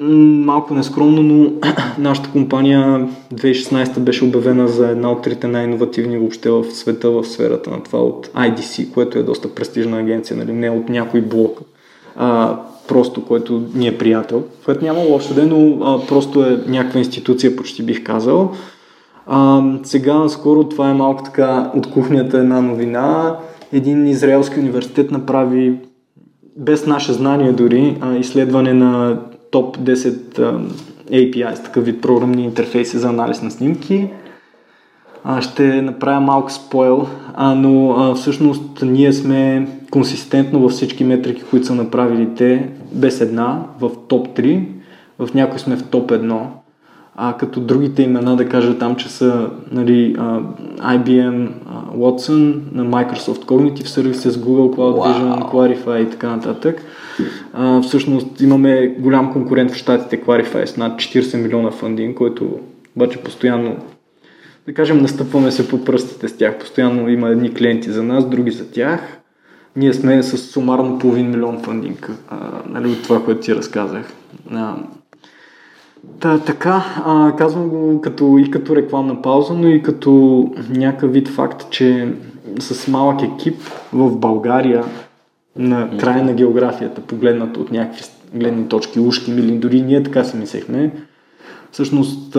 малко 0.00 0.74
нескромно, 0.74 1.22
но 1.22 1.52
нашата 1.98 2.30
компания 2.30 3.08
2016 3.34 3.98
беше 3.98 4.24
обявена 4.24 4.68
за 4.68 4.88
една 4.88 5.12
от 5.12 5.22
трите 5.22 5.46
най-инновативни 5.46 6.18
въобще 6.18 6.50
в 6.50 6.64
света 6.64 7.10
в 7.10 7.24
сферата 7.24 7.70
на 7.70 7.82
това 7.82 8.02
от 8.02 8.26
IDC, 8.26 8.92
което 8.92 9.18
е 9.18 9.22
доста 9.22 9.54
престижна 9.54 9.98
агенция, 9.98 10.36
нали? 10.36 10.52
не 10.52 10.70
от 10.70 10.88
някой 10.88 11.20
блок. 11.20 11.60
А, 12.16 12.60
просто, 12.88 13.24
който 13.24 13.62
ни 13.74 13.88
е 13.88 13.98
приятел, 13.98 14.42
което 14.64 14.84
няма 14.84 15.00
лошо 15.00 15.34
ден, 15.34 15.48
но 15.48 15.84
а, 15.84 16.06
просто 16.06 16.44
е 16.44 16.60
някаква 16.66 16.98
институция, 16.98 17.56
почти 17.56 17.82
бих 17.82 18.04
казал. 18.04 18.52
А, 19.26 19.62
сега, 19.82 20.28
скоро, 20.28 20.64
това 20.64 20.90
е 20.90 20.94
малко 20.94 21.22
така 21.22 21.70
от 21.76 21.90
кухнята 21.90 22.38
една 22.38 22.60
новина. 22.60 23.36
Един 23.72 24.06
израелски 24.06 24.60
университет 24.60 25.10
направи, 25.10 25.78
без 26.56 26.86
наше 26.86 27.12
знание 27.12 27.52
дори, 27.52 27.96
а, 28.00 28.16
изследване 28.16 28.72
на 28.72 29.20
топ 29.50 29.78
10 29.78 30.38
а, 30.38 30.60
APIs, 31.10 31.64
такъв 31.64 31.84
вид 31.84 32.02
програмни 32.02 32.44
интерфейси 32.44 32.98
за 32.98 33.08
анализ 33.08 33.42
на 33.42 33.50
снимки 33.50 34.08
а, 35.24 35.42
ще 35.42 35.82
направя 35.82 36.20
малко 36.20 36.52
спойл, 36.52 37.06
а, 37.34 37.54
но 37.54 37.90
а, 37.90 38.14
всъщност 38.14 38.82
ние 38.82 39.12
сме 39.12 39.68
консистентно 39.90 40.60
във 40.60 40.72
всички 40.72 41.04
метрики, 41.04 41.42
които 41.50 41.66
са 41.66 41.74
направили 41.74 42.28
те, 42.36 42.68
без 42.92 43.20
една, 43.20 43.62
в 43.80 43.90
топ 44.08 44.28
3, 44.28 44.64
в 45.18 45.34
някои 45.34 45.58
сме 45.58 45.76
в 45.76 45.82
топ 45.82 46.10
1, 46.10 46.42
а 47.16 47.32
като 47.32 47.60
другите 47.60 48.02
имена 48.02 48.36
да 48.36 48.48
кажа 48.48 48.78
там, 48.78 48.96
че 48.96 49.08
са 49.08 49.50
нали, 49.72 50.16
а, 50.18 50.40
IBM 50.78 51.48
а, 51.66 51.96
Watson, 51.96 52.60
на 52.72 52.84
Microsoft 52.84 53.44
Cognitive 53.44 53.86
Services, 53.86 54.30
Google 54.30 54.76
Cloud 54.76 54.96
wow. 54.98 55.06
Vision, 55.06 55.52
Clarify 55.52 56.06
и 56.06 56.10
така 56.10 56.28
нататък. 56.28 56.82
А, 57.52 57.82
всъщност 57.82 58.40
имаме 58.40 58.86
голям 58.98 59.32
конкурент 59.32 59.70
в 59.70 59.76
щатите 59.76 60.24
Clarify 60.24 60.64
с 60.64 60.76
над 60.76 60.92
40 60.92 61.42
милиона 61.42 61.70
фандинг, 61.70 62.16
който 62.16 62.58
обаче 62.96 63.18
постоянно 63.18 63.76
да 64.66 64.74
кажем, 64.74 64.98
настъпваме 64.98 65.50
се 65.50 65.68
по 65.68 65.84
пръстите 65.84 66.28
с 66.28 66.36
тях. 66.36 66.58
Постоянно 66.58 67.08
има 67.08 67.28
едни 67.28 67.54
клиенти 67.54 67.90
за 67.90 68.02
нас, 68.02 68.28
други 68.28 68.50
за 68.50 68.70
тях. 68.70 69.20
Ние 69.76 69.94
сме 69.94 70.22
с 70.22 70.38
сумарно 70.38 70.98
половин 70.98 71.30
милион 71.30 71.62
фандинг, 71.62 72.10
нали, 72.68 72.88
от 72.88 73.02
това, 73.02 73.24
което 73.24 73.40
ти 73.40 73.54
разказах. 73.54 74.12
А, 74.50 74.76
Та, 76.20 76.38
така, 76.38 76.84
а, 77.04 77.36
казвам 77.36 77.68
го 77.68 78.00
като, 78.00 78.38
и 78.38 78.50
като 78.50 78.76
рекламна 78.76 79.22
пауза, 79.22 79.54
но 79.54 79.68
и 79.68 79.82
като 79.82 80.44
някакъв 80.70 81.12
вид 81.12 81.28
факт, 81.28 81.70
че 81.70 82.14
с 82.58 82.88
малък 82.88 83.22
екип 83.22 83.56
в 83.92 84.16
България 84.16 84.84
на 85.56 85.90
края 86.00 86.24
на 86.24 86.32
географията, 86.32 87.00
погледнато 87.00 87.60
от 87.60 87.72
някакви 87.72 88.04
гледни 88.34 88.68
точки, 88.68 89.00
ушки, 89.00 89.30
или 89.30 89.52
дори 89.52 89.82
ние 89.82 90.02
така 90.02 90.24
си 90.24 90.36
мислехме, 90.36 90.90
всъщност 91.72 92.36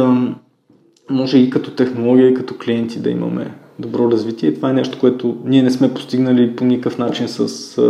може 1.10 1.38
и 1.38 1.50
като 1.50 1.72
технология, 1.72 2.30
и 2.30 2.34
като 2.34 2.58
клиенти 2.58 3.00
да 3.00 3.10
имаме 3.10 3.52
добро 3.80 4.12
развитие. 4.12 4.54
Това 4.54 4.70
е 4.70 4.74
нещо, 4.74 5.00
което 5.00 5.38
ние 5.46 5.64
не 5.64 5.72
сме 5.72 5.94
постигнали 5.94 6.56
по 6.56 6.66
никакъв 6.66 6.98
начин 6.98 7.28
с 7.28 7.48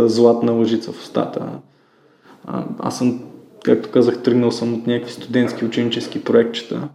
златна 0.08 0.52
лъжица 0.52 0.92
в 0.92 1.02
устата. 1.02 1.48
Аз 2.78 2.98
съм 2.98 3.20
както 3.64 3.90
казах, 3.90 4.22
тръгнал 4.22 4.50
съм 4.50 4.74
от 4.74 4.86
някакви 4.86 5.12
студентски 5.12 5.64
ученически 5.64 6.24
проектчета. 6.24 6.88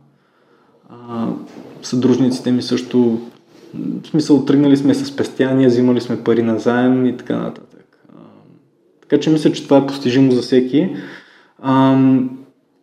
Съдружниците 1.81 2.51
ми 2.51 2.61
също, 2.61 3.19
в 4.03 4.07
смисъл, 4.07 4.45
тръгнали 4.45 4.77
сме 4.77 4.93
с 4.93 5.05
спестяния, 5.05 5.69
взимали 5.69 6.01
сме 6.01 6.23
пари 6.23 6.43
на 6.43 6.59
заем 6.59 7.05
и 7.05 7.17
така 7.17 7.37
нататък. 7.37 7.97
Така 9.01 9.19
че 9.19 9.29
мисля, 9.29 9.51
че 9.51 9.63
това 9.63 9.77
е 9.77 9.87
постижимо 9.87 10.31
за 10.31 10.41
всеки. 10.41 10.95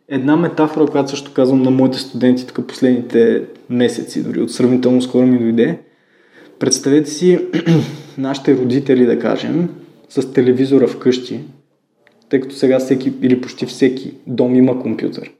Една 0.09 0.37
метафора, 0.37 0.87
която 0.87 1.11
също 1.11 1.33
казвам 1.33 1.63
на 1.63 1.71
моите 1.71 1.99
студенти 1.99 2.47
тук 2.47 2.67
последните 2.67 3.43
месеци, 3.71 4.23
дори 4.23 4.41
от 4.41 4.53
сравнително 4.53 5.03
скоро 5.03 5.27
ми 5.27 5.39
дойде. 5.39 5.79
Представете 6.59 7.11
си 7.11 7.39
нашите 8.19 8.57
родители, 8.57 9.07
да 9.07 9.19
кажем, 9.19 9.69
с 10.09 10.33
телевизора 10.33 10.87
вкъщи, 10.87 11.41
тъй 12.29 12.41
като 12.41 12.55
сега 12.55 12.79
всеки 12.79 13.13
или 13.23 13.41
почти 13.41 13.67
всеки 13.67 14.15
дом 14.27 14.55
има 14.55 14.83
компютър. 14.83 15.31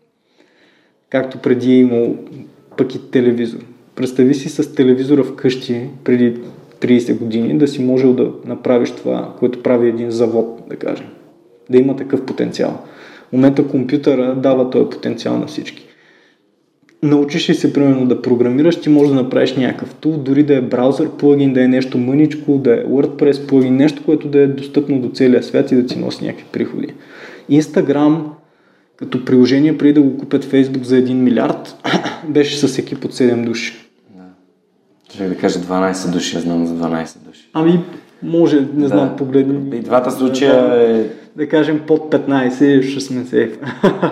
Както 1.11 1.39
преди 1.39 1.73
е 1.73 1.79
имал 1.79 2.17
пък 2.77 2.95
и 2.95 3.11
телевизор. 3.11 3.61
Представи 3.95 4.35
си 4.35 4.49
с 4.49 4.75
телевизора 4.75 5.25
вкъщи 5.25 5.89
преди 6.05 6.37
30 6.81 7.19
години 7.19 7.59
да 7.59 7.69
си 7.69 7.83
можел 7.83 8.13
да 8.13 8.33
направиш 8.45 8.91
това, 8.91 9.35
което 9.39 9.63
прави 9.63 9.89
един 9.89 10.11
завод, 10.11 10.63
да 10.69 10.77
кажем. 10.77 11.07
Да 11.71 11.79
има 11.79 11.97
такъв 11.97 12.27
потенциал. 12.27 12.83
В 13.29 13.33
момента 13.33 13.69
компютъра 13.69 14.35
дава 14.35 14.71
този 14.71 14.91
потенциал 14.91 15.39
на 15.39 15.47
всички. 15.47 15.89
Научиш 17.03 17.51
ли 17.51 17.55
се, 17.55 17.73
примерно, 17.73 18.07
да 18.07 18.23
програмираш, 18.23 18.81
ти 18.81 18.89
можеш 18.89 19.15
да 19.15 19.23
направиш 19.23 19.57
някакъв 19.57 19.95
тул, 19.95 20.17
дори 20.17 20.43
да 20.43 20.57
е 20.57 20.61
браузър 20.61 21.11
плагин, 21.11 21.53
да 21.53 21.65
е 21.65 21.69
нещо 21.69 21.99
мъничко, 21.99 22.59
да 22.59 22.75
е 22.75 22.85
WordPress 22.85 23.49
плагин, 23.49 23.77
нещо, 23.77 24.03
което 24.05 24.29
да 24.29 24.41
е 24.41 24.47
достъпно 24.47 25.01
до 25.01 25.09
целия 25.09 25.43
свят 25.43 25.73
и 25.73 25.77
да 25.77 25.87
ти 25.87 25.99
носи 25.99 26.25
някакви 26.25 26.47
приходи. 26.53 26.95
Instagram, 27.51 28.21
като 28.97 29.25
приложение, 29.25 29.79
преди 29.79 29.93
да 29.93 30.03
го 30.03 30.19
купят 30.19 30.45
Facebook 30.45 30.83
за 30.83 30.97
1 30.97 31.13
милиард, 31.13 31.77
беше 32.29 32.67
с 32.67 32.79
екип 32.79 33.05
от 33.05 33.13
7 33.13 33.45
души. 33.45 33.89
Ще 35.15 35.29
да 35.29 35.37
кажа 35.37 35.59
12 35.59 36.13
души, 36.13 36.37
я 36.37 36.43
знам 36.43 36.67
за 36.67 36.75
12 36.75 37.19
души. 37.19 37.51
Ами, 37.53 37.81
може, 38.23 38.61
не 38.61 38.83
да. 38.83 38.89
знам, 38.89 39.17
погледнем. 39.17 39.73
И 39.73 39.81
двата 39.81 40.11
случая 40.11 40.83
е... 40.83 41.05
Да 41.37 41.49
кажем 41.49 41.81
под 41.87 42.15
15, 42.15 42.83
ще 42.83 43.01
сме 43.01 43.25
сейф. 43.25 43.59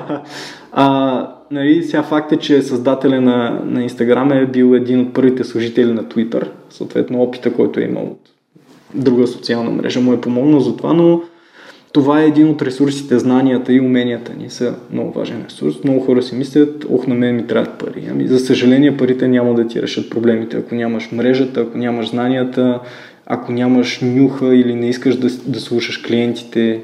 а, 0.72 1.28
нали, 1.50 1.82
сега 1.82 2.02
факт 2.02 2.32
е, 2.32 2.36
че 2.36 2.62
създателя 2.62 3.20
на, 3.20 3.60
на 3.64 3.88
Instagram 3.88 4.42
е 4.42 4.46
бил 4.46 4.74
един 4.74 5.00
от 5.00 5.14
първите 5.14 5.44
служители 5.44 5.92
на 5.92 6.04
Twitter. 6.04 6.48
Съответно, 6.70 7.22
опита, 7.22 7.52
който 7.52 7.80
е 7.80 7.84
имал 7.84 8.04
от 8.04 8.20
друга 8.94 9.26
социална 9.26 9.70
мрежа 9.70 10.00
му 10.00 10.12
е 10.12 10.20
помогнал 10.20 10.60
за 10.60 10.76
това, 10.76 10.92
но 10.92 11.22
това 11.92 12.22
е 12.22 12.26
един 12.26 12.48
от 12.48 12.62
ресурсите, 12.62 13.18
знанията 13.18 13.72
и 13.72 13.80
уменията 13.80 14.32
ни 14.34 14.50
са 14.50 14.74
много 14.92 15.18
важен 15.18 15.44
ресурс. 15.48 15.84
Много 15.84 16.00
хора 16.00 16.22
си 16.22 16.34
мислят, 16.34 16.86
ох, 16.90 17.06
на 17.06 17.14
мен 17.14 17.36
ми 17.36 17.46
трябват 17.46 17.78
пари. 17.78 18.08
Ами, 18.10 18.28
за 18.28 18.38
съжаление, 18.38 18.96
парите 18.96 19.28
няма 19.28 19.54
да 19.54 19.66
ти 19.66 19.82
решат 19.82 20.10
проблемите. 20.10 20.56
Ако 20.56 20.74
нямаш 20.74 21.12
мрежата, 21.12 21.60
ако 21.60 21.78
нямаш 21.78 22.10
знанията, 22.10 22.80
ако 23.26 23.52
нямаш 23.52 24.00
нюха 24.02 24.56
или 24.56 24.74
не 24.74 24.88
искаш 24.88 25.16
да, 25.16 25.28
да 25.46 25.60
слушаш 25.60 25.98
клиентите 25.98 26.80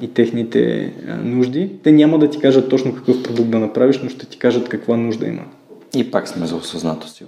и 0.00 0.08
техните 0.14 0.92
а, 1.08 1.16
нужди, 1.16 1.70
те 1.82 1.92
няма 1.92 2.18
да 2.18 2.30
ти 2.30 2.38
кажат 2.38 2.68
точно 2.68 2.94
какъв 2.94 3.22
продукт 3.22 3.50
да 3.50 3.58
направиш, 3.58 4.00
но 4.02 4.08
ще 4.08 4.26
ти 4.26 4.38
кажат 4.38 4.68
каква 4.68 4.96
нужда 4.96 5.26
има. 5.26 5.42
И 5.96 6.10
пак 6.10 6.28
сме 6.28 6.46
за 6.46 6.56
осъзнато 6.56 7.08
си. 7.08 7.24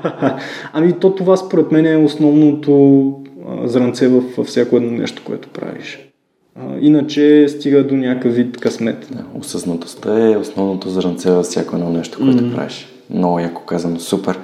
ами 0.72 0.92
то 0.92 1.14
това 1.14 1.36
според 1.36 1.72
мен 1.72 1.86
е 1.86 1.96
основното 1.96 3.04
а, 3.48 3.68
зранце 3.68 4.08
във 4.08 4.46
всяко 4.46 4.76
едно 4.76 4.90
нещо, 4.90 5.22
което 5.24 5.48
правиш. 5.48 6.08
А, 6.56 6.78
иначе 6.80 7.46
стига 7.48 7.86
до 7.86 7.94
някакъв 7.94 8.34
вид 8.34 8.56
късмет. 8.56 9.08
Да, 9.10 9.24
осъзнатостта 9.38 10.30
е 10.30 10.36
основното 10.36 10.90
зранце 10.90 11.30
във 11.30 11.46
всяко 11.46 11.76
едно 11.76 11.90
нещо, 11.90 12.18
което 12.18 12.44
mm-hmm. 12.44 12.54
правиш. 12.54 12.88
Много 13.10 13.38
яко 13.38 13.62
казано, 13.62 14.00
супер. 14.00 14.38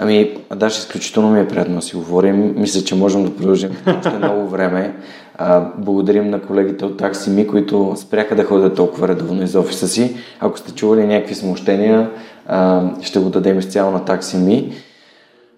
Ами, 0.00 0.36
даже 0.56 0.78
изключително 0.78 1.30
ми 1.30 1.40
е 1.40 1.48
приятно 1.48 1.76
да 1.76 1.82
си 1.82 1.96
говорим. 1.96 2.54
Мисля, 2.56 2.80
че 2.80 2.94
можем 2.94 3.24
да 3.24 3.36
продължим 3.36 3.76
още 3.98 4.10
много 4.18 4.48
време. 4.48 4.94
А, 5.34 5.72
благодарим 5.78 6.30
на 6.30 6.42
колегите 6.42 6.84
от 6.84 6.96
Таксими, 6.96 7.46
които 7.46 7.94
спряха 7.96 8.36
да 8.36 8.44
ходят 8.44 8.76
толкова 8.76 9.08
редовно 9.08 9.42
из 9.42 9.54
офиса 9.54 9.88
си. 9.88 10.16
Ако 10.40 10.58
сте 10.58 10.72
чували 10.72 11.06
някакви 11.06 11.34
смущения, 11.34 12.10
а, 12.46 12.82
ще 13.02 13.18
го 13.18 13.30
дадем 13.30 13.58
изцяло 13.58 13.90
на 13.90 14.04
Таксими. 14.04 14.72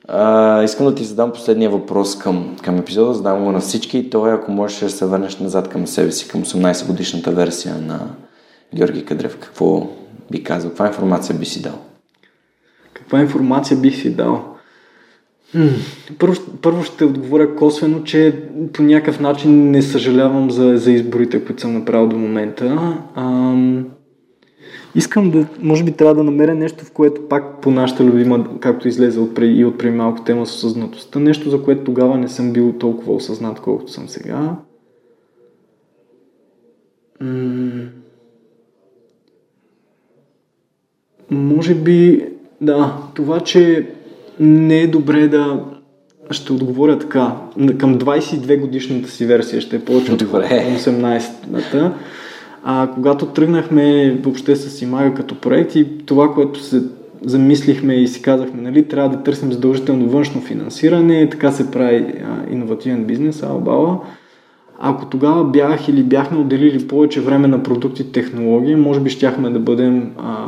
А, 0.09 0.62
искам 0.62 0.87
да 0.87 0.95
ти 0.95 1.05
задам 1.05 1.33
последния 1.33 1.71
въпрос 1.71 2.19
към, 2.19 2.57
към 2.62 2.79
епизода, 2.79 3.15
задам 3.15 3.45
го 3.45 3.53
на 3.53 3.61
всички 3.61 3.99
и 3.99 4.11
то 4.11 4.27
е 4.27 4.33
ако 4.33 4.51
можеш 4.51 4.81
да 4.81 4.91
се 4.91 5.07
върнеш 5.07 5.39
назад 5.39 5.69
към 5.69 5.87
себе 5.87 6.12
си, 6.12 6.29
към 6.29 6.45
18 6.45 6.87
годишната 6.87 7.31
версия 7.31 7.75
на 7.75 8.01
Георги 8.75 9.05
Кадрев. 9.05 9.39
Какво 9.39 9.87
би 10.31 10.45
казал? 10.45 10.71
Каква 10.71 10.87
информация 10.87 11.37
би 11.37 11.47
си 11.47 11.62
дал? 11.62 11.90
Каква 13.11 13.20
информация 13.20 13.77
бих 13.77 13.97
си 13.97 14.15
дал? 14.15 14.57
Първо, 16.19 16.43
първо 16.62 16.82
ще 16.85 17.05
отговоря 17.05 17.55
косвено, 17.57 18.03
че 18.03 18.43
по 18.73 18.82
някакъв 18.82 19.20
начин 19.20 19.70
не 19.70 19.82
съжалявам 19.82 20.51
за, 20.51 20.77
за 20.77 20.93
изборите, 20.93 21.45
които 21.45 21.61
съм 21.61 21.74
направил 21.74 22.09
до 22.09 22.19
момента. 22.19 22.99
Ам, 23.15 23.87
искам 24.95 25.31
да, 25.31 25.47
може 25.61 25.85
би 25.85 25.93
трябва 25.93 26.15
да 26.15 26.23
намеря 26.23 26.55
нещо, 26.55 26.85
в 26.85 26.93
което 26.93 27.28
пак 27.28 27.61
по 27.61 27.70
нашата 27.70 28.05
любима, 28.05 28.61
както 28.61 28.89
излезе 28.89 29.20
от, 29.20 29.39
и 29.43 29.65
от 29.65 29.78
преди 29.78 29.97
малко 29.97 30.24
тема 30.24 30.47
с 30.47 30.55
осъзнатостта, 30.55 31.19
нещо, 31.20 31.51
за 31.51 31.62
което 31.62 31.85
тогава 31.85 32.19
не 32.19 32.28
съм 32.28 32.53
бил 32.53 32.73
толкова 32.73 33.15
осъзнат, 33.15 33.61
колкото 33.61 33.93
съм 33.93 34.09
сега. 34.09 34.57
М- 37.20 37.89
може 41.31 41.74
би, 41.74 42.30
да, 42.61 42.97
това, 43.15 43.41
че 43.41 43.89
не 44.41 44.81
е 44.81 44.87
добре 44.87 45.28
да 45.28 45.65
ще 46.31 46.53
отговоря 46.53 46.99
така. 46.99 47.37
Към 47.78 47.99
22 47.99 48.61
годишната 48.61 49.11
си 49.11 49.27
версия 49.27 49.61
ще 49.61 49.77
е 49.77 49.85
повече 49.85 50.12
от 50.12 50.23
18-та. 50.23 51.95
А 52.65 52.91
когато 52.95 53.27
тръгнахме 53.27 54.11
въобще 54.23 54.57
с 54.57 54.82
Имага 54.82 55.15
като 55.15 55.35
проект 55.35 55.74
и 55.77 55.99
това, 56.07 56.35
което 56.35 56.62
се 56.62 56.82
замислихме 57.24 57.95
и 57.95 58.09
си 58.09 58.23
казахме, 58.23 58.62
нали, 58.62 58.89
трябва 58.89 59.16
да 59.16 59.23
търсим 59.23 59.53
задължително 59.53 60.09
външно 60.09 60.41
финансиране, 60.41 61.28
така 61.31 61.53
се 61.53 61.70
прави 61.70 61.97
а, 61.97 62.53
иновативен 62.53 63.05
бизнес, 63.05 63.43
Албала. 63.43 64.01
Ако 64.78 65.07
тогава 65.07 65.45
бях 65.45 65.89
или 65.89 66.03
бяхме 66.03 66.39
отделили 66.39 66.89
повече 66.89 67.20
време 67.20 67.49
на 67.49 67.62
продукти 67.62 68.03
и 68.03 68.12
технологии, 68.12 68.74
може 68.74 69.01
би 69.01 69.11
щяхме 69.11 69.51
да 69.51 69.59
бъдем 69.59 70.11
а, 70.19 70.47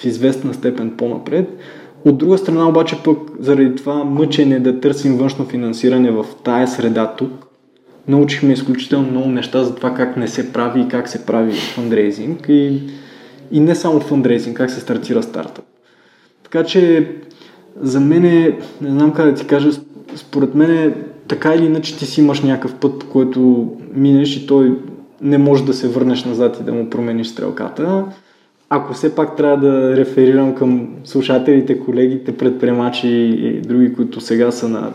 в 0.00 0.04
известна 0.04 0.54
степен 0.54 0.90
по-напред. 0.96 1.58
От 2.04 2.18
друга 2.18 2.38
страна 2.38 2.68
обаче 2.68 2.96
пък 3.04 3.18
заради 3.38 3.76
това 3.76 4.04
мъчене 4.04 4.60
да 4.60 4.80
търсим 4.80 5.16
външно 5.16 5.44
финансиране 5.44 6.10
в 6.10 6.26
тая 6.44 6.68
среда 6.68 7.14
тук, 7.18 7.30
научихме 8.08 8.52
изключително 8.52 9.10
много 9.10 9.28
неща 9.28 9.64
за 9.64 9.74
това 9.74 9.94
как 9.94 10.16
не 10.16 10.28
се 10.28 10.52
прави 10.52 10.80
и 10.80 10.88
как 10.88 11.08
се 11.08 11.26
прави 11.26 11.52
фандрейзинг 11.52 12.46
и, 12.48 12.80
и 13.52 13.60
не 13.60 13.74
само 13.74 14.00
фандрейзинг, 14.00 14.56
как 14.56 14.70
се 14.70 14.80
стартира 14.80 15.22
стартъп. 15.22 15.64
Така 16.42 16.64
че 16.64 17.12
за 17.80 18.00
мен 18.00 18.24
е, 18.24 18.58
не 18.80 18.90
знам 18.90 19.12
как 19.12 19.26
да 19.26 19.34
ти 19.34 19.46
кажа, 19.46 19.70
според 20.16 20.54
мен 20.54 20.70
е 20.70 20.94
така 21.28 21.54
или 21.54 21.64
иначе 21.64 21.98
ти 21.98 22.06
си 22.06 22.20
имаш 22.20 22.40
някакъв 22.40 22.74
път, 22.74 22.98
по 22.98 23.06
който 23.06 23.70
минеш 23.94 24.36
и 24.36 24.46
той 24.46 24.78
не 25.22 25.38
може 25.38 25.64
да 25.64 25.74
се 25.74 25.88
върнеш 25.88 26.24
назад 26.24 26.58
и 26.60 26.64
да 26.64 26.72
му 26.72 26.90
промениш 26.90 27.26
стрелката 27.26 28.04
ако 28.70 28.92
все 28.92 29.14
пак 29.14 29.36
трябва 29.36 29.56
да 29.56 29.96
реферирам 29.96 30.54
към 30.54 30.88
слушателите, 31.04 31.80
колегите, 31.80 32.36
предприемачи 32.36 33.08
и 33.08 33.60
други, 33.60 33.94
които 33.94 34.20
сега 34.20 34.50
са 34.50 34.68
на 34.68 34.92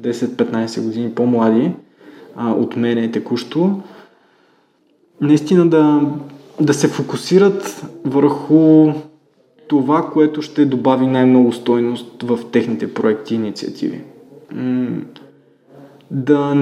10-15 0.00 0.82
години 0.82 1.14
по-млади 1.14 1.72
а, 2.36 2.50
от 2.50 2.76
мене 2.76 3.10
текущо, 3.10 3.80
наистина 5.20 5.68
да, 5.68 6.00
да 6.60 6.74
се 6.74 6.88
фокусират 6.88 7.86
върху 8.04 8.92
това, 9.66 10.10
което 10.12 10.42
ще 10.42 10.64
добави 10.64 11.06
най-много 11.06 11.52
стойност 11.52 12.22
в 12.22 12.38
техните 12.52 12.94
проекти 12.94 13.34
и 13.34 13.36
инициативи. 13.36 14.00
Да 16.12 16.54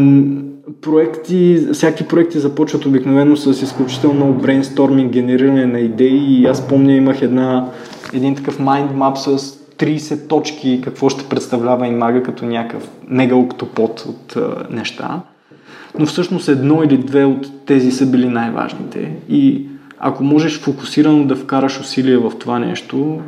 проекти, 0.81 1.66
всяки 1.72 2.09
проекти 2.09 2.39
започват 2.39 2.86
обикновено 2.86 3.36
с 3.36 3.62
изключително 3.62 4.32
брейнсторминг, 4.32 5.12
генериране 5.12 5.66
на 5.66 5.81
идеи 5.81 6.43
и 6.43 6.47
аз 6.47 6.68
помня 6.68 6.93
имах 6.93 7.22
една, 7.22 7.68
един 8.12 8.35
такъв 8.35 8.59
mind 8.59 8.93
map 8.93 9.14
с 9.14 9.60
30 9.78 10.28
точки 10.28 10.81
какво 10.85 11.09
ще 11.09 11.28
представлява 11.28 11.86
Имага 11.86 12.22
като 12.22 12.44
някакъв 12.47 12.89
мега 13.09 13.35
октопод 13.35 14.01
от 14.09 14.36
а, 14.36 14.66
неща. 14.70 15.20
Но 15.98 16.06
всъщност 16.06 16.48
едно 16.48 16.82
или 16.82 16.98
две 16.98 17.24
от 17.24 17.66
тези 17.66 17.90
са 17.90 18.06
били 18.06 18.28
най-важните. 18.28 19.16
И 19.28 19.66
ако 19.98 20.24
можеш 20.24 20.60
фокусирано 20.60 21.24
да 21.24 21.36
вкараш 21.36 21.81
усилия 21.81 22.20
в 22.20 22.32
това 22.39 22.59
нещо, 22.59 23.20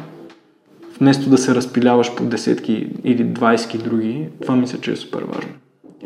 вместо 1.01 1.31
да 1.31 1.39
се 1.39 1.55
разпиляваш 1.55 2.15
по 2.15 2.25
десетки 2.25 2.87
или 3.05 3.27
20 3.27 3.83
други, 3.83 4.29
това 4.43 4.57
мисля, 4.57 4.79
че 4.79 4.93
е 4.93 4.97
супер 4.97 5.23
важно. 5.23 5.53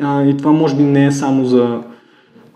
А, 0.03 0.23
и 0.23 0.37
това 0.37 0.53
може 0.53 0.77
би 0.77 0.83
не 0.83 1.07
е 1.07 1.13
само 1.13 1.45
за 1.45 1.81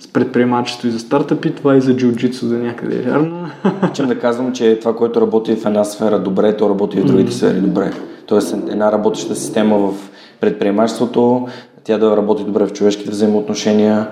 с 0.00 0.12
предприемачество 0.12 0.88
и 0.88 0.90
за 0.90 0.98
стартъпи, 0.98 1.54
това 1.54 1.76
и 1.76 1.80
за 1.80 1.96
джиу-джитсу 1.96 2.48
до 2.48 2.54
някъде 2.54 2.96
е 2.96 3.02
вярно. 3.02 3.50
Чем 3.94 4.06
да 4.06 4.18
казвам, 4.18 4.52
че 4.52 4.78
това, 4.80 4.96
което 4.96 5.20
работи 5.20 5.56
в 5.56 5.66
една 5.66 5.84
сфера 5.84 6.18
добре, 6.18 6.56
то 6.56 6.70
работи 6.70 6.98
и 6.98 7.00
в 7.00 7.04
другите 7.04 7.30
mm-hmm. 7.30 7.34
сфери 7.34 7.60
добре. 7.60 7.92
Тоест 8.26 8.56
една 8.70 8.92
работеща 8.92 9.34
система 9.36 9.78
в 9.78 9.94
предприемачеството, 10.40 11.48
тя 11.84 11.98
да 11.98 12.16
работи 12.16 12.44
добре 12.44 12.66
в 12.66 12.72
човешките 12.72 13.10
взаимоотношения. 13.10 14.08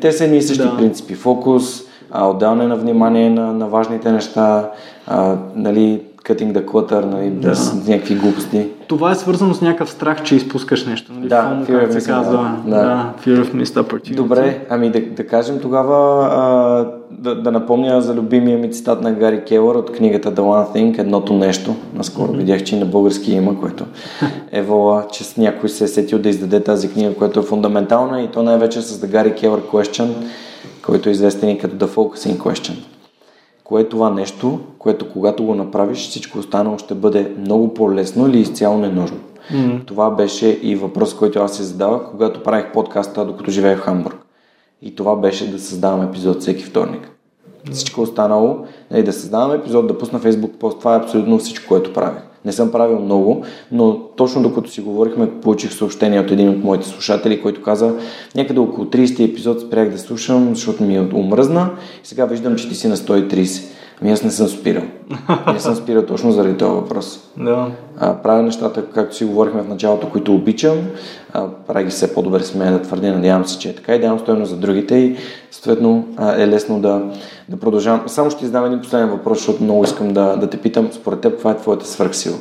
Те 0.00 0.12
са 0.12 0.24
едни 0.24 0.36
и 0.36 0.42
същи 0.42 0.64
да. 0.64 0.76
принципи. 0.76 1.14
Фокус, 1.14 1.82
отделяне 2.20 2.66
на 2.66 2.76
внимание 2.76 3.30
на, 3.30 3.52
на 3.52 3.68
важните 3.68 4.12
неща, 4.12 4.70
а, 5.06 5.36
нали, 5.54 6.00
cutting 6.22 6.52
the 6.52 6.64
clutter, 6.64 7.04
нали, 7.04 7.30
да. 7.30 7.48
без 7.48 7.86
някакви 7.88 8.14
глупости. 8.14 8.66
Това 8.86 9.10
е 9.10 9.14
свързано 9.14 9.54
с 9.54 9.60
някакъв 9.60 9.90
страх, 9.90 10.22
че 10.22 10.36
изпускаш 10.36 10.86
нещо. 10.86 11.12
Нали? 11.12 11.28
Да, 11.28 11.42
FOMO, 11.42 11.66
fear 11.66 11.88
of 11.88 11.98
се 11.98 12.10
казва. 12.10 12.56
Да. 12.66 12.70
да, 12.70 13.12
fear 13.24 13.44
of 13.44 13.54
missed 13.54 13.82
opportunity. 13.82 14.14
Добре, 14.14 14.66
ами 14.70 14.90
да, 14.90 15.00
да 15.00 15.26
кажем 15.26 15.58
тогава, 15.62 16.28
а, 16.32 16.86
да, 17.10 17.42
да 17.42 17.50
напомня 17.50 18.02
за 18.02 18.14
любимия 18.14 18.58
ми 18.58 18.72
цитат 18.72 19.02
на 19.02 19.12
Гари 19.12 19.44
Келър 19.44 19.74
от 19.74 19.92
книгата 19.92 20.34
The 20.34 20.40
One 20.40 20.76
Thing, 20.76 20.98
едното 20.98 21.34
нещо. 21.34 21.74
Наскоро 21.94 22.32
mm-hmm. 22.32 22.36
видях, 22.36 22.64
че 22.64 22.76
и 22.76 22.78
на 22.78 22.86
български 22.86 23.32
има, 23.32 23.60
което 23.60 23.84
е 24.52 24.62
вола, 24.62 25.04
че 25.12 25.24
с 25.24 25.36
някой 25.36 25.68
се 25.68 25.84
е 25.84 25.88
сетил 25.88 26.18
да 26.18 26.28
издаде 26.28 26.60
тази 26.60 26.92
книга, 26.92 27.14
която 27.14 27.40
е 27.40 27.42
фундаментална 27.42 28.22
и 28.22 28.28
то 28.28 28.42
най-вече 28.42 28.82
с 28.82 29.00
The 29.00 29.06
Gary 29.06 29.40
Keller 29.40 29.62
Question, 29.62 30.08
който 30.86 31.08
е 31.08 31.12
известен 31.12 31.48
и 31.48 31.58
като 31.58 31.86
The 31.86 31.88
Focusing 31.88 32.36
Question. 32.36 32.74
Кое 33.64 33.82
е 33.82 33.88
това 33.88 34.10
нещо, 34.10 34.60
което 34.78 35.10
когато 35.12 35.44
го 35.44 35.54
направиш, 35.54 35.98
всичко 35.98 36.38
останало 36.38 36.78
ще 36.78 36.94
бъде 36.94 37.34
много 37.38 37.74
по-лесно 37.74 38.28
или 38.28 38.40
изцяло 38.40 38.78
ненужно. 38.78 39.18
Mm-hmm. 39.52 39.86
Това 39.86 40.10
беше 40.10 40.58
и 40.62 40.76
въпрос, 40.76 41.16
който 41.16 41.40
аз 41.40 41.56
се 41.56 41.62
задавах, 41.62 42.02
когато 42.10 42.42
правих 42.42 42.72
подкаста, 42.72 43.24
докато 43.24 43.50
живеех 43.50 43.78
в 43.78 43.82
Хамбург. 43.82 44.16
И 44.82 44.94
това 44.94 45.16
беше 45.16 45.50
да 45.50 45.58
създавам 45.58 46.08
епизод 46.08 46.40
всеки 46.40 46.64
вторник. 46.64 47.10
Всичко 47.72 48.00
останало, 48.00 48.58
нали, 48.90 49.02
да 49.02 49.12
създавам 49.12 49.52
епизод, 49.52 49.86
да 49.86 49.98
пусна 49.98 50.20
Facebook 50.20 50.50
пост, 50.56 50.78
това 50.78 50.94
е 50.94 50.98
абсолютно 50.98 51.38
всичко, 51.38 51.68
което 51.68 51.92
правих. 51.92 52.22
Не 52.44 52.52
съм 52.52 52.72
правил 52.72 52.98
много, 52.98 53.44
но 53.72 54.00
точно 54.16 54.42
докато 54.42 54.70
си 54.70 54.80
говорихме, 54.80 55.40
получих 55.40 55.72
съобщение 55.72 56.20
от 56.20 56.30
един 56.30 56.48
от 56.48 56.64
моите 56.64 56.88
слушатели, 56.88 57.42
който 57.42 57.62
каза, 57.62 57.94
някъде 58.34 58.60
около 58.60 58.86
30 58.86 59.30
епизод 59.30 59.60
спрях 59.60 59.90
да 59.90 59.98
слушам, 59.98 60.48
защото 60.54 60.82
ми 60.82 60.96
е 60.96 61.08
омръзна 61.14 61.70
и 62.04 62.06
сега 62.06 62.26
виждам, 62.26 62.56
че 62.56 62.68
ти 62.68 62.74
си 62.74 62.88
на 62.88 62.96
130. 62.96 63.64
Ами 64.02 64.12
аз 64.12 64.22
не 64.22 64.30
съм 64.30 64.48
спирал. 64.48 64.82
Не 65.52 65.60
съм 65.60 65.74
спирал 65.74 66.06
точно 66.06 66.32
заради 66.32 66.56
този 66.56 66.72
въпрос. 66.72 67.20
Да. 67.36 67.70
А, 67.98 68.14
правя 68.14 68.42
нещата, 68.42 68.86
както 68.94 69.16
си 69.16 69.24
говорихме 69.24 69.62
в 69.62 69.68
началото, 69.68 70.10
които 70.10 70.34
обичам. 70.34 70.76
А, 71.32 71.48
правя 71.66 71.84
ги 71.84 71.90
все 71.90 72.14
по-добре, 72.14 72.40
смея 72.40 72.72
да 72.72 72.82
твърдя, 72.82 73.12
надявам 73.12 73.44
се, 73.44 73.58
че 73.58 73.68
е 73.68 73.74
така 73.74 73.94
и 73.94 74.00
давам 74.00 74.18
стоеност 74.18 74.50
за 74.50 74.56
другите 74.56 74.94
и 74.94 75.16
съответно 75.50 76.08
е 76.38 76.48
лесно 76.48 76.80
да, 76.80 77.02
да 77.48 77.56
продължавам. 77.56 78.02
Само 78.06 78.30
ще 78.30 78.44
издам 78.44 78.64
един 78.64 78.80
последен 78.80 79.10
въпрос, 79.10 79.38
защото 79.38 79.62
много 79.62 79.84
искам 79.84 80.12
да, 80.12 80.36
да 80.36 80.50
те 80.50 80.56
питам. 80.56 80.88
Според 80.92 81.20
теб, 81.20 81.32
каква 81.32 81.50
е 81.50 81.56
твоята 81.56 81.86
свръхсила? 81.86 82.36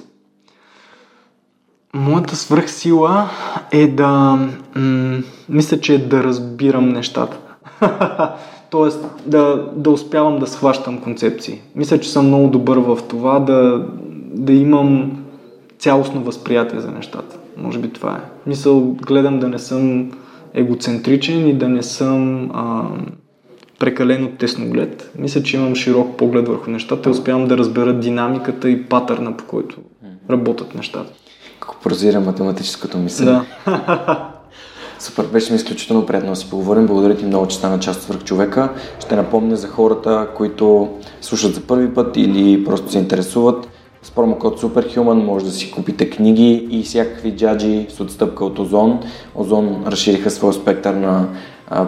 Моята 1.94 2.36
свръхсила 2.36 3.30
е 3.72 3.88
да... 3.88 4.40
М- 4.76 5.20
мисля, 5.50 5.80
че 5.80 5.94
е 5.96 5.98
да 5.98 6.24
разбирам 6.24 6.90
нещата. 6.90 7.38
Тоест 8.72 9.06
да, 9.26 9.70
да 9.76 9.90
успявам 9.90 10.40
да 10.40 10.48
схващам 10.48 11.02
концепции. 11.02 11.62
Мисля, 11.76 12.00
че 12.00 12.10
съм 12.10 12.28
много 12.28 12.48
добър 12.48 12.78
в 12.78 13.00
това 13.10 13.40
да, 13.40 13.86
да 14.34 14.54
имам 14.54 15.24
цялостно 15.80 16.24
възприятие 16.24 16.80
за 16.80 16.92
нещата. 16.92 17.38
Може 17.58 17.80
би 17.80 17.90
това 17.90 18.16
е. 18.16 18.50
Мисъл, 18.50 18.82
гледам 18.82 19.40
да 19.40 19.48
не 19.48 19.60
съм 19.60 20.12
егоцентричен 20.54 21.48
и 21.48 21.54
да 21.54 21.70
не 21.70 21.84
съм 21.84 22.52
а, 22.54 22.84
прекалено 23.80 24.30
тесноглед. 24.40 25.12
Мисля, 25.20 25.44
че 25.44 25.58
имам 25.58 25.76
широк 25.76 26.18
поглед 26.18 26.48
върху 26.48 26.72
нещата 26.72 27.10
и 27.10 27.12
успявам 27.12 27.48
да 27.48 27.58
разбера 27.58 27.94
динамиката 27.94 28.70
и 28.70 28.86
патърна, 28.86 29.38
по 29.38 29.46
който 29.46 29.78
работят 30.30 30.76
нещата. 30.76 31.14
Какво 31.60 31.74
прозира 31.84 32.20
математическото 32.20 32.98
мислене. 32.98 33.42
Да. 33.66 34.28
Супер, 35.02 35.26
беше 35.26 35.52
ми 35.52 35.56
изключително 35.56 36.06
приятно 36.06 36.30
да 36.30 36.36
си 36.36 36.50
поговорим. 36.50 36.88
Благодаря 36.88 37.18
ти 37.18 37.26
много, 37.26 37.48
че 37.48 37.56
стана 37.56 37.80
част 37.80 38.10
от 38.10 38.24
човека. 38.24 38.70
Ще 39.00 39.16
напомня 39.16 39.56
за 39.56 39.68
хората, 39.68 40.28
които 40.36 40.90
слушат 41.22 41.56
за 41.56 41.62
първи 41.62 41.94
път 41.94 42.18
или 42.18 42.66
просто 42.66 42.92
се 42.92 42.98
интересуват. 42.98 43.68
С 44.04 44.12
промокод 44.12 44.62
Superhuman 44.62 45.24
може 45.24 45.46
да 45.46 45.52
си 45.52 45.72
купите 45.72 46.10
книги 46.10 46.68
и 46.72 46.84
всякакви 46.84 47.36
джаджи 47.36 47.88
с 47.90 48.00
отстъпка 48.00 48.46
от 48.46 48.60
Озон. 48.60 49.00
Озон 49.36 49.84
разшириха 49.88 50.30
своя 50.30 50.54
спектър 50.54 50.94
на 50.94 51.28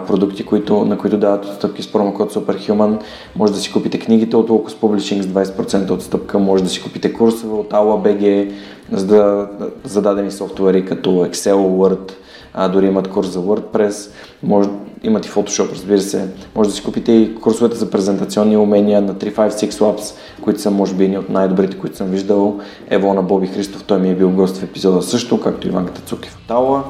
продукти, 0.06 0.44
които, 0.44 0.84
на 0.84 0.98
които 0.98 1.18
дават 1.18 1.44
отстъпки 1.44 1.82
с 1.82 1.92
промокод 1.92 2.34
Superhuman. 2.34 3.00
Може 3.36 3.52
да 3.52 3.58
си 3.58 3.72
купите 3.72 3.98
книгите 3.98 4.36
от 4.36 4.48
Locus 4.48 4.80
Publishing 4.80 5.20
с 5.20 5.26
20% 5.26 5.90
отстъпка, 5.90 6.38
може 6.38 6.64
да 6.64 6.70
си 6.70 6.82
купите 6.82 7.12
курсове 7.12 7.54
от 7.54 7.70
AulaBG 7.70 8.52
за 8.92 9.06
да, 9.06 9.48
зададени 9.84 10.30
софтуери 10.30 10.84
като 10.84 11.10
Excel, 11.10 11.54
Word, 11.54 12.12
а, 12.54 12.68
дори 12.68 12.86
имат 12.86 13.08
курс 13.08 13.28
за 13.28 13.38
WordPress, 13.38 14.10
може, 14.42 14.68
имат 15.02 15.26
и 15.26 15.30
Photoshop, 15.30 15.72
разбира 15.72 16.00
се. 16.00 16.28
Може 16.54 16.68
да 16.68 16.74
си 16.74 16.82
купите 16.82 17.12
и 17.12 17.34
курсовете 17.34 17.76
за 17.76 17.90
презентационни 17.90 18.56
умения 18.56 19.00
на 19.00 19.14
356 19.14 19.70
Labs, 19.70 20.14
които 20.42 20.60
са 20.60 20.70
може 20.70 20.94
би 20.94 21.04
едни 21.04 21.18
от 21.18 21.28
най-добрите, 21.28 21.78
които 21.78 21.96
съм 21.96 22.06
виждал. 22.06 22.60
Ево 22.90 23.14
на 23.14 23.22
Боби 23.22 23.46
Христов, 23.46 23.84
той 23.84 23.98
ми 23.98 24.10
е 24.10 24.14
бил 24.14 24.30
гост 24.30 24.56
в 24.56 24.62
епизода 24.62 25.02
също, 25.02 25.40
както 25.40 25.68
Иванката 25.68 26.00
Цуки 26.00 26.28
в 26.28 26.38
Тауа. 26.48 26.84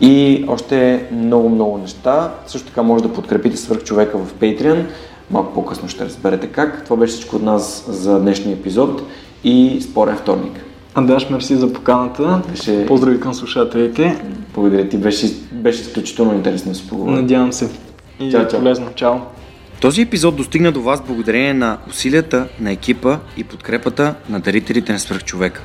И 0.00 0.44
още 0.48 1.06
много-много 1.12 1.78
неща. 1.78 2.34
Също 2.46 2.68
така 2.68 2.82
може 2.82 3.02
да 3.02 3.12
подкрепите 3.12 3.56
свърх 3.56 3.82
човека 3.82 4.18
в 4.18 4.34
Patreon. 4.34 4.86
Малко 5.30 5.54
по-късно 5.54 5.88
ще 5.88 6.04
разберете 6.04 6.46
как. 6.46 6.84
Това 6.84 6.96
беше 6.96 7.12
всичко 7.12 7.36
от 7.36 7.42
нас 7.42 7.84
за 7.88 8.20
днешния 8.20 8.56
епизод 8.56 9.02
и 9.44 9.80
спорен 9.80 10.16
вторник. 10.16 10.69
Андаш, 10.94 11.30
мерси 11.30 11.56
за 11.56 11.72
поканата. 11.72 12.42
Беше... 12.50 12.86
Поздрави 12.86 13.20
към 13.20 13.34
слушателите. 13.34 14.22
Благодаря 14.54 14.88
ти, 14.88 14.96
беше, 14.96 15.26
беше 15.52 15.80
изключително 15.80 16.34
интересно 16.34 16.72
да 16.72 16.78
си 16.78 16.88
поговорим. 16.88 17.16
Надявам 17.16 17.52
се. 17.52 17.68
И 18.20 18.30
чао, 18.30 18.48
чао. 18.48 18.60
полезно. 18.60 18.86
Чао. 18.94 19.14
Този 19.80 20.02
епизод 20.02 20.36
достигна 20.36 20.72
до 20.72 20.82
вас 20.82 21.02
благодарение 21.06 21.54
на 21.54 21.78
усилията 21.88 22.48
на 22.60 22.72
екипа 22.72 23.18
и 23.36 23.44
подкрепата 23.44 24.14
на 24.28 24.40
дарителите 24.40 24.92
на 24.92 24.98
свръхчовека. 24.98 25.62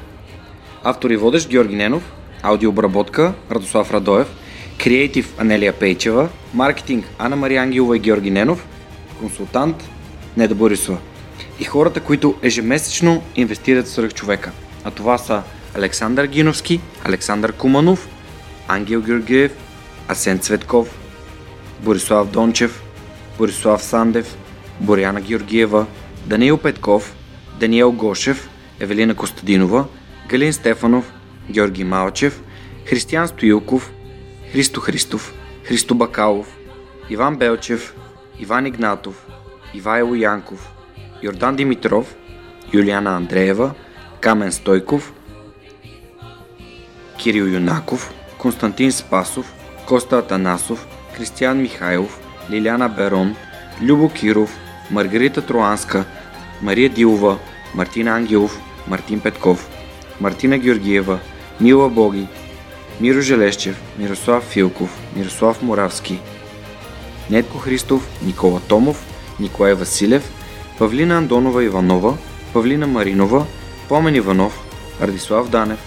Автор 0.83 1.09
и 1.09 1.17
водещ 1.17 1.49
Георги 1.49 1.75
Ненов, 1.75 2.13
аудиообработка 2.41 3.33
Радослав 3.51 3.93
Радоев, 3.93 4.27
креатив 4.83 5.33
Анелия 5.37 5.73
Пейчева, 5.73 6.29
маркетинг 6.53 7.05
Анна 7.19 7.35
Мария 7.35 7.61
Ангелова 7.61 7.95
и 7.95 7.99
Георги 7.99 8.31
Ненов, 8.31 8.67
консултант 9.19 9.89
Неда 10.37 10.55
Борисова 10.55 10.97
и 11.59 11.63
хората, 11.63 11.99
които 11.99 12.35
ежемесечно 12.41 13.21
инвестират 13.35 13.85
в 13.85 13.89
свръхчовека– 13.89 14.51
а 14.85 14.91
това 14.91 15.17
са 15.17 15.43
Александър 15.75 16.25
Гиновски, 16.25 16.81
Александър 17.03 17.51
Куманов, 17.51 18.09
Ангел 18.67 19.01
Георгиев, 19.01 19.51
Асен 20.07 20.39
Цветков, 20.39 20.99
Борислав 21.79 22.27
Дончев, 22.27 22.83
Борислав 23.37 23.83
Сандев, 23.83 24.37
Боряна 24.81 25.21
Георгиева, 25.21 25.85
Даниил 26.25 26.57
Петков, 26.57 27.15
Даниел 27.59 27.91
Гошев, 27.91 28.49
Евелина 28.79 29.15
Костадинова, 29.15 29.85
Галин 30.29 30.53
Стефанов, 30.53 31.13
Георги 31.51 31.83
Малчев, 31.83 32.41
Християн 32.85 33.27
Стоилков, 33.27 33.91
Христо 34.51 34.81
Христов, 34.81 35.33
Христо 35.63 35.95
Бакалов, 35.95 36.57
Иван 37.09 37.35
Белчев, 37.35 37.95
Иван 38.39 38.65
Игнатов, 38.65 39.27
Ивайло 39.73 40.15
Янков, 40.15 40.71
Йордан 41.23 41.55
Димитров, 41.55 42.15
Юлиана 42.73 43.15
Андреева, 43.15 43.73
Камен 44.25 44.51
Стойков, 44.51 45.13
Кирил 47.19 47.45
Юнаков, 47.45 48.11
Константин 48.39 48.91
Спасов, 48.91 49.45
Коста 49.87 50.17
Атанасов, 50.17 50.87
Кристиян 51.15 51.61
Михайлов, 51.61 52.19
Лиляна 52.49 52.89
Берон, 52.89 53.35
Любо 53.81 54.09
Киров, 54.09 54.49
Маргарита 54.89 55.43
Троанска, 55.43 56.05
Мария 56.61 56.89
Дилова, 56.89 57.37
Мартин 57.75 58.07
Ангелов, 58.07 58.59
Мартин 58.87 59.19
Петков, 59.19 59.69
Мартина 60.19 60.57
Георгиева, 60.57 61.19
Мила 61.59 61.89
Боги, 61.89 62.27
Миро 62.99 63.21
Желещев, 63.21 63.79
Мирослав 63.97 64.43
Филков, 64.43 64.89
Мирослав 65.15 65.61
Моравски, 65.61 66.19
Нетко 67.29 67.59
Христов, 67.59 68.07
Никола 68.23 68.59
Томов, 68.67 69.05
Николай 69.39 69.75
Василев, 69.75 70.23
Павлина 70.79 71.17
Андонова 71.17 71.65
Иванова, 71.65 72.17
Павлина 72.53 72.87
Маринова, 72.87 73.45
Помен 73.89 74.15
Иванов, 74.15 74.53
Радислав 75.01 75.49
Данев, 75.49 75.79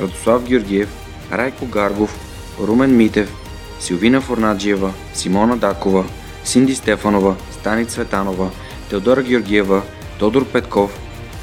Радослав 0.00 0.44
Георгиев, 0.44 0.88
Райко 1.32 1.66
Гаргов, 1.66 2.18
Румен 2.60 2.96
Митев, 2.96 3.32
Силвина 3.80 4.20
Форнаджиева, 4.20 4.92
Симона 5.14 5.56
Дакова, 5.56 6.04
Синди 6.44 6.74
Стефанова, 6.74 7.36
Стани 7.52 7.86
Цветанова, 7.86 8.50
Теодора 8.90 9.22
Георгиева, 9.22 9.82
Тодор 10.18 10.44
Петков, 10.44 10.98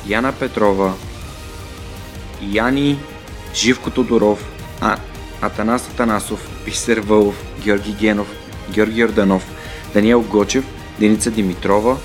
Яна 0.07 0.31
Петрова, 0.31 0.93
Яни 2.41 2.99
Живко 3.53 3.91
Тодоров, 3.91 4.45
а, 4.81 4.97
Атанас 5.41 5.87
Атанасов, 5.87 6.49
Писер 6.65 6.97
Вълов, 6.97 7.35
Георги 7.63 7.91
Генов, 7.91 8.27
Георги 8.69 9.03
Орданов, 9.03 9.43
Даниел 9.93 10.21
Гочев, 10.21 10.65
Деница 10.99 11.31
Димитрова, 11.31 11.97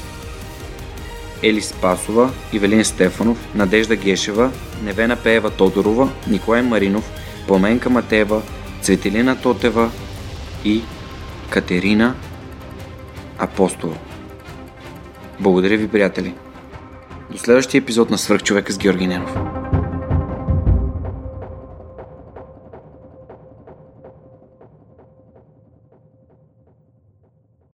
Ели 1.43 1.61
Спасова, 1.61 2.31
Ивелин 2.53 2.85
Стефанов, 2.85 3.55
Надежда 3.55 3.97
Гешева, 3.97 4.51
Невена 4.83 5.17
Пеева 5.17 5.51
Тодорова, 5.51 6.09
Николай 6.29 6.63
Маринов, 6.63 7.11
Пламенка 7.47 7.91
Матева, 7.91 8.43
Цветелина 8.83 9.41
Тотева 9.41 9.91
и 10.65 10.83
Катерина 11.51 12.15
Апостол. 13.39 13.95
Благодаря 15.41 15.79
ви, 15.79 15.89
приятели! 15.89 16.35
До 17.31 17.39
следващия 17.39 17.79
епизод 17.79 18.11
на 18.11 18.19
Свърхчовека 18.19 18.73
с 18.73 18.79
Георги 18.79 19.07
Ненов. 19.07 19.37